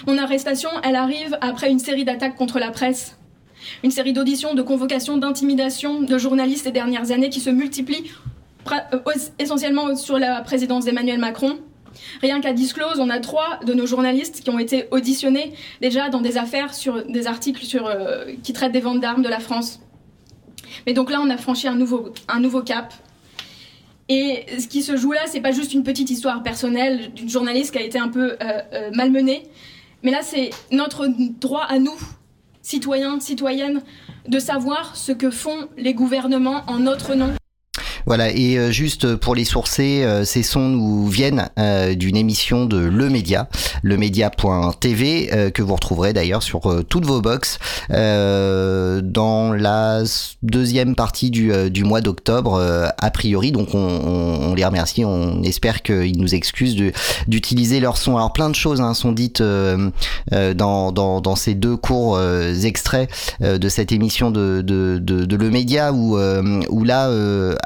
Mon 0.06 0.18
arrestation, 0.18 0.70
elle 0.82 0.96
arrive 0.96 1.38
après 1.40 1.70
une 1.70 1.78
série 1.78 2.04
d'attaques 2.04 2.36
contre 2.36 2.58
la 2.58 2.70
presse, 2.70 3.16
une 3.82 3.90
série 3.90 4.12
d'auditions, 4.12 4.54
de 4.54 4.62
convocations, 4.62 5.18
d'intimidations 5.18 6.00
de 6.00 6.18
journalistes 6.18 6.64
ces 6.64 6.72
dernières 6.72 7.12
années 7.12 7.30
qui 7.30 7.40
se 7.40 7.50
multiplient 7.50 8.10
essentiellement 9.38 9.94
sur 9.96 10.18
la 10.18 10.40
présidence 10.42 10.84
d'Emmanuel 10.84 11.18
Macron. 11.18 11.58
Rien 12.22 12.40
qu'à 12.40 12.52
Disclose, 12.52 12.98
on 12.98 13.08
a 13.10 13.20
trois 13.20 13.60
de 13.64 13.72
nos 13.72 13.86
journalistes 13.86 14.42
qui 14.42 14.50
ont 14.50 14.58
été 14.58 14.86
auditionnés 14.90 15.52
déjà 15.80 16.08
dans 16.08 16.20
des 16.20 16.38
affaires 16.38 16.74
sur 16.74 17.04
des 17.06 17.26
articles 17.26 17.64
sur, 17.64 17.86
euh, 17.86 18.24
qui 18.42 18.52
traitent 18.52 18.72
des 18.72 18.80
ventes 18.80 19.00
d'armes 19.00 19.22
de 19.22 19.28
la 19.28 19.38
France. 19.38 19.80
Mais 20.86 20.92
donc 20.92 21.10
là, 21.10 21.20
on 21.22 21.30
a 21.30 21.36
franchi 21.36 21.68
un 21.68 21.76
nouveau, 21.76 22.12
un 22.28 22.40
nouveau 22.40 22.62
cap. 22.62 22.92
Et 24.08 24.44
ce 24.58 24.66
qui 24.66 24.82
se 24.82 24.96
joue 24.96 25.12
là, 25.12 25.22
c'est 25.26 25.40
pas 25.40 25.52
juste 25.52 25.72
une 25.72 25.82
petite 25.82 26.10
histoire 26.10 26.42
personnelle 26.42 27.12
d'une 27.14 27.28
journaliste 27.28 27.72
qui 27.72 27.78
a 27.78 27.82
été 27.82 27.98
un 27.98 28.08
peu 28.08 28.32
euh, 28.32 28.36
euh, 28.72 28.90
malmenée, 28.92 29.44
mais 30.02 30.10
là, 30.10 30.20
c'est 30.22 30.50
notre 30.70 31.06
droit 31.40 31.64
à 31.66 31.78
nous, 31.78 31.98
citoyens, 32.60 33.18
citoyennes, 33.20 33.80
de 34.28 34.38
savoir 34.38 34.94
ce 34.96 35.12
que 35.12 35.30
font 35.30 35.68
les 35.78 35.94
gouvernements 35.94 36.62
en 36.66 36.80
notre 36.80 37.14
nom. 37.14 37.32
Voilà, 38.06 38.30
et 38.30 38.58
euh, 38.58 38.70
juste 38.70 39.16
pour 39.16 39.34
les 39.34 39.44
sourcer, 39.44 40.02
euh, 40.04 40.24
ces 40.24 40.42
sons 40.42 40.68
nous 40.68 41.08
viennent 41.08 41.48
euh, 41.58 41.94
d'une 41.94 42.16
émission 42.16 42.66
de 42.66 42.76
Le 42.76 43.08
Média, 43.08 43.48
lemedia.tv, 43.82 45.30
euh, 45.32 45.50
que 45.50 45.62
vous 45.62 45.74
retrouverez 45.74 46.12
d'ailleurs 46.12 46.42
sur 46.42 46.84
toutes 46.88 47.06
vos 47.06 47.20
box 47.20 47.58
dans 47.88 49.52
la 49.52 50.02
deuxième 50.42 50.94
partie 50.94 51.30
du, 51.30 51.70
du 51.70 51.84
mois 51.84 52.00
d'octobre, 52.00 52.60
a 52.98 53.10
priori. 53.10 53.52
Donc 53.52 53.74
on, 53.74 54.54
les 54.54 54.64
remercie, 54.64 55.04
on 55.04 55.42
espère 55.42 55.82
qu'ils 55.82 56.18
nous 56.18 56.34
excusent 56.34 56.76
d'utiliser 57.28 57.80
leur 57.80 57.96
son. 57.96 58.16
Alors 58.16 58.32
plein 58.32 58.50
de 58.50 58.54
choses 58.54 58.80
hein, 58.80 58.94
sont 58.94 59.12
dites 59.12 59.42
dans, 59.42 60.92
dans, 60.92 61.36
ces 61.36 61.54
deux 61.54 61.76
courts 61.76 62.20
extraits 62.64 63.10
de 63.40 63.68
cette 63.68 63.92
émission 63.92 64.30
de, 64.30 64.62
de, 64.62 64.98
de, 65.00 65.24
de 65.24 65.36
Le 65.36 65.50
Média 65.50 65.92
où, 65.92 66.18
où 66.18 66.84
là 66.84 67.10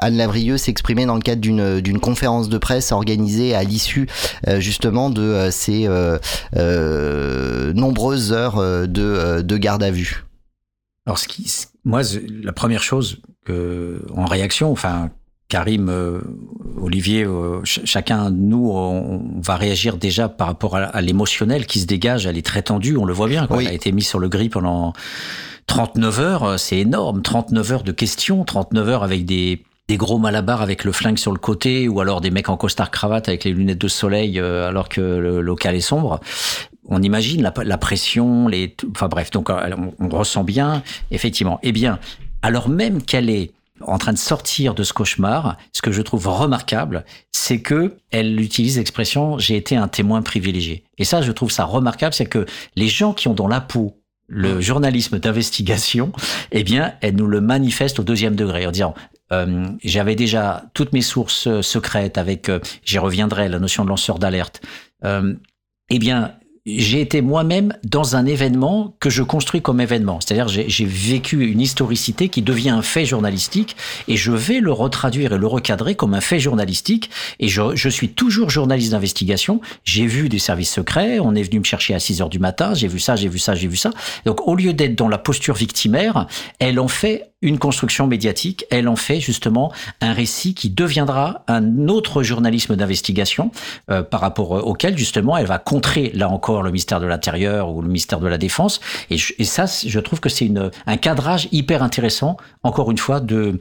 Anne 0.01 0.17
S'exprimait 0.57 1.05
dans 1.05 1.15
le 1.15 1.21
cadre 1.21 1.41
d'une 1.41 1.81
d'une 1.81 1.99
conférence 1.99 2.49
de 2.49 2.57
presse 2.57 2.91
organisée 2.91 3.55
à 3.55 3.63
l'issue 3.63 4.07
euh, 4.47 4.59
justement 4.59 5.09
de 5.09 5.21
euh, 5.21 5.51
ces 5.51 5.87
euh, 5.87 6.17
euh, 6.55 7.73
nombreuses 7.73 8.31
heures 8.33 8.57
euh, 8.57 8.85
de, 8.85 9.01
euh, 9.03 9.41
de 9.41 9.57
garde 9.57 9.83
à 9.83 9.91
vue. 9.91 10.25
Alors, 11.05 11.17
ce 11.17 11.27
qui, 11.27 11.51
moi, 11.85 12.01
la 12.43 12.51
première 12.53 12.83
chose 12.83 13.21
que, 13.45 14.01
en 14.15 14.25
réaction, 14.25 14.71
enfin, 14.71 15.09
Karim, 15.47 15.89
euh, 15.89 16.19
Olivier, 16.79 17.23
euh, 17.25 17.59
ch- 17.65 17.81
chacun 17.85 18.29
de 18.29 18.35
nous, 18.37 18.69
on, 18.71 19.35
on 19.37 19.41
va 19.41 19.55
réagir 19.55 19.97
déjà 19.97 20.29
par 20.29 20.47
rapport 20.47 20.75
à, 20.75 20.81
à 20.83 21.01
l'émotionnel 21.01 21.65
qui 21.65 21.79
se 21.79 21.87
dégage. 21.87 22.27
Elle 22.27 22.37
est 22.37 22.45
très 22.45 22.61
tendue, 22.61 22.95
on 22.97 23.05
le 23.05 23.13
voit 23.13 23.27
bien. 23.27 23.47
Quoi. 23.47 23.61
Elle 23.61 23.67
a 23.69 23.73
été 23.73 23.91
mise 23.91 24.07
sur 24.07 24.19
le 24.19 24.29
gris 24.29 24.49
pendant 24.49 24.93
39 25.65 26.19
heures, 26.19 26.43
euh, 26.43 26.57
c'est 26.57 26.77
énorme. 26.77 27.21
39 27.23 27.71
heures 27.71 27.83
de 27.83 27.91
questions, 27.91 28.43
39 28.43 28.89
heures 28.89 29.03
avec 29.03 29.25
des 29.25 29.63
des 29.89 29.97
gros 29.97 30.19
malabars 30.19 30.61
avec 30.61 30.83
le 30.83 30.91
flingue 30.91 31.17
sur 31.17 31.31
le 31.31 31.39
côté 31.39 31.87
ou 31.87 31.99
alors 31.99 32.21
des 32.21 32.29
mecs 32.29 32.47
en 32.47 32.57
costard 32.57 32.91
cravate 32.91 33.27
avec 33.27 33.43
les 33.43 33.51
lunettes 33.51 33.79
de 33.79 33.87
soleil 33.87 34.39
euh, 34.39 34.67
alors 34.67 34.87
que 34.87 35.01
le 35.01 35.41
local 35.41 35.75
est 35.75 35.81
sombre. 35.81 36.19
on 36.87 37.01
imagine 37.01 37.41
la, 37.41 37.51
la 37.63 37.77
pression, 37.79 38.47
les, 38.47 38.75
enfin 38.91 39.07
bref, 39.07 39.31
donc 39.31 39.49
euh, 39.49 39.75
on, 39.75 40.05
on 40.05 40.09
ressent 40.09 40.43
bien, 40.43 40.83
effectivement. 41.09 41.59
Eh 41.63 41.71
bien, 41.71 41.97
alors 42.43 42.69
même 42.69 43.01
qu'elle 43.01 43.31
est 43.31 43.51
en 43.81 43.97
train 43.97 44.13
de 44.13 44.19
sortir 44.19 44.75
de 44.75 44.83
ce 44.83 44.93
cauchemar, 44.93 45.57
ce 45.73 45.81
que 45.81 45.91
je 45.91 46.03
trouve 46.03 46.27
remarquable, 46.27 47.03
c'est 47.31 47.61
que 47.61 47.97
elle 48.11 48.39
utilise 48.39 48.77
l'expression 48.77 49.39
j'ai 49.39 49.55
été 49.55 49.75
un 49.75 49.87
témoin 49.87 50.21
privilégié. 50.21 50.83
Et 50.99 51.03
ça, 51.03 51.23
je 51.23 51.31
trouve 51.31 51.49
ça 51.49 51.65
remarquable, 51.65 52.13
c'est 52.13 52.27
que 52.27 52.45
les 52.75 52.89
gens 52.89 53.13
qui 53.13 53.27
ont 53.27 53.33
dans 53.33 53.47
la 53.47 53.59
peau 53.59 53.95
le 54.27 54.61
journalisme 54.61 55.17
d'investigation, 55.17 56.11
eh 56.51 56.63
bien, 56.63 56.93
elle 57.01 57.15
nous 57.15 57.25
le 57.25 57.41
manifeste 57.41 57.99
au 57.99 58.03
deuxième 58.03 58.35
degré 58.35 58.67
en 58.67 58.71
disant 58.71 58.93
euh, 59.31 59.67
j'avais 59.83 60.15
déjà 60.15 60.65
toutes 60.73 60.93
mes 60.93 61.01
sources 61.01 61.47
euh, 61.47 61.61
secrètes 61.61 62.17
avec, 62.17 62.49
euh, 62.49 62.59
j'y 62.83 62.97
reviendrai, 62.97 63.47
la 63.49 63.59
notion 63.59 63.83
de 63.83 63.89
lanceur 63.89 64.19
d'alerte. 64.19 64.61
Eh 65.91 65.97
bien, 65.97 66.35
j'ai 66.65 67.01
été 67.01 67.21
moi-même 67.21 67.73
dans 67.83 68.15
un 68.15 68.25
événement 68.25 68.95
que 68.99 69.09
je 69.09 69.23
construis 69.23 69.61
comme 69.61 69.81
événement. 69.81 70.19
C'est-à-dire, 70.21 70.47
j'ai 70.47 70.85
vécu 70.85 71.47
une 71.47 71.61
historicité 71.61 72.29
qui 72.29 72.41
devient 72.41 72.69
un 72.69 72.81
fait 72.81 73.05
journalistique 73.05 73.75
et 74.07 74.17
je 74.17 74.31
vais 74.31 74.59
le 74.59 74.71
retraduire 74.71 75.33
et 75.33 75.37
le 75.37 75.47
recadrer 75.47 75.95
comme 75.95 76.13
un 76.13 76.21
fait 76.21 76.39
journalistique. 76.39 77.09
Et 77.39 77.47
je, 77.47 77.75
je 77.75 77.89
suis 77.89 78.09
toujours 78.09 78.49
journaliste 78.49 78.91
d'investigation. 78.91 79.61
J'ai 79.83 80.05
vu 80.05 80.29
des 80.29 80.39
services 80.39 80.71
secrets. 80.71 81.19
On 81.19 81.35
est 81.35 81.43
venu 81.43 81.59
me 81.59 81.63
chercher 81.63 81.93
à 81.93 81.99
6 81.99 82.21
heures 82.21 82.29
du 82.29 82.39
matin. 82.39 82.73
J'ai 82.73 82.87
vu 82.87 82.99
ça, 82.99 83.15
j'ai 83.15 83.29
vu 83.29 83.39
ça, 83.39 83.55
j'ai 83.55 83.67
vu 83.67 83.77
ça. 83.77 83.91
Donc, 84.25 84.47
au 84.47 84.55
lieu 84.55 84.73
d'être 84.73 84.95
dans 84.95 85.07
la 85.07 85.17
posture 85.17 85.55
victimaire, 85.55 86.27
elle 86.59 86.79
en 86.79 86.87
fait 86.87 87.31
une 87.41 87.57
construction 87.57 88.07
médiatique. 88.07 88.65
Elle 88.69 88.87
en 88.87 88.95
fait 88.95 89.19
justement 89.19 89.71
un 90.01 90.13
récit 90.13 90.53
qui 90.53 90.69
deviendra 90.69 91.43
un 91.47 91.87
autre 91.87 92.23
journalisme 92.23 92.75
d'investigation 92.75 93.51
euh, 93.89 94.03
par 94.03 94.19
rapport 94.19 94.57
euh, 94.57 94.61
auquel 94.61 94.97
justement 94.97 95.37
elle 95.37 95.45
va 95.45 95.57
contrer 95.57 96.11
là 96.13 96.29
encore 96.29 96.48
le 96.63 96.71
mystère 96.71 96.99
de 96.99 97.05
l'intérieur 97.05 97.71
ou 97.71 97.81
le 97.81 97.89
mystère 97.89 98.19
de 98.19 98.27
la 98.27 98.37
défense. 98.37 98.79
Et, 99.09 99.17
ça, 99.17 99.65
je 99.65 99.99
trouve 99.99 100.19
que 100.19 100.29
c'est 100.29 100.51
un 100.85 100.97
cadrage 100.97 101.47
hyper 101.51 101.83
intéressant, 101.83 102.37
encore 102.63 102.91
une 102.91 102.97
fois, 102.97 103.19
de 103.19 103.59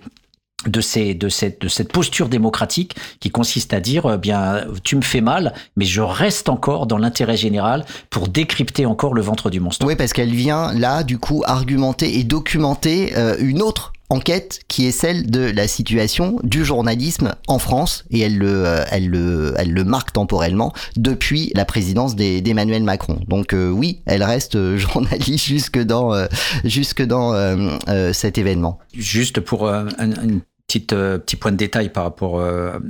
de, 0.66 0.81
de, 1.12 1.28
cette, 1.28 1.60
de 1.60 1.69
cette 1.69 1.93
posture 1.93 2.28
démocratique 2.28 2.97
qui 3.20 3.31
consiste 3.31 3.73
à 3.73 3.81
dire, 3.81 4.10
eh 4.12 4.19
bien, 4.19 4.65
tu 4.82 4.97
me 4.97 5.02
fais 5.02 5.20
mal, 5.20 5.55
mais 5.77 5.85
je 5.85 6.01
reste 6.01 6.48
encore 6.48 6.86
dans 6.86 6.98
l'intérêt 6.98 7.36
général 7.36 7.85
pour 8.10 8.27
décrypter 8.27 8.85
encore 8.85 9.15
le 9.15 9.23
ventre 9.23 9.51
du 9.51 9.60
monstre. 9.60 9.86
Oui, 9.86 9.94
parce 9.94 10.12
qu'elle 10.12 10.35
vient 10.35 10.73
là, 10.74 11.05
du 11.05 11.19
coup, 11.19 11.44
argumenter 11.47 12.19
et 12.19 12.24
documenter 12.24 13.16
euh, 13.16 13.36
une 13.39 13.62
autre 13.62 13.93
enquête 14.10 14.60
qui 14.68 14.86
est 14.86 14.90
celle 14.90 15.30
de 15.30 15.40
la 15.40 15.68
situation 15.68 16.39
du 16.43 16.64
journalisme 16.64 17.35
en 17.47 17.59
France 17.59 18.05
et 18.10 18.20
elle 18.20 18.39
le, 18.39 18.66
euh, 18.66 18.85
elle 18.90 19.09
le, 19.09 19.55
elle 19.56 19.72
le 19.72 19.85
marque 19.85 20.12
temporellement 20.12 20.72
depuis 20.97 21.52
la 21.55 21.64
présidence 21.64 22.16
d'Emmanuel 22.16 22.82
Macron. 22.82 23.20
Donc 23.28 23.52
euh, 23.52 23.70
oui, 23.70 24.02
elle 24.06 24.22
reste 24.22 24.56
euh, 24.56 24.76
journaliste 24.78 25.44
jusque 25.44 25.78
dans, 25.78 26.14
euh, 26.14 26.26
jusque 26.64 27.02
dans 27.02 27.35
euh, 27.35 28.12
cet 28.12 28.39
événement. 28.39 28.78
Juste 28.94 29.40
pour 29.40 29.66
euh, 29.66 29.86
un, 29.98 30.12
un 30.12 30.40
petite, 30.66 30.93
euh, 30.93 31.18
petit 31.18 31.36
point 31.36 31.52
de 31.52 31.56
détail 31.56 31.89
par 31.89 32.05
rapport 32.05 32.43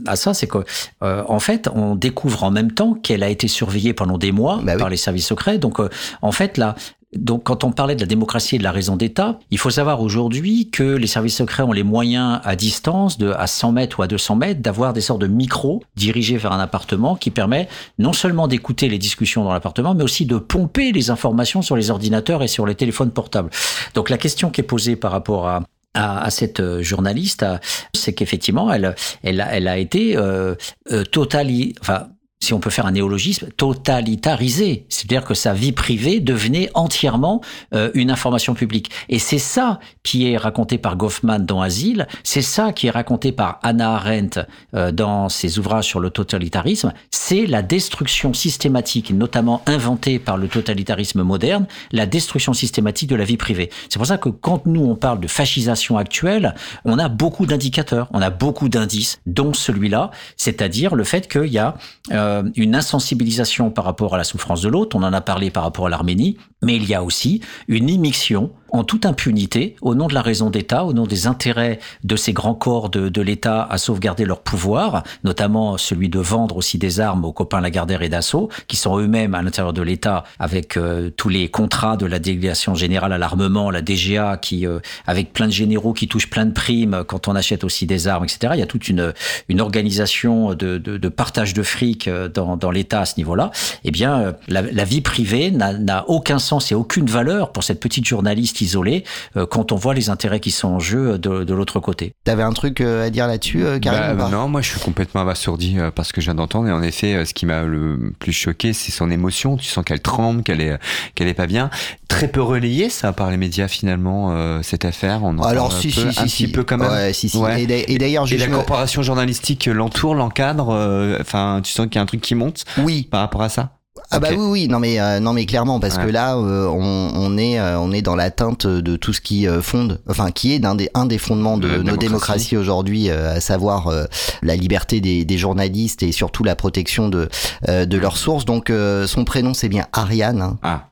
à 0.07 0.17
ça, 0.17 0.35
c'est 0.35 0.47
que 0.47 0.59
euh, 1.03 1.23
en 1.29 1.39
fait, 1.39 1.69
on 1.73 1.95
découvre 1.95 2.43
en 2.43 2.51
même 2.51 2.73
temps 2.73 2.95
qu'elle 2.95 3.23
a 3.23 3.29
été 3.29 3.49
surveillée 3.49 3.95
pendant 3.95 4.19
des 4.19 4.33
mois 4.33 4.61
par 4.79 4.89
les 4.89 4.97
services 4.97 5.27
secrets. 5.27 5.59
Donc, 5.59 5.81
euh, 5.81 5.89
en 6.23 6.33
fait, 6.33 6.59
là. 6.59 6.75
Donc, 7.17 7.45
quand 7.45 7.65
on 7.65 7.73
parlait 7.73 7.95
de 7.95 8.01
la 8.01 8.07
démocratie 8.07 8.57
et 8.57 8.59
de 8.59 8.63
la 8.63 8.71
raison 8.71 8.97
d'État, 8.97 9.39
il 9.51 9.59
faut 9.59 9.71
savoir 9.71 10.03
aujourd'hui 10.03 10.71
que 10.71 10.83
les 10.83 11.07
services 11.07 11.37
secrets 11.37 11.63
ont 11.63 11.73
les 11.73 11.83
moyens 11.83 12.41
à 12.45 12.55
distance, 12.55 13.17
de 13.17 13.31
à 13.31 13.47
100 13.47 13.73
mètres 13.73 13.99
ou 13.99 14.03
à 14.03 14.07
200 14.07 14.37
mètres, 14.37 14.61
d'avoir 14.61 14.93
des 14.93 15.01
sortes 15.01 15.21
de 15.21 15.27
micros 15.27 15.83
dirigés 15.97 16.37
vers 16.37 16.53
un 16.53 16.61
appartement 16.61 17.17
qui 17.17 17.31
permet 17.31 17.69
non 17.99 18.13
seulement 18.13 18.47
d'écouter 18.47 18.89
les 18.89 18.99
discussions 18.99 19.43
dans 19.43 19.53
l'appartement, 19.53 19.95
mais 19.95 20.05
aussi 20.05 20.27
de 20.27 20.37
pomper 20.37 20.93
les 20.93 21.11
informations 21.11 21.63
sur 21.63 21.77
les 21.77 21.91
ordinateurs 21.91 22.43
et 22.43 22.49
sur 22.49 22.67
les 22.67 22.75
téléphones 22.75 23.11
portables. 23.11 23.49
Donc, 23.95 24.11
la 24.11 24.19
question 24.19 24.51
qui 24.51 24.61
est 24.61 24.65
posée 24.65 24.97
par 24.97 25.13
rapport 25.13 25.49
à 25.49 25.63
à, 25.95 26.31
cette 26.31 26.61
euh, 26.61 26.81
journaliste, 26.83 27.43
à- 27.43 27.61
c'est 27.93 28.13
qu'effectivement, 28.13 28.73
elle, 28.73 28.95
elle, 29.25 29.45
elle 29.51 29.67
a 29.67 29.79
été 29.79 30.17
euh, 30.17 30.55
euh, 30.93 31.03
totali, 31.03 31.75
enfin, 31.81 32.09
si 32.41 32.55
on 32.55 32.61
peut 32.61 32.71
faire 32.71 32.87
un 32.87 32.93
néologisme, 32.93 33.49
totalitarisée. 33.57 34.87
C'est-à-dire 34.89 35.25
que 35.25 35.35
sa 35.35 35.53
vie 35.53 35.73
privée 35.73 36.21
devenait 36.21 36.71
entièrement 36.75 37.41
euh, 37.75 37.91
une 37.95 38.11
information 38.11 38.55
publique. 38.55 38.91
Et 39.09 39.19
c'est 39.19 39.39
ça 39.39 39.81
qui 40.05 40.31
est 40.31 40.37
raconté 40.37 40.79
par 40.79 40.97
Goffman 40.97 41.41
dans 41.41 41.61
Asile, 41.61 42.07
c'est 42.23 42.43
ça 42.43 42.73
qui 42.73 42.87
est 42.87 42.91
raconté 42.91 43.33
par 43.33 43.59
Hannah 43.63 43.97
Arendt 43.97 44.41
euh, 44.75 44.93
dans 44.93 45.29
ses 45.29 45.59
ouvrages 45.59 45.87
sur 45.87 46.01
le 46.01 46.11
totalitarisme, 46.11 46.93
c'est 47.11 47.45
la 47.45 47.63
destruction 47.63 48.33
systématique, 48.33 49.11
notamment 49.11 49.63
inventée 49.67 50.19
par 50.19 50.37
le 50.37 50.47
totalitarisme 50.49 51.23
moderne, 51.23 51.67
la 51.91 52.07
destruction 52.07 52.53
systématique 52.53 53.11
de 53.11 53.17
la 53.17 53.25
vie 53.25 53.37
privée. 53.37 53.71
C'est 53.89 53.99
pour 53.99 54.07
ça 54.07 54.17
que 54.17 54.29
quand 54.29 54.65
nous 54.67 54.85
on 54.85 54.95
parle 54.95 55.19
de 55.21 55.29
fascisation 55.29 55.99
actuelle, 55.99 56.55
on 56.85 56.99
a 56.99 57.09
beaucoup 57.09 57.47
d'indicateurs, 57.47 58.09
on 58.13 58.23
a 58.23 58.31
beaucoup 58.31 58.69
d'indices, 58.69 59.21
dont 59.27 59.53
celui-là, 59.53 60.13
c'est-à-dire 60.37 60.95
le 60.95 61.05
fait 61.05 61.29
qu'il 61.29 61.47
y 61.47 61.59
a 61.59 61.75
euh, 62.13 62.28
une 62.57 62.75
insensibilisation 62.75 63.71
par 63.71 63.85
rapport 63.85 64.15
à 64.15 64.19
la 64.19 64.25
souffrance 64.25 64.63
de 64.63 64.69
l'autre, 64.69 64.97
on 64.97 65.03
en 65.03 65.13
a 65.13 65.21
parlé 65.21 65.51
par 65.51 65.63
rapport 65.63 65.87
à 65.87 65.91
l'Arménie, 65.91 66.37
mais 66.63 66.77
il 66.77 66.89
y 66.89 66.95
a 66.95 67.03
aussi 67.03 67.41
une 67.69 67.89
immixtion 67.89 68.51
en 68.71 68.85
toute 68.85 69.07
impunité, 69.07 69.77
au 69.83 69.95
nom 69.95 70.07
de 70.07 70.15
la 70.15 70.23
raison 70.23 70.51
d'État, 70.51 70.85
au 70.85 70.93
nom 70.93 71.07
des 71.07 71.27
intérêts 71.27 71.79
de 72.05 72.17
ces 72.17 72.33
grands 72.33 72.55
corps 72.55 72.91
de, 72.91 73.09
de 73.09 73.23
l'État 73.23 73.67
à 73.71 73.79
sauvegarder 73.79 74.25
leur 74.25 74.41
pouvoir, 74.41 75.03
notamment 75.25 75.79
celui 75.79 76.09
de 76.09 76.19
vendre 76.19 76.57
aussi 76.57 76.79
des 76.79 77.01
armes 77.01 77.25
aux 77.25 77.33
copains 77.33 77.61
Lagardère 77.61 78.03
et 78.03 78.09
Dassault, 78.09 78.49
qui 78.67 78.77
sont 78.77 78.99
eux-mêmes 78.99 79.35
à 79.35 79.43
l'intérieur 79.43 79.73
de 79.73 79.83
l'État 79.83 80.25
avec 80.39 80.77
euh, 80.77 81.11
tous 81.17 81.29
les 81.29 81.49
contrats 81.49 81.97
de 81.97 82.07
la 82.07 82.19
délégation 82.19 82.75
générale 82.75 83.13
à 83.13 83.19
l'armement, 83.19 83.71
la 83.71 83.83
DGA, 83.83 84.37
qui 84.37 84.67
euh, 84.67 84.81
avec 85.07 85.33
plein 85.33 85.47
de 85.47 85.53
généraux 85.53 85.93
qui 85.93 86.09
touchent 86.09 86.31
plein 86.31 86.47
de 86.47 86.53
primes 86.53 87.05
quand 87.07 87.29
on 87.29 87.35
achète 87.35 87.65
aussi 87.65 87.87
des 87.87 88.09
armes, 88.09 88.25
etc. 88.25 88.53
Il 88.55 88.61
y 88.61 88.63
a 88.63 88.67
toute 88.67 88.89
une, 88.89 89.13
une 89.49 89.61
organisation 89.61 90.55
de, 90.55 90.79
de, 90.79 90.97
de 90.97 91.09
partage 91.09 91.55
de 91.55 91.63
fric 91.63 92.09
euh, 92.09 92.29
dans, 92.29 92.57
dans 92.57 92.71
l'État 92.71 93.01
à 93.01 93.07
ce 93.07 93.15
niveau-là. 93.17 93.51
Eh 93.85 93.91
bien, 93.91 94.21
euh, 94.21 94.33
la, 94.49 94.63
la 94.63 94.85
vie 94.85 95.01
privée 95.01 95.51
n'a 95.51 95.73
n'a 95.73 96.09
aucun 96.09 96.39
sens 96.39 96.71
et 96.73 96.75
aucune 96.75 97.07
valeur 97.07 97.53
pour 97.53 97.65
cette 97.65 97.81
petite 97.81 98.07
journaliste 98.07 98.58
isolée 98.61 99.05
euh, 99.37 99.47
quand 99.47 99.73
on 99.73 99.77
voit 99.77 99.95
les 99.95 100.11
intérêts 100.11 100.41
qui 100.41 100.51
sont 100.51 100.69
en 100.69 100.79
jeu 100.81 101.19
de, 101.19 101.45
de 101.45 101.55
l'autre 101.55 101.81
côté. 101.81 102.13
T'avais 102.25 102.43
un 102.43 102.53
truc 102.53 102.81
euh, 102.81 103.07
à 103.07 103.11
dire 103.11 103.27
là-dessus, 103.27 103.65
euh, 103.65 103.79
Karim 103.79 104.17
Bah, 104.19 104.29
non, 104.31 104.49
moi 104.49 104.61
je 104.61 104.69
suis 104.71 104.81
complètement 104.81 105.21
abasourdi 105.23 105.79
euh, 105.79 105.91
parce 105.91 106.13
que 106.13 106.21
je 106.21 106.27
viens 106.27 106.35
d'entendre 106.35 106.69
et 106.69 106.73
en 106.73 106.83
effet, 106.83 107.15
euh, 107.15 107.25
ce 107.25 107.35
qui 107.35 107.47
m'a 107.47 107.63
le 107.63 108.13
plus 108.19 108.33
choqué, 108.33 108.73
c'est 108.73 108.93
son 108.93 109.11
émotion. 109.11 109.57
Tu 109.57 109.67
sens 109.67 109.85
qu'elle 109.85 110.01
tremble, 110.01 110.43
qu'elle 110.43 110.61
est, 110.61 110.79
qu'elle 111.15 111.29
est 111.29 111.35
pas 111.35 111.47
bien. 111.47 111.71
Très 112.09 112.29
peu 112.29 112.41
relayé 112.43 112.89
ça 112.91 113.13
par 113.13 113.31
les 113.31 113.37
médias 113.37 113.69
finalement 113.69 114.33
euh, 114.33 114.61
cette 114.63 114.85
affaire. 114.85 115.21
On 115.25 115.39
en 115.39 115.43
Alors, 115.43 115.69
parle 115.69 115.81
si, 115.81 115.89
un 115.89 115.91
peu, 115.91 116.01
si, 116.01 116.07
un 116.09 116.13
si, 116.13 116.21
petit 116.23 116.29
si. 116.31 116.49
peu 116.49 116.65
quand 116.65 116.79
même. 116.79 116.91
Ouais, 116.91 117.13
si, 117.13 117.29
si. 117.29 117.39
Et 117.39 117.93
et 117.93 117.99
d'ailleurs, 117.99 118.27
la 118.27 118.47
me- 118.47 118.55
corporation 118.55 119.03
journalistique 119.03 119.67
l'entoure, 119.67 120.15
l'encadre. 120.15 120.71
euh, 120.71 121.19
Enfin, 121.21 121.61
tu 121.63 121.73
sens 121.73 121.87
qu'il 121.87 121.97
y 121.97 121.99
a 121.99 122.03
un 122.03 122.07
truc 122.07 122.21
qui 122.21 122.35
monte. 122.35 122.65
Oui. 122.79 123.07
Par 123.11 123.21
rapport 123.21 123.43
à 123.43 123.49
ça? 123.49 123.73
Ah 124.11 124.19
bah 124.21 124.29
oui 124.31 124.37
oui 124.39 124.69
non 124.69 124.79
mais 124.79 125.01
euh, 125.01 125.21
non 125.21 125.33
mais 125.33 125.47
clairement 125.47 125.81
parce 125.81 125.97
Ouais. 125.97 126.05
que 126.07 126.11
là 126.11 126.37
euh, 126.37 126.67
on, 126.69 127.11
on 127.15 127.37
est 127.39 127.59
euh, 127.59 127.79
on 127.79 127.93
est 127.93 128.03
dans 128.03 128.17
l'atteinte 128.17 128.67
de 128.67 128.97
tout 128.97 129.13
ce 129.13 129.21
qui 129.21 129.47
euh, 129.47 129.61
fonde 129.63 130.01
enfin 130.09 130.31
qui 130.31 130.53
est 130.53 130.59
d'un 130.59 130.75
des 130.75 130.91
un 130.95 131.07
des 131.07 131.19
fondements 131.19 131.59
de 131.59 131.69
nos 131.69 131.75
démocratie. 131.97 131.99
démocraties 132.07 132.57
aujourd'hui 132.57 133.11
euh, 133.11 133.37
à 133.37 133.41
savoir 133.41 133.89
euh, 133.89 134.05
la 134.43 134.57
liberté 134.57 135.01
des, 135.01 135.25
des 135.25 135.39
journalistes 135.39 136.03
et 136.03 136.13
surtout 136.13 136.45
la 136.45 136.57
protection 136.57 137.09
de 137.09 137.29
euh, 137.69 137.87
de 137.87 137.99
leurs 137.99 138.17
sources 138.17 138.45
donc 138.45 138.71
euh, 138.71 139.07
son 139.07 139.25
prénom 139.25 139.55
c'est 139.55 139.69
bien 139.69 139.87
Ariane 139.93 140.43
hein. 140.43 140.59
Ah. 140.63 140.85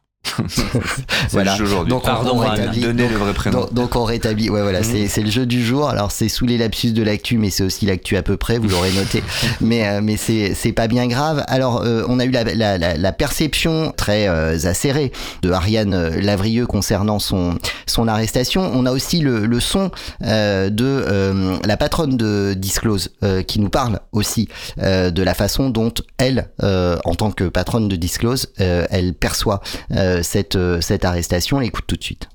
Voilà. 1.30 1.52
le 1.52 1.56
jeu 1.58 1.64
aujourd'hui. 1.64 1.90
Donc 1.90 2.02
on- 2.04 2.06
Pardon, 2.06 2.32
on 2.36 2.40
Anne, 2.42 2.50
rétablit- 2.60 2.80
donc- 2.92 3.10
le 3.10 3.16
vrai 3.16 3.32
prénom. 3.34 3.60
Donc, 3.60 3.74
donc 3.74 3.96
on 3.96 4.04
rétablit. 4.04 4.50
Ouais, 4.50 4.62
voilà, 4.62 4.80
Mhm. 4.80 5.06
c'est 5.08 5.22
le 5.22 5.30
jeu 5.30 5.46
du 5.46 5.64
jour. 5.64 5.88
Alors 5.88 6.10
c'est 6.12 6.28
sous 6.28 6.46
les 6.46 6.58
lapsus 6.58 6.92
de 6.92 7.02
l'actu, 7.02 7.38
mais 7.38 7.50
c'est 7.50 7.62
aussi 7.64 7.86
l'actu 7.86 8.16
à 8.16 8.22
peu 8.22 8.36
près. 8.36 8.58
Vous 8.58 8.68
l'aurez 8.68 8.92
noté. 8.92 9.22
mais 9.60 9.86
euh, 9.86 10.00
mais 10.02 10.16
c'est 10.16 10.54
c'est 10.54 10.72
pas 10.72 10.88
bien 10.88 11.06
grave. 11.06 11.44
Alors 11.48 11.82
euh, 11.84 12.04
on 12.08 12.18
a 12.18 12.24
eu 12.24 12.30
la, 12.30 12.44
la, 12.44 12.78
la, 12.78 12.96
la 12.96 13.12
perception 13.12 13.92
très 13.96 14.28
euh, 14.28 14.56
acérée 14.64 15.12
de 15.42 15.50
Ariane 15.50 15.94
euh, 15.94 16.20
Lavrieux 16.20 16.66
concernant 16.66 17.18
son 17.18 17.58
son 17.86 18.08
arrestation. 18.08 18.70
On 18.74 18.86
a 18.86 18.92
aussi 18.92 19.20
le, 19.20 19.46
le 19.46 19.60
son 19.60 19.90
euh, 20.24 20.70
de 20.70 20.84
euh, 20.84 21.56
la 21.64 21.76
patronne 21.76 22.16
de 22.16 22.54
Disclose 22.56 23.10
euh, 23.22 23.42
qui 23.42 23.60
nous 23.60 23.68
parle 23.68 24.00
aussi 24.12 24.48
euh, 24.82 25.10
de 25.10 25.22
la 25.22 25.34
façon 25.34 25.70
dont 25.70 25.92
elle, 26.18 26.48
euh, 26.62 26.96
en 27.04 27.14
tant 27.14 27.30
que 27.30 27.44
patronne 27.44 27.88
de 27.88 27.96
Disclose, 27.96 28.48
euh, 28.60 28.86
elle 28.90 29.14
perçoit 29.14 29.60
euh, 29.92 30.15
cette 30.22 30.56
euh, 30.56 30.80
cette 30.80 31.04
arrestation. 31.04 31.58
On 31.58 31.60
l'écoute 31.60 31.84
tout 31.86 31.96
de 31.96 32.04
suite. 32.04 32.28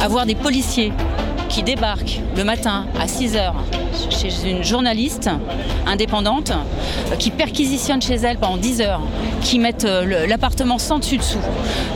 avoir 0.00 0.26
des 0.26 0.34
policiers 0.34 0.92
qui 1.52 1.62
débarquent 1.62 2.20
le 2.34 2.44
matin 2.44 2.86
à 2.98 3.06
6 3.06 3.36
heures 3.36 3.54
chez 4.10 4.50
une 4.50 4.64
journaliste 4.64 5.28
indépendante 5.86 6.50
euh, 6.50 7.16
qui 7.16 7.30
perquisitionne 7.30 8.00
chez 8.00 8.14
elle 8.14 8.38
pendant 8.38 8.56
10 8.56 8.80
heures, 8.80 9.02
qui 9.42 9.58
mettent 9.58 9.84
euh, 9.84 10.26
l'appartement 10.26 10.78
sans 10.78 10.98
dessus-dessous, 10.98 11.38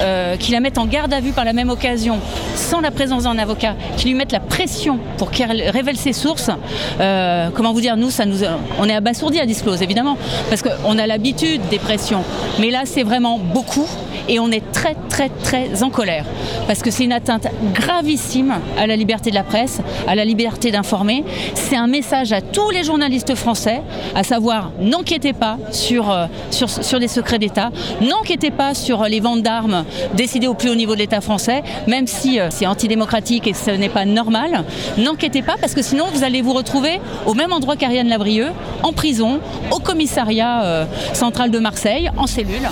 euh, 0.01 0.37
qui 0.37 0.53
la 0.53 0.61
mettent 0.61 0.77
en 0.77 0.85
garde 0.85 1.13
à 1.15 1.21
vue 1.21 1.33
par 1.33 1.47
la 1.47 1.55
même 1.55 1.71
occasion, 1.71 2.19
sans 2.55 2.81
la 2.81 2.91
présence 2.91 3.23
d'un 3.23 3.39
avocat, 3.39 3.75
qui 3.97 4.09
lui 4.09 4.15
mettent 4.15 4.33
la 4.33 4.41
pression 4.41 4.99
pour 5.17 5.31
qu'elle 5.31 5.71
révèle 5.71 5.97
ses 5.97 6.13
sources. 6.13 6.51
Comment 6.99 7.73
vous 7.73 7.81
dire, 7.81 7.97
nous, 7.97 8.11
ça 8.11 8.27
nous, 8.27 8.41
on 8.79 8.89
est 8.89 8.95
abasourdis 8.95 9.41
à 9.41 9.47
Disclose, 9.47 9.81
évidemment, 9.81 10.19
parce 10.51 10.63
qu'on 10.63 10.99
a 10.99 11.07
l'habitude 11.07 11.63
des 11.71 11.79
pressions. 11.79 12.23
Mais 12.61 12.71
là, 12.71 12.83
c'est 12.85 13.03
vraiment 13.03 13.39
beaucoup 13.39 13.89
et 14.29 14.39
on 14.41 14.51
est 14.51 14.73
très, 14.73 14.95
très, 15.09 15.29
très 15.29 15.83
en 15.83 15.91
colère. 15.91 16.25
Parce 16.67 16.83
que 16.83 16.91
c'est 16.91 17.05
une 17.05 17.13
atteinte 17.13 17.47
gravissime 17.73 18.55
à 18.77 18.87
la 18.87 18.97
liberté 18.97 19.31
de 19.31 19.35
la 19.35 19.45
presse, 19.47 19.81
à 20.07 20.15
la 20.15 20.25
liberté 20.25 20.71
d'informer. 20.71 21.25
C'est 21.55 21.77
un 21.77 21.87
message 21.87 22.33
à 22.33 22.41
tous 22.41 22.71
les 22.71 22.85
journalistes 22.85 23.35
français, 23.35 23.83
à 24.15 24.23
savoir 24.23 24.73
n'enquêtez 24.81 25.33
pas 25.33 25.59
sur, 25.73 26.11
euh, 26.11 26.27
sur, 26.51 27.01
des 27.01 27.09
secrets 27.09 27.39
d'État, 27.39 27.71
n'enquêtez 28.01 28.51
pas 28.51 28.75
sur 28.75 29.05
les 29.05 29.21
ventes 29.21 29.43
d'armes 29.43 29.85
décidées 30.15 30.49
au 30.49 30.55
plus 30.55 30.71
haut 30.71 30.75
niveau 30.75 30.95
de 30.95 30.99
l'État 30.99 31.21
français, 31.21 31.63
même 31.87 32.07
si 32.07 32.41
euh, 32.41 32.49
c'est 32.51 32.67
antidémocratique 32.67 33.47
et 33.47 33.55
ce 33.55 33.71
n'est 33.71 33.89
pas 33.89 34.05
normal. 34.05 34.65
N'enquêtez 34.99 35.43
pas 35.43 35.57
parce 35.61 35.75
que 35.75 35.83
sinon 35.83 36.07
vous 36.13 36.25
allez 36.25 36.43
vous 36.43 36.53
retrouver 36.53 37.01
au 37.27 37.35
même 37.35 37.53
endroit 37.53 37.77
qu'Ariane 37.77 38.09
Lavrieux, 38.09 38.51
en 38.83 38.93
prison, 38.93 39.41
au 39.71 39.79
commissariat 39.79 40.65
euh, 40.65 40.85
central 41.13 41.51
de 41.51 41.59
Marseille, 41.59 42.11
en 42.17 42.27
cellule. 42.27 42.69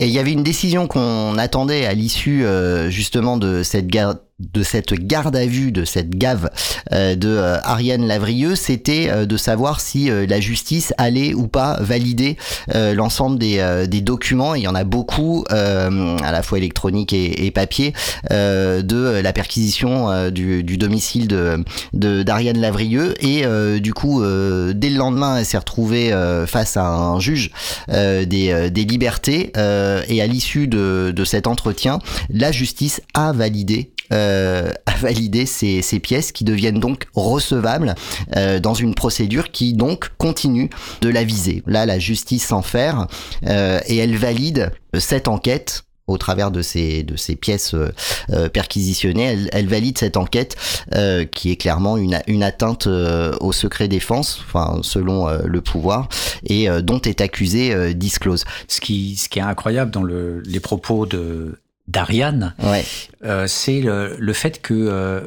Et 0.00 0.06
il 0.06 0.12
y 0.12 0.18
avait 0.18 0.32
une 0.32 0.44
décision 0.44 0.86
qu'on 0.86 1.36
attendait 1.38 1.84
à 1.84 1.92
l'issue 1.92 2.44
euh, 2.44 2.88
justement 2.88 3.36
de 3.36 3.62
cette 3.64 3.88
garde 3.88 4.20
de 4.38 4.62
cette 4.62 4.94
garde 4.94 5.34
à 5.34 5.46
vue, 5.46 5.72
de 5.72 5.84
cette 5.84 6.10
gave 6.10 6.50
euh, 6.92 7.16
de 7.16 7.28
euh, 7.28 7.58
Ariane 7.64 8.06
Lavrieux, 8.06 8.54
c'était 8.54 9.08
euh, 9.10 9.26
de 9.26 9.36
savoir 9.36 9.80
si 9.80 10.10
euh, 10.10 10.26
la 10.28 10.38
justice 10.38 10.94
allait 10.96 11.34
ou 11.34 11.48
pas 11.48 11.76
valider 11.80 12.36
euh, 12.74 12.94
l'ensemble 12.94 13.38
des, 13.38 13.58
documents. 14.00 14.54
Il 14.54 14.62
y 14.62 14.68
en 14.68 14.76
a 14.76 14.84
beaucoup, 14.84 15.44
à 15.50 15.90
la 16.32 16.42
fois 16.42 16.58
électroniques 16.58 17.12
et, 17.12 17.50
papier, 17.50 17.92
de 18.30 19.20
la 19.20 19.32
perquisition 19.32 20.30
du, 20.30 20.62
domicile 20.62 21.26
de 21.26 21.64
d'Ariane 21.92 22.58
Lavrieux. 22.58 23.14
Et 23.20 23.44
du 23.80 23.92
coup, 23.92 24.22
dès 24.22 24.90
le 24.90 24.96
lendemain, 24.96 25.38
elle 25.38 25.44
s'est 25.44 25.58
retrouvée 25.58 26.14
face 26.46 26.76
à 26.76 26.86
un 26.86 27.18
juge 27.18 27.50
des, 27.88 28.70
libertés. 28.88 29.52
et 29.56 30.22
à 30.22 30.26
l'issue 30.26 30.68
de 30.68 31.24
cet 31.24 31.48
entretien, 31.48 31.98
la 32.30 32.52
justice 32.52 33.02
a 33.14 33.32
validé 33.32 33.90
euh, 34.12 34.72
a 34.86 34.96
validé 34.96 35.46
ces, 35.46 35.82
ces 35.82 36.00
pièces 36.00 36.32
qui 36.32 36.44
deviennent 36.44 36.80
donc 36.80 37.06
recevables 37.14 37.94
euh, 38.36 38.60
dans 38.60 38.74
une 38.74 38.94
procédure 38.94 39.50
qui 39.50 39.74
donc 39.74 40.10
continue 40.18 40.70
de 41.00 41.08
la 41.08 41.24
viser. 41.24 41.62
Là, 41.66 41.86
la 41.86 41.98
justice 41.98 42.46
s'enferme 42.46 43.06
euh, 43.46 43.80
et 43.86 43.96
elle 43.96 44.16
valide 44.16 44.72
cette 44.98 45.28
enquête 45.28 45.84
au 46.08 46.18
travers 46.18 46.50
de 46.50 46.62
ces 46.62 47.04
de 47.04 47.16
ces 47.16 47.36
pièces 47.36 47.74
euh, 47.74 47.92
euh, 48.30 48.48
perquisitionnées, 48.48 49.24
elle, 49.24 49.50
elle 49.52 49.68
valide 49.68 49.98
cette 49.98 50.16
enquête 50.16 50.56
euh, 50.94 51.24
qui 51.24 51.52
est 51.52 51.56
clairement 51.56 51.96
une, 51.96 52.18
une 52.26 52.42
atteinte 52.42 52.88
au 52.88 53.52
secret 53.52 53.86
défense, 53.86 54.42
enfin 54.46 54.80
selon 54.82 55.28
le 55.44 55.60
pouvoir, 55.60 56.08
et 56.44 56.68
dont 56.82 57.00
est 57.00 57.20
accusé 57.20 57.94
Disclose. 57.94 58.44
Ce 58.66 58.80
qui, 58.80 59.16
ce 59.16 59.28
qui 59.28 59.38
est 59.38 59.42
incroyable 59.42 59.90
dans 59.90 60.02
le, 60.02 60.40
les 60.46 60.60
propos 60.60 61.04
de 61.04 61.58
d'Ariane, 61.88 62.54
Ouais. 62.62 62.84
euh, 63.24 63.46
c'est 63.48 63.80
le, 63.80 64.14
le 64.18 64.32
fait 64.32 64.62
que 64.62 64.74
euh, 64.74 65.20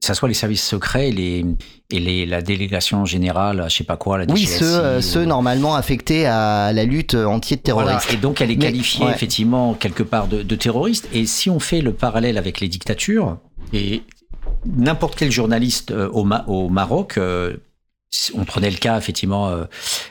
ça 0.00 0.14
soit 0.14 0.28
les 0.28 0.34
services 0.34 0.64
secrets 0.66 1.08
et, 1.08 1.12
les, 1.12 1.44
et 1.90 1.98
les, 1.98 2.24
la 2.26 2.40
délégation 2.42 3.04
générale, 3.04 3.64
je 3.68 3.74
sais 3.76 3.84
pas 3.84 3.96
quoi, 3.96 4.18
la 4.18 4.24
Oui, 4.32 4.42
DGSI, 4.42 4.58
ceux, 4.58 4.64
euh, 4.76 4.98
ou- 4.98 5.02
ceux 5.02 5.24
normalement 5.24 5.74
affectés 5.74 6.26
à 6.26 6.72
la 6.72 6.84
lutte 6.84 7.14
anti-terroriste. 7.14 8.04
Voilà, 8.04 8.18
et 8.18 8.20
donc 8.20 8.40
elle 8.40 8.50
est 8.50 8.56
Mais- 8.56 8.66
qualifiée 8.66 9.06
ouais. 9.06 9.12
effectivement 9.12 9.74
quelque 9.74 10.02
part 10.02 10.28
de, 10.28 10.42
de 10.42 10.54
terroriste. 10.56 11.08
Et 11.12 11.26
si 11.26 11.50
on 11.50 11.58
fait 11.58 11.80
le 11.80 11.92
parallèle 11.92 12.38
avec 12.38 12.60
les 12.60 12.68
dictatures, 12.68 13.38
et 13.72 14.02
n'importe 14.66 15.16
quel 15.18 15.32
journaliste 15.32 15.90
euh, 15.90 16.08
au, 16.10 16.22
Ma- 16.24 16.44
au 16.48 16.68
Maroc, 16.68 17.18
on 18.36 18.44
prenait 18.44 18.70
le 18.70 18.76
cas 18.76 18.96
effectivement 18.98 19.52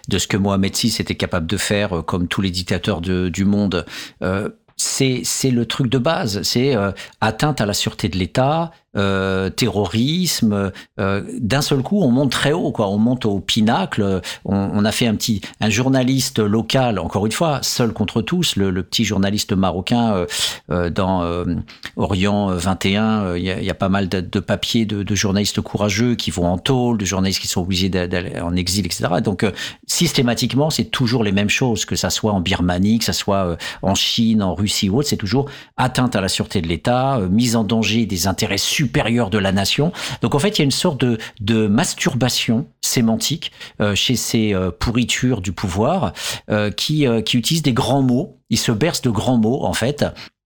de 0.10 0.18
ce 0.18 0.28
que 0.28 0.36
Mohamed 0.36 0.76
VI 0.76 0.94
était 1.00 1.16
capable 1.16 1.48
de 1.48 1.56
faire, 1.58 2.04
comme 2.06 2.28
tous 2.28 2.42
les 2.42 2.52
dictateurs 2.52 3.00
de- 3.00 3.30
du 3.30 3.46
monde. 3.46 3.86
euh, 4.22 4.50
c'est 4.78 5.24
le 5.52 5.66
truc 5.66 5.88
de 5.88 5.98
base, 5.98 6.42
c'est 6.44 6.76
euh, 6.76 6.92
atteinte 7.22 7.62
à 7.62 7.66
la 7.66 7.74
sûreté 7.74 8.10
de 8.10 8.18
l'État, 8.18 8.72
euh, 8.96 9.50
terrorisme. 9.50 10.72
euh, 11.00 11.22
D'un 11.40 11.62
seul 11.62 11.82
coup, 11.82 12.02
on 12.02 12.12
monte 12.12 12.32
très 12.32 12.52
haut, 12.54 12.72
quoi. 12.72 12.90
On 12.90 12.98
monte 12.98 13.26
au 13.26 13.40
pinacle. 13.40 14.22
On, 14.46 14.86
a 14.86 14.92
fait 14.92 15.08
un 15.08 15.16
petit, 15.16 15.42
un 15.62 15.70
journaliste 15.70 16.40
local, 16.40 17.00
encore 17.00 17.26
une 17.26 17.32
fois, 17.32 17.60
seul 17.62 17.94
contre 17.94 18.22
tous, 18.22 18.56
le, 18.56 18.84
petit 18.84 19.06
journaliste 19.06 19.54
marocain 19.54 20.26
euh, 20.70 20.90
dans 20.90 21.24
Orient 21.96 22.48
21. 22.48 23.24
euh, 23.24 23.40
Il 23.40 23.46
y, 23.46 23.70
a, 23.70 23.74
pas 23.74 23.90
mal 23.90 24.10
de, 24.10 24.40
papiers 24.40 24.86
de, 24.86 25.16
journalistes 25.16 25.62
courageux 25.62 26.16
qui 26.16 26.32
vont 26.32 26.48
en 26.48 26.58
tôle, 26.58 26.98
de 26.98 27.06
journalistes 27.06 27.40
qui 27.40 27.48
sont 27.48 27.62
obligés 27.62 27.90
d'a- 27.90 28.08
d'aller 28.08 28.40
en 28.40 28.56
exil, 28.56 28.86
etc. 28.86 29.06
Donc 29.24 29.46
systématiquement, 29.88 30.70
c'est 30.70 30.86
toujours 30.86 31.24
les 31.24 31.32
mêmes 31.32 31.50
choses, 31.50 31.86
que 31.86 31.96
ça 31.96 32.10
soit 32.10 32.32
en 32.32 32.40
Birmanie, 32.42 33.00
que 33.00 33.06
ça 33.06 33.14
soit 33.14 33.58
en 33.82 33.96
Chine, 33.96 34.42
en 34.42 34.54
Russie 34.56 34.90
ou 34.90 34.98
autre. 34.98 35.08
C'est 35.10 35.18
toujours 35.18 35.50
atteinte 35.78 36.16
à 36.16 36.22
la 36.22 36.28
sûreté 36.30 36.62
de 36.62 36.68
l'État, 36.68 37.20
mise 37.30 37.56
en 37.56 37.64
danger 37.64 38.06
des 38.06 38.28
intérêts 38.28 38.58
supérieurs 38.84 39.30
de 39.30 39.38
la 39.38 39.52
nation. 39.52 39.92
Donc 40.22 40.36
en 40.36 40.40
fait, 40.40 40.58
il 40.58 40.60
y 40.60 40.62
a 40.62 40.66
une 40.66 40.72
sorte 40.72 41.00
de, 41.00 41.18
de 41.40 41.68
masturbation 41.68 42.68
sémantique 42.82 43.52
euh, 43.80 43.96
chez 43.96 44.16
ces 44.16 44.54
euh, 44.54 44.72
pourritures 44.72 45.42
du 45.42 45.52
pouvoir 45.52 46.14
euh, 46.50 46.70
qui, 46.72 47.06
qui 47.26 47.38
utilisent 47.38 47.64
des 47.64 47.74
grands 47.74 48.02
mots. 48.02 48.28
Ils 48.50 48.60
se 48.60 48.72
bercent 48.72 49.02
de 49.02 49.10
grands 49.10 49.38
mots, 49.38 49.64
en 49.64 49.74
fait 49.74 50.06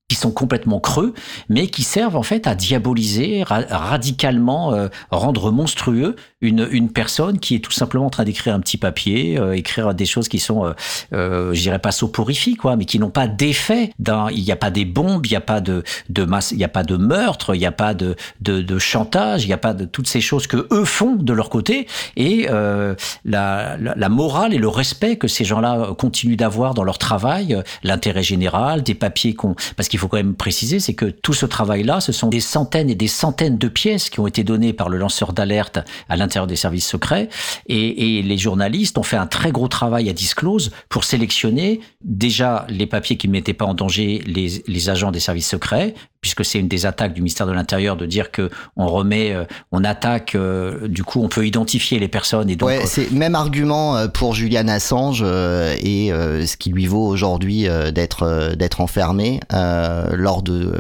qui 0.10 0.16
sont 0.16 0.32
complètement 0.32 0.80
creux, 0.80 1.14
mais 1.50 1.68
qui 1.68 1.84
servent 1.84 2.16
en 2.16 2.24
fait 2.24 2.48
à 2.48 2.56
diaboliser, 2.56 3.44
ra- 3.44 3.66
radicalement 3.70 4.88
rendre 5.12 5.52
monstrueux 5.52 6.16
une, 6.42 6.68
une 6.70 6.92
personne 6.92 7.40
qui 7.40 7.56
est 7.56 7.60
tout 7.60 7.72
simplement 7.72 8.06
en 8.06 8.10
train 8.12 8.24
d'écrire 8.24 8.54
un 8.54 8.60
petit 8.60 8.78
papier, 8.78 9.40
euh, 9.40 9.56
écrire 9.56 9.96
des 9.96 10.06
choses 10.06 10.28
qui 10.28 10.38
sont, 10.38 10.66
euh, 10.66 10.74
euh, 11.14 11.54
je 11.54 11.62
dirais 11.62 11.80
pas 11.80 11.92
soporifiques, 11.92 12.60
quoi, 12.60 12.76
mais 12.76 12.86
qui 12.86 13.00
n'ont 13.00 13.10
pas 13.10 13.28
d'effet. 13.28 13.92
Il 14.00 14.44
n'y 14.44 14.52
a 14.52 14.56
pas 14.56 14.70
des 14.70 14.86
bombes, 14.86 15.26
il 15.26 15.32
n'y 15.32 15.36
a 15.36 15.42
pas 15.42 15.62
de, 15.62 15.84
de 16.10 16.24
masse, 16.26 16.52
il 16.52 16.58
n'y 16.58 16.64
a 16.64 16.70
pas 16.70 16.84
de 16.84 16.96
meurtre, 16.96 17.56
il 17.56 17.60
n'y 17.60 17.66
a 17.66 17.72
pas 17.72 17.96
de, 17.96 18.16
de, 18.42 18.62
de 18.62 18.80
chantage, 18.80 19.46
il 19.46 19.48
n'y 19.48 19.54
a 19.54 19.58
pas 19.58 19.74
de 19.74 19.86
toutes 19.86 20.08
ces 20.08 20.22
choses 20.22 20.46
que 20.46 20.68
eux 20.72 20.86
font 20.86 21.16
de 21.16 21.34
leur 21.34 21.50
côté, 21.50 21.88
et 22.16 22.48
euh, 22.52 22.94
la, 23.26 23.76
la, 23.78 23.96
la 23.96 24.10
morale 24.10 24.54
et 24.54 24.60
le 24.60 24.68
respect 24.68 25.16
que 25.18 25.28
ces 25.28 25.44
gens-là 25.44 25.96
continuent 25.98 26.38
d'avoir 26.38 26.76
dans 26.76 26.84
leur 26.84 27.00
travail, 27.00 27.56
euh, 27.56 27.64
l'intérêt 27.82 28.24
général, 28.24 28.84
des 28.84 28.94
papiers 28.94 29.34
qu'on, 29.34 29.56
parce 29.76 29.90
qu'il 29.90 30.00
faut 30.00 30.08
quand 30.08 30.18
même 30.18 30.36
préciser, 30.36 30.80
c'est 30.80 30.94
que 30.94 31.06
tout 31.06 31.34
ce 31.34 31.48
travail-là, 31.48 32.00
ce 32.00 32.12
sont 32.12 32.28
des 32.28 32.42
centaines 32.42 32.92
et 32.92 32.96
des 32.96 33.08
centaines 33.08 33.58
de 33.58 33.68
pièces 33.68 34.12
qui 34.12 34.20
ont 34.20 34.28
été 34.28 34.44
données 34.44 34.74
par 34.74 34.90
le 34.90 35.00
lanceur 35.00 35.34
d'alerte 35.34 35.80
à 36.10 36.16
l'intérieur 36.16 36.27
des 36.28 36.56
services 36.56 36.88
secrets, 36.88 37.30
et, 37.68 38.22
les 38.22 38.38
journalistes 38.38 38.98
ont 38.98 39.04
fait 39.04 39.18
un 39.18 39.28
très 39.28 39.52
gros 39.52 39.68
travail 39.68 40.10
à 40.10 40.14
disclose 40.14 40.72
pour 40.90 41.04
sélectionner 41.04 41.80
déjà 42.02 42.66
les 42.70 42.86
papiers 42.86 43.18
qui 43.18 43.28
ne 43.28 43.34
mettaient 43.34 43.54
pas 43.54 43.66
en 43.66 43.74
danger 43.74 44.24
les 44.26 44.90
agents 44.90 45.12
des 45.12 45.20
services 45.20 45.50
secrets, 45.50 45.94
puisque 46.22 46.44
c'est 46.46 46.60
une 46.60 46.68
des 46.68 46.86
attaques 46.86 47.14
du 47.14 47.22
ministère 47.22 47.48
de 47.48 47.52
l'Intérieur 47.52 47.96
de 47.96 48.06
dire 48.06 48.32
que 48.32 48.50
on 48.76 48.88
remet, 48.88 49.34
euh, 49.34 49.46
on 49.72 49.84
attaque, 49.84 50.36
euh, 50.36 50.88
du 50.88 51.04
coup 51.04 51.22
on 51.24 51.30
peut 51.30 51.46
identifier 51.46 52.00
les 52.00 52.08
personnes 52.08 52.50
et 52.50 52.56
donc 52.56 52.68
Ouais, 52.70 52.86
c'est 52.86 53.12
même 53.12 53.36
argument 53.36 53.96
euh, 53.98 54.08
pour 54.08 54.34
Julian 54.34 54.68
Assange 54.68 55.22
et 55.24 56.10
ce 56.12 56.58
qui 56.58 56.70
lui 56.72 56.88
vaut 56.88 57.06
aujourd'hui 57.08 57.68
d'être 57.94 58.54
d'être 58.56 58.82
enfermé 58.82 59.40
lors 59.52 60.42
de 60.44 60.74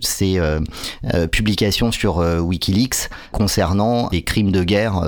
ses 0.00 0.38
euh, 0.38 0.60
publications 1.30 1.92
sur 1.92 2.16
WikiLeaks 2.18 3.08
concernant 3.32 4.08
les 4.12 4.22
crimes 4.22 4.52
de 4.52 4.62
guerre 4.64 5.00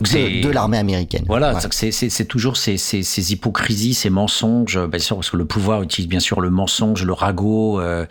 de, 0.00 0.42
de 0.42 0.48
l'armée 0.50 0.78
américaine. 0.78 1.24
Voilà, 1.26 1.54
c'est- 1.92 1.92
c'est 2.10 2.24
toujours 2.24 2.56
ces, 2.56 2.76
ces, 2.76 3.02
ces 3.02 3.32
hypocrisies, 3.32 3.94
ces 3.94 4.10
mensonges, 4.10 4.78
bien 4.86 4.98
sûr, 4.98 5.16
parce 5.16 5.30
que 5.30 5.36
le 5.36 5.44
pouvoir 5.44 5.82
utilise 5.82 6.08
bien 6.08 6.20
sûr 6.20 6.40
le 6.40 6.50
mensonge, 6.50 7.04
le 7.04 7.12
ragot 7.12 7.80
euh, 7.80 8.06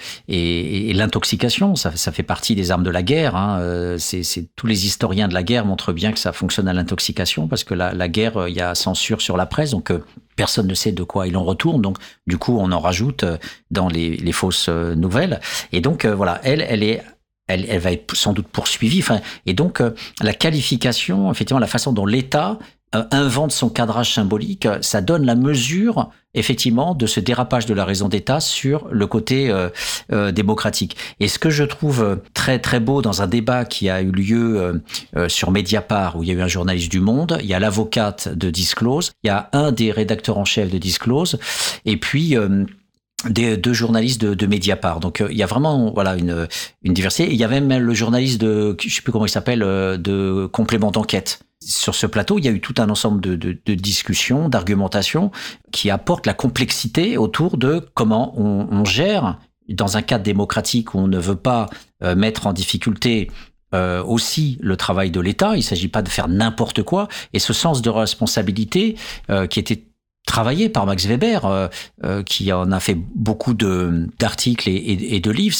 et, 0.61 0.93
l'intoxication. 0.93 1.75
Ça, 1.75 1.91
fait 1.91 2.23
partie 2.23 2.55
des 2.55 2.71
armes 2.71 2.83
de 2.83 2.89
la 2.89 3.03
guerre. 3.03 3.35
Hein. 3.35 3.59
Euh, 3.61 3.97
c'est 3.97 4.49
tous 4.55 4.67
les 4.67 4.85
historiens 4.85 5.27
de 5.27 5.33
la 5.33 5.43
guerre 5.43 5.65
montrent 5.65 5.93
bien 5.93 6.11
que 6.11 6.19
ça 6.19 6.33
fonctionne 6.33 6.67
à 6.67 6.73
l'intoxication, 6.73 7.47
parce 7.47 7.63
que 7.63 7.73
la, 7.73 8.07
guerre, 8.07 8.37
euh, 8.37 8.49
il 8.49 8.55
y 8.55 8.61
a 8.61 8.75
censure 8.75 9.21
sur 9.21 9.37
la 9.37 9.45
presse, 9.45 9.71
donc 9.71 9.91
euh, 9.91 10.03
personne 10.35 10.67
ne 10.67 10.73
sait 10.73 10.91
de 10.91 11.03
quoi 11.03 11.27
il 11.27 11.37
en 11.37 11.43
retourne. 11.43 11.81
Donc, 11.81 11.97
du 12.27 12.37
coup, 12.37 12.57
on 12.59 12.71
en 12.71 12.79
rajoute 12.79 13.25
dans 13.69 13.87
les, 13.87 14.31
fausses 14.31 14.69
nouvelles. 14.69 15.39
Et 15.71 15.81
donc, 15.81 16.05
voilà, 16.05 16.39
elle, 16.43 16.61
elle 17.47 17.79
va 17.79 17.91
être 17.91 18.15
sans 18.15 18.33
doute 18.33 18.47
poursuivie. 18.47 19.03
Et 19.45 19.53
donc, 19.53 19.81
la 20.21 20.33
qualification, 20.33 21.31
effectivement, 21.31 21.59
la 21.59 21.67
façon 21.67 21.91
dont 21.91 22.05
l'État 22.05 22.57
invente 22.93 23.51
son 23.51 23.69
cadrage 23.69 24.13
symbolique, 24.13 24.67
ça 24.81 25.01
donne 25.01 25.25
la 25.25 25.35
mesure 25.35 26.09
effectivement 26.33 26.95
de 26.95 27.05
ce 27.07 27.19
dérapage 27.19 27.65
de 27.65 27.73
la 27.73 27.85
raison 27.85 28.07
d'État 28.07 28.39
sur 28.39 28.87
le 28.89 29.05
côté 29.05 29.49
euh, 29.49 29.69
euh, 30.11 30.31
démocratique. 30.31 30.95
Et 31.19 31.27
ce 31.27 31.39
que 31.39 31.49
je 31.49 31.63
trouve 31.63 32.19
très 32.33 32.59
très 32.59 32.79
beau 32.79 33.01
dans 33.01 33.21
un 33.21 33.27
débat 33.27 33.65
qui 33.65 33.89
a 33.89 34.01
eu 34.01 34.11
lieu 34.11 34.59
euh, 34.59 34.73
euh, 35.15 35.29
sur 35.29 35.51
Mediapart 35.51 36.15
où 36.15 36.23
il 36.23 36.29
y 36.29 36.31
a 36.31 36.35
eu 36.35 36.41
un 36.41 36.47
journaliste 36.47 36.91
du 36.91 36.99
Monde, 36.99 37.37
il 37.41 37.47
y 37.47 37.53
a 37.53 37.59
l'avocate 37.59 38.29
de 38.29 38.49
Disclose, 38.49 39.11
il 39.23 39.27
y 39.27 39.29
a 39.29 39.49
un 39.53 39.71
des 39.71 39.91
rédacteurs 39.91 40.37
en 40.37 40.45
chef 40.45 40.71
de 40.71 40.77
Disclose, 40.77 41.37
et 41.85 41.97
puis 41.97 42.37
euh, 42.37 42.65
des 43.29 43.57
deux 43.57 43.73
journalistes 43.73 44.21
de, 44.21 44.33
de 44.33 44.45
Mediapart. 44.47 44.99
Donc 44.99 45.21
euh, 45.21 45.27
il 45.31 45.37
y 45.37 45.43
a 45.43 45.45
vraiment 45.45 45.91
voilà 45.93 46.15
une, 46.15 46.47
une 46.83 46.93
diversité. 46.93 47.31
Il 47.31 47.37
y 47.37 47.43
avait 47.43 47.61
même 47.61 47.83
le 47.83 47.93
journaliste 47.93 48.41
de 48.41 48.75
je 48.79 48.93
sais 48.93 49.01
plus 49.01 49.11
comment 49.11 49.25
il 49.25 49.29
s'appelle 49.29 49.63
euh, 49.63 49.97
de 49.97 50.47
complément 50.51 50.91
d'enquête. 50.91 51.39
Sur 51.63 51.93
ce 51.93 52.07
plateau, 52.07 52.39
il 52.39 52.45
y 52.45 52.47
a 52.47 52.51
eu 52.51 52.59
tout 52.59 52.73
un 52.79 52.89
ensemble 52.89 53.21
de, 53.21 53.35
de, 53.35 53.55
de 53.65 53.73
discussions, 53.75 54.49
d'argumentations 54.49 55.29
qui 55.71 55.91
apportent 55.91 56.25
la 56.25 56.33
complexité 56.33 57.17
autour 57.17 57.57
de 57.57 57.85
comment 57.93 58.33
on, 58.35 58.67
on 58.71 58.83
gère 58.83 59.37
dans 59.69 59.95
un 59.95 60.01
cadre 60.01 60.23
démocratique 60.23 60.95
où 60.95 60.97
on 60.97 61.07
ne 61.07 61.19
veut 61.19 61.35
pas 61.35 61.67
euh, 62.03 62.15
mettre 62.15 62.47
en 62.47 62.53
difficulté 62.53 63.29
euh, 63.73 64.03
aussi 64.03 64.57
le 64.59 64.75
travail 64.75 65.11
de 65.11 65.19
l'État. 65.21 65.53
Il 65.53 65.59
ne 65.59 65.63
s'agit 65.63 65.87
pas 65.87 66.01
de 66.01 66.09
faire 66.09 66.27
n'importe 66.27 66.83
quoi. 66.83 67.07
Et 67.33 67.39
ce 67.39 67.53
sens 67.53 67.81
de 67.81 67.89
responsabilité 67.89 68.95
euh, 69.29 69.47
qui 69.47 69.59
était 69.59 69.83
travaillé 70.25 70.69
par 70.69 70.85
Max 70.85 71.05
Weber, 71.05 71.45
euh, 71.45 71.67
euh, 72.03 72.23
qui 72.23 72.53
en 72.53 72.71
a 72.71 72.79
fait 72.79 72.95
beaucoup 73.15 73.53
d'articles 73.53 74.69
et, 74.69 75.19
de 75.19 75.31
livres. 75.31 75.55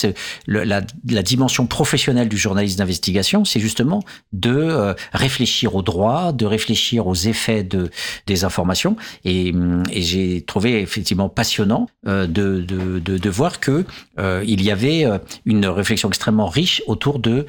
Le, 0.46 0.64
la, 0.64 0.82
la, 1.10 1.24
dimension 1.24 1.66
professionnelle 1.68 2.30
du 2.30 2.38
journaliste 2.38 2.78
d'investigation, 2.78 3.44
c'est 3.44 3.60
justement 3.60 4.02
de 4.34 4.54
euh, 4.54 4.94
réfléchir 5.14 5.76
au 5.76 5.82
droit, 5.82 6.32
de 6.32 6.46
réfléchir 6.46 7.08
aux 7.08 7.16
effets 7.16 7.64
de 7.64 7.90
des 8.28 8.44
informations. 8.44 8.96
Et, 9.26 9.54
et 9.92 10.02
j'ai 10.02 10.42
trouvé 10.42 10.80
effectivement 10.82 11.28
passionnant 11.30 11.88
euh, 12.08 12.28
de, 12.28 12.62
de, 12.62 13.00
de, 13.00 13.30
voir 13.30 13.60
que 13.60 13.86
euh, 14.20 14.44
il 14.48 14.64
y 14.64 14.72
avait 14.72 15.06
une 15.46 15.66
réflexion 15.66 16.08
extrêmement 16.10 16.48
riche 16.48 16.82
autour 16.88 17.20
de 17.20 17.46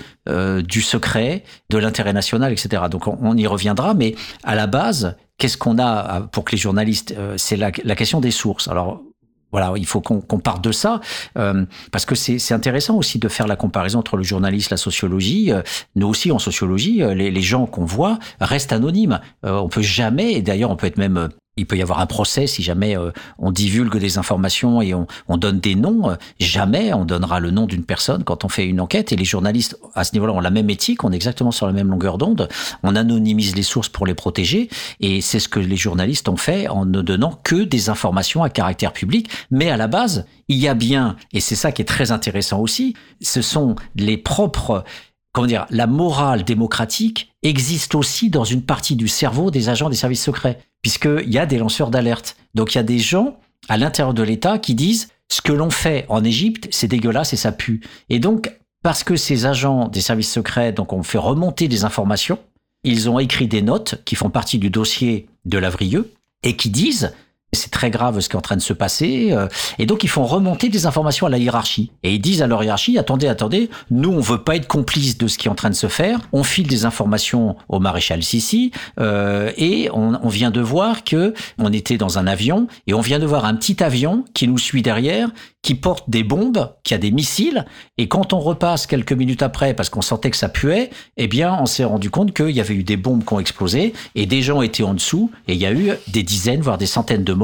du 0.63 0.83
secret, 0.83 1.45
de 1.71 1.79
l'intérêt 1.79 2.13
national, 2.13 2.53
etc. 2.53 2.85
Donc 2.91 3.07
on, 3.07 3.19
on 3.21 3.37
y 3.37 3.47
reviendra, 3.47 3.95
mais 3.95 4.15
à 4.45 4.55
la 4.55 4.67
base, 4.67 5.17
qu'est-ce 5.43 5.59
qu'on 5.59 5.81
a 5.81 6.21
pour 6.31 6.45
que 6.45 6.53
les 6.53 6.57
journalistes 6.57 7.13
euh, 7.19 7.35
C'est 7.37 7.57
la, 7.57 7.73
question 7.73 8.21
des 8.21 8.31
sources. 8.31 8.69
Alors 8.69 9.03
voilà, 9.51 9.73
il 9.77 9.87
faut 9.87 10.01
qu'on 10.01 10.21
qu 10.21 10.39
parte 10.39 10.63
de 10.63 10.71
ça 10.71 11.01
euh, 11.37 11.67
parce 11.91 12.05
que 12.07 12.15
c'est 12.15 12.55
intéressant 12.55 12.97
aussi 12.97 13.19
de 13.19 13.29
faire 13.29 13.49
la 13.49 13.57
comparaison 13.57 13.99
entre 13.99 14.17
le 14.17 14.23
journalisme, 14.23 14.69
la 14.71 14.77
sociologie. 14.77 15.51
Euh, 15.51 15.63
nous 15.97 16.07
aussi 16.07 16.31
en 16.31 16.39
sociologie, 16.39 17.03
euh, 17.03 17.13
les, 17.13 17.33
les 17.33 17.43
gens 17.43 17.67
qu'on 17.67 17.85
voit 17.85 18.21
restent 18.41 18.73
anonymes. 18.73 19.19
Euh, 19.45 19.57
on 19.57 19.69
peut 19.69 19.83
jamais, 19.83 20.35
et 20.35 20.43
d'ailleurs 20.43 20.71
on 20.71 20.77
peut 20.77 20.87
être 20.87 20.97
même 20.97 21.29
il 21.59 21.67
peut 21.67 21.77
y 21.77 21.83
avoir 21.83 22.01
un 22.01 22.07
procès 22.07 22.47
si 22.47 22.63
jamais 22.63 22.97
euh, 22.97 23.11
on 23.39 23.51
divulgue 23.51 23.99
des 23.99 24.17
informations 24.17 24.81
et 24.81 24.95
on, 24.95 25.07
on 25.29 25.37
donne 25.37 25.61
des 25.61 25.75
noms. 25.75 26.17
Jamais 26.41 26.95
on 26.95 27.05
donnera 27.05 27.41
le 27.41 27.51
nom 27.51 27.67
d'une 27.67 27.85
personne 27.85 28.25
quand 28.25 28.45
on 28.45 28.49
fait 28.49 28.67
une 28.67 28.81
enquête. 28.81 29.13
Et 29.13 29.17
les 29.17 29.27
journalistes, 29.27 29.79
à 29.95 30.05
ce 30.05 30.15
niveau-là, 30.15 30.33
ont 30.33 30.41
la 30.41 30.51
même 30.51 30.71
éthique, 30.71 31.05
on 31.05 31.13
est 31.13 31.17
exactement 31.17 31.51
sur 31.51 31.67
la 31.67 31.75
même 31.75 31.91
longueur 31.91 32.17
d'onde. 32.17 32.49
On 32.83 32.97
anonymise 32.97 33.55
les 33.55 33.63
sources 33.63 33.91
pour 33.91 34.07
les 34.07 34.15
protéger. 34.15 34.71
Et 35.01 35.21
c'est 35.21 35.41
ce 35.41 35.49
que 35.49 35.61
les 35.61 35.77
journalistes 35.77 36.29
ont 36.31 36.39
fait 36.39 36.69
en 36.69 36.87
ne 36.87 37.03
donnant 37.03 37.39
que 37.45 37.65
des 37.65 37.91
informations 37.91 38.43
à 38.43 38.49
caractère 38.49 38.95
public. 38.95 39.29
Mais 39.51 39.69
à 39.69 39.77
la 39.77 39.89
base, 39.89 40.25
il 40.49 40.57
y 40.57 40.69
a 40.69 40.75
bien, 40.75 41.17
et 41.33 41.41
c'est 41.41 41.55
ça 41.55 41.71
qui 41.71 41.83
est 41.83 41.87
très 41.87 42.13
intéressant 42.13 42.61
aussi, 42.61 42.95
ce 43.21 43.43
sont 43.43 43.77
les 43.95 44.17
propres 44.17 44.85
comment 45.33 45.47
dire, 45.47 45.67
la 45.71 45.87
morale 45.87 46.45
démocratique 46.45 47.33
existe 47.43 47.95
aussi 47.95 48.29
dans 48.29 48.45
une 48.45 48.63
partie 48.63 48.97
du 48.97 49.09
cerveau 49.09 49.51
des 49.51 49.71
agents 49.71 49.89
des 49.89 49.97
services 49.97 50.23
secrets, 50.23 50.59
puisqu'il 50.83 51.33
y 51.33 51.39
a 51.39 51.47
des 51.47 51.59
lanceurs 51.59 51.91
d'alerte. 51.91 52.37
Donc 52.55 52.75
il 52.75 52.79
y 52.79 52.81
a 52.81 52.85
des 52.85 52.99
gens 52.99 53.39
à 53.69 53.79
l'intérieur 53.79 54.15
de 54.15 54.23
l'État 54.23 54.59
qui 54.59 54.75
disent 54.75 55.09
ce 55.29 55.41
que 55.41 55.53
l'on 55.53 55.71
fait 55.71 56.05
en 56.09 56.23
Égypte, 56.25 56.69
c'est 56.71 56.89
dégueulasse 56.89 57.33
et 57.33 57.37
ça 57.37 57.53
pue. 57.53 57.81
Et 58.11 58.19
donc, 58.19 58.53
parce 58.83 59.05
que 59.05 59.17
ces 59.17 59.47
agents 59.47 59.89
des 59.89 60.01
services 60.01 60.31
secrets, 60.31 60.73
donc, 60.73 60.93
ont 60.93 61.03
fait 61.03 61.19
remonter 61.19 61.69
des 61.69 61.85
informations, 61.85 62.39
ils 62.85 63.09
ont 63.09 63.19
écrit 63.19 63.47
des 63.47 63.63
notes 63.63 64.03
qui 64.05 64.17
font 64.17 64.29
partie 64.29 64.59
du 64.59 64.69
dossier 64.69 65.29
de 65.45 65.57
Lavrieux 65.57 66.13
et 66.43 66.57
qui 66.57 66.69
disent 66.69 67.15
c'est 67.55 67.71
très 67.71 67.91
grave 67.91 68.19
ce 68.21 68.31
qui 68.31 68.35
est 68.35 68.39
en 68.39 68.43
train 68.43 68.57
de 68.57 68.63
se 68.63 68.73
passer. 68.73 69.29
Euh, 69.33 69.47
et 69.79 69.85
donc, 69.85 70.05
ils 70.05 70.09
font 70.09 70.25
remonter 70.25 70.71
des 70.71 70.87
informations 70.87 71.27
à 71.27 71.31
la 71.31 71.37
hiérarchie. 71.37 71.93
Et 72.03 72.15
ils 72.15 72.21
disent 72.21 72.41
à 72.41 72.47
leur 72.47 72.65
hiérarchie, 72.65 72.97
attendez, 72.99 73.27
attendez, 73.29 73.69
nous, 73.91 74.11
on 74.11 74.21
veut 74.21 74.43
pas 74.43 74.57
être 74.57 74.67
complices 74.67 75.19
de 75.19 75.29
ce 75.29 75.37
qui 75.37 75.49
est 75.49 75.51
en 75.51 75.55
train 75.55 75.69
de 75.69 75.75
se 75.75 75.89
faire. 75.89 76.21
On 76.33 76.45
file 76.45 76.67
des 76.67 76.87
informations 76.87 77.57
au 77.69 77.79
maréchal 77.79 78.23
Sissi. 78.23 78.71
Euh, 78.99 79.53
et 79.59 79.91
on, 79.93 80.29
vient 80.29 80.51
de 80.51 80.63
voir 80.63 81.05
que 81.05 81.35
on 81.59 81.71
était 81.75 81.99
dans 81.99 82.19
un 82.19 82.27
avion. 82.27 82.69
Et 82.87 82.95
on 82.95 83.03
vient 83.03 83.19
de 83.19 83.27
voir 83.27 83.45
un 83.45 83.55
petit 83.55 83.83
avion 83.83 84.25
qui 84.33 84.49
nous 84.49 84.57
suit 84.57 84.81
derrière, 84.81 85.29
qui 85.61 85.75
porte 85.75 86.09
des 86.09 86.25
bombes, 86.25 86.73
qui 86.85 86.95
a 86.95 86.99
des 86.99 87.11
missiles. 87.11 87.67
Et 87.99 88.09
quand 88.09 88.33
on 88.33 88.41
repasse 88.41 88.87
quelques 88.87 89.13
minutes 89.13 89.43
après, 89.43 89.75
parce 89.75 89.91
qu'on 89.91 90.01
sentait 90.01 90.31
que 90.31 90.39
ça 90.39 90.49
puait, 90.49 90.89
eh 91.19 91.29
bien, 91.29 91.59
on 91.61 91.67
s'est 91.67 91.85
rendu 91.85 92.09
compte 92.09 92.33
qu'il 92.33 92.51
y 92.51 92.61
avait 92.61 92.75
eu 92.75 92.83
des 92.83 92.97
bombes 92.97 93.25
qui 93.25 93.35
ont 93.35 93.41
explosé. 93.41 93.93
Et 94.15 94.25
des 94.25 94.41
gens 94.41 94.63
étaient 94.63 94.85
en 94.85 94.95
dessous. 94.95 95.31
Et 95.49 95.53
il 95.53 95.61
y 95.61 95.67
a 95.67 95.73
eu 95.73 95.91
des 96.09 96.23
dizaines, 96.23 96.63
voire 96.63 96.79
des 96.79 96.87
centaines 96.87 97.25
de 97.25 97.35
morts. 97.35 97.42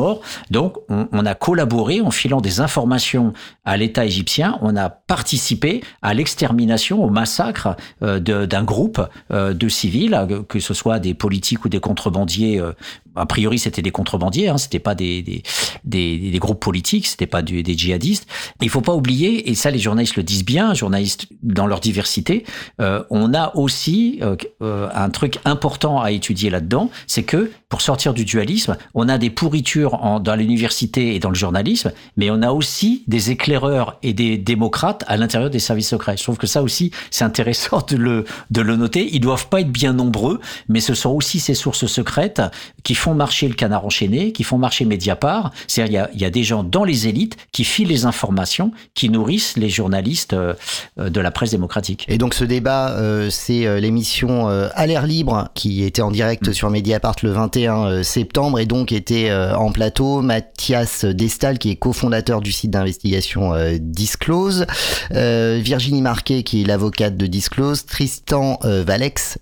Donc, 0.51 0.77
on, 0.89 1.27
a 1.27 1.35
collaboré 1.35 2.01
en 2.01 2.11
filant 2.11 2.41
des 2.41 2.61
informations 2.61 3.33
à 3.65 3.77
l'État 3.77 4.05
égyptien. 4.05 4.59
On 4.62 4.77
a 4.77 4.89
participé 4.89 5.83
à 6.03 6.15
l'extermination, 6.15 7.03
au 7.05 7.11
massacre 7.11 7.77
euh, 8.03 8.19
d'un 8.20 8.65
groupe 8.65 9.01
euh, 9.31 9.55
de 9.55 9.69
civils, 9.69 10.27
que 10.49 10.61
ce 10.61 10.75
soit 10.75 10.99
des 10.99 11.15
politiques 11.15 11.65
ou 11.65 11.69
des 11.69 11.81
contrebandiers 11.81 12.61
euh, 12.61 12.73
a 13.19 13.27
priori 13.27 13.59
c'était 13.59 13.82
des 13.82 13.90
contrebandiers, 13.90 14.49
hein, 14.49 14.59
c'était 14.59 14.78
pas 14.78 14.95
des, 14.95 15.23
des, 15.23 15.43
des, 15.85 16.39
groupes 16.39 16.61
politiques, 16.61 17.07
c'était 17.07 17.27
pas 17.27 17.43
des 17.43 17.77
djihadistes. 17.77 18.27
Il 18.61 18.70
faut 18.70 18.81
pas 18.81 18.95
oublier, 18.95 19.51
et 19.51 19.55
ça 19.55 19.70
les 19.70 19.78
journalistes 19.78 20.16
le 20.16 20.23
disent 20.23 20.45
bien, 20.45 20.74
journalistes 20.74 21.27
dans 21.43 21.66
leur 21.66 21.81
diversité, 21.81 22.45
euh, 22.81 23.03
on 23.11 23.35
a 23.35 23.55
aussi 23.57 24.19
euh, 24.23 24.36
euh, 24.62 24.89
un 24.95 25.11
truc 25.11 25.39
important 25.45 26.01
à 26.01 26.11
étudier 26.11 26.51
là-dedans, 26.51 26.90
c'est 27.07 27.23
que 27.23 27.51
pour 27.69 27.81
sortir 27.81 28.15
du 28.15 28.24
dualisme, 28.24 28.77
on 28.95 29.09
a 29.09 29.19
des 29.19 29.31
pourritures 29.31 30.20
dans 30.20 30.35
l'université 30.35 31.15
et 31.15 31.19
dans 31.19 31.28
le 31.28 31.35
journalisme, 31.35 31.93
mais 32.16 32.31
on 32.31 32.40
a 32.43 32.51
aussi 32.51 33.05
des 33.07 33.31
éclaireurs 33.31 33.99
et 34.03 34.15
des 34.15 34.39
démocrates 34.39 35.05
à 35.07 35.16
l'intérieur 35.16 35.51
des 35.51 35.59
services 35.59 35.89
secrets. 35.89 36.16
Je 36.16 36.23
trouve 36.23 36.39
que 36.39 36.47
ça 36.47 36.62
aussi, 36.62 36.93
c'est 37.11 37.24
intéressant 37.24 37.85
de 37.89 37.97
le, 37.97 38.24
de 38.51 38.61
le 38.62 38.77
noter. 38.77 39.09
Ils 39.12 39.20
doivent 39.20 39.49
pas 39.49 39.61
être 39.61 39.70
bien 39.70 39.93
nombreux, 39.93 40.40
mais 40.69 40.81
ce 40.81 40.95
sont 40.95 41.11
aussi 41.11 41.40
ces 41.40 41.55
sources 41.55 41.86
secrètes 41.86 42.40
qui 42.85 42.95
font 42.95 43.08
marcher 43.15 43.49
le 43.49 43.55
canard 43.55 43.85
enchaîné, 43.85 44.33
qui 44.33 44.45
font 44.45 44.59
marcher 44.59 44.85
Mediapart. 44.85 45.53
C'est-à-dire, 45.67 45.91
il 45.91 45.95
y 45.95 45.99
a, 45.99 46.11
il 46.15 46.21
y 46.21 46.25
a 46.25 46.31
des 46.31 46.45
gens 46.45 46.63
dans 46.63 46.85
les 46.85 47.09
élites 47.09 47.37
qui 47.53 47.65
filent 47.65 47.89
les 47.89 48.05
informations, 48.05 48.73
qui 48.95 49.11
nourrissent 49.11 49.57
les 49.57 49.69
journalistes 49.69 50.33
euh, 50.33 50.55
de 50.99 51.21
la 51.21 51.31
presse 51.31 51.51
démocratique. 51.51 52.05
Et 52.09 52.19
donc, 52.19 52.35
ce 52.35 52.45
débat, 52.45 52.91
euh, 52.91 53.29
c'est 53.31 53.67
euh, 53.67 53.81
l'émission 53.81 54.49
À 54.49 54.87
l'air 54.87 55.07
libre, 55.07 55.49
qui 55.55 55.85
était 55.85 56.03
en 56.03 56.11
direct 56.11 56.49
mmh. 56.49 56.53
sur 56.53 56.71
Mediapart 56.71 57.17
le 57.23 57.31
21 57.31 57.87
euh, 57.87 58.03
septembre 58.03 58.59
et 58.59 58.67
donc 58.67 58.93
était 58.93 59.33
en 59.33 59.71
plateau 59.71 60.21
Mathias 60.21 61.05
Destal 61.05 61.59
qui 61.59 61.71
est 61.71 61.77
cofondateur 61.77 62.41
du 62.41 62.53
site 62.53 62.71
d'investigation 62.71 63.55
euh, 63.55 63.77
Disclose, 63.81 64.67
Virginie 65.11 66.03
Marquet 66.03 66.43
qui 66.43 66.63
est 66.63 66.65
l'avocate 66.65 67.17
de 67.17 67.27
Disclose, 67.27 67.87
Tristan 67.87 68.59
Valex 68.63 69.39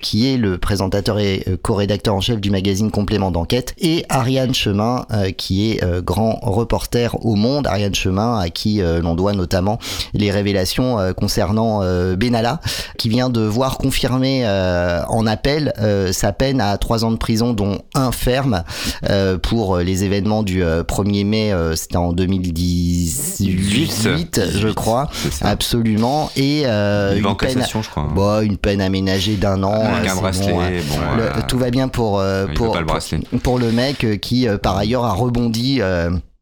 qui 0.00 0.32
est 0.32 0.36
le 0.36 0.58
présentateur 0.58 1.18
et 1.18 1.44
co-rédacteur 1.62 2.14
en 2.14 2.20
chef 2.20 2.40
du 2.40 2.50
magazine 2.50 2.90
Complément 3.08 3.30
d'enquête 3.30 3.74
et 3.78 4.04
Ariane 4.10 4.52
Chemin 4.52 5.06
qui 5.38 5.70
est 5.70 5.82
grand 6.02 6.40
reporter 6.42 7.16
au 7.24 7.36
Monde, 7.36 7.66
Ariane 7.66 7.94
Chemin 7.94 8.38
à 8.38 8.50
qui 8.50 8.82
l'on 8.82 9.14
doit 9.14 9.32
notamment 9.32 9.78
les 10.12 10.30
révélations 10.30 10.98
concernant 11.16 11.80
Benalla 12.16 12.60
qui 12.98 13.08
vient 13.08 13.30
de 13.30 13.40
voir 13.40 13.78
confirmer 13.78 14.46
en 14.46 15.26
appel 15.26 15.72
sa 16.12 16.32
peine 16.32 16.60
à 16.60 16.76
trois 16.76 17.06
ans 17.06 17.10
de 17.10 17.16
prison 17.16 17.54
dont 17.54 17.78
un 17.94 18.12
ferme 18.12 18.62
euh, 19.08 19.38
pour 19.38 19.78
les 19.78 20.04
événements 20.04 20.42
du 20.42 20.62
1er 20.62 21.22
euh, 21.22 21.24
mai, 21.24 21.50
euh, 21.52 21.76
c'était 21.76 21.96
en 21.96 22.12
2018, 22.12 24.42
je 24.58 24.68
crois, 24.68 25.08
absolument, 25.40 26.30
et 26.36 26.66
une, 26.66 27.18
une 27.18 27.36
peine, 27.36 27.64
je 27.66 27.88
crois. 27.88 28.08
Bon, 28.14 28.42
une 28.42 28.56
peine 28.56 28.80
aménagée 28.80 29.36
d'un 29.36 29.62
an. 29.62 29.84
Un 29.84 30.16
bracelet, 30.16 30.52
bon, 30.52 30.96
bon, 30.96 31.16
le, 31.16 31.28
tout 31.46 31.58
va 31.58 31.70
bien 31.70 31.86
pour 31.88 32.20
pour, 32.54 32.78
pour, 32.86 32.97
pour, 33.42 33.58
le 33.58 33.72
mec 33.72 34.20
qui 34.20 34.46
par 34.62 34.76
ailleurs 34.76 35.04
a 35.04 35.12
rebondi 35.12 35.80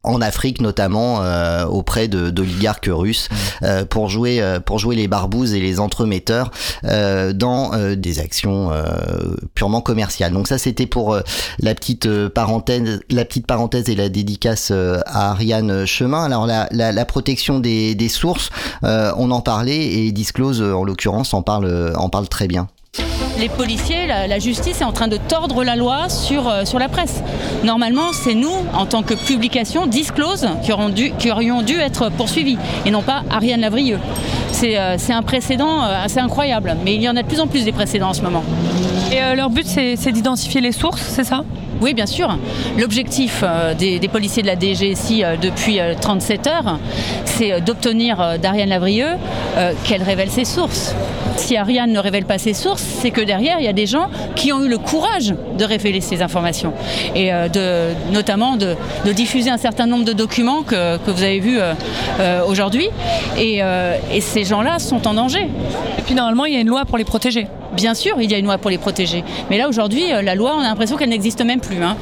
en 0.07 0.21
Afrique 0.21 0.61
notamment 0.61 1.23
euh, 1.23 1.67
auprès 1.67 2.09
d'oligarques 2.09 2.89
russes 2.91 3.29
euh, 3.63 3.85
pour 3.85 4.09
jouer 4.09 4.41
euh, 4.41 4.61
pour 4.61 4.79
jouer 4.79 4.95
les 4.97 5.09
barbouzes 5.09 5.53
et 5.53 5.61
les 5.61 5.81
entremetteurs 5.81 6.51
euh, 6.85 7.33
dans 7.33 7.75
euh, 7.75 7.97
des 7.97 8.21
actions 8.21 8.71
euh, 8.71 8.85
purement 9.55 9.81
commerciales. 9.81 10.33
Donc 10.33 10.49
ça 10.49 10.59
c'était 10.59 10.87
pour 10.87 11.19
la 11.59 11.75
petite 11.75 12.09
parenthèse 12.29 13.01
la 13.11 13.25
petite 13.25 13.47
parenthèse 13.47 13.89
et 13.89 13.97
la 13.97 14.09
dédicace 14.09 14.71
à 14.71 15.31
Ariane 15.33 15.85
Chemin. 15.85 16.25
Alors 16.25 16.47
la, 16.47 16.69
la, 16.71 16.93
la 16.93 17.05
protection 17.05 17.59
des, 17.59 17.95
des 17.95 18.09
sources, 18.09 18.51
on 18.83 19.31
en 19.31 19.41
parlait 19.41 19.87
et 19.87 20.13
Disclose 20.13 20.63
en 20.63 20.85
l'occurrence 20.85 21.35
en 21.35 21.43
parle 21.43 21.93
en 21.97 22.09
parle 22.09 22.29
très 22.29 22.47
bien. 22.47 22.69
Les 23.39 23.49
policiers, 23.49 24.07
la, 24.07 24.39
justice 24.39 24.81
est 24.81 24.85
en 24.85 24.93
train 24.93 25.09
de 25.09 25.17
tordre 25.17 25.65
la 25.65 25.77
loi 25.77 26.09
sur, 26.09 26.49
euh, 26.49 26.65
sur 26.65 26.79
la 26.79 26.89
presse. 26.89 27.23
Normalement, 27.65 28.13
c'est 28.13 28.35
nous, 28.35 28.53
en 28.75 28.87
tant 28.87 29.03
que 29.03 29.15
publication, 29.15 29.87
disclose, 29.87 30.47
qui, 30.63 31.13
qui 31.19 31.31
aurions 31.31 31.63
dû 31.63 31.79
être 31.79 32.11
poursuivis, 32.11 32.59
et 32.85 32.91
non 32.91 33.03
pas 33.03 33.23
Ariane 33.31 33.61
Lavrieux. 33.61 33.99
C'est 34.53 34.79
euh, 34.79 34.97
un 35.09 35.23
précédent 35.23 35.83
euh, 35.83 36.05
assez 36.05 36.19
incroyable, 36.19 36.77
mais 36.85 36.95
il 36.95 37.03
y 37.03 37.09
en 37.09 37.17
a 37.17 37.23
de 37.23 37.27
plus 37.27 37.41
en 37.41 37.47
plus 37.47 37.65
des 37.65 37.73
précédents 37.73 38.11
en 38.11 38.15
ce 38.15 38.23
moment. 38.23 38.45
Et 39.13 39.37
leur 39.37 39.51
but, 39.51 39.67
c'est 39.67 40.13
d'identifier 40.13 40.61
les 40.61 40.73
sources, 40.73 41.01
c'est 41.01 41.25
ça? 41.25 41.45
Oui, 41.81 41.95
bien 41.95 42.07
sûr. 42.07 42.37
L'objectif 42.79 43.43
euh, 43.43 43.75
des, 43.75 44.01
policiers 44.09 44.43
de 44.43 44.47
la 44.47 44.59
DGSI 44.59 45.25
euh, 45.25 45.37
depuis 45.37 45.81
euh, 45.81 45.95
37 46.01 46.47
heures, 46.47 46.79
c'est 47.25 47.53
euh, 47.53 47.61
d'obtenir 47.61 48.21
euh, 48.21 48.39
d'Ariane 48.39 48.71
Lavrieux 48.71 49.17
euh, 49.57 49.73
qu'elle 49.85 50.03
révèle 50.03 50.31
ses 50.31 50.45
sources. 50.45 50.95
Si 51.37 51.57
Ariane 51.57 51.93
ne 51.93 51.99
révèle 51.99 52.25
pas 52.25 52.39
ses 52.39 52.55
sources, 52.55 52.83
c'est 52.83 53.11
que 53.11 53.21
derrière, 53.21 53.59
il 53.61 53.65
y 53.65 53.69
a 53.69 53.73
des 53.73 53.87
gens 53.87 54.09
qui 54.35 54.53
ont 54.53 54.63
eu 54.65 54.69
le 54.69 54.79
courage 54.79 55.35
de 55.59 55.65
révéler 55.65 56.01
ces 56.01 56.23
informations. 56.23 56.73
Et 57.15 57.33
euh, 57.33 57.49
de, 57.49 58.13
notamment 58.13 58.57
de, 58.57 58.77
diffuser 59.13 59.51
un 59.51 59.59
certain 59.59 59.87
nombre 59.87 60.05
de 60.05 60.13
documents 60.13 60.63
que, 60.63 60.99
vous 61.07 61.23
avez 61.23 61.41
vus 61.41 61.59
euh, 61.59 61.75
euh, 62.21 62.45
aujourd'hui. 62.47 62.89
Et, 63.39 63.63
euh, 63.63 63.97
et 64.13 64.21
ces 64.21 64.45
gens-là 64.45 64.79
sont 64.79 65.07
en 65.07 65.15
danger. 65.15 65.49
Et 65.99 66.03
puis 66.03 66.15
normalement, 66.15 66.47
il 66.47 66.55
y 66.55 66.57
a 66.57 66.61
une 66.61 66.69
loi 66.69 66.85
pour 66.85 66.99
les 66.99 67.05
protéger. 67.05 67.47
Bien 67.77 67.95
sûr, 67.95 68.17
il 68.21 68.31
y 68.31 68.35
a 68.35 68.39
une 68.39 68.47
loi 68.47 68.59
pour 68.59 68.71
les 68.71 68.79
protéger. 68.79 69.23
Mais 69.51 69.59
là, 69.59 69.69
aujourd'hui, 69.69 70.13
euh, 70.13 70.23
la 70.23 70.35
loi, 70.35 70.55
on 70.57 70.61
a 70.61 70.65
l'impression 70.65 70.97
qu'elle 70.97 71.11
n'existe 71.11 71.43
même 71.45 71.61
plus. 71.61 71.83
hein. 71.83 71.97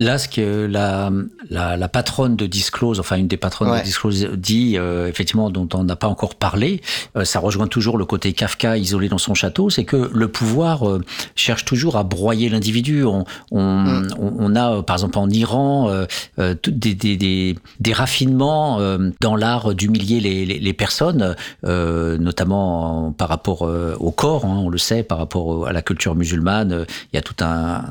Là, 0.00 0.18
ce 0.18 0.26
que 0.26 0.66
la, 0.66 1.12
la, 1.50 1.76
la 1.76 1.88
patronne 1.88 2.34
de 2.34 2.46
Disclose, 2.46 2.98
enfin 2.98 3.14
une 3.16 3.28
des 3.28 3.36
patronnes 3.36 3.70
Ouais. 3.70 3.78
de 3.78 3.84
Disclose 3.84 4.26
dit, 4.36 4.76
euh, 4.76 5.06
effectivement, 5.08 5.50
dont 5.50 5.68
on 5.72 5.84
n'a 5.84 5.94
pas 5.94 6.08
encore 6.08 6.34
parlé, 6.34 6.80
euh, 7.16 7.24
ça 7.24 7.38
rejoint 7.38 7.68
toujours 7.68 7.96
le 7.96 8.04
côté 8.04 8.32
Kafka 8.32 8.76
isolé 8.76 9.08
dans 9.08 9.18
son 9.18 9.34
château, 9.34 9.70
c'est 9.70 9.84
que 9.84 10.10
le 10.12 10.26
pouvoir 10.28 10.88
euh, 10.88 11.00
cherche 11.36 11.64
toujours 11.64 11.96
à 11.96 12.02
broyer 12.02 12.48
l'individu. 12.48 13.04
On, 13.04 13.24
on, 13.52 14.02
on, 14.18 14.32
on 14.40 14.56
a, 14.56 14.82
par 14.82 14.96
exemple, 14.96 15.16
en 15.16 15.30
Iran, 15.30 15.88
euh, 15.88 16.06
euh, 16.40 16.56
des, 16.66 16.96
des, 16.96 17.16
des, 17.16 17.56
des 17.78 17.92
raffinements 17.92 18.80
euh, 18.80 19.10
dans 19.20 19.36
l'art 19.36 19.74
d'humilier 19.76 20.18
les, 20.18 20.44
les, 20.44 20.58
les 20.58 20.72
personnes, 20.72 21.36
euh, 21.64 22.18
notamment 22.18 23.06
en- 23.06 23.12
par 23.12 23.28
rapport 23.28 23.62
au 23.62 24.10
corps, 24.10 24.44
hein, 24.44 24.60
on 24.60 24.70
le 24.70 24.78
sait, 24.78 25.04
par 25.04 25.18
rapport 25.18 25.68
à 25.68 25.72
la 25.72 25.82
culture 25.82 26.16
musulmane. 26.16 26.84
Il 27.12 27.16
y 27.16 27.18
a 27.18 27.22
tout 27.22 27.36
un 27.44 27.84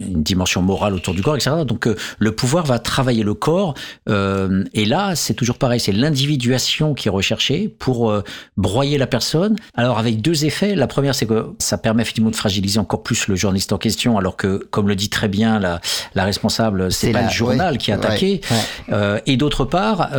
une 0.00 0.22
dimension 0.22 0.62
morale 0.62 0.94
autour 0.94 1.12
du 1.14 1.22
corps, 1.22 1.36
etc. 1.36 1.50
Donc 1.66 1.86
euh, 1.86 1.96
le 2.18 2.32
pouvoir 2.32 2.64
va 2.64 2.78
travailler 2.78 3.22
le 3.22 3.34
corps, 3.34 3.74
euh, 4.08 4.64
et 4.72 4.84
là 4.84 5.14
c'est 5.16 5.34
toujours 5.34 5.58
pareil, 5.58 5.80
c'est 5.80 5.92
l'individuation 5.92 6.94
qui 6.94 7.08
est 7.08 7.10
recherchée 7.10 7.68
pour 7.78 8.10
euh, 8.10 8.22
broyer 8.56 8.96
la 8.98 9.06
personne. 9.06 9.56
Alors 9.74 9.98
avec 9.98 10.20
deux 10.20 10.44
effets, 10.44 10.74
la 10.74 10.86
première 10.86 11.14
c'est 11.14 11.26
que 11.26 11.48
ça 11.58 11.78
permet 11.78 12.02
effectivement 12.02 12.30
de 12.30 12.36
fragiliser 12.36 12.78
encore 12.78 13.02
plus 13.02 13.26
le 13.28 13.36
journaliste 13.36 13.72
en 13.72 13.78
question, 13.78 14.16
alors 14.18 14.36
que 14.36 14.56
comme 14.70 14.88
le 14.88 14.94
dit 14.96 15.08
très 15.10 15.28
bien 15.28 15.58
la, 15.58 15.80
la 16.14 16.24
responsable, 16.24 16.90
c'est 16.92 17.10
pas 17.12 17.20
la- 17.22 17.26
le 17.26 17.32
journal 17.32 17.72
ouais, 17.72 17.78
qui 17.78 17.90
est 17.90 17.94
attaqué, 17.94 18.40
ouais, 18.90 19.22
et 19.26 19.36
d'autre 19.36 19.64
part, 19.64 20.10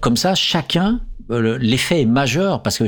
comme 0.00 0.16
ça 0.16 0.34
chacun 0.34 1.00
l'effet 1.30 2.02
est 2.02 2.06
majeur 2.06 2.62
parce 2.62 2.78
que 2.78 2.84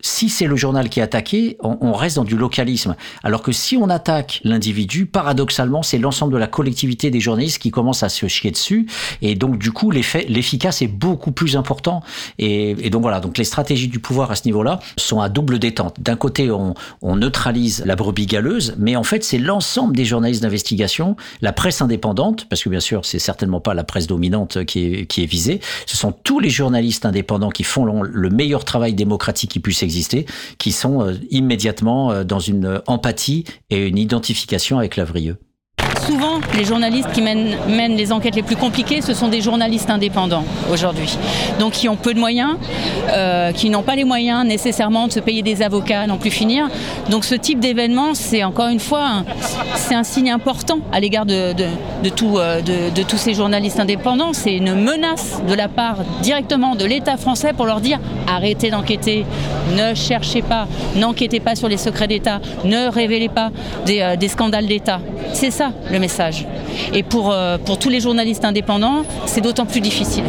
si 0.00 0.28
c'est 0.28 0.46
le 0.46 0.56
journal 0.56 0.88
qui 0.88 1.00
est 1.00 1.02
attaqué, 1.02 1.56
on, 1.60 1.92
reste 1.92 2.16
dans 2.16 2.24
du 2.24 2.36
localisme. 2.36 2.94
Alors 3.22 3.42
que 3.42 3.52
si 3.52 3.76
on 3.76 3.88
attaque 3.88 4.40
l'individu, 4.44 5.06
paradoxalement, 5.06 5.82
c'est 5.82 5.98
l'ensemble 5.98 6.32
de 6.32 6.38
la 6.38 6.46
collectivité 6.46 7.10
des 7.10 7.20
journalistes 7.20 7.58
qui 7.58 7.70
commence 7.70 8.02
à 8.02 8.08
se 8.08 8.26
chier 8.28 8.50
dessus. 8.50 8.86
Et 9.22 9.34
donc, 9.34 9.58
du 9.58 9.72
coup, 9.72 9.90
l'effet, 9.90 10.26
l'efficace 10.28 10.82
est 10.82 10.88
beaucoup 10.88 11.32
plus 11.32 11.56
important. 11.56 12.02
Et, 12.38 12.76
et 12.80 12.90
donc 12.90 13.02
voilà, 13.02 13.20
donc 13.20 13.38
les 13.38 13.44
stratégies 13.44 13.88
du 13.88 13.98
pouvoir 13.98 14.30
à 14.30 14.36
ce 14.36 14.42
niveau-là 14.44 14.78
sont 14.96 15.20
à 15.20 15.28
double 15.28 15.58
détente. 15.58 16.00
D'un 16.00 16.16
côté, 16.16 16.50
on, 16.50 16.74
on 17.02 17.16
neutralise 17.16 17.82
la 17.84 17.96
brebis 17.96 18.26
galeuse, 18.26 18.74
mais 18.78 18.96
en 18.96 19.02
fait, 19.02 19.24
c'est 19.24 19.38
l'ensemble 19.38 19.96
des 19.96 20.04
journalistes 20.04 20.42
d'investigation, 20.42 21.16
la 21.40 21.52
presse 21.52 21.80
indépendante, 21.80 22.46
parce 22.48 22.62
que 22.62 22.68
bien 22.68 22.80
sûr, 22.80 23.04
c'est 23.04 23.18
certainement 23.18 23.60
pas 23.60 23.74
la 23.74 23.84
presse 23.84 24.06
dominante 24.06 24.64
qui 24.64 24.84
est, 24.86 25.06
qui 25.06 25.22
est 25.22 25.26
visée. 25.26 25.60
Ce 25.86 25.96
sont 25.96 26.12
tous 26.12 26.40
les 26.40 26.50
journalistes 26.50 27.06
indépendants 27.06 27.50
qui 27.56 27.64
font 27.64 27.86
le- 27.86 28.10
le 28.12 28.28
meilleur 28.28 28.66
travail 28.66 28.92
démocratique 28.92 29.50
qui 29.50 29.60
puisse 29.60 29.82
exister, 29.82 30.26
qui 30.58 30.72
sont 30.72 31.00
euh, 31.00 31.14
immédiatement 31.30 32.10
euh, 32.10 32.22
dans 32.22 32.38
une 32.38 32.82
empathie 32.86 33.44
et 33.70 33.86
une 33.86 33.96
identification 33.96 34.78
avec 34.78 34.96
Lavrieux. 34.96 35.38
Souvent, 36.06 36.38
les 36.56 36.64
journalistes 36.64 37.10
qui 37.12 37.20
mènent, 37.20 37.96
les 37.96 38.12
enquêtes 38.12 38.36
les 38.36 38.44
plus 38.44 38.54
compliquées, 38.54 39.00
ce 39.02 39.12
sont 39.12 39.26
des 39.26 39.40
journalistes 39.40 39.90
indépendants 39.90 40.44
aujourd'hui. 40.72 41.18
Donc 41.58 41.72
qui 41.72 41.88
ont 41.88 41.96
peu 41.96 42.14
de 42.14 42.20
moyens, 42.20 42.54
euh, 43.08 43.50
qui 43.50 43.70
n'ont 43.70 43.82
pas 43.82 43.96
les 43.96 44.04
moyens 44.04 44.46
nécessairement 44.46 45.08
de 45.08 45.12
se 45.12 45.18
payer 45.18 45.42
des 45.42 45.62
avocats, 45.62 46.02
à 46.02 46.06
n'en 46.06 46.16
plus 46.16 46.30
finir. 46.30 46.68
Donc 47.10 47.24
ce 47.24 47.34
type 47.34 47.58
d'événement, 47.58 48.14
c'est 48.14 48.44
encore 48.44 48.68
une 48.68 48.78
fois, 48.78 49.24
c'est 49.74 49.96
un 49.96 50.04
signe 50.04 50.30
important 50.30 50.78
à 50.92 51.00
l'égard 51.00 51.24
euh, 51.28 51.52
de, 51.52 53.02
tous 53.02 53.16
ces 53.16 53.34
journalistes 53.34 53.80
indépendants. 53.80 54.32
C'est 54.32 54.54
une 54.54 54.74
menace 54.74 55.42
de 55.48 55.54
la 55.54 55.66
part 55.66 55.98
directement 56.22 56.76
de 56.76 56.84
l'État 56.84 57.16
français 57.16 57.52
pour 57.52 57.66
leur 57.66 57.80
dire 57.80 57.98
arrêtez 58.28 58.70
d'enquêter, 58.70 59.26
ne 59.76 59.92
cherchez 59.94 60.42
pas, 60.42 60.68
n'enquêtez 60.94 61.40
pas 61.40 61.56
sur 61.56 61.68
les 61.68 61.78
secrets 61.78 62.06
d'État, 62.06 62.40
ne 62.64 62.88
révélez 62.88 63.28
pas 63.28 63.50
des, 63.86 64.02
euh, 64.02 64.14
des 64.14 64.28
scandales 64.28 64.66
d'État. 64.66 65.00
C'est 65.32 65.50
ça 65.50 65.72
le 65.96 66.00
message. 66.00 66.46
Et 66.92 67.02
pour, 67.02 67.32
euh, 67.32 67.56
pour 67.58 67.78
tous 67.78 67.88
les 67.88 68.00
journalistes 68.00 68.44
indépendants, 68.44 69.04
c'est 69.26 69.40
d'autant 69.40 69.66
plus 69.66 69.80
difficile. 69.80 70.24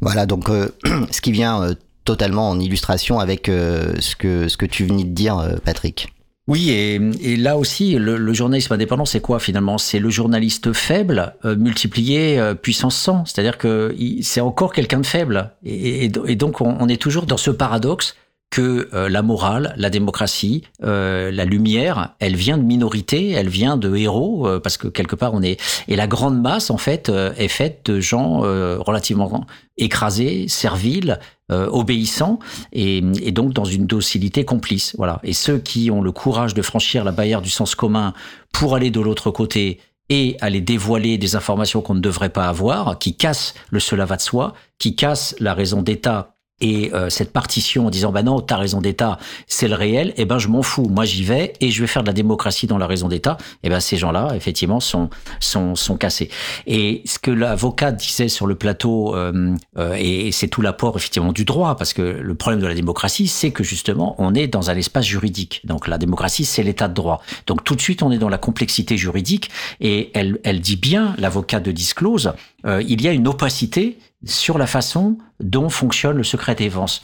Voilà, 0.00 0.24
donc 0.24 0.48
euh, 0.48 0.68
ce 1.10 1.20
qui 1.20 1.32
vient 1.32 1.62
euh, 1.62 1.74
totalement 2.04 2.48
en 2.48 2.58
illustration 2.60 3.18
avec 3.18 3.48
euh, 3.48 3.92
ce, 3.98 4.14
que, 4.16 4.48
ce 4.48 4.56
que 4.56 4.66
tu 4.66 4.84
venais 4.86 5.04
de 5.04 5.10
dire, 5.10 5.38
euh, 5.38 5.56
Patrick. 5.64 6.08
Oui, 6.46 6.70
et, 6.70 6.94
et 7.22 7.36
là 7.36 7.56
aussi, 7.58 7.94
le, 7.94 8.16
le 8.16 8.32
journalisme 8.32 8.72
indépendant, 8.72 9.04
c'est 9.04 9.20
quoi 9.20 9.38
finalement? 9.38 9.78
C'est 9.78 9.98
le 10.00 10.10
journaliste 10.10 10.72
faible 10.72 11.34
euh, 11.44 11.54
multiplié 11.56 12.38
euh, 12.38 12.54
puissance 12.54 12.96
100. 12.96 13.24
C'est-à-dire 13.26 13.58
que 13.58 13.94
c'est 14.22 14.40
encore 14.40 14.72
quelqu'un 14.72 14.98
de 15.00 15.06
faible. 15.06 15.52
Et, 15.64 16.06
et- 16.06 16.12
et 16.26 16.36
donc, 16.36 16.60
on, 16.60 16.76
on 16.80 16.88
est 16.88 17.00
toujours 17.00 17.26
dans 17.26 17.36
ce 17.36 17.50
paradoxe 17.50 18.16
que 18.50 18.88
euh, 18.92 19.08
la 19.08 19.22
morale, 19.22 19.74
la 19.76 19.90
démocratie, 19.90 20.64
euh, 20.82 21.30
la 21.30 21.44
lumière, 21.44 22.14
elle 22.18 22.34
vient 22.34 22.58
de 22.58 22.64
minorités, 22.64 23.30
elle 23.30 23.48
vient 23.48 23.76
de 23.76 23.94
héros, 23.94 24.46
euh, 24.48 24.58
parce 24.58 24.76
que 24.76 24.88
quelque 24.88 25.14
part 25.14 25.34
on 25.34 25.42
est 25.42 25.60
et 25.86 25.94
la 25.94 26.08
grande 26.08 26.40
masse 26.40 26.70
en 26.70 26.76
fait 26.76 27.08
euh, 27.08 27.32
est 27.36 27.48
faite 27.48 27.82
de 27.86 28.00
gens 28.00 28.44
euh, 28.44 28.78
relativement 28.80 29.46
écrasés, 29.78 30.46
serviles, 30.48 31.20
euh, 31.52 31.68
obéissants 31.70 32.40
et, 32.72 32.98
et 33.22 33.30
donc 33.30 33.52
dans 33.52 33.64
une 33.64 33.86
docilité 33.86 34.44
complice. 34.44 34.94
Voilà. 34.98 35.20
Et 35.22 35.32
ceux 35.32 35.58
qui 35.58 35.90
ont 35.90 36.02
le 36.02 36.12
courage 36.12 36.52
de 36.52 36.62
franchir 36.62 37.04
la 37.04 37.12
barrière 37.12 37.42
du 37.42 37.50
sens 37.50 37.76
commun 37.76 38.14
pour 38.52 38.74
aller 38.74 38.90
de 38.90 39.00
l'autre 39.00 39.30
côté 39.30 39.78
et 40.08 40.36
aller 40.40 40.60
dévoiler 40.60 41.18
des 41.18 41.36
informations 41.36 41.82
qu'on 41.82 41.94
ne 41.94 42.00
devrait 42.00 42.30
pas 42.30 42.48
avoir, 42.48 42.98
qui 42.98 43.16
cassent 43.16 43.54
le 43.70 43.78
cela 43.78 44.04
va 44.06 44.16
de 44.16 44.20
soi, 44.20 44.54
qui 44.78 44.96
cassent 44.96 45.36
la 45.38 45.54
raison 45.54 45.82
d'État 45.82 46.34
et 46.60 46.92
euh, 46.92 47.10
cette 47.10 47.32
partition 47.32 47.86
en 47.86 47.90
disant 47.90 48.12
bah 48.12 48.22
non 48.22 48.40
ta 48.40 48.56
raison 48.56 48.80
d'État 48.80 49.18
c'est 49.46 49.68
le 49.68 49.74
réel 49.74 50.12
et 50.16 50.24
ben 50.24 50.38
je 50.38 50.48
m'en 50.48 50.62
fous. 50.62 50.88
Moi 50.88 51.04
j'y 51.04 51.24
vais 51.24 51.54
et 51.60 51.70
je 51.70 51.80
vais 51.80 51.86
faire 51.86 52.02
de 52.02 52.08
la 52.08 52.12
démocratie 52.12 52.66
dans 52.66 52.78
la 52.78 52.86
raison 52.86 53.08
d'État. 53.08 53.36
Et 53.62 53.68
ben 53.68 53.80
ces 53.80 53.96
gens-là 53.96 54.32
effectivement 54.34 54.80
sont 54.80 55.10
sont 55.40 55.74
sont 55.74 55.96
cassés. 55.96 56.30
Et 56.66 57.02
ce 57.04 57.18
que 57.18 57.30
l'avocat 57.30 57.92
disait 57.92 58.28
sur 58.28 58.46
le 58.46 58.54
plateau 58.54 59.14
euh, 59.14 59.54
euh, 59.78 59.96
et 59.98 60.32
c'est 60.32 60.48
tout 60.48 60.62
l'apport 60.62 60.96
effectivement 60.96 61.32
du 61.32 61.44
droit 61.44 61.76
parce 61.76 61.92
que 61.92 62.02
le 62.02 62.34
problème 62.34 62.60
de 62.60 62.66
la 62.66 62.74
démocratie 62.74 63.28
c'est 63.28 63.50
que 63.50 63.64
justement 63.64 64.14
on 64.18 64.34
est 64.34 64.46
dans 64.46 64.70
un 64.70 64.76
espace 64.76 65.06
juridique. 65.06 65.62
Donc 65.64 65.88
la 65.88 65.98
démocratie 65.98 66.44
c'est 66.44 66.62
l'état 66.62 66.88
de 66.88 66.94
droit. 66.94 67.22
Donc 67.46 67.64
tout 67.64 67.74
de 67.74 67.80
suite 67.80 68.02
on 68.02 68.10
est 68.10 68.18
dans 68.18 68.28
la 68.28 68.38
complexité 68.38 68.96
juridique. 68.96 69.50
Et 69.80 70.10
elle 70.14 70.38
elle 70.44 70.60
dit 70.60 70.76
bien 70.76 71.14
l'avocat 71.18 71.60
de 71.60 71.72
disclose 71.72 72.32
euh, 72.66 72.82
il 72.86 73.02
y 73.02 73.08
a 73.08 73.12
une 73.12 73.28
opacité 73.28 73.98
sur 74.24 74.58
la 74.58 74.66
façon 74.66 75.18
dont 75.40 75.68
fonctionne 75.68 76.16
le 76.16 76.24
secret 76.24 76.54
défense. 76.54 77.00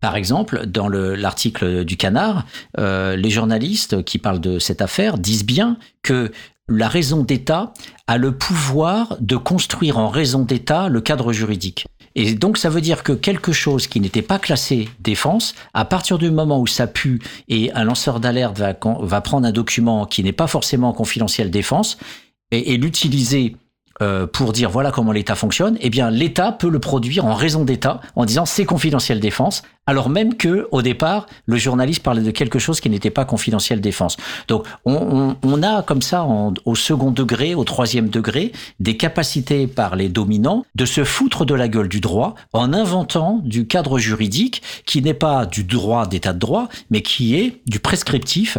Par 0.00 0.16
exemple, 0.16 0.66
dans 0.66 0.88
le- 0.88 1.14
l'article 1.14 1.84
du 1.84 1.96
Canard, 1.96 2.44
euh, 2.78 3.16
les 3.16 3.30
journalistes 3.30 4.04
qui 4.04 4.18
parlent 4.18 4.40
de 4.40 4.58
cette 4.58 4.82
affaire 4.82 5.18
disent 5.18 5.44
bien 5.46 5.78
que 6.02 6.32
la 6.68 6.88
raison 6.88 7.22
d'État 7.22 7.72
a 8.06 8.18
le 8.18 8.32
pouvoir 8.32 9.16
de 9.20 9.36
construire 9.36 9.98
en 9.98 10.08
raison 10.08 10.42
d'État 10.42 10.88
le 10.88 11.00
cadre 11.00 11.32
juridique. 11.32 11.86
Et 12.14 12.34
donc 12.34 12.58
ça 12.58 12.70
veut 12.70 12.80
dire 12.80 13.02
que 13.02 13.12
quelque 13.12 13.52
chose 13.52 13.86
qui 13.86 14.00
n'était 14.00 14.22
pas 14.22 14.38
classé 14.38 14.88
défense, 15.00 15.54
à 15.74 15.84
partir 15.84 16.18
du 16.18 16.30
moment 16.30 16.60
où 16.60 16.66
ça 16.66 16.86
pue 16.86 17.20
et 17.48 17.72
un 17.72 17.84
lanceur 17.84 18.20
d'alerte 18.20 18.58
va, 18.58 19.20
prendre 19.20 19.46
un 19.46 19.52
document 19.52 20.06
qui 20.06 20.24
n'est 20.24 20.32
pas 20.32 20.46
forcément 20.46 20.92
confidentiel 20.92 21.50
défense 21.50 21.98
et 22.50 22.76
l'utiliser 22.76 23.56
euh, 24.02 24.26
pour 24.26 24.52
dire 24.52 24.70
voilà 24.70 24.90
comment 24.90 25.12
l'État 25.12 25.34
fonctionne, 25.34 25.76
eh 25.80 25.90
bien 25.90 26.10
l'État 26.10 26.52
peut 26.52 26.68
le 26.68 26.78
produire 26.78 27.24
en 27.24 27.34
raison 27.34 27.64
d'État 27.64 28.00
en 28.14 28.24
disant 28.24 28.44
c'est 28.44 28.64
confidentiel 28.64 29.20
défense, 29.20 29.62
alors 29.86 30.08
même 30.10 30.34
que 30.36 30.68
au 30.70 30.82
départ 30.82 31.26
le 31.46 31.56
journaliste 31.56 32.02
parlait 32.02 32.22
de 32.22 32.30
quelque 32.30 32.58
chose 32.58 32.80
qui 32.80 32.90
n'était 32.90 33.10
pas 33.10 33.24
confidentiel 33.24 33.80
défense. 33.80 34.16
Donc 34.48 34.66
on, 34.84 34.94
on, 34.94 35.36
on 35.42 35.62
a 35.62 35.82
comme 35.82 36.02
ça 36.02 36.24
en- 36.24 36.52
au 36.64 36.74
second 36.74 37.10
degré, 37.10 37.54
au 37.54 37.64
troisième 37.64 38.08
degré, 38.08 38.52
des 38.80 38.96
capacités 38.96 39.66
par 39.66 39.96
les 39.96 40.08
dominants 40.08 40.64
de 40.74 40.84
se 40.84 41.04
foutre 41.04 41.44
de 41.46 41.54
la 41.54 41.68
gueule 41.68 41.88
du 41.88 42.00
droit 42.00 42.34
en 42.52 42.72
inventant 42.72 43.40
du 43.44 43.66
cadre 43.66 43.98
juridique 43.98 44.62
qui 44.84 45.02
n'est 45.02 45.14
pas 45.14 45.46
du 45.46 45.64
droit 45.64 46.06
d'état 46.06 46.32
de 46.32 46.38
droit, 46.38 46.68
mais 46.90 47.02
qui 47.02 47.34
est 47.36 47.60
du 47.66 47.78
prescriptif 47.80 48.58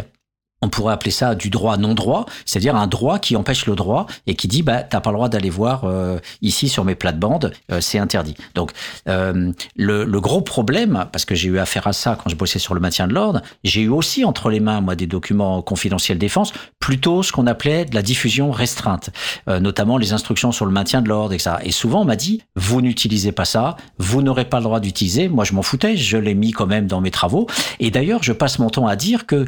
on 0.62 0.68
pourrait 0.68 0.92
appeler 0.92 1.10
ça 1.10 1.34
du 1.34 1.50
droit 1.50 1.76
non 1.76 1.94
droit, 1.94 2.26
c'est-à-dire 2.44 2.74
un 2.74 2.86
droit 2.86 3.18
qui 3.18 3.36
empêche 3.36 3.66
le 3.66 3.76
droit 3.76 4.06
et 4.26 4.34
qui 4.34 4.48
dit 4.48 4.62
bah 4.62 4.82
t'as 4.82 5.00
pas 5.00 5.10
le 5.10 5.16
droit 5.16 5.28
d'aller 5.28 5.50
voir 5.50 5.84
euh, 5.84 6.18
ici 6.42 6.68
sur 6.68 6.84
mes 6.84 6.94
plates-bandes, 6.94 7.52
euh, 7.70 7.80
c'est 7.80 7.98
interdit. 7.98 8.34
Donc 8.54 8.72
euh, 9.08 9.52
le, 9.76 10.04
le, 10.04 10.20
gros 10.20 10.40
problème, 10.40 11.06
parce 11.12 11.24
que 11.24 11.34
j'ai 11.34 11.48
eu 11.48 11.58
affaire 11.58 11.86
à 11.86 11.92
ça 11.92 12.18
quand 12.22 12.28
je 12.28 12.36
bossais 12.36 12.58
sur 12.58 12.74
le 12.74 12.80
maintien 12.80 13.06
de 13.06 13.14
l'ordre, 13.14 13.40
j'ai 13.62 13.82
eu 13.82 13.88
aussi 13.88 14.24
entre 14.24 14.50
les 14.50 14.60
mains 14.60 14.80
moi 14.80 14.96
des 14.96 15.06
documents 15.06 15.62
confidentiels 15.62 16.18
défense, 16.18 16.52
plutôt 16.80 17.22
ce 17.22 17.30
qu'on 17.32 17.46
appelait 17.46 17.84
de 17.84 17.94
la 17.94 18.02
diffusion 18.02 18.50
restreinte, 18.50 19.10
notamment 19.46 19.96
les 19.96 20.12
instructions 20.12 20.52
sur 20.52 20.66
le 20.66 20.72
maintien 20.72 21.02
de 21.02 21.08
l'ordre 21.08 21.34
et 21.34 21.38
ça. 21.38 21.60
Et 21.62 21.70
souvent 21.70 22.02
on 22.02 22.04
m'a 22.04 22.16
dit 22.16 22.42
vous 22.56 22.80
n'utilisez 22.80 23.32
pas 23.32 23.44
ça, 23.44 23.76
vous 23.98 24.22
n'aurez 24.22 24.44
pas 24.44 24.58
le 24.58 24.64
droit 24.64 24.80
d'utiliser. 24.80 25.28
Moi 25.28 25.44
je 25.44 25.52
m'en 25.52 25.62
foutais, 25.62 25.96
je 25.96 26.16
l'ai 26.16 26.34
mis 26.34 26.50
quand 26.50 26.66
même 26.66 26.86
dans 26.86 27.00
mes 27.00 27.10
travaux. 27.10 27.46
Et 27.78 27.90
d'ailleurs 27.90 28.22
je 28.22 28.32
passe 28.32 28.58
mon 28.58 28.70
temps 28.70 28.86
à 28.86 28.96
dire 28.96 29.26
que 29.26 29.46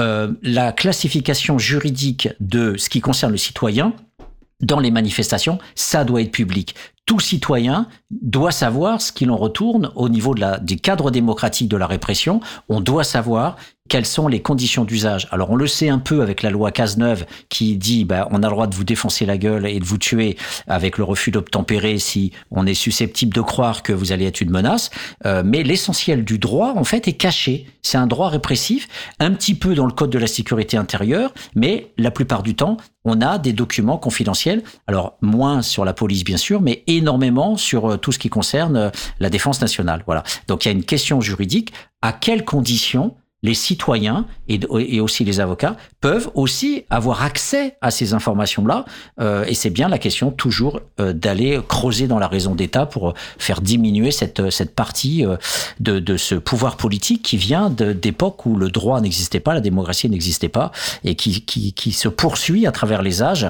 euh, 0.00 0.32
la 0.42 0.72
classification 0.72 1.58
juridique 1.58 2.28
de 2.40 2.76
ce 2.76 2.88
qui 2.88 3.00
concerne 3.00 3.32
le 3.32 3.38
citoyen 3.38 3.92
dans 4.60 4.80
les 4.80 4.90
manifestations, 4.90 5.58
ça 5.74 6.04
doit 6.04 6.22
être 6.22 6.32
public. 6.32 6.74
Tout 7.06 7.20
citoyen 7.20 7.86
doit 8.10 8.52
savoir 8.52 9.00
ce 9.00 9.12
qu'il 9.12 9.30
en 9.30 9.36
retourne 9.36 9.90
au 9.94 10.08
niveau 10.08 10.34
de 10.34 10.40
la, 10.40 10.58
du 10.58 10.76
cadre 10.76 11.10
démocratique 11.10 11.68
de 11.68 11.76
la 11.76 11.86
répression. 11.86 12.40
On 12.68 12.80
doit 12.80 13.04
savoir 13.04 13.56
quelles 13.90 14.06
sont 14.06 14.28
les 14.28 14.40
conditions 14.40 14.84
d'usage. 14.84 15.26
Alors 15.32 15.50
on 15.50 15.56
le 15.56 15.66
sait 15.66 15.88
un 15.88 15.98
peu 15.98 16.22
avec 16.22 16.42
la 16.42 16.50
loi 16.50 16.70
Cazeneuve 16.70 17.26
qui 17.48 17.76
dit 17.76 18.04
bah, 18.04 18.28
on 18.30 18.44
a 18.44 18.46
le 18.46 18.52
droit 18.52 18.68
de 18.68 18.74
vous 18.74 18.84
défoncer 18.84 19.26
la 19.26 19.36
gueule 19.36 19.66
et 19.66 19.80
de 19.80 19.84
vous 19.84 19.98
tuer 19.98 20.36
avec 20.68 20.96
le 20.96 21.02
refus 21.02 21.32
d'obtempérer 21.32 21.98
si 21.98 22.30
on 22.52 22.66
est 22.66 22.74
susceptible 22.74 23.34
de 23.34 23.40
croire 23.40 23.82
que 23.82 23.92
vous 23.92 24.12
allez 24.12 24.26
être 24.26 24.40
une 24.40 24.50
menace. 24.50 24.90
Euh, 25.26 25.42
mais 25.44 25.64
l'essentiel 25.64 26.24
du 26.24 26.38
droit 26.38 26.72
en 26.76 26.84
fait 26.84 27.08
est 27.08 27.14
caché. 27.14 27.66
C'est 27.82 27.98
un 27.98 28.06
droit 28.06 28.28
répressif, 28.28 28.86
un 29.18 29.32
petit 29.32 29.54
peu 29.54 29.74
dans 29.74 29.86
le 29.86 29.92
code 29.92 30.10
de 30.10 30.18
la 30.18 30.28
sécurité 30.28 30.76
intérieure, 30.76 31.34
mais 31.56 31.92
la 31.98 32.12
plupart 32.12 32.44
du 32.44 32.54
temps 32.54 32.76
on 33.04 33.20
a 33.22 33.38
des 33.38 33.52
documents 33.52 33.98
confidentiels. 33.98 34.62
Alors 34.86 35.16
moins 35.20 35.62
sur 35.62 35.84
la 35.84 35.94
police 35.94 36.22
bien 36.22 36.36
sûr, 36.36 36.60
mais 36.60 36.84
énormément 36.86 37.56
sur 37.56 37.90
euh, 37.92 37.96
tout 37.96 38.12
ce 38.12 38.20
qui 38.20 38.28
concerne 38.28 38.76
euh, 38.76 38.90
la 39.18 39.30
défense 39.30 39.60
nationale. 39.60 40.04
Voilà. 40.06 40.22
Donc 40.46 40.64
il 40.64 40.68
y 40.68 40.70
a 40.70 40.72
une 40.72 40.84
question 40.84 41.20
juridique. 41.20 41.72
À 42.02 42.12
quelles 42.12 42.44
conditions 42.44 43.14
les 43.42 43.54
citoyens 43.54 44.26
et, 44.48 44.60
aussi 45.00 45.24
les 45.24 45.40
avocats 45.40 45.76
peuvent 46.00 46.30
aussi 46.34 46.84
avoir 46.90 47.22
accès 47.22 47.76
à 47.80 47.90
ces 47.90 48.12
informations-là. 48.12 48.84
Euh, 49.20 49.44
et 49.46 49.54
c'est 49.54 49.70
bien 49.70 49.88
la 49.88 49.98
question 49.98 50.30
toujours 50.30 50.80
euh, 51.00 51.12
d'aller 51.12 51.60
creuser 51.66 52.06
dans 52.06 52.18
la 52.18 52.28
raison 52.28 52.54
d'État 52.54 52.86
pour 52.86 53.14
faire 53.38 53.60
diminuer 53.60 54.10
cette, 54.10 54.50
cette 54.50 54.74
partie 54.74 55.24
euh, 55.24 55.36
de, 55.78 55.98
de 55.98 56.16
ce 56.16 56.34
pouvoir 56.34 56.76
politique 56.76 57.22
qui 57.22 57.36
vient 57.36 57.70
d'époques 57.70 58.44
où 58.46 58.56
le 58.56 58.70
droit 58.70 59.00
n'existait 59.00 59.40
pas, 59.40 59.54
la 59.54 59.60
démocratie 59.60 60.08
n'existait 60.08 60.48
pas, 60.48 60.72
et 61.04 61.14
qui, 61.14 61.44
qui, 61.44 61.72
qui 61.72 61.92
se 61.92 62.08
poursuit 62.08 62.66
à 62.66 62.72
travers 62.72 63.02
les 63.02 63.22
âges 63.22 63.46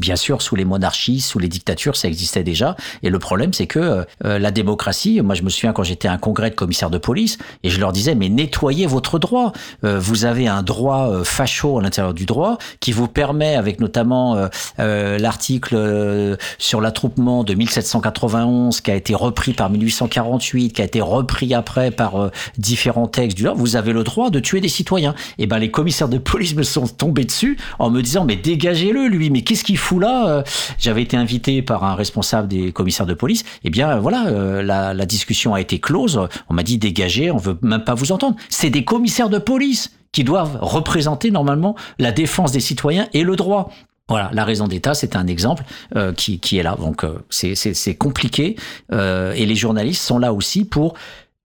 Bien 0.00 0.16
sûr, 0.16 0.40
sous 0.40 0.56
les 0.56 0.64
monarchies, 0.64 1.20
sous 1.20 1.38
les 1.38 1.48
dictatures, 1.48 1.94
ça 1.94 2.08
existait 2.08 2.42
déjà. 2.42 2.74
Et 3.02 3.10
le 3.10 3.18
problème, 3.18 3.52
c'est 3.52 3.66
que 3.66 4.06
euh, 4.24 4.38
la 4.38 4.50
démocratie, 4.50 5.20
moi 5.20 5.34
je 5.34 5.42
me 5.42 5.50
souviens 5.50 5.74
quand 5.74 5.82
j'étais 5.82 6.08
à 6.08 6.12
un 6.12 6.16
congrès 6.16 6.48
de 6.48 6.54
commissaires 6.54 6.88
de 6.88 6.96
police, 6.96 7.36
et 7.64 7.68
je 7.68 7.78
leur 7.78 7.92
disais, 7.92 8.14
mais 8.14 8.30
nettoyez 8.30 8.86
votre 8.86 9.18
droit. 9.18 9.52
Euh, 9.84 9.98
vous 10.00 10.24
avez 10.24 10.48
un 10.48 10.62
droit 10.62 11.10
euh, 11.10 11.22
facho 11.22 11.78
à 11.78 11.82
l'intérieur 11.82 12.14
du 12.14 12.24
droit 12.24 12.56
qui 12.80 12.92
vous 12.92 13.08
permet, 13.08 13.56
avec 13.56 13.78
notamment 13.78 14.48
l'article 14.78 16.38
sur 16.58 16.80
l'attroupement 16.80 17.44
de 17.44 17.52
1791, 17.52 18.80
qui 18.80 18.90
a 18.90 18.94
été 18.94 19.14
repris 19.14 19.52
par 19.52 19.68
1848, 19.68 20.70
qui 20.70 20.80
a 20.80 20.84
été 20.86 21.02
repris 21.02 21.52
après 21.52 21.90
par 21.90 22.30
différents 22.56 23.06
textes 23.06 23.36
du 23.36 23.42
droit, 23.42 23.54
vous 23.54 23.76
avez 23.76 23.92
le 23.92 24.02
droit 24.02 24.30
de 24.30 24.40
tuer 24.40 24.60
des 24.60 24.68
citoyens. 24.68 25.14
Et 25.38 25.46
ben 25.46 25.58
les 25.58 25.70
commissaires 25.70 26.08
de 26.08 26.18
police 26.18 26.54
me 26.54 26.62
sont 26.62 26.86
tombés 26.86 27.24
dessus 27.24 27.58
en 27.78 27.90
me 27.90 28.00
disant, 28.00 28.24
mais 28.24 28.36
dégagez-le 28.36 29.08
lui, 29.08 29.28
mais 29.30 29.42
qu'est-ce 29.42 29.64
qu'il 29.64 29.76
fou 29.76 29.89
là 29.98 30.28
euh, 30.28 30.42
J'avais 30.78 31.02
été 31.02 31.16
invité 31.16 31.62
par 31.62 31.84
un 31.84 31.94
responsable 31.94 32.48
des 32.48 32.72
commissaires 32.72 33.06
de 33.06 33.14
police. 33.14 33.44
Eh 33.64 33.70
bien, 33.70 33.98
voilà, 33.98 34.26
euh, 34.28 34.62
la, 34.62 35.06
discussion 35.06 35.54
a 35.54 35.60
été 35.60 35.80
close. 35.80 36.20
On 36.48 36.54
m'a 36.54 36.62
dit 36.62 36.78
dégagez, 36.78 37.30
on 37.30 37.36
veut 37.36 37.58
même 37.62 37.84
pas 37.84 37.94
vous 37.94 38.12
entendre. 38.12 38.36
C'est 38.48 38.70
des 38.70 38.84
commissaires 38.84 39.28
de 39.28 39.38
police 39.38 39.92
qui 40.12 40.24
doivent 40.24 40.58
représenter 40.60 41.30
normalement 41.30 41.76
la 41.98 42.12
défense 42.12 42.52
des 42.52 42.60
citoyens 42.60 43.08
et 43.12 43.22
le 43.22 43.36
droit. 43.36 43.70
Voilà, 44.10 44.28
la 44.32 44.44
raison 44.44 44.66
d'État, 44.66 44.92
c'est 44.92 45.14
un 45.14 45.28
exemple 45.28 45.62
euh, 45.94 46.12
qui, 46.12 46.40
qui, 46.40 46.58
est 46.58 46.64
là. 46.64 46.76
Donc, 46.76 47.04
euh, 47.04 47.20
c'est 47.30 47.94
compliqué. 47.94 48.56
Euh, 48.92 49.32
et 49.34 49.46
les 49.46 49.54
journalistes 49.54 50.02
sont 50.02 50.18
là 50.18 50.32
aussi 50.32 50.64
pour 50.64 50.94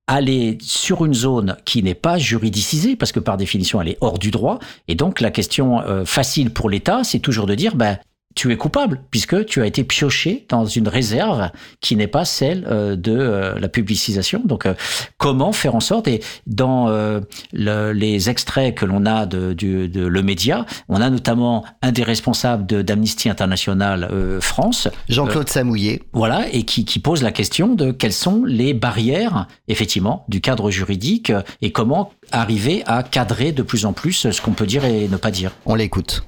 aller 0.07 0.57
sur 0.61 1.05
une 1.05 1.13
zone 1.13 1.57
qui 1.63 1.83
n'est 1.83 1.93
pas 1.93 2.17
juridicisée, 2.17 2.95
parce 2.95 3.11
que 3.11 3.19
par 3.19 3.37
définition, 3.37 3.79
elle 3.81 3.89
est 3.89 3.97
hors 4.01 4.17
du 4.17 4.31
droit. 4.31 4.57
Et 4.87 4.95
donc, 4.95 5.21
la 5.21 5.29
question 5.29 5.83
facile 6.05 6.51
pour 6.51 6.69
l'État, 6.69 7.03
c'est 7.03 7.19
toujours 7.19 7.45
de 7.45 7.53
dire, 7.53 7.75
ben, 7.75 7.97
tu 8.35 8.51
es 8.51 8.57
coupable 8.57 9.01
puisque 9.09 9.45
tu 9.45 9.61
as 9.61 9.65
été 9.65 9.83
pioché 9.83 10.45
dans 10.49 10.65
une 10.65 10.87
réserve 10.87 11.49
qui 11.79 11.95
n'est 11.95 12.07
pas 12.07 12.25
celle 12.25 12.67
euh, 12.69 12.95
de 12.95 13.15
euh, 13.17 13.59
la 13.59 13.69
publicisation. 13.69 14.41
Donc, 14.45 14.65
euh, 14.65 14.73
comment 15.17 15.53
faire 15.53 15.73
en 15.73 15.79
sorte 15.79 16.07
et 16.07 16.21
dans 16.45 16.87
le, 17.53 17.91
les 17.93 18.29
extraits 18.29 18.75
que 18.75 18.85
l'on 18.85 19.05
a 19.05 19.25
de, 19.25 19.53
de, 19.53 19.87
de, 19.87 20.05
le 20.05 20.21
média, 20.21 20.65
on 20.89 21.01
a 21.01 21.09
notamment 21.09 21.63
un 21.81 21.91
des 21.91 22.03
responsables 22.03 22.83
d'Amnesty 22.83 23.29
International 23.29 24.09
France, 24.41 24.89
Jean-Claude 25.07 25.49
Samouillet, 25.49 26.01
voilà, 26.13 26.47
et 26.51 26.63
qui, 26.63 26.85
qui 26.85 26.99
pose 26.99 27.23
la 27.23 27.31
question 27.31 27.75
de 27.75 27.91
quelles 27.91 28.13
sont 28.13 28.43
les 28.45 28.73
barrières 28.73 29.47
effectivement 29.67 30.25
du 30.27 30.41
cadre 30.41 30.69
juridique 30.69 31.31
et 31.61 31.71
comment 31.71 32.11
arriver 32.31 32.83
à 32.85 33.03
cadrer 33.03 33.51
de 33.51 33.63
plus 33.63 33.85
en 33.85 33.93
plus 33.93 34.29
ce 34.29 34.41
qu'on 34.41 34.51
peut 34.51 34.67
dire 34.67 34.85
et 34.85 35.07
ne 35.07 35.17
pas 35.17 35.31
dire. 35.31 35.51
On 35.65 35.75
l'écoute. 35.75 36.25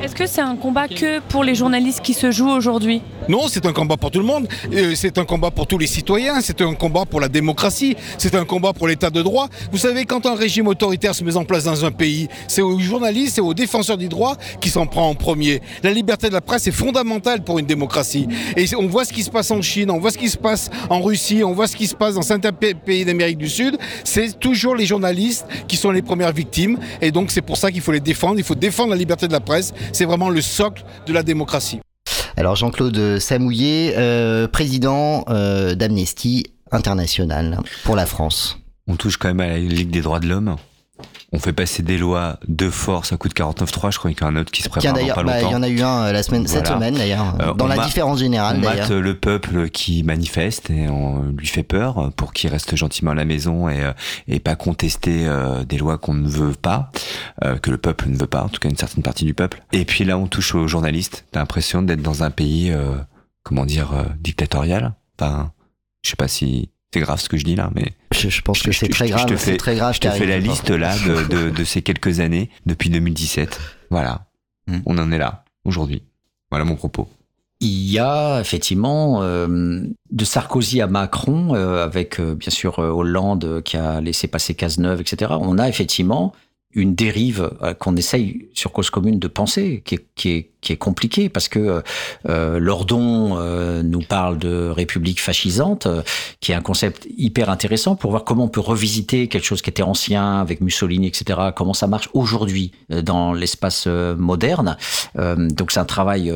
Est-ce 0.00 0.14
que 0.14 0.26
c'est 0.26 0.40
un 0.40 0.54
combat 0.54 0.86
que 0.86 1.18
pour 1.18 1.42
les 1.42 1.56
journalistes 1.56 2.02
qui 2.02 2.14
se 2.14 2.30
jouent 2.30 2.50
aujourd'hui 2.50 3.02
Non, 3.28 3.48
c'est 3.48 3.66
un 3.66 3.72
combat 3.72 3.96
pour 3.96 4.12
tout 4.12 4.20
le 4.20 4.24
monde. 4.24 4.46
Euh, 4.72 4.92
c'est 4.94 5.18
un 5.18 5.24
combat 5.24 5.50
pour 5.50 5.66
tous 5.66 5.76
les 5.76 5.88
citoyens. 5.88 6.40
C'est 6.40 6.60
un 6.60 6.74
combat 6.74 7.04
pour 7.04 7.18
la 7.18 7.28
démocratie. 7.28 7.96
C'est 8.16 8.36
un 8.36 8.44
combat 8.44 8.72
pour 8.72 8.86
l'état 8.86 9.10
de 9.10 9.22
droit. 9.22 9.48
Vous 9.72 9.78
savez, 9.78 10.04
quand 10.04 10.24
un 10.26 10.36
régime 10.36 10.68
autoritaire 10.68 11.16
se 11.16 11.24
met 11.24 11.36
en 11.36 11.44
place 11.44 11.64
dans 11.64 11.84
un 11.84 11.90
pays, 11.90 12.28
c'est 12.46 12.62
aux 12.62 12.78
journalistes 12.78 13.38
et 13.38 13.40
aux 13.40 13.54
défenseurs 13.54 13.98
du 13.98 14.08
droit 14.08 14.36
qui 14.60 14.70
s'en 14.70 14.86
prend 14.86 15.08
en 15.08 15.16
premier. 15.16 15.60
La 15.82 15.90
liberté 15.90 16.28
de 16.28 16.34
la 16.34 16.40
presse 16.42 16.68
est 16.68 16.72
fondamentale 16.72 17.42
pour 17.42 17.58
une 17.58 17.66
démocratie. 17.66 18.28
Et 18.56 18.66
on 18.76 18.86
voit 18.86 19.04
ce 19.04 19.12
qui 19.12 19.24
se 19.24 19.30
passe 19.30 19.50
en 19.50 19.62
Chine, 19.62 19.90
on 19.90 19.98
voit 19.98 20.12
ce 20.12 20.18
qui 20.18 20.28
se 20.28 20.38
passe 20.38 20.70
en 20.90 21.00
Russie, 21.00 21.42
on 21.42 21.54
voit 21.54 21.66
ce 21.66 21.74
qui 21.74 21.88
se 21.88 21.96
passe 21.96 22.14
dans 22.14 22.22
certains 22.22 22.52
pays 22.52 23.04
d'Amérique 23.04 23.38
du 23.38 23.48
Sud. 23.48 23.76
C'est 24.04 24.38
toujours 24.38 24.76
les 24.76 24.86
journalistes 24.86 25.44
qui 25.66 25.76
sont 25.76 25.90
les 25.90 26.02
premières 26.02 26.32
victimes. 26.32 26.78
Et 27.02 27.10
donc 27.10 27.32
c'est 27.32 27.42
pour 27.42 27.56
ça 27.56 27.72
qu'il 27.72 27.80
faut 27.80 27.92
les 27.92 27.98
défendre. 27.98 28.38
Il 28.38 28.44
faut 28.44 28.54
défendre 28.54 28.90
la 28.90 28.96
liberté 28.96 29.26
de 29.26 29.32
la 29.32 29.40
presse 29.40 29.74
c'est 29.92 30.04
vraiment 30.04 30.30
le 30.30 30.40
socle 30.40 30.84
de 31.06 31.12
la 31.12 31.22
démocratie. 31.22 31.80
Alors 32.36 32.56
Jean-Claude 32.56 33.18
Samouillet, 33.18 33.94
euh, 33.96 34.46
président 34.46 35.24
euh, 35.28 35.74
d'Amnesty 35.74 36.44
International 36.70 37.58
pour 37.84 37.96
la 37.96 38.06
France. 38.06 38.58
On 38.86 38.96
touche 38.96 39.16
quand 39.16 39.28
même 39.28 39.40
à 39.40 39.48
la 39.48 39.58
Ligue 39.58 39.90
des 39.90 40.00
droits 40.00 40.20
de 40.20 40.28
l'homme 40.28 40.56
on 41.32 41.38
fait 41.38 41.52
passer 41.52 41.82
des 41.82 41.98
lois 41.98 42.38
de 42.48 42.70
force 42.70 43.12
à 43.12 43.16
coup 43.16 43.28
de 43.28 43.34
49.3. 43.34 43.92
Je 43.92 43.98
crois 43.98 44.10
qu'il 44.10 44.20
y 44.20 44.24
en 44.24 44.28
a 44.28 44.30
un 44.30 44.36
autre 44.40 44.50
qui 44.50 44.62
se 44.62 44.68
prépare 44.68 44.94
Tiens, 44.94 45.14
pas 45.14 45.22
longtemps. 45.22 45.24
Bah, 45.24 45.42
il 45.42 45.50
y 45.50 45.54
en 45.54 45.62
a 45.62 45.68
eu 45.68 45.82
un 45.82 46.04
euh, 46.04 46.12
la 46.12 46.22
semaine, 46.22 46.46
cette 46.46 46.66
semaine 46.66 46.94
d'ailleurs, 46.94 47.34
euh, 47.40 47.52
dans 47.54 47.66
la 47.66 47.84
différence 47.84 48.18
générale. 48.20 48.56
On 48.58 48.60
mate 48.60 48.90
le 48.90 49.14
peuple 49.14 49.68
qui 49.68 50.02
manifeste 50.02 50.70
et 50.70 50.88
on 50.88 51.24
lui 51.36 51.46
fait 51.46 51.62
peur 51.62 52.10
pour 52.16 52.32
qu'il 52.32 52.50
reste 52.50 52.74
gentiment 52.76 53.10
à 53.10 53.14
la 53.14 53.26
maison 53.26 53.68
et, 53.68 53.84
euh, 53.84 53.92
et 54.26 54.40
pas 54.40 54.56
contester 54.56 55.28
des 55.68 55.76
lois 55.76 55.98
qu'on 55.98 56.14
ne 56.14 56.28
veut 56.28 56.54
pas, 56.54 56.90
que 57.62 57.70
le 57.70 57.78
peuple 57.78 58.08
ne 58.08 58.16
veut 58.16 58.26
pas, 58.26 58.42
en 58.44 58.48
tout 58.48 58.60
cas 58.60 58.68
une 58.68 58.76
certaine 58.76 59.02
partie 59.02 59.24
du 59.24 59.34
peuple. 59.34 59.62
Et 59.72 59.84
puis 59.84 60.04
là, 60.04 60.18
on 60.18 60.26
touche 60.26 60.54
aux 60.54 60.66
journalistes. 60.66 61.24
T'as 61.32 61.40
l'impression 61.40 61.82
d'être 61.82 62.02
dans 62.02 62.22
un 62.22 62.30
pays, 62.30 62.72
comment 63.42 63.66
dire, 63.66 63.90
dictatorial? 64.20 64.94
Enfin, 65.18 65.52
je 66.02 66.10
sais 66.10 66.16
pas 66.16 66.28
si 66.28 66.70
c'est 66.92 67.00
grave 67.00 67.20
ce 67.20 67.28
que 67.28 67.36
je 67.36 67.44
dis 67.44 67.54
là, 67.54 67.70
mais 67.74 67.92
je, 68.12 68.40
pense 68.40 68.62
que 68.62 68.72
c'est 68.72 68.88
très 68.88 69.08
grave. 69.08 69.28
Je 69.28 69.34
te 69.34 69.36
fais, 69.36 69.56
très 69.56 69.76
grave. 69.76 69.94
Je 69.94 70.00
te 70.00 70.10
fais 70.10 70.26
la 70.26 70.38
liste 70.38 70.70
là 70.70 70.96
de, 70.96 71.24
de, 71.28 71.50
de, 71.50 71.64
ces 71.64 71.82
quelques 71.82 72.20
années 72.20 72.50
depuis 72.66 72.88
2017. 72.88 73.60
Voilà, 73.90 74.26
hmm. 74.66 74.78
on 74.86 74.98
en 74.98 75.12
est 75.12 75.18
là 75.18 75.44
aujourd'hui. 75.64 76.02
Voilà 76.50 76.64
mon 76.64 76.76
propos. 76.76 77.08
Il 77.60 77.90
y 77.90 77.98
a 77.98 78.40
effectivement 78.40 79.22
euh, 79.22 79.82
de 80.10 80.24
Sarkozy 80.24 80.80
à 80.80 80.86
Macron, 80.86 81.54
euh, 81.54 81.84
avec 81.84 82.20
euh, 82.20 82.34
bien 82.34 82.50
sûr 82.50 82.78
Hollande 82.78 83.62
qui 83.64 83.76
a 83.76 84.00
laissé 84.00 84.28
passer 84.28 84.54
Cazeneuve, 84.54 85.00
etc. 85.00 85.32
On 85.40 85.58
a 85.58 85.68
effectivement 85.68 86.32
une 86.74 86.94
dérive 86.94 87.50
euh, 87.62 87.74
qu'on 87.74 87.96
essaye 87.96 88.48
sur 88.54 88.72
cause 88.72 88.90
commune 88.90 89.18
de 89.18 89.28
penser, 89.28 89.82
qui 89.84 89.96
est, 89.96 90.06
qui 90.14 90.30
est, 90.30 90.50
qui 90.60 90.72
est 90.72 90.76
compliquée, 90.76 91.28
parce 91.28 91.48
que 91.48 91.82
euh, 92.28 92.58
Lordon 92.58 93.38
euh, 93.38 93.82
nous 93.82 94.00
parle 94.00 94.38
de 94.38 94.68
république 94.68 95.20
fascisante, 95.20 95.86
euh, 95.86 96.02
qui 96.40 96.52
est 96.52 96.54
un 96.54 96.60
concept 96.60 97.06
hyper 97.16 97.48
intéressant 97.48 97.96
pour 97.96 98.10
voir 98.10 98.24
comment 98.24 98.44
on 98.44 98.48
peut 98.48 98.60
revisiter 98.60 99.28
quelque 99.28 99.44
chose 99.44 99.62
qui 99.62 99.70
était 99.70 99.82
ancien 99.82 100.40
avec 100.40 100.60
Mussolini, 100.60 101.06
etc., 101.06 101.38
comment 101.54 101.74
ça 101.74 101.86
marche 101.86 102.08
aujourd'hui 102.12 102.72
dans 102.90 103.32
l'espace 103.32 103.86
moderne. 103.86 104.76
donc 105.16 105.70
c'est 105.70 105.80
un 105.80 105.84
travail, 105.84 106.32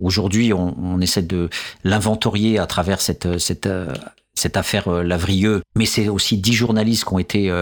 aujourd'hui, 0.00 0.52
on, 0.52 0.76
on, 0.78 1.00
essaie 1.00 1.22
de 1.22 1.48
l'inventorier 1.84 2.58
à 2.58 2.66
travers 2.66 3.00
cette... 3.00 3.38
cette 3.38 3.68
cette 4.34 4.56
affaire 4.56 4.88
Lavrieux, 5.02 5.60
mais 5.74 5.84
c'est 5.84 6.08
aussi 6.08 6.38
dix 6.38 6.54
journalistes 6.54 7.04
qui 7.04 7.12
ont 7.12 7.18
été 7.18 7.52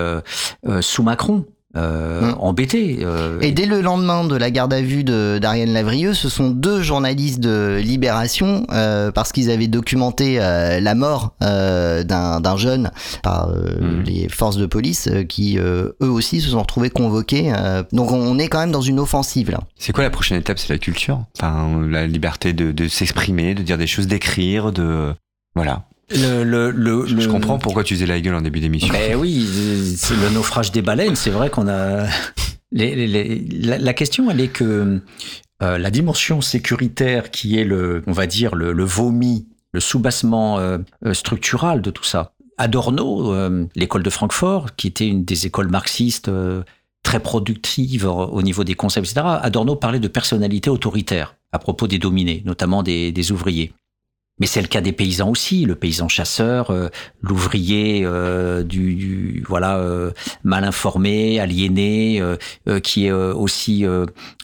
sous 0.81 1.03
Macron, 1.03 1.45
euh, 1.77 2.33
embêtés. 2.39 3.01
euh, 3.03 3.39
Et 3.41 3.53
dès 3.53 3.67
le 3.67 3.81
lendemain 3.83 4.25
de 4.25 4.35
la 4.37 4.51
garde 4.51 4.73
à 4.73 4.81
vue 4.81 5.05
d'Ariane 5.05 5.73
Lavrieux, 5.73 6.15
ce 6.15 6.29
sont 6.29 6.51
deux 6.51 6.83
journalistes 6.83 7.41
de 7.41 7.79
Libération, 7.83 8.67
euh, 8.73 9.11
parce 9.13 9.33
qu'ils 9.33 9.51
avaient 9.51 9.69
documenté 9.69 10.37
la 10.39 10.95
mort 10.95 11.35
d'un 11.41 12.57
jeune 12.57 12.91
par 13.23 13.51
euh, 13.51 14.03
les 14.05 14.29
forces 14.29 14.57
de 14.57 14.67
police, 14.67 15.09
qui 15.29 15.59
eux 15.59 15.95
aussi 16.01 16.41
se 16.41 16.51
sont 16.51 16.61
retrouvés 16.61 16.91
convoqués. 16.91 17.53
donc 17.93 18.13
on 18.13 18.39
est 18.39 18.49
quand 18.49 18.61
même 18.61 18.73
dans 18.73 18.81
une 18.81 18.99
offensive 19.01 19.51
là. 19.51 19.61
C'est 19.77 19.93
quoi 19.93 20.05
la 20.05 20.11
prochaine 20.11 20.39
étape? 20.39 20.59
C'est 20.59 20.73
la 20.73 20.79
culture? 20.79 21.25
Enfin, 21.37 21.81
la 21.89 22.07
liberté 22.07 22.53
de, 22.53 22.73
de 22.73 22.89
s'exprimer, 22.89 23.55
de 23.55 23.63
dire 23.63 23.79
des 23.79 23.87
choses, 23.87 24.07
d'écrire, 24.07 24.73
de... 24.73 25.13
Voilà. 25.55 25.85
Le, 26.11 26.43
le, 26.43 26.71
le, 26.71 27.07
Je 27.07 27.29
comprends 27.29 27.59
pourquoi 27.59 27.85
tu 27.85 27.95
faisais 27.95 28.07
la 28.07 28.21
gueule 28.21 28.35
en 28.35 28.41
début 28.41 28.61
d'émission. 28.61 28.93
Ben 28.93 29.15
oui, 29.17 29.47
c'est 29.97 30.15
le 30.17 30.31
naufrage 30.31 30.73
des 30.73 30.83
baleines. 30.83 31.17
C'est 31.17 31.31
vrai 31.31 31.51
qu'on 31.51 31.69
a. 31.69 32.07
Les, 32.71 32.95
les- 32.95 33.07
les- 33.07 33.39
la, 33.63 33.79
la 33.79 33.95
question, 33.95 34.31
elle 34.31 34.43
est 34.43 34.49
que 34.49 35.01
euh, 35.63 35.79
la 35.79 35.91
dimension 35.91 36.43
sécuritaire, 36.43 37.31
qui 37.31 37.59
est 37.59 37.65
le, 37.65 38.03
on 38.07 38.13
va 38.13 38.27
dire, 38.27 38.55
le, 38.55 38.73
le 38.75 38.85
vomi, 38.85 39.47
le 39.73 39.81
soubassement 39.81 40.59
euh, 40.59 40.77
euh, 41.07 41.15
structural 41.15 41.81
de 41.81 41.91
tout 41.91 42.05
ça. 42.05 42.35
Adorno, 42.59 43.33
euh, 43.33 43.67
l'école 43.75 44.03
de 44.03 44.11
Francfort, 44.11 44.75
qui 44.77 44.87
était 44.87 45.07
une 45.09 45.25
des 45.25 45.47
écoles 45.47 45.69
marxistes 45.71 46.31
très 47.03 47.21
productive 47.21 48.05
au 48.07 48.11
au 48.27 48.43
niveau 48.43 48.65
des 48.65 48.75
concepts, 48.75 49.07
etc. 49.11 49.27
Adorno 49.41 49.75
parlait 49.77 49.99
de 50.01 50.09
personnalité 50.09 50.69
autoritaire 50.69 51.37
à 51.53 51.59
propos 51.59 51.87
des 51.87 51.99
dominés, 51.99 52.43
notamment 52.45 52.83
des, 52.83 53.13
des 53.13 53.33
ouvriers. 53.33 53.73
Mais 54.41 54.47
c'est 54.47 54.61
le 54.63 54.69
cas 54.69 54.81
des 54.81 54.93
paysans 54.93 55.31
aussi, 55.31 55.65
le 55.65 55.75
paysan 55.75 56.09
chasseur, 56.09 56.71
euh, 56.71 56.89
l'ouvrier 57.23 58.03
euh, 58.05 58.63
du, 58.63 58.95
du- 58.95 59.45
voilà 59.49 59.79
euh, 59.79 60.11
mal 60.45 60.65
informé, 60.65 61.41
aliéné, 61.41 62.21
euh, 62.21 62.37
euh, 62.69 62.81
qui 62.81 63.07
est 63.07 63.11
euh, 63.13 63.35
aussi 63.35 63.85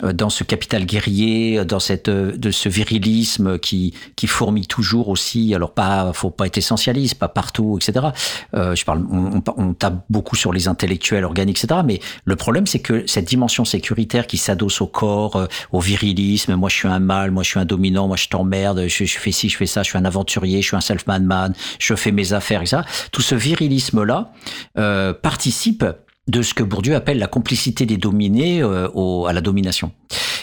dans 0.02 0.30
ce 0.30 0.44
capital 0.44 0.84
guerrier, 0.84 1.64
dans 1.64 1.78
cette 1.80 2.10
de 2.10 2.50
ce 2.50 2.68
virilisme 2.68 3.58
qui 3.58 3.94
qui 4.16 4.26
fourmille 4.26 4.66
toujours 4.66 5.08
aussi. 5.08 5.54
Alors 5.54 5.72
pas, 5.72 6.12
faut 6.12 6.30
pas 6.30 6.46
être 6.46 6.58
essentialiste, 6.58 7.14
pas 7.16 7.28
partout, 7.28 7.78
etc. 7.80 8.06
Je 8.52 8.84
parle, 8.84 9.04
on, 9.10 9.42
on, 9.56 9.74
tape 9.74 10.04
beaucoup 10.10 10.36
sur 10.36 10.52
les 10.52 10.68
intellectuels 10.68 11.24
organiques, 11.24 11.62
etc. 11.62 11.80
Mais 11.84 12.00
le 12.24 12.36
problème, 12.36 12.66
c'est 12.66 12.78
que 12.80 13.06
cette 13.06 13.24
dimension 13.26 13.64
sécuritaire 13.64 14.26
qui 14.26 14.36
s'adosse 14.38 14.80
au 14.80 14.86
corps, 14.86 15.48
au 15.72 15.80
virilisme, 15.80 16.54
moi 16.56 16.68
je 16.68 16.76
suis 16.76 16.88
un 16.88 16.98
mâle, 16.98 17.30
moi 17.30 17.42
je 17.42 17.50
suis 17.50 17.60
un 17.60 17.64
dominant, 17.64 18.08
moi 18.08 18.16
je 18.16 18.28
t'emmerde, 18.28 18.86
je 18.88 19.04
fais 19.04 19.32
ci, 19.32 19.48
je 19.48 19.56
fais 19.56 19.66
ça, 19.66 19.82
je 19.84 19.90
suis 19.90 19.98
un 19.98 20.04
aventurier, 20.04 20.62
je 20.62 20.68
suis 20.68 20.76
un 20.76 20.80
self-made 20.80 21.24
man, 21.24 21.54
je 21.78 21.94
fais 21.94 22.12
mes 22.12 22.32
affaires, 22.32 22.62
etc. 22.62 22.82
Tout 23.12 23.22
ce 23.22 23.34
virilisme-là 23.34 24.32
euh, 24.78 25.12
participe 25.12 25.84
de 26.26 26.42
ce 26.42 26.54
que 26.54 26.62
Bourdieu 26.62 26.94
appelle 26.94 27.18
la 27.18 27.26
complicité 27.26 27.84
des 27.84 27.98
dominés 27.98 28.62
euh, 28.62 28.88
à 29.26 29.32
la 29.32 29.40
domination. 29.40 29.92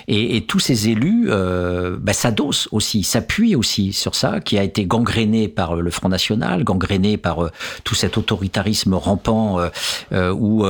Et, 0.07 0.37
et 0.37 0.41
tous 0.41 0.59
ces 0.59 0.89
élus 0.89 1.27
euh, 1.29 1.97
bah, 1.99 2.13
s'adossent 2.13 2.67
aussi, 2.71 3.03
s'appuient 3.03 3.55
aussi 3.55 3.93
sur 3.93 4.15
ça, 4.15 4.39
qui 4.39 4.57
a 4.57 4.63
été 4.63 4.85
gangréné 4.85 5.47
par 5.47 5.77
euh, 5.77 5.81
le 5.81 5.91
Front 5.91 6.09
National, 6.09 6.63
gangréné 6.63 7.17
par 7.17 7.43
euh, 7.43 7.51
tout 7.83 7.95
cet 7.95 8.17
autoritarisme 8.17 8.93
rampant 8.93 9.59
euh, 9.59 9.69
euh, 10.11 10.31
où 10.33 10.65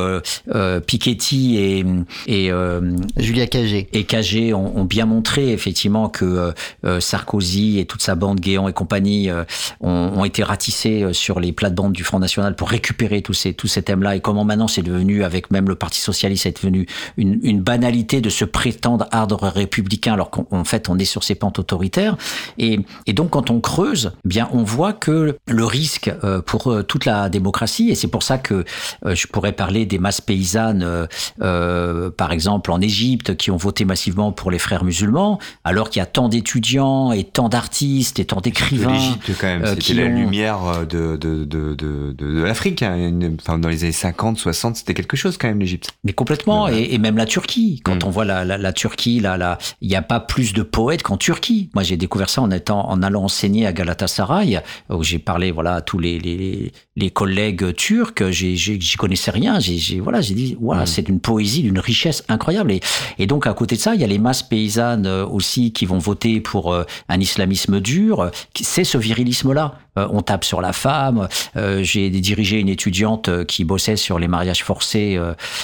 Piketty 0.86 1.58
et, 1.58 1.86
et 2.28 2.52
euh, 2.52 2.96
Julia 3.18 3.48
Cagé. 3.48 3.88
et 3.94 4.04
Cagé 4.04 4.54
ont, 4.54 4.78
ont 4.78 4.86
bien 4.86 5.06
montré 5.06 5.52
effectivement 5.52 6.10
que 6.10 6.54
Sarkozy 7.00 7.80
et 7.80 7.86
toute 7.86 8.02
sa 8.02 8.16
bande 8.16 8.40
Guéant 8.40 8.68
et 8.68 8.74
compagnie 8.74 9.30
euh, 9.30 9.44
ont, 9.82 10.12
ont 10.16 10.26
été 10.26 10.44
ratissés 10.44 11.14
sur 11.14 11.40
les 11.40 11.52
plates-bandes 11.52 11.94
du 11.94 12.04
Front 12.04 12.20
National 12.20 12.56
pour 12.56 12.70
récupérer 12.70 13.22
tous 13.22 13.34
ces 13.34 13.54
tous 13.54 13.68
ces 13.68 13.82
thèmes-là. 13.82 14.16
Et 14.16 14.20
comment 14.20 14.44
maintenant 14.44 14.68
c'est 14.68 14.82
devenu 14.82 15.24
avec 15.24 15.52
même 15.52 15.68
le 15.68 15.76
Parti 15.76 16.00
socialiste 16.00 16.44
c'est 16.44 16.56
devenu 16.56 16.88
une, 17.18 17.40
une 17.44 17.62
banalité 17.62 18.22
de 18.22 18.30
se 18.30 18.46
prétendre 18.46 19.08
ardre 19.32 19.48
républicain 19.48 20.14
alors 20.14 20.30
qu'en 20.30 20.46
en 20.52 20.64
fait 20.64 20.90
on 20.90 20.98
est 21.00 21.06
sur 21.06 21.24
ces 21.24 21.36
pentes 21.36 21.60
autoritaires 21.60 22.18
et, 22.58 22.80
et 23.08 23.14
donc 23.14 23.32
quand 23.32 23.50
on 23.52 23.60
creuse 23.60 24.12
eh 24.26 24.28
bien 24.28 24.50
on 24.52 24.64
voit 24.64 24.94
que 24.94 25.38
le 25.48 25.66
risque 25.66 26.12
euh, 26.24 26.42
pour 26.42 26.68
euh, 26.72 26.84
toute 26.84 27.06
la 27.06 27.30
démocratie 27.30 27.90
et 27.90 27.96
c'est 27.96 28.08
pour 28.08 28.24
ça 28.24 28.38
que 28.38 28.66
euh, 29.06 29.16
je 29.16 29.28
pourrais 29.28 29.52
parler 29.54 29.86
des 29.86 30.00
masses 30.00 30.22
paysannes 30.22 31.08
euh, 31.42 32.10
par 32.12 32.32
exemple 32.32 32.72
en 32.72 32.82
Égypte 32.82 33.36
qui 33.38 33.52
ont 33.52 33.58
voté 33.58 33.86
massivement 33.86 34.32
pour 34.32 34.52
les 34.52 34.60
frères 34.60 34.84
musulmans 34.84 35.40
alors 35.64 35.90
qu'il 35.90 36.00
y 36.00 36.04
a 36.04 36.06
tant 36.06 36.30
d'étudiants 36.30 37.12
et 37.12 37.24
tant 37.24 37.50
d'artistes 37.50 38.20
et 38.20 38.26
tant 38.26 38.42
d'écrivains 38.42 38.92
L'Égypte, 38.94 39.32
quand 39.40 39.48
même, 39.48 39.66
c'était 39.66 39.94
la 39.94 40.06
ont- 40.06 40.16
lumière 40.16 40.60
de, 40.90 41.18
de, 41.18 41.46
de, 41.46 41.74
de, 41.76 42.42
l'Afrique. 42.44 42.82
hein. 42.84 43.12
Enfin, 43.40 43.58
dans 43.58 43.70
les 43.70 43.84
années 43.84 43.92
50, 43.92 44.38
60, 44.38 44.76
c'était 44.78 44.94
quelque 44.94 45.16
chose 45.18 45.38
quand 45.38 45.48
même, 45.48 45.60
l'Égypte. 45.60 45.92
Mais 46.04 46.14
complètement, 46.14 46.68
et, 46.68 46.90
et 46.92 46.98
même 46.98 47.18
la 47.18 47.26
Turquie. 47.26 47.82
Quand 47.84 48.04
on 48.04 48.10
voit 48.10 48.26
la, 48.26 48.44
la, 48.46 48.58
la 48.58 48.74
Turquie, 48.74 49.11
là, 49.20 49.38
là, 49.38 49.58
il 49.82 49.90
n'y 49.90 49.96
a 49.96 50.02
pas 50.02 50.20
plus 50.20 50.54
de 50.54 50.64
poètes 50.64 51.04
qu'en 51.04 51.18
Turquie. 51.18 51.70
Moi, 51.74 51.84
j'ai 51.84 51.98
découvert 51.98 52.30
ça 52.30 52.42
en 52.42 52.52
étant, 52.52 52.90
en 52.90 53.02
allant 53.04 53.24
enseigner 53.24 53.66
à 53.66 53.74
Galatasaray, 53.74 54.62
où 54.90 55.04
j'ai 55.04 55.20
parlé, 55.20 55.52
voilà, 55.52 55.76
à 55.76 55.82
tous 55.82 56.00
les, 56.00 56.20
les, 56.20 56.72
les 56.96 57.10
collègues 57.10 57.76
turcs. 57.76 58.32
J'y 58.32 58.96
connaissais 58.98 59.32
rien. 59.32 59.60
J'ai, 59.60 60.00
voilà, 60.00 60.22
j'ai 60.22 60.34
dit, 60.34 60.58
voilà, 60.60 60.86
c'est 60.86 61.02
d'une 61.02 61.20
poésie, 61.20 61.64
d'une 61.64 61.80
richesse 61.80 62.24
incroyable. 62.30 62.72
Et, 62.72 62.80
et 63.18 63.28
donc, 63.28 63.48
à 63.48 63.54
côté 63.54 63.76
de 63.76 63.82
ça, 63.82 63.96
il 63.96 64.02
y 64.02 64.04
a 64.04 64.08
les 64.08 64.20
masses 64.20 64.44
paysannes 64.44 65.06
euh, 65.06 65.26
aussi 65.26 65.74
qui 65.74 65.86
vont 65.86 65.98
voter 65.98 66.42
pour 66.42 66.74
euh, 66.74 66.84
un 67.10 67.20
islamisme 67.20 67.80
dur. 67.80 68.32
C'est 68.60 68.84
ce 68.84 68.98
virilisme-là. 68.98 69.76
Euh, 69.98 70.08
on 70.12 70.22
tape 70.22 70.44
sur 70.44 70.62
la 70.62 70.74
femme. 70.74 71.28
Euh, 71.56 71.84
j'ai 71.84 72.10
dirigé 72.10 72.60
une 72.60 72.70
étudiante 72.70 73.30
euh, 73.30 73.44
qui 73.44 73.66
bossait 73.66 73.96
sur 73.96 74.20
les 74.20 74.28
mariages 74.28 74.64
forcés 74.64 75.20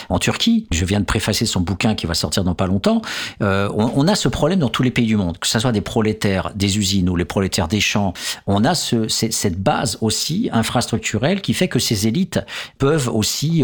en 0.09 0.19
Turquie. 0.19 0.67
Je 0.71 0.85
viens 0.85 0.99
de 0.99 1.05
préfacer 1.05 1.45
son 1.45 1.61
bouquin 1.61 1.95
qui 1.95 2.05
va 2.05 2.13
sortir 2.13 2.43
dans 2.43 2.55
pas 2.55 2.67
longtemps. 2.67 3.01
On, 3.41 3.91
on 3.95 4.07
a 4.07 4.15
ce 4.15 4.27
problème 4.27 4.59
dans 4.59 4.69
tous 4.69 4.83
les 4.83 4.91
pays 4.91 5.05
du 5.05 5.15
monde, 5.15 5.37
que 5.37 5.47
ce 5.47 5.59
soit 5.59 5.71
des 5.71 5.81
prolétaires 5.81 6.51
des 6.55 6.77
usines 6.77 7.09
ou 7.09 7.15
les 7.15 7.25
prolétaires 7.25 7.67
des 7.67 7.79
champs. 7.79 8.13
On 8.45 8.63
a 8.63 8.75
ce, 8.75 9.07
cette 9.07 9.61
base 9.61 9.97
aussi 10.01 10.49
infrastructurelle 10.51 11.41
qui 11.41 11.53
fait 11.53 11.67
que 11.67 11.79
ces 11.79 12.07
élites 12.07 12.39
peuvent 12.77 13.09
aussi 13.13 13.63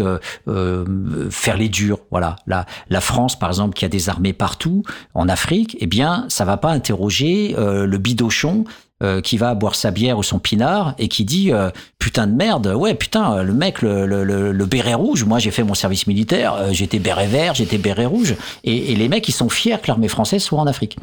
faire 1.30 1.56
les 1.56 1.68
durs. 1.68 1.98
Voilà, 2.10 2.36
la, 2.46 2.66
la 2.88 3.00
France, 3.00 3.38
par 3.38 3.50
exemple, 3.50 3.74
qui 3.74 3.84
a 3.84 3.88
des 3.88 4.08
armées 4.08 4.32
partout 4.32 4.82
en 5.14 5.28
Afrique, 5.28 5.76
eh 5.80 5.86
bien, 5.86 6.26
ça 6.28 6.44
va 6.44 6.56
pas 6.56 6.70
interroger 6.70 7.54
euh, 7.58 7.86
le 7.86 7.98
bidochon 7.98 8.64
euh, 9.02 9.20
qui 9.20 9.36
va 9.36 9.54
boire 9.54 9.74
sa 9.74 9.90
bière 9.90 10.18
ou 10.18 10.22
son 10.22 10.38
pinard 10.38 10.94
et 10.98 11.08
qui 11.08 11.24
dit 11.24 11.52
euh, 11.52 11.70
putain 11.98 12.28
de 12.28 12.32
merde 12.32 12.68
ouais 12.68 12.94
putain 12.94 13.42
le 13.42 13.52
mec 13.52 13.82
le, 13.82 14.06
le, 14.06 14.22
le, 14.22 14.52
le 14.52 14.66
béret 14.66 14.94
rouge 14.94 15.24
moi 15.24 15.40
j'ai 15.40 15.50
fait 15.50 15.64
mon 15.64 15.74
service 15.74 16.06
militaire 16.06 16.54
euh, 16.54 16.68
j'étais 16.70 17.00
béret 17.00 17.26
vert 17.26 17.54
j'étais 17.54 17.76
béret 17.78 18.06
rouge. 18.06 18.36
Et, 18.62 18.92
et 18.92 18.96
les 18.96 19.08
mecs 19.08 19.28
ils 19.28 19.32
sont 19.32 19.48
fiers 19.48 19.78
que 19.82 19.88
l'armée 19.88 20.06
française 20.06 20.42
soit 20.44 20.60
en 20.60 20.66
Afrique. 20.66 20.96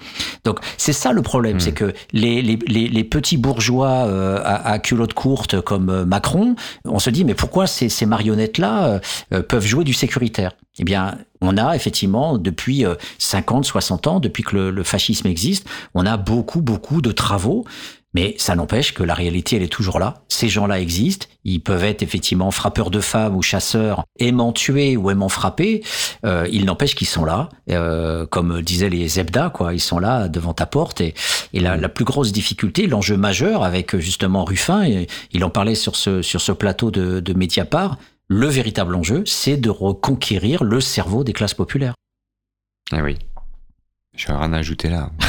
Donc 0.45 0.59
c'est 0.77 0.93
ça 0.93 1.11
le 1.11 1.21
problème 1.21 1.59
c'est 1.59 1.73
que 1.73 1.93
les, 2.13 2.41
les, 2.41 2.57
les, 2.65 2.87
les 2.87 3.03
petits 3.03 3.37
bourgeois 3.37 4.05
euh, 4.07 4.39
à, 4.43 4.71
à 4.71 4.79
culottes 4.79 5.13
courtes 5.13 5.59
comme 5.59 5.89
euh, 5.89 6.05
Macron 6.05 6.55
on 6.85 6.99
se 6.99 7.09
dit 7.09 7.25
mais 7.25 7.35
pourquoi 7.35 7.67
ces, 7.67 7.89
ces 7.89 8.05
marionnettes 8.05 8.57
là 8.57 9.01
peuvent 9.49 9.65
jouer 9.65 9.83
du 9.83 9.93
sécuritaire? 9.93 10.53
Eh 10.79 10.83
bien, 10.83 11.17
on 11.41 11.57
a 11.57 11.75
effectivement, 11.75 12.37
depuis 12.37 12.85
euh, 12.85 12.95
50, 13.17 13.65
60 13.65 14.07
ans, 14.07 14.19
depuis 14.19 14.43
que 14.43 14.55
le, 14.55 14.71
le 14.71 14.83
fascisme 14.83 15.27
existe, 15.27 15.67
on 15.93 16.05
a 16.05 16.17
beaucoup, 16.17 16.61
beaucoup 16.61 17.01
de 17.01 17.11
travaux. 17.11 17.65
Mais 18.13 18.35
ça 18.37 18.55
n'empêche 18.55 18.93
que 18.93 19.03
la 19.03 19.13
réalité, 19.13 19.55
elle 19.55 19.63
est 19.63 19.71
toujours 19.71 19.97
là. 19.97 20.15
Ces 20.27 20.49
gens-là 20.49 20.81
existent. 20.81 21.27
Ils 21.45 21.61
peuvent 21.61 21.83
être 21.83 22.03
effectivement 22.03 22.51
frappeurs 22.51 22.91
de 22.91 22.99
femmes 22.99 23.37
ou 23.37 23.41
chasseurs, 23.41 24.03
aimant 24.19 24.51
tuer 24.51 24.97
ou 24.97 25.09
aimant 25.11 25.29
frapper. 25.29 25.81
Euh, 26.25 26.45
il 26.51 26.65
n'empêche 26.65 26.93
qu'ils 26.93 27.07
sont 27.07 27.23
là. 27.23 27.47
Euh, 27.69 28.25
comme 28.25 28.61
disaient 28.61 28.89
les 28.89 29.07
Zebda, 29.07 29.49
quoi. 29.49 29.73
Ils 29.73 29.79
sont 29.79 29.99
là 29.99 30.27
devant 30.27 30.53
ta 30.53 30.65
porte. 30.65 30.99
Et, 30.99 31.13
et 31.53 31.61
la, 31.61 31.77
la 31.77 31.89
plus 31.89 32.03
grosse 32.03 32.33
difficulté, 32.33 32.85
l'enjeu 32.85 33.15
majeur 33.15 33.63
avec 33.63 33.95
justement 33.97 34.43
Ruffin, 34.43 34.83
et 34.83 35.07
il 35.31 35.45
en 35.45 35.49
parlait 35.49 35.75
sur 35.75 35.95
ce, 35.95 36.21
sur 36.21 36.41
ce 36.41 36.51
plateau 36.51 36.91
de, 36.91 37.21
de 37.21 37.33
Mediapart, 37.33 37.97
le 38.31 38.47
véritable 38.47 38.95
enjeu, 38.95 39.23
c'est 39.25 39.57
de 39.57 39.69
reconquérir 39.69 40.63
le 40.63 40.79
cerveau 40.79 41.25
des 41.25 41.33
classes 41.33 41.53
populaires. 41.53 41.95
Ah 42.93 43.03
oui. 43.03 43.17
Je 44.17 44.29
n'ai 44.29 44.37
rien 44.37 44.51
à 44.51 44.57
ajouter 44.57 44.89
là. 44.89 45.09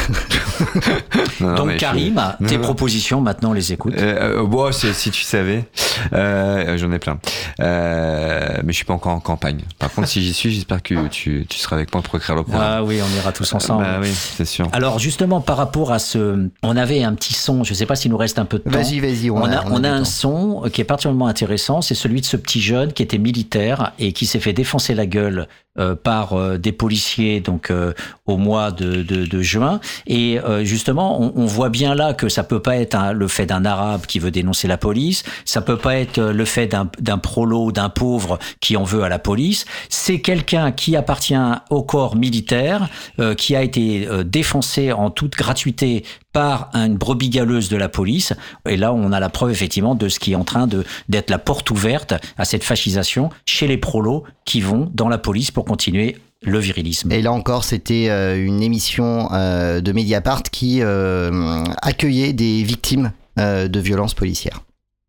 Non, 1.40 1.54
Donc 1.54 1.70
je- 1.72 1.76
Karim, 1.76 2.14
Non, 2.40 2.46
tes 2.46 2.56
non. 2.56 2.62
propositions, 2.62 3.20
maintenant 3.20 3.50
on 3.50 3.52
les 3.52 3.72
écoute. 3.72 3.94
Euh, 3.96 4.40
euh, 4.40 4.46
bon, 4.46 4.70
si 4.72 5.10
tu 5.10 5.22
savais, 5.22 5.64
euh, 6.12 6.76
j'en 6.76 6.90
ai 6.92 6.98
plein. 6.98 7.18
Euh, 7.60 8.58
mais 8.64 8.72
je 8.72 8.76
suis 8.76 8.84
pas 8.84 8.92
encore 8.94 9.12
en 9.12 9.20
campagne. 9.20 9.62
Par 9.78 9.90
contre, 9.90 10.08
si 10.08 10.22
j'y 10.22 10.32
suis, 10.32 10.52
j'espère 10.52 10.82
que 10.82 11.08
tu, 11.08 11.46
tu 11.48 11.58
seras 11.58 11.76
avec 11.76 11.92
moi 11.92 12.02
pour 12.02 12.16
écrire 12.16 12.36
le 12.36 12.42
programme. 12.42 12.62
Ah 12.64 12.84
oui, 12.84 13.00
on 13.02 13.16
ira 13.16 13.32
tous 13.32 13.52
ensemble. 13.54 13.82
Bah 13.84 13.98
oui, 14.00 14.10
c'est 14.12 14.44
sûr. 14.44 14.68
Alors 14.72 14.98
justement 14.98 15.40
par 15.40 15.56
rapport 15.56 15.92
à 15.92 15.98
ce, 15.98 16.48
on 16.62 16.76
avait 16.76 17.02
un 17.02 17.14
petit 17.14 17.34
son, 17.34 17.64
je 17.64 17.74
sais 17.74 17.86
pas 17.86 17.96
s'il 17.96 18.10
nous 18.10 18.16
reste 18.16 18.38
un 18.38 18.44
peu 18.44 18.58
de 18.58 18.64
temps. 18.64 18.70
Vas-y, 18.70 19.00
vas-y, 19.00 19.30
on 19.30 19.36
On, 19.38 19.44
a- 19.44 19.56
a, 19.58 19.64
on 19.66 19.70
a 19.70 19.74
on 19.76 19.80
du 19.80 19.86
a 19.86 19.92
un 19.94 19.98
temps. 20.00 20.04
son 20.04 20.62
qui 20.72 20.80
est 20.80 20.84
particulièrement 20.84 21.26
intéressant, 21.28 21.82
c'est 21.82 21.94
celui 21.96 22.20
de 22.20 22.26
ce 22.26 22.36
petit 22.36 22.60
jeune 22.60 22.92
qui 22.92 23.02
était 23.02 23.18
militaire 23.18 23.92
et 23.98 24.12
qui 24.12 24.26
s'est 24.26 24.40
fait 24.40 24.52
défoncer 24.52 24.94
la 24.94 25.06
gueule 25.06 25.48
euh, 25.78 25.94
par 25.94 26.34
euh, 26.34 26.58
des 26.58 26.70
policiers 26.70 27.40
donc 27.40 27.70
euh, 27.70 27.94
au 28.26 28.36
mois 28.36 28.72
de, 28.72 29.40
juin. 29.40 29.80
Et 30.06 30.38
justement, 30.62 31.18
on, 31.18 31.46
voit 31.46 31.70
bien 31.70 31.94
là 31.94 32.12
que 32.12 32.28
ça 32.28 32.44
peut 32.44 32.60
pas 32.60 32.76
être 32.76 33.12
le 33.14 33.26
fait 33.26 33.46
d'un 33.46 33.64
arabe 33.64 34.04
qui 34.06 34.18
veut 34.18 34.30
dénoncer 34.30 34.68
la 34.68 34.76
police, 34.76 35.22
ça 35.44 35.62
peut 35.62 35.78
pas 35.78 35.96
être 35.96 36.20
le 36.20 36.44
fait 36.44 36.66
d'un 36.66 37.18
prolo, 37.18 37.72
d'un 37.72 37.88
pauvre 37.88 38.38
qui 38.60 38.76
en 38.76 38.84
veut 38.84 39.02
à 39.02 39.08
la 39.08 39.18
police. 39.18 39.64
C'est 39.88 40.20
quelqu'un 40.20 40.72
qui 40.72 40.94
appartient 40.94 41.34
au 41.70 41.82
corps 41.82 42.16
militaire, 42.16 42.88
qui 43.36 43.56
a 43.56 43.62
été 43.62 44.06
défoncé 44.24 44.92
en 44.92 45.10
toute 45.10 45.32
gratuité 45.32 46.04
par 46.32 46.70
une 46.74 46.96
brebis 46.96 47.28
galeuse 47.28 47.68
de 47.68 47.76
la 47.76 47.88
police. 47.88 48.32
Et 48.68 48.76
là, 48.76 48.92
on 48.92 49.12
a 49.12 49.20
la 49.20 49.28
preuve 49.28 49.50
effectivement 49.50 49.94
de 49.94 50.08
ce 50.08 50.18
qui 50.18 50.32
est 50.32 50.36
en 50.36 50.44
train 50.44 50.66
de 50.66 50.84
d'être 51.08 51.30
la 51.30 51.38
porte 51.38 51.70
ouverte 51.70 52.14
à 52.38 52.44
cette 52.44 52.64
fascisation 52.64 53.30
chez 53.44 53.66
les 53.66 53.76
prolos 53.76 54.24
qui 54.44 54.60
vont 54.60 54.90
dans 54.94 55.08
la 55.08 55.18
police 55.18 55.50
pour 55.50 55.61
continuer 55.64 56.16
le 56.42 56.58
virilisme. 56.58 57.12
Et 57.12 57.22
là 57.22 57.32
encore, 57.32 57.64
c'était 57.64 58.08
euh, 58.08 58.44
une 58.44 58.62
émission 58.62 59.28
euh, 59.32 59.80
de 59.80 59.92
Mediapart 59.92 60.42
qui 60.42 60.78
euh, 60.82 61.64
accueillait 61.80 62.32
des 62.32 62.62
victimes 62.62 63.12
de 63.38 63.80
violences 63.80 64.12
policières. 64.12 64.60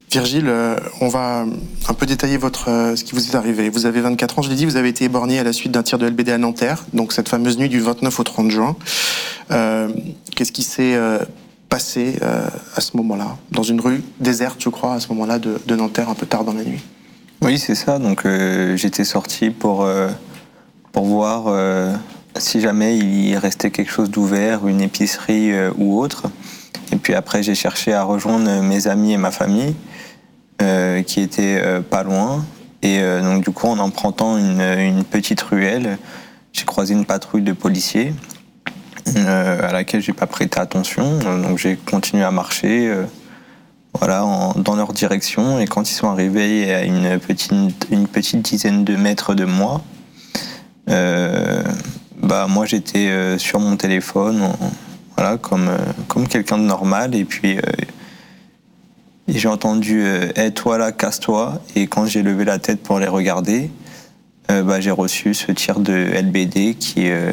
Virgile, 0.09 0.49
on 1.01 1.09
va 1.09 1.45
un 1.89 1.93
peu 1.93 2.05
détailler 2.05 2.37
votre, 2.37 2.93
ce 2.95 3.03
qui 3.03 3.13
vous 3.15 3.27
est 3.27 3.35
arrivé. 3.35 3.67
Vous 3.67 3.85
avez 3.85 3.99
24 3.99 4.39
ans, 4.39 4.41
je 4.43 4.49
l'ai 4.49 4.55
dit, 4.55 4.63
vous 4.63 4.77
avez 4.77 4.87
été 4.87 5.03
éborgné 5.03 5.39
à 5.39 5.43
la 5.43 5.51
suite 5.51 5.73
d'un 5.73 5.83
tir 5.83 5.97
de 5.97 6.07
LBD 6.07 6.29
à 6.29 6.37
Nanterre, 6.37 6.85
donc 6.93 7.11
cette 7.11 7.27
fameuse 7.27 7.57
nuit 7.57 7.67
du 7.67 7.81
29 7.81 8.17
au 8.17 8.23
30 8.23 8.49
juin. 8.49 8.77
Euh, 9.51 9.89
Qu'est-ce 10.37 10.53
qui 10.53 10.63
s'est 10.63 10.97
passé 11.67 12.15
à 12.21 12.79
ce 12.79 12.95
moment-là? 12.95 13.35
Dans 13.51 13.63
une 13.63 13.81
rue 13.81 14.01
déserte, 14.21 14.63
je 14.63 14.69
crois, 14.69 14.93
à 14.93 14.99
ce 15.01 15.09
moment-là 15.09 15.37
de, 15.37 15.59
de 15.65 15.75
Nanterre, 15.75 16.07
un 16.07 16.15
peu 16.15 16.27
tard 16.27 16.45
dans 16.45 16.53
la 16.53 16.63
nuit. 16.63 16.79
Oui, 17.43 17.59
c'est 17.59 17.75
ça. 17.75 17.99
Donc 17.99 18.25
euh, 18.25 18.77
j'étais 18.77 19.03
sorti 19.03 19.49
pour, 19.49 19.83
euh, 19.83 20.07
pour 20.93 21.05
voir 21.05 21.45
euh, 21.47 21.91
si 22.37 22.61
jamais 22.61 22.97
il 22.97 23.35
restait 23.35 23.71
quelque 23.71 23.91
chose 23.91 24.09
d'ouvert, 24.09 24.67
une 24.67 24.79
épicerie 24.79 25.51
euh, 25.51 25.71
ou 25.77 25.99
autre. 25.99 26.27
Et 26.93 26.95
puis 26.95 27.15
après, 27.15 27.43
j'ai 27.43 27.55
cherché 27.55 27.93
à 27.93 28.03
rejoindre 28.03 28.61
mes 28.61 28.87
amis 28.87 29.11
et 29.11 29.17
ma 29.17 29.31
famille 29.31 29.75
euh, 30.61 31.01
qui 31.01 31.19
étaient 31.19 31.61
pas 31.89 32.03
loin. 32.03 32.45
Et 32.83 33.01
donc 33.21 33.43
du 33.43 33.49
coup, 33.49 33.67
en 33.67 33.79
empruntant 33.79 34.37
une, 34.37 35.03
petite 35.05 35.41
ruelle, 35.41 35.97
j'ai 36.51 36.65
croisé 36.65 36.93
une 36.93 37.05
patrouille 37.05 37.41
de 37.41 37.53
policiers 37.53 38.13
à 39.15 39.71
laquelle 39.71 40.01
j'ai 40.01 40.13
pas 40.13 40.27
prêté 40.27 40.59
attention. 40.59 41.17
Donc 41.19 41.57
j'ai 41.57 41.77
continué 41.77 42.23
à 42.23 42.29
marcher. 42.29 42.93
voilà, 43.97 44.23
dans 44.57 44.75
leur 44.75 44.93
direction. 44.93 45.59
Et 45.59 45.65
quand 45.65 45.89
ils 45.89 45.95
sont 45.95 46.09
arrivés 46.09 46.71
à 46.71 46.83
une 46.83 47.17
petite, 47.19 47.87
une 47.89 48.07
petite 48.07 48.41
dizaine 48.43 48.83
de 48.83 48.95
mètres 48.95 49.33
de 49.33 49.45
moi, 49.45 49.81
bah 50.87 52.47
moi 52.49 52.65
j'étais 52.65 53.07
euh, 53.09 53.37
sur 53.37 53.59
mon 53.59 53.75
téléphone, 53.77 54.41
voilà, 55.17 55.37
comme, 55.37 55.67
euh, 55.69 55.77
comme 56.07 56.27
quelqu'un 56.27 56.57
de 56.57 56.63
normal. 56.63 57.15
Et 57.15 57.25
puis 57.25 57.57
euh, 57.57 57.61
j'ai 59.27 59.47
entendu 59.47 60.01
euh, 60.03 60.29
Eh, 60.35 60.51
toi 60.51 60.77
là, 60.77 60.91
casse-toi. 60.91 61.61
Et 61.75 61.87
quand 61.87 62.05
j'ai 62.05 62.21
levé 62.23 62.45
la 62.45 62.59
tête 62.59 62.81
pour 62.81 62.99
les 62.99 63.07
regarder, 63.07 63.69
euh, 64.51 64.63
bah, 64.63 64.79
j'ai 64.81 64.91
reçu 64.91 65.33
ce 65.33 65.51
tir 65.51 65.79
de 65.79 65.93
LBD 65.93 66.75
qui, 66.75 67.09
euh, 67.09 67.31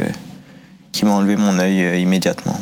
qui 0.92 1.04
m'a 1.04 1.12
enlevé 1.12 1.36
mon 1.36 1.58
œil 1.58 1.82
euh, 1.82 1.96
immédiatement. 1.96 2.58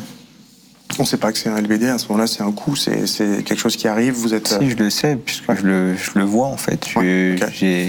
On 0.98 1.02
ne 1.02 1.06
sait 1.06 1.18
pas 1.18 1.30
que 1.32 1.38
c'est 1.38 1.50
un 1.50 1.60
LBD, 1.60 1.84
à 1.84 1.98
ce 1.98 2.08
moment-là, 2.08 2.26
c'est 2.26 2.42
un 2.42 2.50
coup, 2.50 2.74
c'est 2.74 3.06
c'est 3.06 3.44
quelque 3.44 3.58
chose 3.60 3.76
qui 3.76 3.86
arrive, 3.86 4.14
vous 4.14 4.34
êtes... 4.34 4.48
Si, 4.48 4.70
je 4.70 4.76
le 4.76 4.90
sais, 4.90 5.16
puisque 5.16 5.54
je, 5.54 5.62
le, 5.62 5.94
je 5.94 6.18
le 6.18 6.24
vois 6.24 6.46
en 6.48 6.56
fait. 6.56 6.88
Je- 6.88 7.36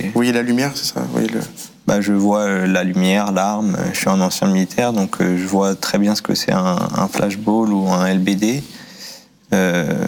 Vous 0.08 0.12
voyez 0.14 0.32
la 0.34 0.44
lumière, 0.44 0.74
c'est 0.76 0.94
ça 0.94 1.00
Vous 1.00 1.14
voyez 1.14 1.30
le... 1.30 1.40
bah, 1.90 2.02
Je 2.02 2.14
vois 2.14 2.42
euh, 2.42 2.68
la 2.68 2.84
lumière, 2.84 3.32
l'arme. 3.32 3.76
Je 3.94 3.98
suis 3.98 4.10
un 4.10 4.22
ancien 4.22 4.48
militaire, 4.48 4.94
donc 4.94 5.20
euh, 5.20 5.40
je 5.40 5.48
vois 5.48 5.74
très 5.74 5.98
bien 5.98 6.14
ce 6.14 6.22
que 6.22 6.36
c'est 6.36 6.52
un, 6.52 6.78
flashball 7.12 7.74
ou 7.74 7.90
un 7.90 8.14
LBD. 8.14 8.62
euh, 9.54 10.06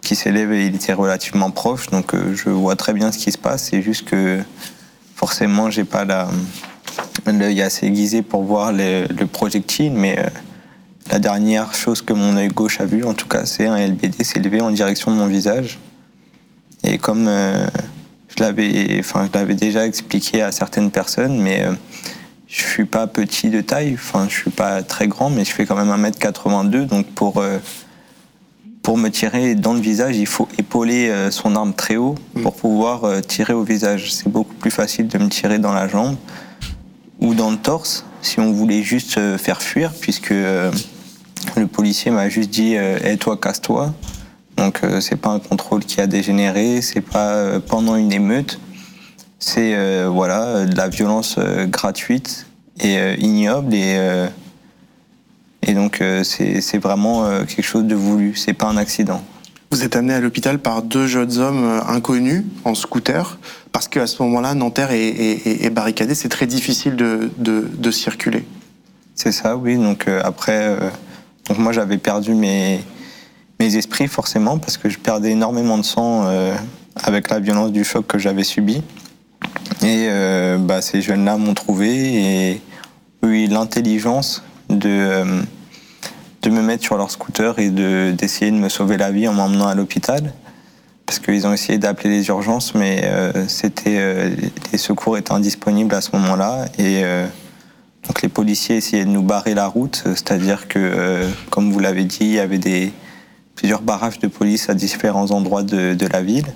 qui 0.00 0.14
s'élève 0.16 0.52
et 0.52 0.66
il 0.66 0.74
était 0.76 0.92
relativement 0.92 1.50
proche, 1.50 1.90
donc 1.90 2.14
je 2.14 2.48
vois 2.48 2.76
très 2.76 2.92
bien 2.92 3.10
ce 3.10 3.18
qui 3.18 3.32
se 3.32 3.36
passe. 3.36 3.64
C'est 3.64 3.82
juste 3.82 4.08
que 4.08 4.40
forcément, 5.16 5.68
j'ai 5.68 5.82
pas 5.82 6.06
l'œil 7.26 7.60
assez 7.60 7.86
aiguisé 7.86 8.22
pour 8.22 8.44
voir 8.44 8.72
le, 8.72 9.06
le 9.08 9.26
projectile, 9.26 9.92
mais 9.92 10.24
la 11.10 11.18
dernière 11.18 11.74
chose 11.74 12.02
que 12.02 12.12
mon 12.12 12.36
œil 12.36 12.48
gauche 12.48 12.80
a 12.80 12.84
vu, 12.84 13.02
en 13.02 13.14
tout 13.14 13.26
cas, 13.26 13.46
c'est 13.46 13.66
un 13.66 13.76
LBD 13.84 14.22
s'élever 14.22 14.60
en 14.60 14.70
direction 14.70 15.10
de 15.10 15.16
mon 15.16 15.26
visage. 15.26 15.80
Et 16.84 16.98
comme 16.98 17.28
je 18.36 18.42
l'avais, 18.42 18.96
enfin, 19.00 19.28
je 19.32 19.38
l'avais 19.38 19.54
déjà 19.54 19.86
expliqué 19.86 20.42
à 20.42 20.52
certaines 20.52 20.90
personnes, 20.90 21.40
mais 21.40 21.64
euh, 21.64 21.72
je 22.48 22.62
suis 22.62 22.84
pas 22.84 23.06
petit 23.06 23.50
de 23.50 23.60
taille, 23.60 23.94
enfin, 23.94 24.26
je 24.28 24.34
suis 24.34 24.50
pas 24.50 24.82
très 24.82 25.08
grand, 25.08 25.30
mais 25.30 25.44
je 25.44 25.50
fais 25.50 25.66
quand 25.66 25.76
même 25.76 25.90
1m82, 25.90 26.86
donc 26.86 27.06
pour 27.06 27.38
euh, 27.38 27.58
pour 28.82 28.98
me 28.98 29.08
tirer 29.08 29.56
dans 29.56 29.74
le 29.74 29.80
visage, 29.80 30.16
il 30.16 30.28
faut 30.28 30.48
épauler 30.58 31.08
euh, 31.08 31.32
son 31.32 31.56
arme 31.56 31.74
très 31.74 31.96
haut 31.96 32.14
pour 32.42 32.54
pouvoir 32.54 33.02
euh, 33.04 33.20
tirer 33.20 33.52
au 33.52 33.64
visage. 33.64 34.12
C'est 34.12 34.28
beaucoup 34.28 34.54
plus 34.54 34.70
facile 34.70 35.08
de 35.08 35.18
me 35.18 35.28
tirer 35.28 35.58
dans 35.58 35.72
la 35.72 35.88
jambe 35.88 36.16
ou 37.18 37.34
dans 37.34 37.50
le 37.50 37.56
torse 37.56 38.04
si 38.22 38.38
on 38.38 38.52
voulait 38.52 38.82
juste 38.82 39.18
faire 39.38 39.62
fuir, 39.62 39.92
puisque 40.00 40.30
le 40.30 41.66
policier 41.70 42.10
m'a 42.10 42.28
juste 42.28 42.50
dit 42.50 42.74
Eh, 42.74 43.16
toi, 43.18 43.36
casse-toi. 43.36 43.94
Donc 44.56 44.80
euh, 44.82 45.00
c'est 45.00 45.16
pas 45.16 45.30
un 45.30 45.38
contrôle 45.38 45.84
qui 45.84 46.00
a 46.00 46.06
dégénéré, 46.06 46.80
c'est 46.82 47.00
pas 47.02 47.34
euh, 47.34 47.60
pendant 47.60 47.96
une 47.96 48.12
émeute, 48.12 48.58
c'est 49.38 49.74
euh, 49.74 50.08
voilà 50.10 50.64
de 50.64 50.74
la 50.76 50.88
violence 50.88 51.36
euh, 51.38 51.66
gratuite 51.66 52.46
et 52.80 53.14
ignoble 53.18 53.74
et 53.74 54.26
et 55.62 55.72
donc 55.74 56.00
c'est 56.22 56.78
vraiment 56.78 57.24
quelque 57.46 57.62
chose 57.64 57.84
de 57.84 57.94
voulu, 57.96 58.36
c'est 58.36 58.52
pas 58.52 58.68
un 58.68 58.76
accident. 58.76 59.20
Vous 59.72 59.82
êtes 59.82 59.96
amené 59.96 60.12
à 60.14 60.20
l'hôpital 60.20 60.58
par 60.60 60.82
deux 60.82 61.06
jeunes 61.08 61.38
hommes 61.38 61.80
inconnus 61.88 62.44
en 62.64 62.74
scooter, 62.76 63.38
parce 63.72 63.88
qu'à 63.88 64.06
ce 64.06 64.22
moment-là, 64.22 64.54
Nanterre 64.54 64.92
est, 64.92 65.08
est- 65.08 65.70
barricadée, 65.70 66.14
c'est 66.14 66.28
très 66.28 66.46
difficile 66.46 66.94
de, 66.94 67.30
de- 67.38 67.66
de 67.76 67.90
circuler. 67.90 68.44
C'est 69.16 69.32
ça, 69.32 69.56
oui. 69.56 69.76
Donc 69.76 70.06
après, 70.22 70.76
donc 71.48 71.58
moi 71.58 71.72
j'avais 71.72 71.98
perdu 71.98 72.34
mes, 72.34 72.80
mes 73.58 73.76
esprits 73.76 74.08
forcément 74.08 74.58
parce 74.58 74.76
que 74.76 74.88
je 74.88 74.98
perdais 74.98 75.30
énormément 75.30 75.78
de 75.78 75.84
sang 75.84 76.24
euh, 76.26 76.54
avec 76.94 77.30
la 77.30 77.40
violence 77.40 77.72
du 77.72 77.84
choc 77.84 78.06
que 78.06 78.18
j'avais 78.18 78.44
subi. 78.44 78.82
Et 79.82 80.06
euh, 80.08 80.58
bah, 80.58 80.82
ces 80.82 81.02
jeunes-là 81.02 81.36
m'ont 81.36 81.54
trouvé 81.54 82.52
et 82.52 82.60
eu 83.22 83.46
l'intelligence 83.46 84.42
de, 84.68 84.88
euh, 84.88 85.42
de 86.42 86.50
me 86.50 86.62
mettre 86.62 86.82
sur 86.84 86.96
leur 86.96 87.10
scooter 87.10 87.58
et 87.58 87.70
de- 87.70 88.12
d'essayer 88.16 88.50
de 88.50 88.56
me 88.56 88.68
sauver 88.68 88.96
la 88.96 89.10
vie 89.10 89.26
en 89.28 89.32
m'emmenant 89.32 89.66
à 89.66 89.74
l'hôpital. 89.74 90.32
Parce 91.06 91.20
qu'ils 91.20 91.46
ont 91.46 91.52
essayé 91.52 91.78
d'appeler 91.78 92.10
les 92.10 92.28
urgences, 92.28 92.74
mais 92.74 93.08
c'était, 93.46 93.96
euh, 93.96 94.30
les 94.72 94.78
secours 94.78 95.16
étaient 95.16 95.32
indisponibles 95.32 95.94
à 95.94 96.00
ce 96.00 96.10
moment-là. 96.16 96.64
Et 96.80 97.02
donc 98.04 98.22
les 98.22 98.28
policiers 98.28 98.78
essayaient 98.78 99.04
de 99.04 99.10
nous 99.10 99.22
barrer 99.22 99.54
la 99.54 99.68
route, 99.68 100.02
c'est-à-dire 100.04 100.66
que, 100.66 101.28
comme 101.50 101.70
vous 101.70 101.78
l'avez 101.78 102.02
dit, 102.04 102.18
il 102.22 102.32
y 102.32 102.38
avait 102.40 102.58
des, 102.58 102.92
plusieurs 103.56 103.82
barrages 103.82 104.20
de 104.20 104.28
police 104.28 104.68
à 104.70 104.74
différents 104.74 105.32
endroits 105.32 105.64
de, 105.64 105.94
de 105.94 106.06
la 106.06 106.22
ville. 106.22 106.46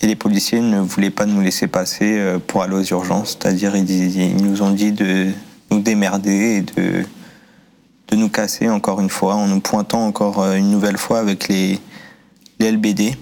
Et 0.00 0.06
les 0.06 0.16
policiers 0.16 0.60
ne 0.60 0.80
voulaient 0.80 1.10
pas 1.10 1.26
nous 1.26 1.40
laisser 1.40 1.66
passer 1.68 2.18
euh, 2.18 2.38
pour 2.44 2.62
aller 2.62 2.74
aux 2.74 2.84
urgences, 2.84 3.36
c'est-à-dire 3.40 3.76
ils, 3.76 4.16
ils 4.16 4.42
nous 4.42 4.62
ont 4.62 4.70
dit 4.70 4.92
de 4.92 5.28
nous 5.70 5.80
démerder 5.80 6.56
et 6.56 6.62
de, 6.62 7.04
de 8.08 8.16
nous 8.16 8.28
casser 8.28 8.68
encore 8.68 9.00
une 9.00 9.10
fois, 9.10 9.34
en 9.34 9.46
nous 9.46 9.60
pointant 9.60 10.06
encore 10.06 10.42
euh, 10.42 10.54
une 10.54 10.70
nouvelle 10.70 10.96
fois 10.96 11.18
avec 11.18 11.48
les, 11.48 11.78
les 12.58 12.72
LBD. 12.72 13.16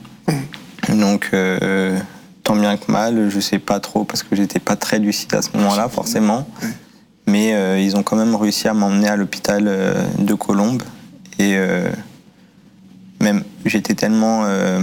Donc, 0.88 1.30
euh, 1.32 1.98
tant 2.42 2.56
bien 2.56 2.76
que 2.76 2.90
mal, 2.92 3.28
je 3.30 3.40
sais 3.40 3.58
pas 3.58 3.80
trop 3.80 4.04
parce 4.04 4.22
que 4.22 4.36
j'étais 4.36 4.60
pas 4.60 4.76
très 4.76 4.98
lucide 4.98 5.34
à 5.34 5.42
ce 5.42 5.56
moment-là, 5.56 5.88
forcément. 5.88 6.46
Mais 7.26 7.54
euh, 7.54 7.80
ils 7.80 7.96
ont 7.96 8.02
quand 8.02 8.16
même 8.16 8.36
réussi 8.36 8.68
à 8.68 8.74
m'emmener 8.74 9.08
à 9.08 9.16
l'hôpital 9.16 9.64
de 10.18 10.34
Colombes. 10.34 10.82
Et 11.38 11.56
euh, 11.56 11.90
même, 13.20 13.42
j'étais 13.64 13.94
tellement 13.94 14.42
euh, 14.44 14.80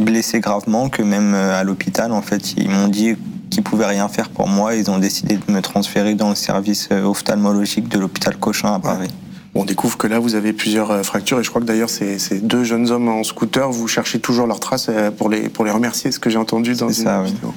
blessé 0.00 0.40
gravement 0.40 0.88
que 0.88 1.02
même 1.02 1.34
euh, 1.34 1.58
à 1.58 1.64
l'hôpital, 1.64 2.12
en 2.12 2.22
fait, 2.22 2.54
ils 2.56 2.68
m'ont 2.68 2.88
dit 2.88 3.16
qu'ils 3.50 3.62
pouvaient 3.62 3.86
rien 3.86 4.08
faire 4.08 4.28
pour 4.28 4.48
moi. 4.48 4.74
Ils 4.74 4.90
ont 4.90 4.98
décidé 4.98 5.36
de 5.36 5.52
me 5.52 5.60
transférer 5.60 6.14
dans 6.14 6.30
le 6.30 6.34
service 6.34 6.88
euh, 6.92 7.04
ophtalmologique 7.04 7.88
de 7.88 7.98
l'hôpital 7.98 8.36
Cochin 8.36 8.74
à 8.74 8.78
Paris. 8.78 9.10
On 9.52 9.64
découvre 9.64 9.98
que 9.98 10.06
là, 10.06 10.20
vous 10.20 10.36
avez 10.36 10.52
plusieurs 10.52 10.92
euh, 10.92 11.02
fractures 11.02 11.40
et 11.40 11.42
je 11.42 11.50
crois 11.50 11.60
que 11.60 11.66
d'ailleurs, 11.66 11.90
ces, 11.90 12.18
ces 12.20 12.40
deux 12.40 12.62
jeunes 12.62 12.90
hommes 12.90 13.08
en 13.08 13.24
scooter, 13.24 13.70
vous 13.70 13.88
cherchez 13.88 14.20
toujours 14.20 14.46
leurs 14.46 14.60
traces 14.60 14.90
pour 15.18 15.28
les, 15.28 15.48
pour 15.48 15.64
les 15.64 15.72
remercier, 15.72 16.12
ce 16.12 16.20
que 16.20 16.30
j'ai 16.30 16.38
entendu 16.38 16.74
dans 16.74 16.88
une 16.88 16.94
ça, 16.94 17.22
oui. 17.22 17.32
vidéo. 17.32 17.54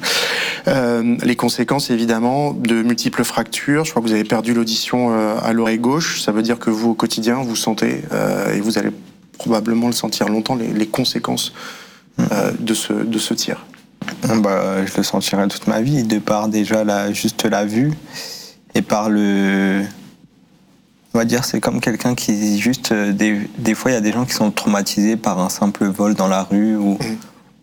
Euh, 0.68 1.16
les 1.22 1.36
conséquences, 1.36 1.92
évidemment, 1.92 2.54
de 2.54 2.82
multiples 2.82 3.24
fractures. 3.24 3.86
Je 3.86 3.92
crois 3.92 4.02
que 4.02 4.08
vous 4.08 4.14
avez 4.14 4.24
perdu 4.24 4.54
l'audition 4.54 5.12
à 5.38 5.54
l'oreille 5.54 5.78
gauche. 5.78 6.22
Ça 6.22 6.32
veut 6.32 6.42
dire 6.42 6.58
que 6.58 6.72
vous, 6.72 6.92
au 6.92 6.94
quotidien, 6.96 7.36
vous 7.36 7.56
sentez, 7.56 8.02
euh, 8.12 8.56
et 8.56 8.60
vous 8.62 8.78
allez 8.80 8.90
probablement 9.38 9.88
le 9.88 9.94
sentir 9.94 10.30
longtemps, 10.30 10.56
les, 10.56 10.68
les 10.68 10.88
conséquences 10.88 11.54
euh, 12.20 12.52
de, 12.60 12.74
ce, 12.74 12.94
de 12.94 13.20
ce 13.20 13.34
tir. 13.34 13.66
Bah, 14.28 14.86
je 14.86 14.98
le 14.98 15.04
sentirai 15.04 15.48
toute 15.48 15.68
ma 15.68 15.82
vie, 15.82 16.04
de 16.04 16.20
par 16.20 16.50
déjà 16.50 16.84
la, 16.84 17.14
juste 17.14 17.46
la 17.46 17.66
vue 17.66 17.94
et 18.76 18.82
par 18.82 19.10
le, 19.10 19.84
on 21.14 21.18
va 21.18 21.26
dire, 21.26 21.46
c'est 21.46 21.62
comme 21.62 21.80
quelqu'un 21.80 22.16
qui 22.16 22.60
juste. 22.60 22.92
euh, 22.92 23.14
des, 23.14 23.40
des 23.58 23.76
fois, 23.76 23.92
il 23.92 23.94
y 23.94 23.98
a 23.98 24.02
des 24.02 24.12
gens 24.12 24.26
qui 24.26 24.34
sont 24.34 24.52
traumatisés 24.52 25.16
par 25.16 25.40
un 25.40 25.50
simple 25.50 25.86
vol 25.86 26.16
dans 26.16 26.28
la 26.28 26.44
rue 26.44 26.76
ou 26.76 26.98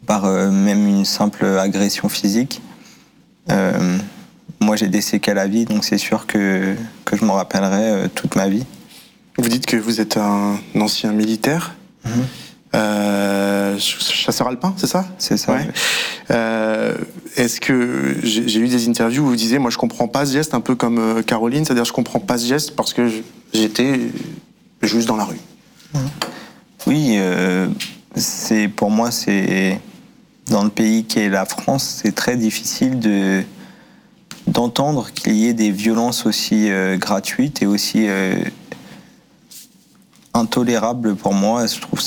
par 0.06 0.24
euh, 0.24 0.50
même 0.50 0.86
une 0.86 1.04
simple 1.04 1.44
agression 1.44 2.08
physique. 2.08 2.62
Euh, 3.50 3.98
moi, 4.60 4.76
j'ai 4.76 4.88
des 4.88 5.00
séquelles 5.00 5.38
à 5.38 5.46
vie, 5.46 5.64
donc 5.64 5.84
c'est 5.84 5.98
sûr 5.98 6.26
que, 6.26 6.74
que 7.04 7.16
je 7.16 7.24
m'en 7.24 7.34
rappellerai 7.34 8.08
toute 8.14 8.36
ma 8.36 8.48
vie. 8.48 8.64
Vous 9.38 9.48
dites 9.48 9.66
que 9.66 9.76
vous 9.76 10.00
êtes 10.00 10.16
un 10.16 10.58
ancien 10.78 11.12
militaire. 11.12 11.76
Euh, 12.74 13.72
ch- 13.78 13.98
chasseur 14.00 14.46
alpin, 14.46 14.74
c'est 14.76 14.86
ça? 14.86 15.04
C'est 15.18 15.36
ça. 15.36 15.52
Ouais. 15.54 15.66
Euh, 16.30 16.94
Est-ce 17.36 17.60
que 17.60 18.16
j'ai 18.22 18.58
eu 18.60 18.68
des 18.68 18.88
interviews 18.88 19.24
où 19.24 19.28
vous 19.28 19.36
disiez, 19.36 19.58
moi 19.58 19.70
je 19.70 19.76
comprends 19.78 20.06
pas 20.08 20.24
ce 20.24 20.32
geste, 20.34 20.54
un 20.54 20.60
peu 20.60 20.76
comme 20.76 20.98
euh, 20.98 21.22
Caroline, 21.22 21.64
c'est-à-dire 21.64 21.84
je 21.84 21.92
comprends 21.92 22.20
pas 22.20 22.38
ce 22.38 22.46
geste 22.46 22.76
parce 22.76 22.92
que 22.92 23.08
j'étais 23.52 24.00
juste 24.82 25.08
dans 25.08 25.16
la 25.16 25.24
rue. 25.24 25.40
Oui, 26.86 27.16
euh, 27.18 27.66
c'est 28.14 28.68
pour 28.68 28.90
moi, 28.90 29.10
c'est 29.10 29.80
dans 30.48 30.62
le 30.62 30.70
pays 30.70 31.04
qui 31.04 31.18
est 31.18 31.28
la 31.28 31.44
France, 31.46 32.00
c'est 32.02 32.14
très 32.14 32.36
difficile 32.36 32.98
de 33.00 33.42
d'entendre 34.46 35.10
qu'il 35.12 35.34
y 35.34 35.46
ait 35.48 35.54
des 35.54 35.70
violences 35.70 36.24
aussi 36.26 36.70
euh, 36.70 36.96
gratuites 36.96 37.62
et 37.62 37.66
aussi 37.66 38.06
euh, 38.08 38.34
intolérables 40.34 41.16
pour 41.16 41.34
moi. 41.34 41.66
Je 41.66 41.80
trouve 41.80 42.00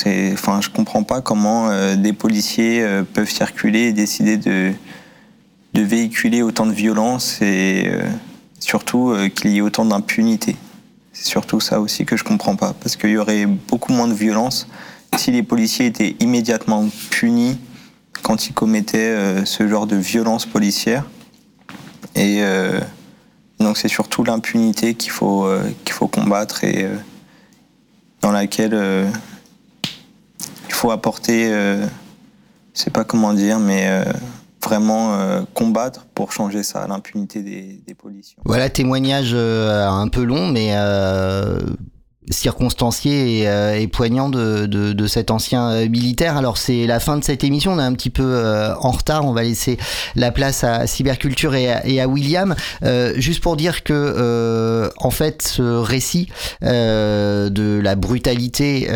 comprends 0.69 1.03
pas 1.03 1.21
comment 1.21 1.69
euh, 1.69 1.95
des 1.95 2.13
policiers 2.13 2.81
euh, 2.81 3.03
peuvent 3.03 3.29
circuler 3.29 3.87
et 3.87 3.93
décider 3.93 4.37
de 4.37 4.73
véhiculer 5.73 6.41
autant 6.41 6.65
de 6.65 6.73
violence 6.73 7.41
et 7.41 7.85
euh, 7.87 8.03
surtout 8.59 9.15
qu'il 9.35 9.51
y 9.51 9.57
ait 9.57 9.61
autant 9.61 9.85
d'impunité. 9.85 10.55
C'est 11.11 11.27
surtout 11.27 11.59
ça 11.59 11.79
aussi 11.79 12.05
que 12.05 12.17
je 12.17 12.23
comprends 12.23 12.55
pas, 12.55 12.73
parce 12.73 12.95
qu'il 12.95 13.11
y 13.11 13.17
aurait 13.17 13.45
beaucoup 13.45 13.91
moins 13.91 14.07
de 14.07 14.13
violence 14.13 14.67
si 15.17 15.29
les 15.31 15.43
policiers 15.43 15.85
étaient 15.85 16.15
immédiatement 16.19 16.87
punis 17.11 17.59
quand 18.23 18.47
ils 18.47 18.53
commettaient 18.53 19.45
ce 19.45 19.67
genre 19.67 19.85
de 19.85 19.95
violence 19.95 20.47
policière. 20.47 21.03
Et 22.15 22.41
donc 23.59 23.77
c'est 23.77 23.89
surtout 23.89 24.23
l'impunité 24.23 24.95
qu'il 24.95 25.11
faut, 25.11 25.45
combattre 26.11 26.63
dans 28.23 28.31
laquelle 28.31 28.73
euh, 28.73 29.05
il 30.67 30.73
faut 30.73 30.91
apporter, 30.91 31.51
euh, 31.51 31.85
je 32.73 32.81
sais 32.81 32.89
pas 32.89 33.03
comment 33.03 33.33
dire, 33.33 33.59
mais 33.59 33.87
euh, 33.87 34.05
vraiment 34.63 35.13
euh, 35.13 35.41
combattre 35.53 36.05
pour 36.15 36.31
changer 36.31 36.63
ça, 36.63 36.87
l'impunité 36.87 37.43
des, 37.43 37.93
policiers. 37.93 38.37
Voilà, 38.45 38.69
témoignage 38.69 39.35
un 39.35 40.07
peu 40.07 40.23
long, 40.23 40.47
mais 40.47 40.71
circonstancié 42.29 43.41
et, 43.41 43.47
euh, 43.47 43.77
et 43.77 43.87
poignant 43.87 44.29
de, 44.29 44.65
de, 44.65 44.93
de 44.93 45.07
cet 45.07 45.31
ancien 45.31 45.69
euh, 45.69 45.89
militaire. 45.89 46.37
Alors 46.37 46.57
c'est 46.57 46.85
la 46.87 46.99
fin 46.99 47.17
de 47.17 47.23
cette 47.23 47.43
émission, 47.43 47.73
on 47.73 47.79
est 47.79 47.83
un 47.83 47.93
petit 47.93 48.09
peu 48.09 48.23
euh, 48.23 48.73
en 48.77 48.91
retard, 48.91 49.25
on 49.25 49.33
va 49.33 49.43
laisser 49.43 49.77
la 50.15 50.31
place 50.31 50.63
à 50.63 50.87
Cyberculture 50.87 51.55
et 51.55 51.71
à, 51.71 51.85
et 51.85 51.99
à 51.99 52.07
William. 52.07 52.55
Euh, 52.83 53.13
juste 53.17 53.41
pour 53.41 53.57
dire 53.57 53.83
que 53.83 53.93
euh, 53.93 54.89
en 54.97 55.11
fait 55.11 55.41
ce 55.41 55.61
récit 55.61 56.29
de 56.61 57.79
la 57.81 57.95
brutalité 57.95 58.87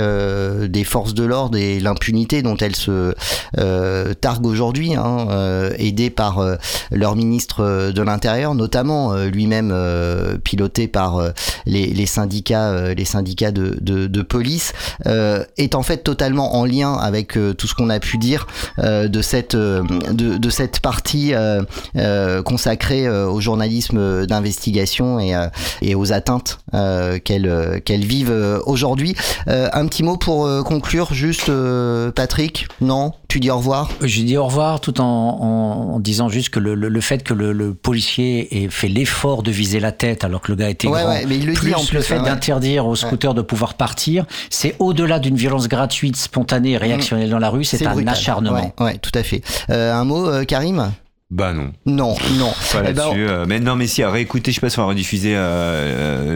des 0.70 0.84
forces 0.84 1.14
de 1.14 1.24
l'ordre 1.24 1.58
et 1.58 1.80
l'impunité 1.80 2.42
dont 2.42 2.58
elles 2.58 2.76
se 2.76 3.14
targuent 4.22 4.46
aujourd'hui, 4.46 4.96
hein, 4.96 5.28
aidées 5.78 6.10
par 6.10 6.44
leur 6.92 7.16
ministre 7.16 7.92
de 7.92 8.02
l'Intérieur, 8.02 8.56
notamment 8.56 9.16
lui-même 9.16 9.74
piloté 10.44 10.88
par 10.88 11.22
les, 11.66 11.88
les 11.88 12.06
syndicats, 12.06 12.94
les 12.94 13.06
syndicats 13.06 13.17
de, 13.22 14.08
de, 14.08 14.22
police, 14.22 14.74
euh, 15.06 15.44
est 15.58 15.76
en 15.76 15.84
fait 15.84 15.98
totalement 15.98 16.56
en 16.56 16.66
lien 16.66 16.94
avec 16.94 17.38
euh, 17.38 17.54
tout 17.54 17.68
ce 17.68 17.76
qu'on 17.76 17.90
a 17.90 18.00
pu 18.00 18.18
dire 18.18 18.48
euh, 18.80 19.08
de 19.08 19.22
cette 19.22 19.56
de, 19.56 20.50
cette 20.50 20.80
partie 20.80 21.34
consacrée 22.46 23.10
au 23.10 23.42
journalisme 23.42 24.26
d'investigation 24.26 25.20
et, 25.82 25.96
aux 25.96 26.14
atteintes 26.14 26.60
qu'elles 27.24 27.82
qu'elles 27.84 28.06
vivent 28.06 28.62
aujourd'hui. 28.66 29.16
Un 29.48 29.88
petit 29.88 30.04
mot 30.04 30.18
pour 30.18 30.48
conclure, 30.64 31.14
juste 31.14 31.52
Patrick? 32.16 32.68
Non, 32.82 33.14
tu 33.28 33.40
dis 33.40 33.52
au 33.52 33.58
revoir. 33.58 33.90
J'ai 34.02 34.24
dit 34.24 34.38
au 34.38 34.46
revoir 34.46 34.80
tout 34.80 35.02
en, 35.02 35.04
en- 35.06 35.96
en 35.96 36.00
disant 36.00 36.30
juste 36.30 36.50
que 36.50 36.60
le, 36.60 36.76
le- 36.76 36.88
le 36.90 37.02
fait 37.02 37.24
que 37.24 37.34
le, 37.34 37.52
le 37.52 37.74
policier 37.74 38.64
ait 38.64 38.70
fait 38.70 38.88
l'effort 38.88 39.44
de 39.44 39.52
viser 39.52 39.80
la 39.80 39.92
tête 39.92 40.24
alors 40.24 40.42
que 40.42 40.52
le 40.52 40.56
gars 40.58 40.70
était 40.70 40.88
Ouais, 40.88 41.02
grand, 41.02 41.10
ouais, 41.12 41.26
mais 41.28 41.38
il 41.38 41.46
le 41.46 41.54
dit 41.54 41.60
plus 41.60 41.74
en 41.74 41.82
le 41.82 41.86
plus, 41.88 42.02
fait 42.04 42.16
hein, 42.16 42.20
ouais. 42.24 42.30
d'interdire 42.30 42.86
aux 42.88 42.96
scooters 42.96 43.34
de 43.34 43.42
pouvoir 43.42 43.74
partir, 43.74 44.26
c'est 44.50 44.76
au-delà 44.80 45.20
d'une 45.20 45.36
violence 45.36 45.68
gratuite, 45.68 46.16
spontanée 46.16 46.72
et 46.72 46.78
réactionnelle 46.78 47.30
dans 47.30 47.40
la 47.40 47.50
rue, 47.50 47.64
c'est 47.64 47.86
un 47.86 47.94
brutal. 47.94 48.14
acharnement. 48.14 48.74
Ouais, 48.80 48.98
tout 48.98 49.12
à 49.14 49.24
fait. 49.24 49.42
Euh, 49.70 49.94
un 49.94 50.04
mot, 50.06 50.28
euh, 50.28 50.44
Karim? 50.46 50.92
Bah 51.30 51.52
non. 51.52 51.72
Non, 51.86 52.16
non. 52.40 52.54
Pas 52.72 52.84
Eh 52.90 52.94
ben, 52.94 53.04
euh, 53.18 53.46
mais 53.50 53.60
non, 53.60 53.76
mais 53.76 53.86
si, 53.86 54.02
à 54.02 54.10
réécouter, 54.10 54.52
je 54.52 54.56
sais 54.56 54.62
pas 54.62 54.70
si 54.70 54.80
on 54.80 54.84
va 54.84 54.88
rediffuser 54.88 55.34
euh, 55.36 55.40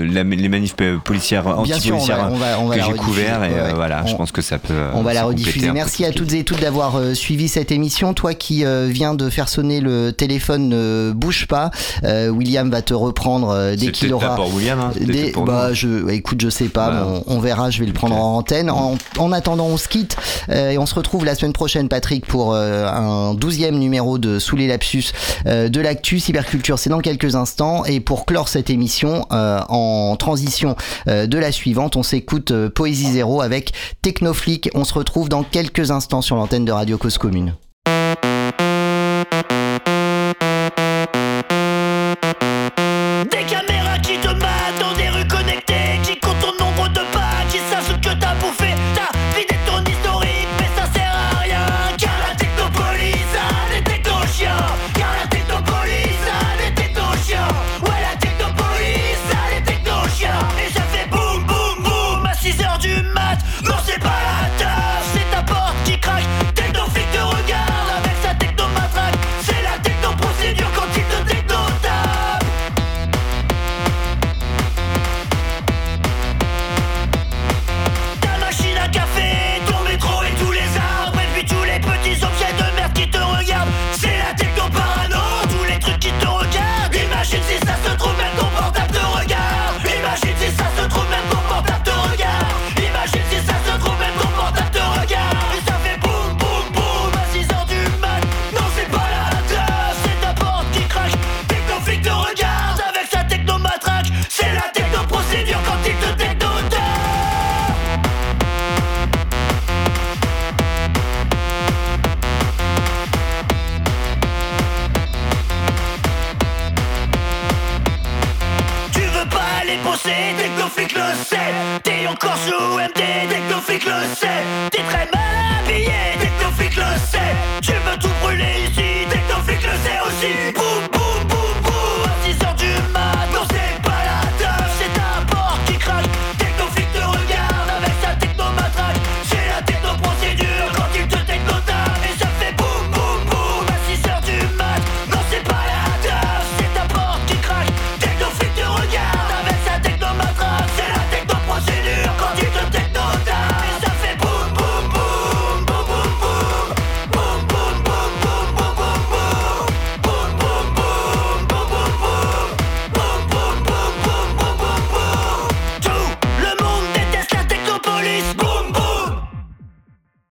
euh, 0.04 0.14
la- 0.14 0.24
les 0.26 0.50
manifs 0.50 0.76
policières, 1.06 1.48
anti-policières 1.48 2.30
que 2.30 2.82
j'ai 2.82 2.98
couvert. 2.98 3.44
Et 3.46 3.54
ouais, 3.54 3.74
voilà, 3.74 4.06
je 4.06 4.14
On- 4.14 4.18
pense 4.18 4.34
que 4.34 4.42
ça 4.42 4.58
peut. 4.60 4.74
On 4.94 5.02
va 5.02 5.14
la 5.14 5.24
rediffuser. 5.24 5.72
Merci 5.72 6.04
à 6.04 6.12
toutes 6.12 6.34
et 6.34 6.44
toutes 6.44 6.60
d'avoir 6.60 6.98
euh, 6.98 7.14
suivi 7.14 7.48
cette 7.48 7.72
émission. 7.72 8.14
Toi 8.14 8.34
qui 8.34 8.66
viens 8.90 9.14
de 9.14 9.30
faire 9.30 9.48
sonner 9.48 9.80
le 9.80 10.12
téléphone, 10.12 10.68
ne 10.68 11.14
bouge 11.16 11.48
pas. 11.48 11.72
William 12.04 12.70
va 12.70 12.82
te 12.82 12.94
reprendre 12.94 13.76
dès 13.78 13.92
qu'il 13.94 14.14
aura. 14.14 14.30
pas 14.30 14.36
pour 14.36 14.54
William, 14.54 14.78
hein, 14.80 14.92
Dès- 15.00 15.32
pour 15.32 15.46
bah, 15.46 15.72
je, 15.72 16.10
écoute, 16.10 16.42
je 16.42 16.50
sais 16.50 16.68
pas. 16.68 16.92
Mais 16.92 17.22
on, 17.28 17.38
on 17.38 17.40
verra. 17.40 17.70
Je 17.70 17.80
vais 17.80 17.86
le 17.86 17.94
prendre 17.94 18.18
en 18.18 18.36
antenne. 18.40 18.70
En, 18.70 18.98
en 19.18 19.32
attendant, 19.32 19.68
on 19.68 19.78
se 19.78 19.88
quitte 19.88 20.18
et 20.52 20.78
on 20.78 20.86
se 20.86 20.96
retrouve 20.96 21.24
la 21.24 21.36
semaine 21.36 21.54
prochaine, 21.54 21.88
Patrick, 21.88 22.26
pour 22.26 22.54
un 22.56 23.34
douzième 23.36 23.80
numéro 23.80 24.18
de 24.18 24.38
Sous 24.38 24.58
les 24.58 24.68
euh, 25.46 25.70
de 25.70 25.82
l'actu 25.82 26.20
cyberculture. 26.20 26.80
C'est 26.80 26.90
dans 26.90 27.00
quelques 27.00 27.36
instants. 27.36 27.86
Et 27.86 28.00
pour 28.00 28.26
clore 28.26 28.48
cette 28.48 28.70
émission 28.70 29.26
euh, 29.32 29.60
en 29.70 30.16
transition 30.16 30.76
euh, 31.08 31.28
de 31.28 31.38
la 31.38 31.52
suivante, 31.52 31.96
on 31.96 32.04
s'écoute 32.04 32.54
Poésie 32.70 33.12
Zéro 33.12 33.42
avec 33.42 33.74
Technoflic. 34.02 34.70
On 34.74 34.84
se 34.84 34.94
retrouve 34.94 35.30
dans 35.30 35.44
quelques 35.44 35.92
instants 35.92 36.22
sur 36.22 36.36
l'antenne 36.36 36.66
de 36.66 36.72
Radio 36.72 36.98
Cause 36.98 37.18
Commune. 37.18 37.54